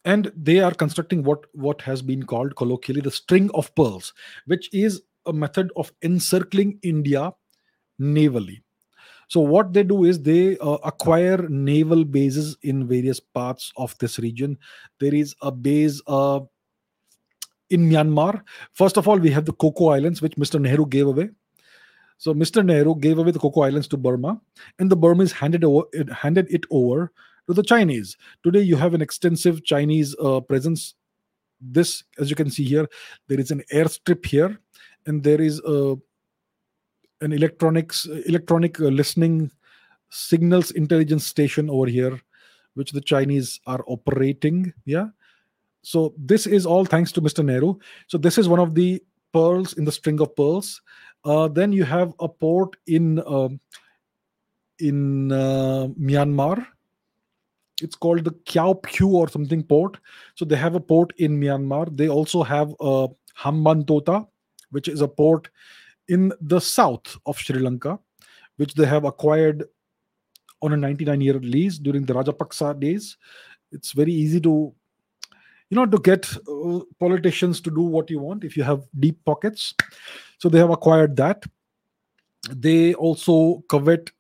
and 0.05 0.31
they 0.35 0.59
are 0.59 0.73
constructing 0.73 1.23
what 1.23 1.45
what 1.53 1.81
has 1.81 2.01
been 2.01 2.23
called 2.23 2.55
colloquially 2.55 3.01
the 3.01 3.11
string 3.11 3.49
of 3.53 3.73
pearls, 3.75 4.13
which 4.45 4.73
is 4.73 5.01
a 5.25 5.33
method 5.33 5.71
of 5.75 5.91
encircling 6.01 6.79
India 6.81 7.31
navally. 7.99 8.61
So 9.32 9.40
what 9.40 9.72
they 9.72 9.84
do 9.84 10.03
is 10.03 10.22
they 10.22 10.58
uh, 10.58 10.78
acquire 10.84 11.48
naval 11.48 12.03
bases 12.03 12.58
in 12.64 12.86
various 12.86 13.22
parts 13.22 13.72
of 13.78 13.98
this 13.98 14.20
region. 14.20 14.58
There 14.99 15.16
is 15.16 15.34
a 15.41 15.49
base 15.49 16.02
uh, 16.06 16.41
in 17.70 17.90
Myanmar. 17.90 18.41
First 18.74 18.98
of 18.98 19.08
all, 19.08 19.18
we 19.18 19.32
have 19.32 19.45
the 19.45 19.53
Coco 19.53 19.88
Islands, 19.88 20.22
which 20.22 20.36
Mr. 20.36 20.60
Nehru 20.60 20.86
gave 20.86 21.08
away. 21.08 21.30
So 22.18 22.34
Mr. 22.34 22.62
Nehru 22.66 22.99
gave 22.99 23.20
away 23.20 23.32
the 23.32 23.40
Coco 23.40 23.62
Islands 23.62 23.88
to 23.88 23.98
Burma, 23.98 24.38
and 24.80 24.91
the 24.91 24.98
Burmese 24.98 25.32
handed 25.32 25.64
over, 25.64 25.86
handed 26.12 26.53
it 26.53 26.66
over 26.70 27.14
to 27.48 27.53
the 27.53 27.64
Chinese. 27.64 28.18
Today, 28.44 28.64
you 28.64 28.76
have 28.76 28.94
an 28.94 29.02
extensive 29.02 29.64
Chinese 29.64 30.14
uh, 30.22 30.41
presence. 30.41 30.95
This, 31.62 32.03
as 32.20 32.30
you 32.30 32.36
can 32.36 32.49
see 32.49 32.66
here, 32.66 32.86
there 33.30 33.40
is 33.40 33.49
an 33.49 33.64
airstrip 33.72 34.26
here, 34.26 34.60
and 35.06 35.24
there 35.24 35.40
is 35.40 35.62
a 35.66 35.95
an 37.22 37.31
electronics 37.34 38.06
electronic 38.26 38.80
uh, 38.80 38.85
listening 38.85 39.52
signals 40.10 40.72
intelligence 40.72 41.26
station 41.26 41.69
over 41.69 41.85
here 41.85 42.19
which 42.73 42.91
the 42.91 43.02
chinese 43.02 43.60
are 43.65 43.84
operating 43.88 44.73
yeah 44.85 45.07
so 45.81 46.14
this 46.18 46.45
is 46.45 46.65
all 46.65 46.85
thanks 46.85 47.11
to 47.11 47.22
mr 47.22 47.43
nehru 47.45 47.76
so 48.07 48.18
this 48.18 48.38
is 48.38 48.49
one 48.49 48.60
of 48.60 48.76
the 48.76 49.02
pearls 49.34 49.73
in 49.73 49.85
the 49.85 49.91
string 49.91 50.19
of 50.19 50.35
pearls 50.35 50.81
uh, 51.23 51.48
then 51.48 51.72
you 51.72 51.84
have 51.84 52.14
a 52.19 52.27
port 52.27 52.76
in 52.88 53.19
uh, 53.19 53.49
in 54.80 55.31
uh, 55.31 55.88
myanmar 55.99 56.65
it's 57.81 57.95
called 57.95 58.23
the 58.23 58.31
Kiao 58.45 58.80
or 59.14 59.27
something 59.27 59.64
port. 59.64 59.98
So 60.35 60.45
they 60.45 60.56
have 60.56 60.76
a 60.76 60.80
port 60.80 61.14
in 61.18 61.39
Myanmar. 61.39 61.95
They 61.95 62.10
also 62.10 62.43
have 62.43 62.73
a 62.80 63.07
Hambantota, 63.38 64.27
which 64.69 64.88
is 64.88 65.02
a 65.02 65.07
port 65.07 65.49
in 66.11 66.31
the 66.41 66.59
south 66.59 67.17
of 67.25 67.39
Sri 67.39 67.59
Lanka, 67.59 67.97
which 68.57 68.73
they 68.73 68.85
have 68.85 69.05
acquired 69.05 69.63
on 70.61 70.73
a 70.73 70.77
99 70.77 71.21
year 71.21 71.39
lease 71.39 71.77
during 71.77 72.05
the 72.05 72.13
Rajapaksa 72.13 72.79
days. 72.79 73.17
it's 73.71 73.93
very 73.93 74.11
easy 74.11 74.39
to 74.45 74.53
you 75.69 75.75
know 75.77 75.85
to 75.85 75.97
get 76.05 76.25
uh, 76.53 76.79
politicians 76.99 77.61
to 77.61 77.71
do 77.71 77.83
what 77.95 78.09
you 78.13 78.19
want 78.19 78.43
if 78.43 78.57
you 78.57 78.63
have 78.63 78.81
deep 78.99 79.17
pockets. 79.25 79.73
So 80.39 80.49
they 80.49 80.59
have 80.59 80.69
acquired 80.69 81.15
that. 81.15 81.45
They 82.49 82.93
also 82.95 83.63
covet 83.69 84.11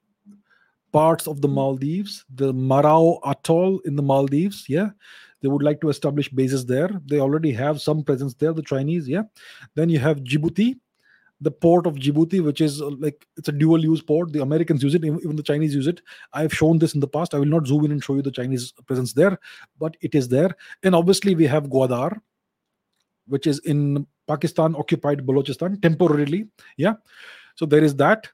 parts 0.93 1.27
of 1.27 1.41
the 1.41 1.47
maldives 1.47 2.23
the 2.35 2.53
marao 2.53 3.19
atoll 3.25 3.79
in 3.79 3.95
the 3.95 4.07
maldives 4.13 4.65
yeah. 4.69 4.91
They 5.41 5.49
would 5.49 5.63
like 5.63 5.81
to 5.81 5.89
establish 5.89 6.29
bases 6.29 6.65
there. 6.65 6.89
They 7.05 7.19
already 7.19 7.51
have 7.51 7.81
some 7.81 8.03
presence 8.03 8.33
there 8.35 8.53
the 8.53 8.69
chinese 8.71 9.09
yeah. 9.09 9.23
Then 9.75 9.89
you 9.89 9.99
have 9.99 10.23
djibouti 10.31 10.79
the 11.41 11.51
port 11.51 11.87
of 11.87 11.95
Djibouti, 11.95 12.43
which 12.43 12.61
is 12.61 12.81
uh, 12.81 12.91
like 12.99 13.27
it's 13.35 13.49
a 13.49 13.51
dual 13.51 13.83
use 13.83 14.01
port. 14.01 14.31
The 14.31 14.41
Americans 14.41 14.83
use 14.83 14.95
it, 14.95 15.03
even 15.03 15.35
the 15.35 15.43
Chinese 15.43 15.73
use 15.73 15.87
it. 15.87 16.01
I've 16.33 16.53
shown 16.53 16.77
this 16.77 16.93
in 16.93 16.99
the 16.99 17.07
past. 17.07 17.33
I 17.33 17.39
will 17.39 17.45
not 17.47 17.67
zoom 17.67 17.85
in 17.85 17.91
and 17.91 18.03
show 18.03 18.15
you 18.15 18.21
the 18.21 18.31
Chinese 18.31 18.71
presence 18.85 19.13
there, 19.13 19.37
but 19.79 19.97
it 20.01 20.13
is 20.13 20.27
there. 20.27 20.55
And 20.83 20.95
obviously, 20.95 21.33
we 21.35 21.47
have 21.47 21.63
Gwadar, 21.63 22.21
which 23.27 23.47
is 23.47 23.59
in 23.59 24.05
Pakistan 24.27 24.75
occupied 24.75 25.25
Balochistan 25.25 25.81
temporarily. 25.81 26.47
Yeah. 26.77 26.93
So 27.55 27.65
there 27.65 27.83
is 27.83 27.95
that 27.95 28.27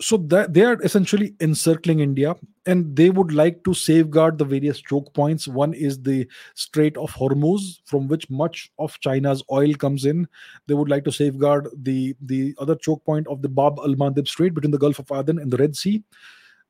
so 0.00 0.16
that 0.16 0.54
they 0.54 0.62
are 0.62 0.80
essentially 0.82 1.34
encircling 1.40 2.00
India, 2.00 2.34
and 2.66 2.96
they 2.96 3.10
would 3.10 3.32
like 3.32 3.62
to 3.64 3.74
safeguard 3.74 4.38
the 4.38 4.44
various 4.44 4.80
choke 4.80 5.12
points. 5.12 5.46
One 5.46 5.74
is 5.74 6.02
the 6.02 6.26
Strait 6.54 6.96
of 6.96 7.12
Hormuz, 7.12 7.80
from 7.84 8.08
which 8.08 8.28
much 8.30 8.72
of 8.78 8.98
China's 9.00 9.42
oil 9.52 9.74
comes 9.74 10.06
in. 10.06 10.26
They 10.66 10.74
would 10.74 10.88
like 10.88 11.04
to 11.04 11.12
safeguard 11.12 11.68
the 11.82 12.16
the 12.22 12.54
other 12.58 12.76
choke 12.76 13.04
point 13.04 13.26
of 13.26 13.42
the 13.42 13.48
Bab 13.48 13.78
al 13.78 13.94
Mandeb 13.94 14.26
Strait 14.26 14.54
between 14.54 14.70
the 14.70 14.78
Gulf 14.78 14.98
of 14.98 15.12
Aden 15.12 15.38
and 15.38 15.50
the 15.50 15.58
Red 15.58 15.76
Sea. 15.76 16.02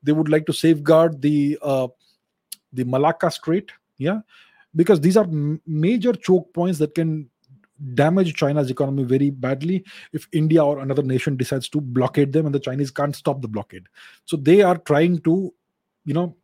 They 0.02 0.12
would 0.12 0.28
like 0.28 0.46
to 0.46 0.52
safeguard 0.52 1.22
the 1.22 1.58
uh, 1.62 1.88
the 2.72 2.84
Malacca 2.84 3.30
Strait, 3.30 3.70
yeah, 3.98 4.20
because 4.74 5.00
these 5.00 5.16
are 5.16 5.24
m- 5.24 5.60
major 5.66 6.12
choke 6.12 6.52
points 6.52 6.78
that 6.78 6.94
can 6.94 7.30
damage 7.94 8.34
China's 8.34 8.70
economy 8.70 9.04
very 9.04 9.30
badly 9.30 9.84
if 10.12 10.28
India 10.32 10.64
or 10.64 10.80
another 10.80 11.02
nation 11.02 11.36
decides 11.36 11.68
to 11.70 11.80
blockade 11.80 12.32
them 12.32 12.46
and 12.46 12.54
the 12.54 12.60
Chinese 12.60 12.90
can't 12.90 13.16
stop 13.16 13.40
the 13.40 13.48
blockade. 13.48 13.86
So 14.24 14.36
they 14.36 14.62
are 14.62 14.78
trying 14.78 15.20
to, 15.22 15.52
you 16.04 16.14
know, 16.14 16.36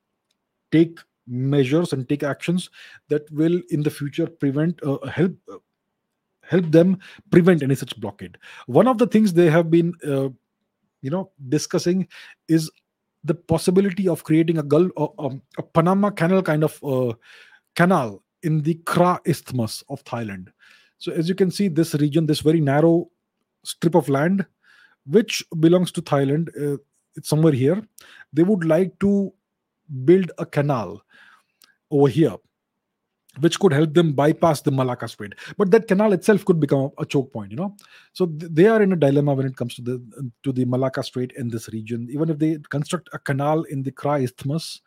take 0.73 0.99
measures 1.27 1.93
and 1.93 2.09
take 2.09 2.23
actions 2.23 2.71
that 3.09 3.31
will 3.33 3.61
in 3.71 3.83
the 3.83 3.91
future 3.91 4.27
prevent 4.27 4.81
uh, 4.83 4.99
help 5.07 5.33
uh, 5.53 5.59
help 6.43 6.71
them 6.71 6.99
prevent 7.31 7.63
any 7.63 7.75
such 7.75 7.99
blockade 8.01 8.39
one 8.67 8.87
of 8.87 8.99
the 8.99 9.07
things 9.07 9.33
they 9.33 9.51
have 9.51 9.71
been 9.71 9.93
uh, 10.07 10.29
you 11.03 11.11
know 11.11 11.31
discussing 11.49 12.07
is 12.49 12.71
the 13.25 13.35
possibility 13.35 14.09
of 14.09 14.23
creating 14.23 14.59
a 14.59 14.63
gulf 14.63 14.91
um, 15.19 15.43
a 15.59 15.63
panama 15.63 16.11
canal 16.11 16.43
kind 16.43 16.63
of 16.63 16.83
uh, 16.85 17.13
canal 17.75 18.23
in 18.43 18.63
the 18.63 18.75
kra 18.85 19.19
isthmus 19.27 19.83
of 19.89 20.05
thailand 20.05 20.49
so 20.99 21.13
as 21.13 21.29
you 21.29 21.35
can 21.35 21.51
see, 21.51 21.69
this 21.69 21.95
region, 21.95 22.27
this 22.27 22.41
very 22.41 22.61
narrow 22.61 23.11
strip 23.65 23.95
of 23.95 24.09
land, 24.09 24.47
which 25.07 25.45
belongs 25.61 25.93
to 25.93 26.03
Thailand, 26.03 26.49
uh, 26.61 26.79
it's 27.15 27.29
somewhere 27.29 27.53
here. 27.53 27.83
They 28.33 28.43
would 28.43 28.65
like 28.65 28.99
to 29.01 29.33
build 30.05 30.33
a 30.39 30.47
canal 30.47 31.03
over 31.91 32.09
here, 32.09 32.35
which 33.41 33.59
could 33.59 33.73
help 33.73 33.95
them 33.95 34.13
bypass 34.13 34.63
the 34.63 34.71
Malacca 34.71 35.09
Strait. 35.09 35.35
But 35.57 35.71
that 35.71 35.87
canal 35.87 36.13
itself 36.13 36.45
could 36.45 36.61
become 36.61 36.91
a 36.99 37.07
choke 37.07 37.33
point, 37.33 37.51
you 37.53 37.57
know. 37.57 37.77
So 38.13 38.27
th- 38.27 38.51
they 38.53 38.67
are 38.67 38.83
in 38.83 38.93
a 38.93 38.97
dilemma 38.97 39.35
when 39.35 39.47
it 39.47 39.57
comes 39.57 39.75
to 39.77 39.83
the 39.83 40.31
to 40.43 40.53
the 40.53 40.65
Malacca 40.65 41.03
Strait 41.03 41.33
in 41.37 41.49
this 41.49 41.69
region. 41.69 42.09
Even 42.11 42.31
if 42.31 42.39
they 42.39 42.59
construct 42.71 43.09
a 43.13 43.19
canal 43.19 43.63
in 43.65 43.83
the 43.83 43.93
Kra 43.93 44.23
Isthmus, 44.23 44.81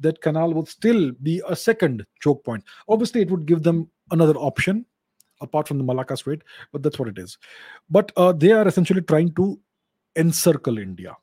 that 0.00 0.20
canal 0.20 0.52
would 0.54 0.68
still 0.68 1.12
be 1.22 1.40
a 1.48 1.54
second 1.54 2.04
choke 2.20 2.44
point. 2.44 2.64
Obviously, 2.88 3.22
it 3.22 3.30
would 3.30 3.46
give 3.46 3.62
them 3.62 3.88
another 4.10 4.34
option 4.34 4.84
apart 5.44 5.68
from 5.68 5.78
the 5.78 5.84
Malacca 5.84 6.16
Strait, 6.16 6.42
but 6.72 6.82
that's 6.82 6.98
what 6.98 7.08
it 7.08 7.18
is. 7.18 7.38
But 7.88 8.12
uh, 8.16 8.32
they 8.32 8.52
are 8.52 8.66
essentially 8.66 9.02
trying 9.02 9.34
to 9.34 9.60
encircle 10.16 10.78
India. 10.78 11.16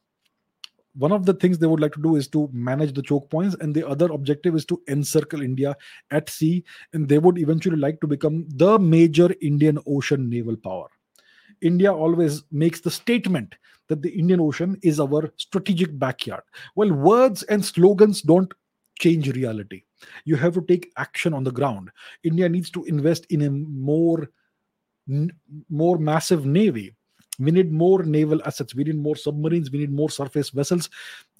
One 0.94 1.14
of 1.14 1.26
the 1.26 1.34
things 1.34 1.58
they 1.58 1.68
would 1.68 1.80
like 1.80 1.94
to 1.94 2.02
do 2.02 2.16
is 2.18 2.28
to 2.30 2.50
manage 2.52 2.94
the 2.94 3.02
choke 3.02 3.30
points, 3.30 3.56
and 3.62 3.74
the 3.74 3.88
other 3.88 4.12
objective 4.12 4.56
is 4.56 4.66
to 4.66 4.82
encircle 4.90 5.42
India 5.42 5.76
at 6.12 6.30
sea. 6.30 6.66
And 6.94 7.08
they 7.08 7.18
would 7.18 7.38
eventually 7.38 7.78
like 7.78 8.02
to 8.02 8.08
become 8.08 8.46
the 8.50 8.78
major 8.78 9.34
Indian 9.42 9.80
Ocean 9.88 10.30
naval 10.30 10.58
power. 10.58 10.90
India 11.62 11.94
always 11.94 12.44
makes 12.52 12.82
the 12.82 12.92
statement 12.92 13.56
that 13.88 14.02
the 14.02 14.10
Indian 14.10 14.42
Ocean 14.42 14.78
is 14.84 15.00
our 15.00 15.32
strategic 15.38 15.98
backyard. 15.98 16.44
Well, 16.76 16.92
words 16.92 17.44
and 17.44 17.64
slogans 17.64 18.22
don't 18.22 18.52
change 19.00 19.30
reality 19.30 19.84
you 20.26 20.36
have 20.36 20.54
to 20.54 20.62
take 20.62 20.92
action 20.98 21.34
on 21.34 21.44
the 21.44 21.52
ground. 21.52 21.92
India 22.24 22.48
needs 22.50 22.70
to 22.72 22.84
invest 22.86 23.26
in 23.30 23.42
a 23.42 23.50
more 23.50 24.30
more 25.70 25.98
massive 25.98 26.46
navy. 26.46 26.94
We 27.40 27.52
need 27.52 27.72
more 27.72 28.04
naval 28.04 28.42
assets. 28.46 28.76
We 28.76 28.84
need 28.84 28.98
more 28.98 29.16
submarines. 29.16 29.72
We 29.72 29.80
need 29.80 29.92
more 29.92 30.10
surface 30.10 30.52
vessels. 30.52 30.90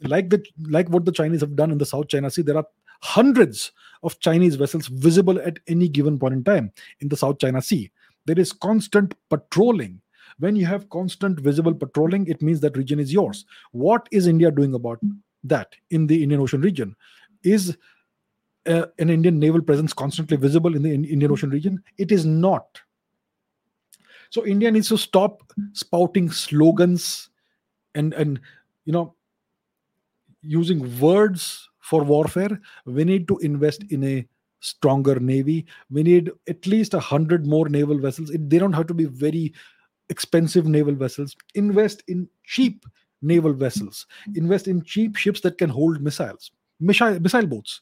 Like 0.02 0.30
the 0.30 0.44
like 0.70 0.90
what 0.90 1.06
the 1.06 1.12
chinese 1.12 1.42
have 1.42 1.56
done 1.56 1.72
in 1.72 1.78
the 1.78 1.86
south 1.86 2.08
china 2.08 2.32
sea 2.32 2.42
there 2.42 2.58
are 2.58 2.66
hundreds 3.02 3.72
of 4.04 4.20
chinese 4.20 4.56
vessels 4.56 4.88
visible 4.88 5.40
at 5.42 5.60
any 5.68 5.88
given 5.88 6.20
point 6.20 6.34
in 6.34 6.44
time 6.44 6.72
in 7.00 7.08
the 7.08 7.18
south 7.18 7.40
china 7.40 7.62
sea. 7.62 7.92
There 8.26 8.40
is 8.40 8.54
constant 8.54 9.16
patrolling. 9.30 10.02
When 10.40 10.56
you 10.56 10.66
have 10.66 10.90
constant 10.90 11.40
visible 11.40 11.74
patrolling 11.74 12.28
it 12.28 12.42
means 12.42 12.60
that 12.62 12.78
region 12.78 13.00
is 13.00 13.14
yours. 13.14 13.46
What 13.72 14.08
is 14.12 14.28
india 14.28 14.50
doing 14.52 14.74
about 14.74 15.00
that 15.44 15.76
in 15.92 16.08
the 16.08 16.24
indian 16.24 16.42
ocean 16.42 16.62
region? 16.62 16.96
Is 17.44 17.78
uh, 18.68 18.86
an 19.00 19.10
Indian 19.10 19.40
naval 19.40 19.62
presence 19.62 19.94
constantly 19.94 20.38
visible 20.38 20.76
in 20.76 20.84
the 20.84 20.94
Indian 20.94 21.32
Ocean 21.32 21.50
region? 21.50 21.82
It 21.98 22.12
is 22.12 22.26
not. 22.26 22.82
So 24.30 24.46
India 24.46 24.72
needs 24.72 24.90
to 24.90 24.98
stop 24.98 25.44
spouting 25.74 26.32
slogans 26.32 27.30
and 27.96 28.14
and 28.14 28.40
you 28.86 28.94
know 28.94 29.16
using 30.42 31.00
words 31.00 31.70
for 31.80 32.04
warfare. 32.04 32.60
We 32.86 33.04
need 33.04 33.28
to 33.28 33.38
invest 33.40 33.84
in 33.90 34.04
a 34.04 34.28
stronger 34.60 35.20
navy. 35.20 35.66
We 35.90 36.04
need 36.04 36.32
at 36.48 36.66
least 36.66 36.94
a 36.94 37.00
hundred 37.00 37.46
more 37.46 37.68
naval 37.68 38.00
vessels. 38.00 38.30
It, 38.30 38.50
they 38.50 38.60
don't 38.60 38.74
have 38.74 38.88
to 38.88 38.94
be 38.94 39.06
very 39.06 39.54
expensive 40.10 40.68
naval 40.68 40.96
vessels. 40.96 41.36
Invest 41.56 42.04
in 42.08 42.30
cheap 42.44 42.86
naval 43.22 43.54
vessels. 43.54 44.08
Invest 44.36 44.68
in 44.68 44.84
cheap 44.84 45.16
ships 45.16 45.42
that 45.42 45.58
can 45.58 45.70
hold 45.70 46.02
missiles 46.02 46.52
missile, 46.82 47.20
missile 47.20 47.46
boats 47.46 47.82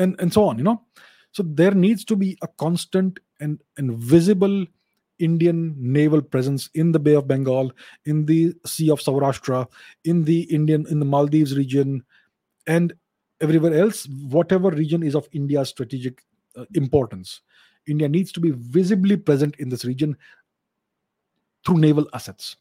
and 0.00 0.18
and 0.18 0.32
so 0.32 0.44
on 0.44 0.58
you 0.58 0.64
know. 0.64 0.82
So 1.32 1.44
there 1.44 1.70
needs 1.70 2.04
to 2.06 2.16
be 2.16 2.36
a 2.42 2.48
constant 2.48 3.20
and 3.38 3.60
and 3.76 3.96
visible 3.96 4.66
indian 5.18 5.74
naval 5.78 6.22
presence 6.22 6.70
in 6.74 6.92
the 6.92 6.98
bay 6.98 7.14
of 7.14 7.28
bengal 7.28 7.70
in 8.06 8.24
the 8.24 8.54
sea 8.64 8.90
of 8.90 9.00
saurashtra 9.00 9.66
in 10.04 10.24
the 10.24 10.40
indian 10.58 10.86
in 10.88 10.98
the 10.98 11.04
maldives 11.04 11.54
region 11.56 12.02
and 12.66 12.94
everywhere 13.42 13.74
else 13.74 14.06
whatever 14.36 14.70
region 14.70 15.02
is 15.02 15.14
of 15.14 15.28
india's 15.32 15.68
strategic 15.68 16.22
uh, 16.56 16.64
importance. 16.74 17.42
India 17.86 18.08
needs 18.08 18.32
to 18.32 18.40
be 18.40 18.50
visibly 18.50 19.16
present 19.16 19.54
in 19.58 19.68
this 19.68 19.84
region 19.84 20.16
through 21.64 21.78
naval 21.78 22.08
assets 22.12 22.56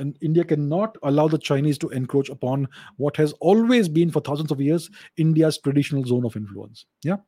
and 0.00 0.16
India 0.20 0.44
cannot 0.44 0.96
allow 1.02 1.28
the 1.28 1.38
Chinese 1.38 1.78
to 1.78 1.88
encroach 1.90 2.30
upon 2.30 2.66
what 2.96 3.16
has 3.16 3.32
always 3.34 3.88
been 3.88 4.10
for 4.10 4.20
thousands 4.20 4.50
of 4.50 4.60
years 4.60 4.90
India's 5.16 5.58
traditional 5.58 6.04
zone 6.04 6.24
of 6.24 6.36
influence. 6.36 6.86
Yeah. 7.04 7.18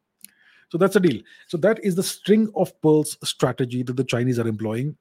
So 0.71 0.79
that's 0.79 0.97
a 0.97 1.01
deal. 1.01 1.21
So 1.49 1.59
that 1.59 1.85
is 1.85 1.95
the 1.95 2.03
string 2.03 2.51
of 2.57 2.73
pearls 2.81 3.19
strategy 3.23 3.83
that 3.83 3.97
the 3.97 4.05
Chinese 4.05 4.39
are 4.39 4.49
employing. 4.49 4.97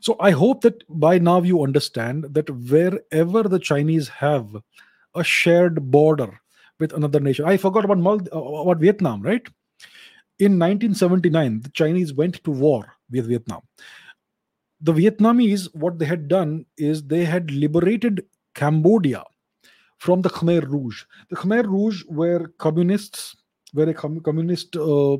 So 0.00 0.16
I 0.20 0.32
hope 0.32 0.60
that 0.60 0.84
by 0.90 1.18
now 1.18 1.40
you 1.40 1.62
understand 1.62 2.24
that 2.34 2.50
wherever 2.50 3.42
the 3.44 3.58
Chinese 3.58 4.08
have 4.08 4.54
a 5.14 5.24
shared 5.24 5.90
border 5.90 6.38
with 6.78 6.92
another 6.92 7.20
nation, 7.20 7.46
I 7.46 7.56
forgot 7.56 7.86
about 7.86 7.98
Mal- 7.98 8.28
uh, 8.32 8.60
about 8.62 8.78
Vietnam, 8.78 9.22
right? 9.22 9.46
In 10.38 10.58
1979, 10.58 11.60
the 11.62 11.70
Chinese 11.70 12.12
went 12.12 12.44
to 12.44 12.50
war 12.50 12.92
with 13.10 13.28
Vietnam 13.28 13.62
the 14.82 14.92
Vietnamese, 14.92 15.68
what 15.74 15.98
they 15.98 16.04
had 16.04 16.28
done 16.28 16.66
is 16.76 17.04
they 17.04 17.24
had 17.24 17.50
liberated 17.50 18.24
Cambodia 18.54 19.24
from 19.98 20.22
the 20.22 20.28
Khmer 20.28 20.68
Rouge. 20.68 21.04
The 21.30 21.36
Khmer 21.36 21.64
Rouge 21.64 22.02
were 22.08 22.48
communists, 22.58 23.36
were 23.72 23.88
a 23.88 23.94
com- 23.94 24.20
communist 24.20 24.76
uh, 24.76 25.18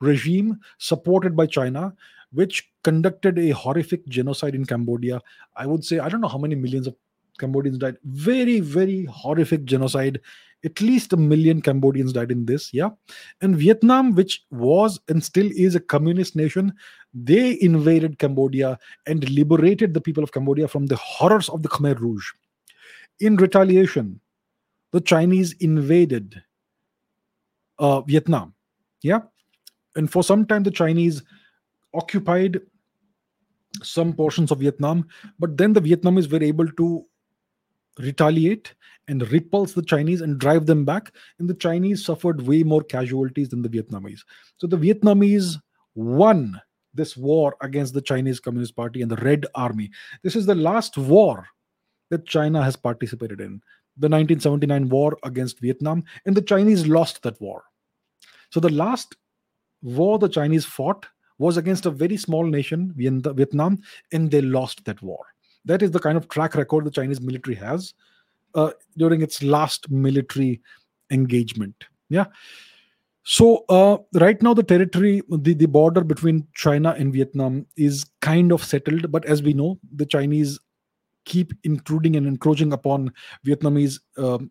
regime 0.00 0.58
supported 0.78 1.36
by 1.36 1.46
China, 1.46 1.94
which 2.32 2.68
conducted 2.82 3.38
a 3.38 3.50
horrific 3.50 4.04
genocide 4.08 4.56
in 4.56 4.64
Cambodia. 4.64 5.20
I 5.56 5.66
would 5.66 5.84
say, 5.84 6.00
I 6.00 6.08
don't 6.08 6.20
know 6.20 6.28
how 6.28 6.38
many 6.38 6.56
millions 6.56 6.88
of 6.88 6.96
Cambodians 7.38 7.78
died. 7.78 7.96
Very, 8.04 8.58
very 8.58 9.04
horrific 9.04 9.64
genocide. 9.64 10.20
At 10.64 10.80
least 10.80 11.12
a 11.12 11.16
million 11.16 11.60
Cambodians 11.62 12.12
died 12.12 12.32
in 12.32 12.46
this. 12.46 12.72
Yeah. 12.72 12.90
And 13.40 13.56
Vietnam, 13.56 14.14
which 14.14 14.44
was 14.50 14.98
and 15.08 15.22
still 15.22 15.48
is 15.54 15.74
a 15.74 15.80
communist 15.80 16.34
nation, 16.34 16.72
they 17.14 17.58
invaded 17.60 18.18
Cambodia 18.18 18.78
and 19.06 19.28
liberated 19.30 19.94
the 19.94 20.00
people 20.00 20.24
of 20.24 20.32
Cambodia 20.32 20.66
from 20.66 20.86
the 20.86 20.96
horrors 20.96 21.48
of 21.48 21.62
the 21.62 21.68
Khmer 21.68 21.98
Rouge. 21.98 22.26
In 23.20 23.36
retaliation, 23.36 24.20
the 24.90 25.00
Chinese 25.00 25.52
invaded 25.60 26.42
uh, 27.78 28.00
Vietnam. 28.02 28.54
Yeah. 29.02 29.20
And 29.96 30.10
for 30.10 30.24
some 30.24 30.44
time, 30.44 30.64
the 30.64 30.70
Chinese 30.72 31.22
occupied 31.94 32.60
some 33.82 34.12
portions 34.12 34.50
of 34.50 34.58
Vietnam, 34.58 35.06
but 35.38 35.56
then 35.56 35.72
the 35.72 35.80
Vietnamese 35.80 36.30
were 36.30 36.42
able 36.42 36.68
to 36.72 37.04
retaliate 37.98 38.74
and 39.06 39.30
repulse 39.30 39.72
the 39.72 39.82
Chinese 39.82 40.20
and 40.20 40.38
drive 40.38 40.66
them 40.66 40.84
back. 40.84 41.12
And 41.38 41.48
the 41.48 41.54
Chinese 41.54 42.04
suffered 42.04 42.42
way 42.42 42.62
more 42.62 42.82
casualties 42.82 43.50
than 43.50 43.62
the 43.62 43.68
Vietnamese. 43.68 44.20
So 44.56 44.66
the 44.66 44.78
Vietnamese 44.78 45.56
won 45.94 46.60
this 46.94 47.16
war 47.16 47.56
against 47.60 47.94
the 47.94 48.00
Chinese 48.00 48.40
Communist 48.40 48.76
Party 48.76 49.02
and 49.02 49.10
the 49.10 49.16
Red 49.16 49.46
Army. 49.54 49.90
This 50.22 50.36
is 50.36 50.46
the 50.46 50.54
last 50.54 50.96
war 50.96 51.46
that 52.10 52.26
China 52.26 52.62
has 52.62 52.76
participated 52.76 53.40
in 53.40 53.60
the 53.96 54.08
1979 54.08 54.88
war 54.88 55.16
against 55.22 55.60
Vietnam, 55.60 56.02
and 56.26 56.36
the 56.36 56.42
Chinese 56.42 56.86
lost 56.86 57.22
that 57.22 57.40
war. 57.40 57.62
So 58.50 58.60
the 58.60 58.72
last 58.72 59.16
war 59.82 60.18
the 60.18 60.28
Chinese 60.28 60.64
fought 60.64 61.06
was 61.38 61.56
against 61.56 61.86
a 61.86 61.90
very 61.90 62.16
small 62.16 62.44
nation, 62.44 62.92
Vietnam, 62.96 63.80
and 64.12 64.30
they 64.30 64.40
lost 64.40 64.84
that 64.84 65.02
war. 65.02 65.24
That 65.64 65.82
is 65.82 65.90
the 65.90 65.98
kind 65.98 66.16
of 66.16 66.28
track 66.28 66.54
record 66.54 66.84
the 66.84 66.90
Chinese 66.90 67.20
military 67.20 67.56
has 67.56 67.94
uh, 68.54 68.70
during 68.96 69.22
its 69.22 69.42
last 69.42 69.90
military 69.90 70.60
engagement. 71.10 71.74
Yeah. 72.08 72.26
So 73.24 73.64
uh, 73.70 73.98
right 74.12 74.40
now, 74.42 74.52
the 74.52 74.62
territory, 74.62 75.22
the, 75.28 75.54
the 75.54 75.66
border 75.66 76.04
between 76.04 76.46
China 76.54 76.94
and 76.96 77.12
Vietnam 77.12 77.66
is 77.76 78.04
kind 78.20 78.52
of 78.52 78.62
settled. 78.62 79.10
But 79.10 79.24
as 79.24 79.42
we 79.42 79.54
know, 79.54 79.80
the 79.94 80.04
Chinese 80.04 80.60
keep 81.24 81.54
intruding 81.64 82.16
and 82.16 82.26
encroaching 82.26 82.74
upon 82.74 83.12
Vietnamese, 83.46 83.98
um, 84.18 84.50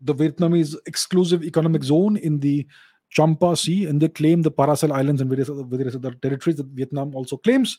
the 0.00 0.14
Vietnamese 0.14 0.76
exclusive 0.86 1.42
economic 1.42 1.82
zone 1.82 2.16
in 2.16 2.38
the 2.38 2.66
Champa 3.10 3.56
Sea, 3.56 3.86
and 3.86 4.00
they 4.00 4.08
claim 4.08 4.42
the 4.42 4.52
Paracel 4.52 4.92
Islands 4.92 5.20
and 5.20 5.28
various 5.28 5.50
other, 5.50 5.64
various 5.64 5.96
other 5.96 6.12
territories 6.12 6.56
that 6.56 6.66
Vietnam 6.66 7.16
also 7.16 7.36
claims. 7.36 7.78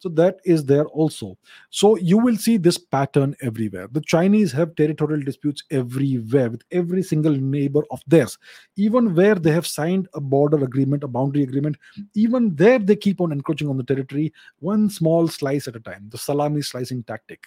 So 0.00 0.08
that 0.08 0.40
is 0.46 0.64
there 0.64 0.86
also. 0.86 1.36
So 1.68 1.96
you 1.98 2.16
will 2.16 2.36
see 2.36 2.56
this 2.56 2.78
pattern 2.78 3.36
everywhere. 3.42 3.86
The 3.92 4.00
Chinese 4.00 4.50
have 4.52 4.74
territorial 4.74 5.22
disputes 5.22 5.62
everywhere 5.70 6.48
with 6.48 6.62
every 6.72 7.02
single 7.02 7.36
neighbor 7.36 7.82
of 7.90 8.00
theirs. 8.06 8.38
Even 8.76 9.14
where 9.14 9.34
they 9.34 9.52
have 9.52 9.66
signed 9.66 10.08
a 10.14 10.20
border 10.20 10.64
agreement, 10.64 11.04
a 11.04 11.08
boundary 11.08 11.42
agreement, 11.42 11.76
even 12.14 12.56
there 12.56 12.78
they 12.78 12.96
keep 12.96 13.20
on 13.20 13.30
encroaching 13.30 13.68
on 13.68 13.76
the 13.76 13.84
territory 13.84 14.32
one 14.60 14.88
small 14.88 15.28
slice 15.28 15.68
at 15.68 15.76
a 15.76 15.80
time. 15.80 16.08
The 16.08 16.16
salami 16.16 16.62
slicing 16.62 17.02
tactic, 17.02 17.46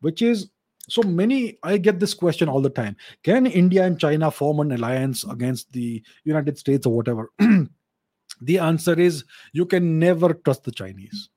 which 0.00 0.20
is 0.20 0.50
so 0.88 1.02
many 1.02 1.56
i 1.62 1.76
get 1.76 2.00
this 2.00 2.14
question 2.14 2.48
all 2.48 2.60
the 2.60 2.70
time 2.70 2.96
can 3.22 3.46
india 3.46 3.84
and 3.84 4.00
china 4.00 4.30
form 4.30 4.60
an 4.60 4.72
alliance 4.72 5.24
against 5.24 5.70
the 5.72 6.02
united 6.24 6.58
states 6.58 6.86
or 6.86 6.96
whatever 6.96 7.30
the 8.40 8.58
answer 8.58 8.98
is 8.98 9.24
you 9.52 9.66
can 9.66 9.98
never 9.98 10.32
trust 10.32 10.64
the 10.64 10.72
chinese 10.72 11.28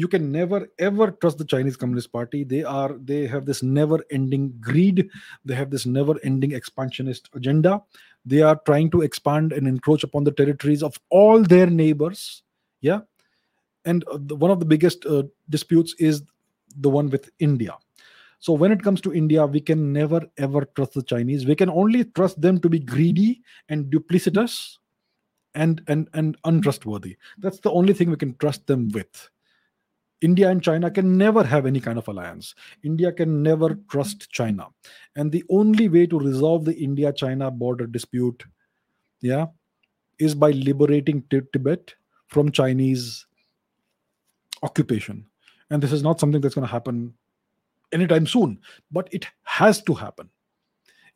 you 0.00 0.08
can 0.08 0.32
never 0.32 0.58
ever 0.78 1.10
trust 1.22 1.38
the 1.38 1.44
chinese 1.52 1.76
communist 1.76 2.10
party. 2.12 2.42
They 2.52 2.64
are 2.64 2.92
they 3.10 3.26
have 3.26 3.44
this 3.44 3.62
never 3.62 3.98
ending 4.18 4.44
greed. 4.60 5.08
They 5.44 5.54
have 5.54 5.70
this 5.70 5.86
never 5.86 6.14
ending 6.30 6.52
expansionist 6.52 7.28
agenda. 7.34 7.82
They 8.24 8.40
are 8.50 8.58
trying 8.64 8.90
to 8.92 9.02
expand 9.02 9.52
and 9.52 9.68
encroach 9.68 10.04
upon 10.04 10.24
the 10.24 10.32
territories 10.32 10.82
of 10.82 10.98
all 11.10 11.42
their 11.42 11.66
neighbors. 11.66 12.42
Yeah. 12.80 13.00
And 13.84 14.04
uh, 14.08 14.18
the, 14.20 14.36
one 14.36 14.50
of 14.50 14.60
the 14.60 14.66
biggest 14.66 15.04
uh, 15.06 15.24
disputes 15.48 15.94
is 15.98 16.22
the 16.78 16.90
one 16.90 17.10
with 17.10 17.28
india. 17.38 17.76
So 18.38 18.54
when 18.54 18.72
it 18.72 18.82
comes 18.82 19.02
to 19.02 19.12
india 19.22 19.44
we 19.56 19.60
can 19.60 19.92
never 19.92 20.22
ever 20.38 20.62
trust 20.76 20.94
the 20.94 21.02
chinese. 21.02 21.44
We 21.50 21.58
can 21.64 21.68
only 21.82 22.04
trust 22.20 22.40
them 22.40 22.60
to 22.60 22.70
be 22.76 22.78
greedy 22.78 23.42
and 23.68 23.92
duplicitous 23.96 24.78
and 25.54 25.82
and 25.88 26.08
and 26.14 26.38
untrustworthy. 26.52 27.16
That's 27.38 27.60
the 27.68 27.72
only 27.82 27.92
thing 27.92 28.10
we 28.10 28.22
can 28.24 28.34
trust 28.46 28.66
them 28.66 28.88
with 29.00 29.28
India 30.20 30.50
and 30.50 30.62
China 30.62 30.90
can 30.90 31.16
never 31.16 31.42
have 31.42 31.66
any 31.66 31.80
kind 31.80 31.98
of 31.98 32.06
alliance. 32.08 32.54
India 32.82 33.10
can 33.10 33.42
never 33.42 33.78
trust 33.90 34.30
China. 34.30 34.68
And 35.16 35.32
the 35.32 35.44
only 35.48 35.88
way 35.88 36.06
to 36.06 36.18
resolve 36.18 36.64
the 36.64 36.76
India 36.76 37.12
China 37.12 37.50
border 37.50 37.86
dispute, 37.86 38.44
yeah, 39.20 39.46
is 40.18 40.34
by 40.34 40.50
liberating 40.50 41.24
T- 41.30 41.40
Tibet 41.52 41.94
from 42.28 42.52
Chinese 42.52 43.26
occupation. 44.62 45.26
And 45.70 45.82
this 45.82 45.92
is 45.92 46.02
not 46.02 46.20
something 46.20 46.40
that's 46.40 46.54
going 46.54 46.66
to 46.66 46.72
happen 46.72 47.14
anytime 47.92 48.26
soon, 48.26 48.60
but 48.90 49.08
it 49.12 49.26
has 49.44 49.82
to 49.82 49.94
happen. 49.94 50.28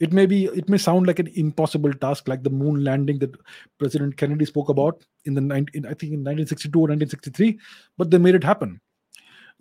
It 0.00 0.12
may 0.12 0.26
be, 0.26 0.46
it 0.46 0.68
may 0.68 0.78
sound 0.78 1.06
like 1.06 1.18
an 1.18 1.30
impossible 1.34 1.92
task, 1.92 2.26
like 2.26 2.42
the 2.42 2.50
moon 2.50 2.82
landing 2.82 3.18
that 3.20 3.36
President 3.78 4.16
Kennedy 4.16 4.44
spoke 4.44 4.68
about 4.68 5.04
in 5.24 5.34
the, 5.34 5.40
in, 5.40 5.86
I 5.86 5.94
think 5.94 6.12
in 6.12 6.24
1962 6.24 6.78
or 6.78 6.88
1963, 6.88 7.58
but 7.96 8.10
they 8.10 8.18
made 8.18 8.34
it 8.34 8.42
happen 8.42 8.80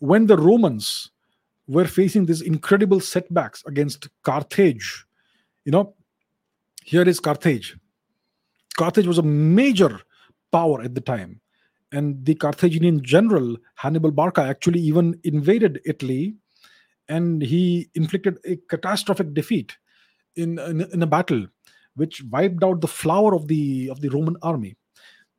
when 0.04 0.28
the 0.28 0.36
Romans 0.36 1.12
were 1.66 1.86
facing 1.86 2.26
these 2.26 2.42
incredible 2.42 3.00
setbacks 3.00 3.64
against 3.66 4.10
Carthage, 4.24 5.06
you 5.64 5.72
know, 5.72 5.96
here 6.84 7.08
is 7.08 7.22
Carthage. 7.22 7.78
Carthage 8.76 9.08
was 9.08 9.18
a 9.18 9.24
major 9.24 10.02
power 10.52 10.82
at 10.82 10.94
the 10.94 11.00
time. 11.00 11.40
And 11.94 12.26
the 12.26 12.36
Carthaginian 12.36 13.02
general, 13.02 13.56
Hannibal 13.76 14.12
Barca, 14.12 14.42
actually 14.42 14.82
even 14.82 15.18
invaded 15.24 15.80
Italy 15.86 16.36
and 17.08 17.42
he 17.42 17.90
inflicted 17.96 18.40
a 18.44 18.58
catastrophic 18.70 19.34
defeat 19.34 19.78
in, 20.36 20.60
in, 20.60 20.82
in 20.82 21.02
a 21.02 21.08
battle 21.08 21.48
which 21.96 22.22
wiped 22.30 22.62
out 22.62 22.82
the 22.82 22.90
flower 22.90 23.34
of 23.34 23.48
the, 23.48 23.88
of 23.88 24.02
the 24.02 24.10
Roman 24.10 24.36
army. 24.42 24.76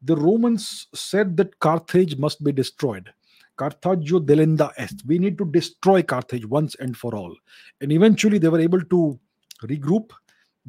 The 0.00 0.16
Romans 0.16 0.86
said 0.94 1.36
that 1.36 1.58
Carthage 1.58 2.16
must 2.16 2.42
be 2.42 2.50
destroyed 2.52 3.12
Carthago 3.56 4.20
delenda 4.20 4.72
est. 4.76 5.04
We 5.06 5.18
need 5.18 5.38
to 5.38 5.44
destroy 5.44 6.02
Carthage 6.02 6.46
once 6.46 6.74
and 6.76 6.96
for 6.96 7.14
all. 7.14 7.34
And 7.80 7.92
eventually 7.92 8.38
they 8.38 8.48
were 8.48 8.60
able 8.60 8.82
to 8.82 9.18
regroup, 9.62 10.10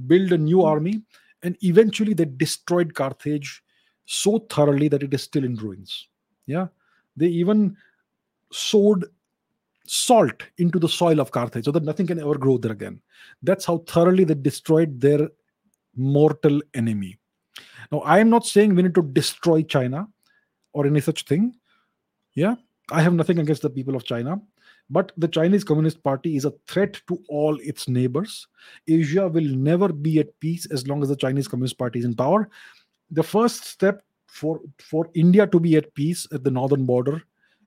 build 0.08 0.32
a 0.32 0.38
new 0.38 0.64
army, 0.64 1.02
and 1.44 1.58
eventually 1.64 2.14
they 2.14 2.26
destroyed 2.26 2.94
Carthage 2.94 3.64
so 4.06 4.40
thoroughly 4.50 4.88
that 4.88 5.04
it 5.04 5.14
is 5.14 5.24
still 5.24 5.44
in 5.44 5.56
ruins. 5.56 6.08
Yeah. 6.46 6.68
They 7.18 7.28
even 7.28 7.76
sowed 8.52 9.06
salt 9.88 10.44
into 10.58 10.80
the 10.80 10.90
soil 10.90 11.20
of 11.20 11.32
Carthage 11.32 11.66
so 11.66 11.72
that 11.72 11.84
nothing 11.84 12.08
can 12.08 12.20
ever 12.20 12.38
grow 12.38 12.58
there 12.58 12.72
again. 12.72 13.02
That's 13.44 13.66
how 13.66 13.80
thoroughly 13.80 14.24
they 14.24 14.36
destroyed 14.36 15.00
their 15.00 15.30
mortal 15.96 16.62
enemy. 16.74 17.18
Now, 17.92 18.00
I 18.00 18.20
am 18.20 18.30
not 18.30 18.46
saying 18.46 18.76
we 18.76 18.84
need 18.84 18.96
to 18.96 19.04
destroy 19.04 19.62
China 19.62 20.08
or 20.74 20.86
any 20.86 21.02
such 21.02 21.26
thing. 21.26 21.56
Yeah. 22.34 22.56
I 22.92 23.02
have 23.02 23.14
nothing 23.14 23.40
against 23.40 23.64
the 23.64 23.70
people 23.70 23.96
of 23.96 24.04
China, 24.04 24.40
but 24.90 25.12
the 25.18 25.28
Chinese 25.28 25.64
Communist 25.64 26.04
Party 26.04 26.36
is 26.36 26.46
a 26.46 26.54
threat 26.68 27.02
to 27.08 27.20
all 27.30 27.58
its 27.62 27.88
neighbors. 27.88 28.48
Asia 28.88 29.28
will 29.28 29.44
never 29.56 29.92
be 29.92 30.20
at 30.20 30.40
peace 30.40 30.68
as 30.68 30.88
long 30.88 31.02
as 31.02 31.10
the 31.10 31.16
Chinese 31.16 31.48
Communist 31.48 31.78
Party 31.78 32.00
is 32.00 32.06
in 32.06 32.16
power. 32.16 32.48
The 33.10 33.24
first 33.24 33.66
step 33.66 34.04
for, 34.28 34.60
for 34.80 35.10
India 35.16 35.48
to 35.48 35.60
be 35.60 35.78
at 35.78 35.94
peace 35.96 36.28
at 36.32 36.44
the 36.44 36.52
northern 36.52 36.86
border 36.86 37.24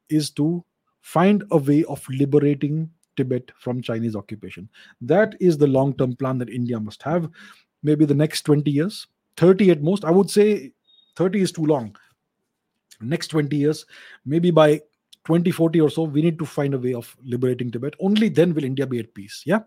is 0.09 0.31
to 0.32 0.65
find 1.01 1.43
a 1.51 1.59
way 1.59 1.85
of 1.85 2.07
liberating 2.09 2.90
Tibet 3.16 3.51
from 3.59 3.82
Chinese 3.82 4.15
occupation. 4.15 4.69
That 5.01 5.35
is 5.40 5.59
the 5.59 5.66
long 5.66 5.95
term 5.95 6.15
plan 6.15 6.39
that 6.39 6.51
India 6.51 6.78
must 6.78 7.03
have. 7.03 7.28
Maybe 7.82 8.05
the 8.05 8.15
next 8.15 8.43
20 8.43 8.70
years, 8.70 9.07
30 9.36 9.70
at 9.73 9.82
most. 9.82 10.05
I 10.05 10.11
would 10.11 10.31
say 10.31 10.73
30 11.16 11.40
is 11.40 11.53
too 11.53 11.66
long. 11.66 11.97
Next 13.01 13.28
20 13.28 13.57
years, 13.57 13.86
maybe 14.24 14.51
by 14.51 14.81
2040 15.27 15.81
or 15.81 15.90
so, 15.90 16.03
we 16.03 16.23
need 16.23 16.39
to 16.39 16.47
find 16.47 16.74
a 16.74 16.78
way 16.78 16.95
of 16.95 17.16
liberating 17.23 17.70
Tibet. 17.70 17.95
Only 18.01 18.28
then 18.28 18.55
will 18.55 18.65
India 18.65 18.86
be 18.86 18.99
at 18.99 19.15
peace. 19.15 19.43
Yeah. 19.45 19.61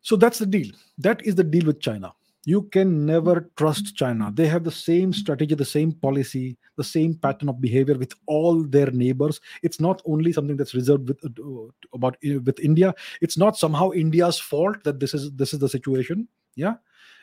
So 0.00 0.16
that's 0.16 0.38
the 0.38 0.46
deal. 0.46 0.72
That 0.98 1.24
is 1.24 1.34
the 1.34 1.44
deal 1.44 1.66
with 1.66 1.80
China. 1.80 2.12
You 2.44 2.62
can 2.62 3.06
never 3.06 3.50
trust 3.56 3.94
China. 3.94 4.32
They 4.34 4.48
have 4.48 4.64
the 4.64 4.72
same 4.72 5.12
strategy, 5.12 5.54
the 5.54 5.64
same 5.64 5.92
policy, 5.92 6.56
the 6.76 6.82
same 6.82 7.14
pattern 7.14 7.48
of 7.48 7.60
behavior 7.60 7.96
with 7.96 8.12
all 8.26 8.64
their 8.64 8.90
neighbors. 8.90 9.40
It's 9.62 9.78
not 9.78 10.02
only 10.06 10.32
something 10.32 10.56
that's 10.56 10.74
reserved 10.74 11.08
with 11.08 11.24
uh, 11.24 11.70
about 11.94 12.16
uh, 12.26 12.40
with 12.40 12.58
India. 12.58 12.94
It's 13.20 13.38
not 13.38 13.56
somehow 13.56 13.92
India's 13.92 14.40
fault 14.40 14.82
that 14.82 14.98
this 14.98 15.14
is 15.14 15.30
this 15.32 15.52
is 15.52 15.60
the 15.60 15.68
situation. 15.68 16.26
Yeah, 16.56 16.74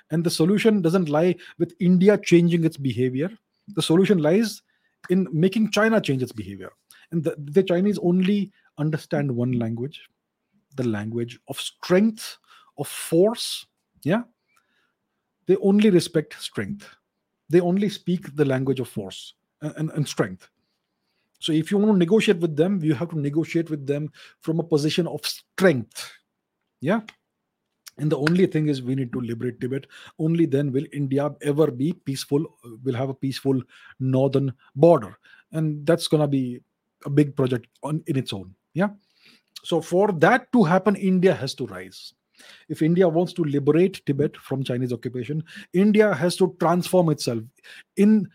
and 0.09 0.23
the 0.23 0.29
solution 0.29 0.81
doesn't 0.81 1.09
lie 1.09 1.35
with 1.57 1.73
India 1.81 2.17
changing 2.17 2.63
its 2.63 2.77
behavior. 2.77 3.29
The 3.75 3.81
solution 3.81 4.19
lies 4.19 4.61
in 5.09 5.27
making 5.31 5.71
China 5.71 6.01
change 6.01 6.21
its 6.21 6.31
behavior. 6.31 6.71
And 7.11 7.23
the, 7.23 7.35
the 7.37 7.63
chinese 7.63 7.97
only 7.99 8.51
understand 8.77 9.31
one 9.31 9.53
language 9.53 10.01
the 10.75 10.87
language 10.87 11.39
of 11.47 11.59
strength 11.59 12.37
of 12.77 12.87
force. 12.87 13.65
Yeah? 14.03 14.21
They 15.47 15.55
only 15.57 15.89
respect 15.89 16.39
strength. 16.41 16.87
They 17.49 17.59
only 17.59 17.89
speak 17.89 18.35
the 18.35 18.45
language 18.45 18.79
of 18.79 18.87
force 18.87 19.33
and, 19.61 19.73
and, 19.75 19.91
and 19.91 20.07
strength. 20.07 20.47
So 21.39 21.51
if 21.51 21.71
you 21.71 21.77
want 21.79 21.93
to 21.93 21.97
negotiate 21.97 22.37
with 22.37 22.55
them 22.55 22.83
you 22.83 22.93
have 22.93 23.09
to 23.09 23.19
negotiate 23.19 23.69
with 23.69 23.87
them 23.87 24.11
from 24.41 24.59
a 24.59 24.63
position 24.63 25.07
of 25.07 25.25
strength. 25.25 26.11
Yeah 26.81 27.01
and 27.99 28.11
the 28.11 28.17
only 28.17 28.45
thing 28.45 28.67
is 28.67 28.81
we 28.81 28.95
need 28.95 29.11
to 29.13 29.19
liberate 29.19 29.59
tibet. 29.59 29.85
Only 30.17 30.45
then 30.45 30.71
will 30.71 30.85
india 30.93 31.31
ever 31.41 31.69
be 31.71 31.93
peaceful 31.93 32.45
will 32.83 32.95
have 32.95 33.09
a 33.09 33.13
peaceful 33.13 33.61
northern 33.99 34.53
border. 34.75 35.17
And 35.51 35.85
that's 35.85 36.07
going 36.07 36.21
to 36.21 36.27
be 36.27 36.61
a 37.05 37.09
big 37.09 37.35
project 37.35 37.67
on 37.83 38.03
in 38.07 38.17
its 38.17 38.33
own. 38.33 38.53
Yeah? 38.73 38.89
So 39.63 39.81
for 39.81 40.11
that 40.13 40.51
to 40.53 40.63
happen 40.63 40.95
india 40.95 41.33
has 41.33 41.53
to 41.55 41.67
rise. 41.67 42.13
If 42.69 42.81
india 42.81 43.07
wants 43.07 43.33
to 43.33 43.43
liberate 43.43 44.05
tibet 44.05 44.37
from 44.37 44.63
chinese 44.63 44.93
occupation 44.93 45.43
india 45.73 46.13
has 46.13 46.37
to 46.37 46.55
transform 46.59 47.09
itself. 47.09 47.43
In 47.97 48.29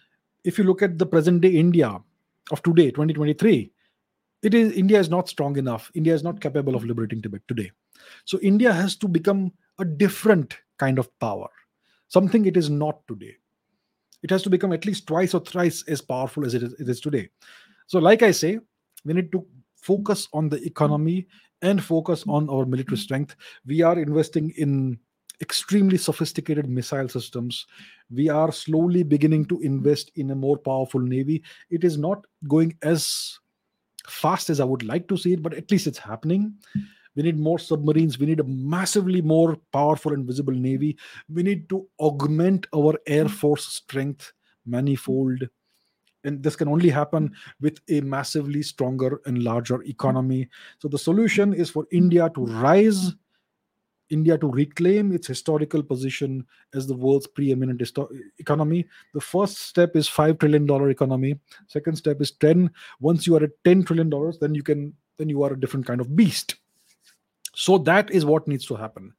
if 0.45 0.59
you 0.59 0.65
look 0.65 0.83
at 0.83 0.99
the 0.99 1.07
present 1.07 1.41
day 1.41 1.51
india 1.51 1.99
of 2.51 2.63
today 2.63 2.91
2023 2.91 3.71
it 4.43 4.53
is 4.53 4.73
india 4.73 5.01
is 5.01 5.09
not 5.09 5.27
strong 5.29 5.57
enough. 5.57 5.91
India 5.95 6.15
is 6.15 6.23
not 6.23 6.41
capable 6.41 6.75
of 6.75 6.85
liberating 6.85 7.23
tibet 7.23 7.41
today 7.49 7.71
so 8.25 8.39
india 8.41 8.73
has 8.73 8.97
to 8.97 9.09
become 9.09 9.53
a 9.79 9.85
different 9.85 10.57
kind 10.79 10.99
of 10.99 11.09
power 11.19 11.49
something 12.09 12.47
it 12.47 12.57
is 12.57 12.71
not 12.71 13.07
today. 13.09 13.37
It 14.23 14.31
has 14.31 14.43
to 14.45 14.51
become 14.51 14.73
at 14.73 14.87
least 14.87 15.07
twice 15.07 15.35
or 15.35 15.41
thrice 15.41 15.85
as 15.89 16.01
powerful 16.01 16.47
as 16.47 16.55
it 16.55 16.63
is, 16.63 16.73
it 16.75 16.89
is 16.89 17.01
today. 17.01 17.29
So 17.87 17.99
like 17.99 18.23
i 18.23 18.31
say 18.31 18.59
we 19.05 19.13
need 19.13 19.31
to 19.33 19.47
focus 19.77 20.29
on 20.33 20.49
the 20.49 20.63
economy 20.65 21.27
and 21.61 21.83
focus 21.83 22.25
on 22.29 22.49
our 22.49 22.65
military 22.65 22.97
strength. 22.97 23.37
We 23.67 23.83
are 23.83 23.99
investing 23.99 24.51
in 24.57 24.99
extremely 25.43 25.99
sophisticated 25.99 26.69
missile 26.69 27.09
systems. 27.09 27.67
We 28.11 28.31
are 28.31 28.51
slowly 28.53 29.03
beginning 29.03 29.47
to 29.47 29.61
invest 29.61 30.11
in 30.15 30.31
a 30.31 30.35
more 30.35 30.57
powerful 30.57 31.01
navy. 31.01 31.43
It 31.69 31.85
is 31.85 31.99
not 31.99 32.25
going 32.49 32.79
as 32.83 33.39
fast 34.07 34.49
as 34.49 34.61
I 34.61 34.65
would 34.65 34.85
like 34.85 35.07
to 35.09 35.19
see 35.19 35.35
it, 35.35 35.43
but 35.43 35.55
at 35.55 35.71
least 35.71 35.87
it's 35.87 35.99
happening. 35.99 36.55
We 37.17 37.23
need 37.23 37.39
more 37.39 37.59
submarines. 37.59 38.19
We 38.19 38.27
need 38.27 38.41
a 38.41 38.45
massively 38.45 39.23
more 39.23 39.57
powerful 39.73 40.13
and 40.13 40.27
visible 40.27 40.53
navy. 40.53 40.97
We 41.29 41.43
need 41.43 41.69
to 41.69 41.87
augment 42.01 42.67
our 42.75 42.95
air 43.07 43.27
mm. 43.27 43.31
force 43.31 43.67
strength 43.67 44.33
manifold. 44.67 45.49
And 46.25 46.43
this 46.43 46.57
can 46.57 46.69
only 46.69 46.89
happen 46.89 47.35
with 47.61 47.79
a 47.91 48.01
massively 48.01 48.63
stronger 48.63 49.21
and 49.27 49.43
larger 49.43 49.83
economy. 49.83 50.49
So, 50.79 50.89
the 50.89 50.99
solution 50.99 51.53
is 51.53 51.69
for 51.69 51.87
India 51.93 52.31
to 52.35 52.47
rise 52.47 53.15
India 54.11 54.37
to 54.39 54.49
reclaim 54.49 55.13
its 55.13 55.27
historical 55.27 55.83
position 55.83 56.47
as 56.75 56.87
the 56.87 56.95
world's 56.95 57.27
preeminent 57.27 57.81
histo- 57.81 58.09
economy. 58.39 58.87
The 59.15 59.21
first 59.21 59.59
step 59.59 59.97
is 59.97 60.09
five 60.09 60.39
trillion 60.39 60.67
dollar 60.67 60.91
economy. 60.91 61.39
Second 61.69 61.97
step 61.97 62.21
is 62.21 62.31
ten. 62.31 62.71
Once 63.01 63.27
you 63.27 63.37
are 63.37 63.43
at 63.45 63.65
ten 63.65 63.83
trillion 63.83 64.11
dollars, 64.11 64.39
then 64.39 64.55
you 64.55 64.63
can 64.63 64.95
then 65.19 65.29
you 65.29 65.43
are 65.43 65.53
a 65.53 65.61
different 65.61 65.87
kind 65.87 66.01
of 66.01 66.15
beast. 66.15 66.57
So 67.55 67.79
that 67.79 68.11
is 68.11 68.25
what 68.25 68.49
needs 68.49 68.67
to 68.67 68.77
happen. 68.77 69.13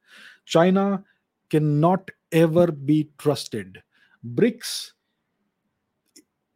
China 0.45 1.03
cannot 1.49 2.09
ever 2.31 2.71
be 2.71 3.09
trusted. 3.17 3.81
BRICS 4.35 4.91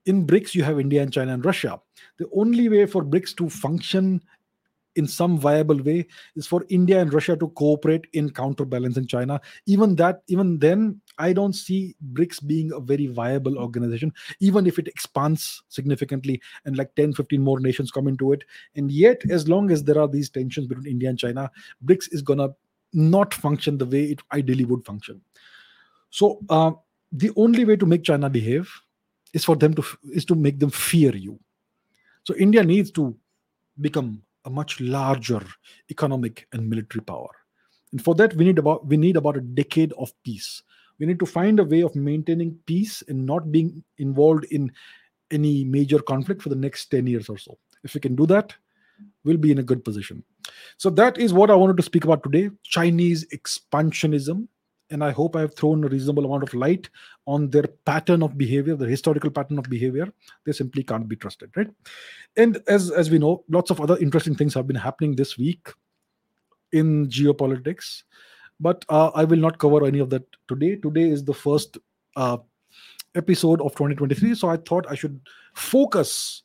in 0.06 0.26
BRICS, 0.26 0.56
you 0.56 0.64
have 0.64 0.80
India 0.80 1.04
and 1.04 1.14
China 1.14 1.34
and 1.34 1.46
Russia. 1.46 1.80
The 2.18 2.28
only 2.34 2.68
way 2.68 2.88
for 2.88 3.04
BRICS 3.04 3.36
to 3.38 3.50
function 3.50 4.22
in 4.96 5.06
some 5.08 5.38
viable 5.38 5.82
way 5.84 6.08
is 6.36 6.48
for 6.48 6.66
India 6.70 7.00
and 7.00 7.14
Russia 7.14 7.38
to 7.38 7.50
cooperate 7.50 8.08
in 8.14 8.32
counterbalancing 8.32 9.08
China. 9.08 9.40
Even 9.68 9.96
that, 9.98 10.24
even 10.28 10.58
then, 10.58 11.00
I 11.20 11.34
don't 11.34 11.54
see 11.54 11.96
BRICS 12.14 12.48
being 12.48 12.72
a 12.72 12.80
very 12.80 13.08
viable 13.08 13.58
organization, 13.58 14.14
even 14.40 14.66
if 14.66 14.80
it 14.80 14.88
expands 14.88 15.62
significantly 15.68 16.42
and 16.66 16.78
like 16.78 16.96
10, 16.96 17.14
15 17.14 17.42
more 17.42 17.60
nations 17.60 17.92
come 17.92 18.08
into 18.08 18.32
it. 18.32 18.46
And 18.76 18.90
yet, 18.90 19.22
as 19.30 19.48
long 19.48 19.70
as 19.70 19.84
there 19.84 20.00
are 20.00 20.08
these 20.08 20.30
tensions 20.30 20.66
between 20.66 20.88
India 20.88 21.10
and 21.10 21.20
China, 21.20 21.52
BRICS 21.86 22.14
is 22.14 22.22
gonna 22.22 22.50
not 22.94 23.34
function 23.34 23.78
the 23.78 23.86
way 23.86 24.06
it 24.06 24.22
ideally 24.34 24.66
would 24.66 24.86
function. 24.86 25.22
So 26.10 26.40
uh, 26.50 26.72
the 27.12 27.32
only 27.36 27.66
way 27.66 27.76
to 27.76 27.86
make 27.86 28.04
China 28.04 28.30
behave 28.30 28.72
is 29.34 29.46
for 29.46 29.56
them 29.56 29.74
to 29.76 29.84
is 30.12 30.26
to 30.26 30.36
make 30.36 30.60
them 30.60 30.72
fear 30.72 31.16
you. 31.16 31.40
So 32.24 32.36
India 32.36 32.64
needs 32.64 32.92
to 32.92 33.16
become 33.80 34.24
a 34.46 34.50
much 34.50 34.80
larger 34.80 35.42
economic 35.92 36.48
and 36.52 36.68
military 36.68 37.04
power. 37.04 37.30
And 37.92 38.04
for 38.04 38.16
that, 38.16 38.36
we 38.36 38.46
need 38.46 38.60
about 38.60 38.86
we 38.86 38.98
need 38.98 39.18
about 39.18 39.38
a 39.38 39.42
decade 39.42 39.94
of 39.94 40.12
peace. 40.24 40.64
We 41.00 41.06
need 41.06 41.20
to 41.20 41.26
find 41.26 41.60
a 41.60 41.64
way 41.64 41.82
of 41.82 41.96
maintaining 41.96 42.58
peace 42.66 43.04
and 43.08 43.26
not 43.26 43.52
being 43.52 43.84
involved 43.98 44.46
in 44.46 44.72
any 45.32 45.64
major 45.64 46.00
conflict 46.00 46.42
for 46.42 46.50
the 46.50 46.56
next 46.56 46.88
10 46.88 47.08
years 47.08 47.30
or 47.30 47.38
so. 47.38 47.58
If 47.84 47.94
we 47.94 48.02
can 48.02 48.16
do 48.16 48.26
that, 48.28 48.54
we'll 49.24 49.38
be 49.38 49.52
in 49.52 49.60
a 49.60 49.64
good 49.64 49.86
position. 49.86 50.24
So 50.78 50.90
that 50.92 51.18
is 51.18 51.34
what 51.34 51.52
I 51.52 51.56
wanted 51.56 51.78
to 51.78 51.84
speak 51.84 52.04
about 52.04 52.24
today. 52.24 52.50
Chinese 52.64 53.26
expansionism 53.28 54.48
and 54.92 55.04
I 55.04 55.12
hope 55.12 55.36
I 55.36 55.42
have 55.42 55.56
thrown 55.56 55.84
a 55.84 55.88
reasonable 55.88 56.26
amount 56.26 56.44
of 56.44 56.54
light 56.54 56.90
on 57.28 57.50
their 57.50 57.66
pattern 57.86 58.24
of 58.24 58.38
behavior, 58.38 58.76
the 58.76 58.88
historical 58.88 59.30
pattern 59.30 59.60
of 59.60 59.66
behavior. 59.66 60.12
They 60.46 60.52
simply 60.52 60.84
can't 60.84 61.08
be 61.08 61.16
trusted, 61.16 61.52
right? 61.56 61.70
And 62.38 62.62
as 62.68 62.90
as 62.92 63.12
we 63.12 63.20
know, 63.20 63.44
lots 63.50 63.72
of 63.72 63.80
other 63.82 63.98
interesting 63.98 64.36
things 64.36 64.54
have 64.56 64.68
been 64.68 64.76
happening 64.76 65.16
this 65.16 65.38
week 65.38 65.70
in 66.72 67.08
geopolitics, 67.08 68.04
but 68.60 68.86
uh, 68.90 69.12
I 69.16 69.24
will 69.24 69.40
not 69.40 69.58
cover 69.58 69.86
any 69.86 70.00
of 70.00 70.10
that 70.10 70.24
today. 70.48 70.76
Today 70.76 71.10
is 71.10 71.24
the 71.24 71.34
first 71.34 71.78
uh, 72.16 72.38
episode 73.16 73.62
of 73.62 73.72
2023, 73.74 74.36
so 74.36 74.50
I 74.50 74.58
thought 74.58 74.86
I 74.90 74.96
should 74.96 75.20
focus 75.56 76.44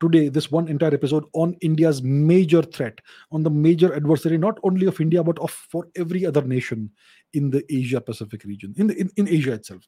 today 0.00 0.28
this 0.28 0.50
one 0.50 0.68
entire 0.68 0.92
episode 0.92 1.24
on 1.32 1.54
india's 1.62 2.02
major 2.02 2.62
threat 2.62 3.00
on 3.32 3.42
the 3.42 3.50
major 3.50 3.94
adversary 3.94 4.36
not 4.36 4.58
only 4.62 4.86
of 4.86 5.00
india 5.00 5.22
but 5.24 5.38
of 5.38 5.50
for 5.50 5.88
every 5.96 6.26
other 6.26 6.42
nation 6.42 6.90
in 7.32 7.50
the 7.50 7.64
asia 7.70 8.00
pacific 8.00 8.44
region 8.44 8.74
in 8.76 8.86
the 8.86 8.94
in, 9.00 9.10
in 9.16 9.28
asia 9.28 9.52
itself. 9.52 9.82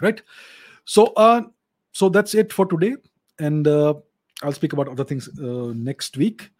Right? 0.00 0.20
So 0.84 1.12
uh 1.16 1.42
so 1.92 2.08
that's 2.08 2.34
it 2.34 2.52
for 2.52 2.66
today. 2.66 2.96
And 3.38 3.66
uh, 3.66 3.94
i'll 4.42 4.52
speak 4.52 4.72
about 4.72 4.88
other 4.88 5.04
things 5.04 5.28
uh, 5.38 5.72
next 5.74 6.16
week 6.16 6.50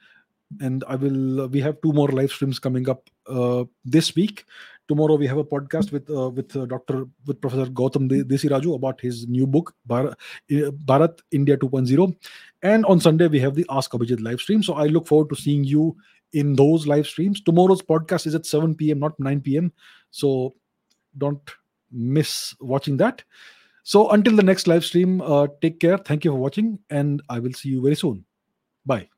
and 0.61 0.85
i 0.89 0.95
will 0.95 1.43
uh, 1.43 1.47
we 1.49 1.61
have 1.61 1.81
two 1.83 1.93
more 1.93 2.09
live 2.09 2.31
streams 2.31 2.59
coming 2.59 2.89
up 2.89 3.09
uh, 3.29 3.65
this 3.85 4.15
week 4.15 4.45
tomorrow 4.89 5.17
we 5.17 5.27
have 5.27 5.39
a 5.39 5.45
podcast 5.45 5.93
with 5.93 6.09
uh, 6.11 6.29
with 6.29 6.55
uh, 6.57 6.67
Dr. 6.67 7.07
with 7.27 7.41
Professor 7.41 7.67
Gautam 7.71 8.09
Desiraju 8.09 8.75
about 8.75 9.01
his 9.01 9.27
new 9.27 9.47
book 9.47 9.75
Bharat, 9.89 10.15
Bharat 10.51 11.21
India 11.31 11.57
2.0, 11.57 12.15
and 12.63 12.85
on 12.87 13.01
Sunday 13.01 13.29
we 13.29 13.41
have 13.41 13.55
the 13.55 13.67
Ask 13.71 13.93
Abhijit 13.93 14.21
live 14.21 14.41
stream. 14.41 14.63
So 14.63 14.75
I 14.75 14.87
look 14.87 15.07
forward 15.07 15.31
to 15.31 15.37
seeing 15.37 15.65
you 15.65 15.97
in 16.33 16.55
those 16.55 16.87
live 16.87 17.07
streams. 17.07 17.41
Tomorrow's 17.41 17.83
podcast 17.83 18.27
is 18.27 18.35
at 18.35 18.45
7 18.47 18.75
p.m., 18.75 18.99
not 18.99 19.19
9 19.19 19.41
p.m. 19.41 19.73
So 20.11 20.55
don't 21.17 21.51
miss 21.91 22.55
watching 22.61 22.97
that. 22.99 23.23
So 23.85 24.11
until 24.11 24.37
the 24.37 24.43
next 24.43 24.67
live 24.67 24.85
stream, 24.85 25.21
uh, 25.21 25.47
take 25.61 25.79
care. 25.81 25.99
Thank 25.99 26.25
you 26.25 26.33
for 26.33 26.39
watching, 26.39 26.79
and 26.91 27.23
I 27.29 27.39
will 27.39 27.53
see 27.53 27.69
you 27.71 27.83
very 27.83 27.97
soon. 27.97 28.25
Bye. 28.87 29.14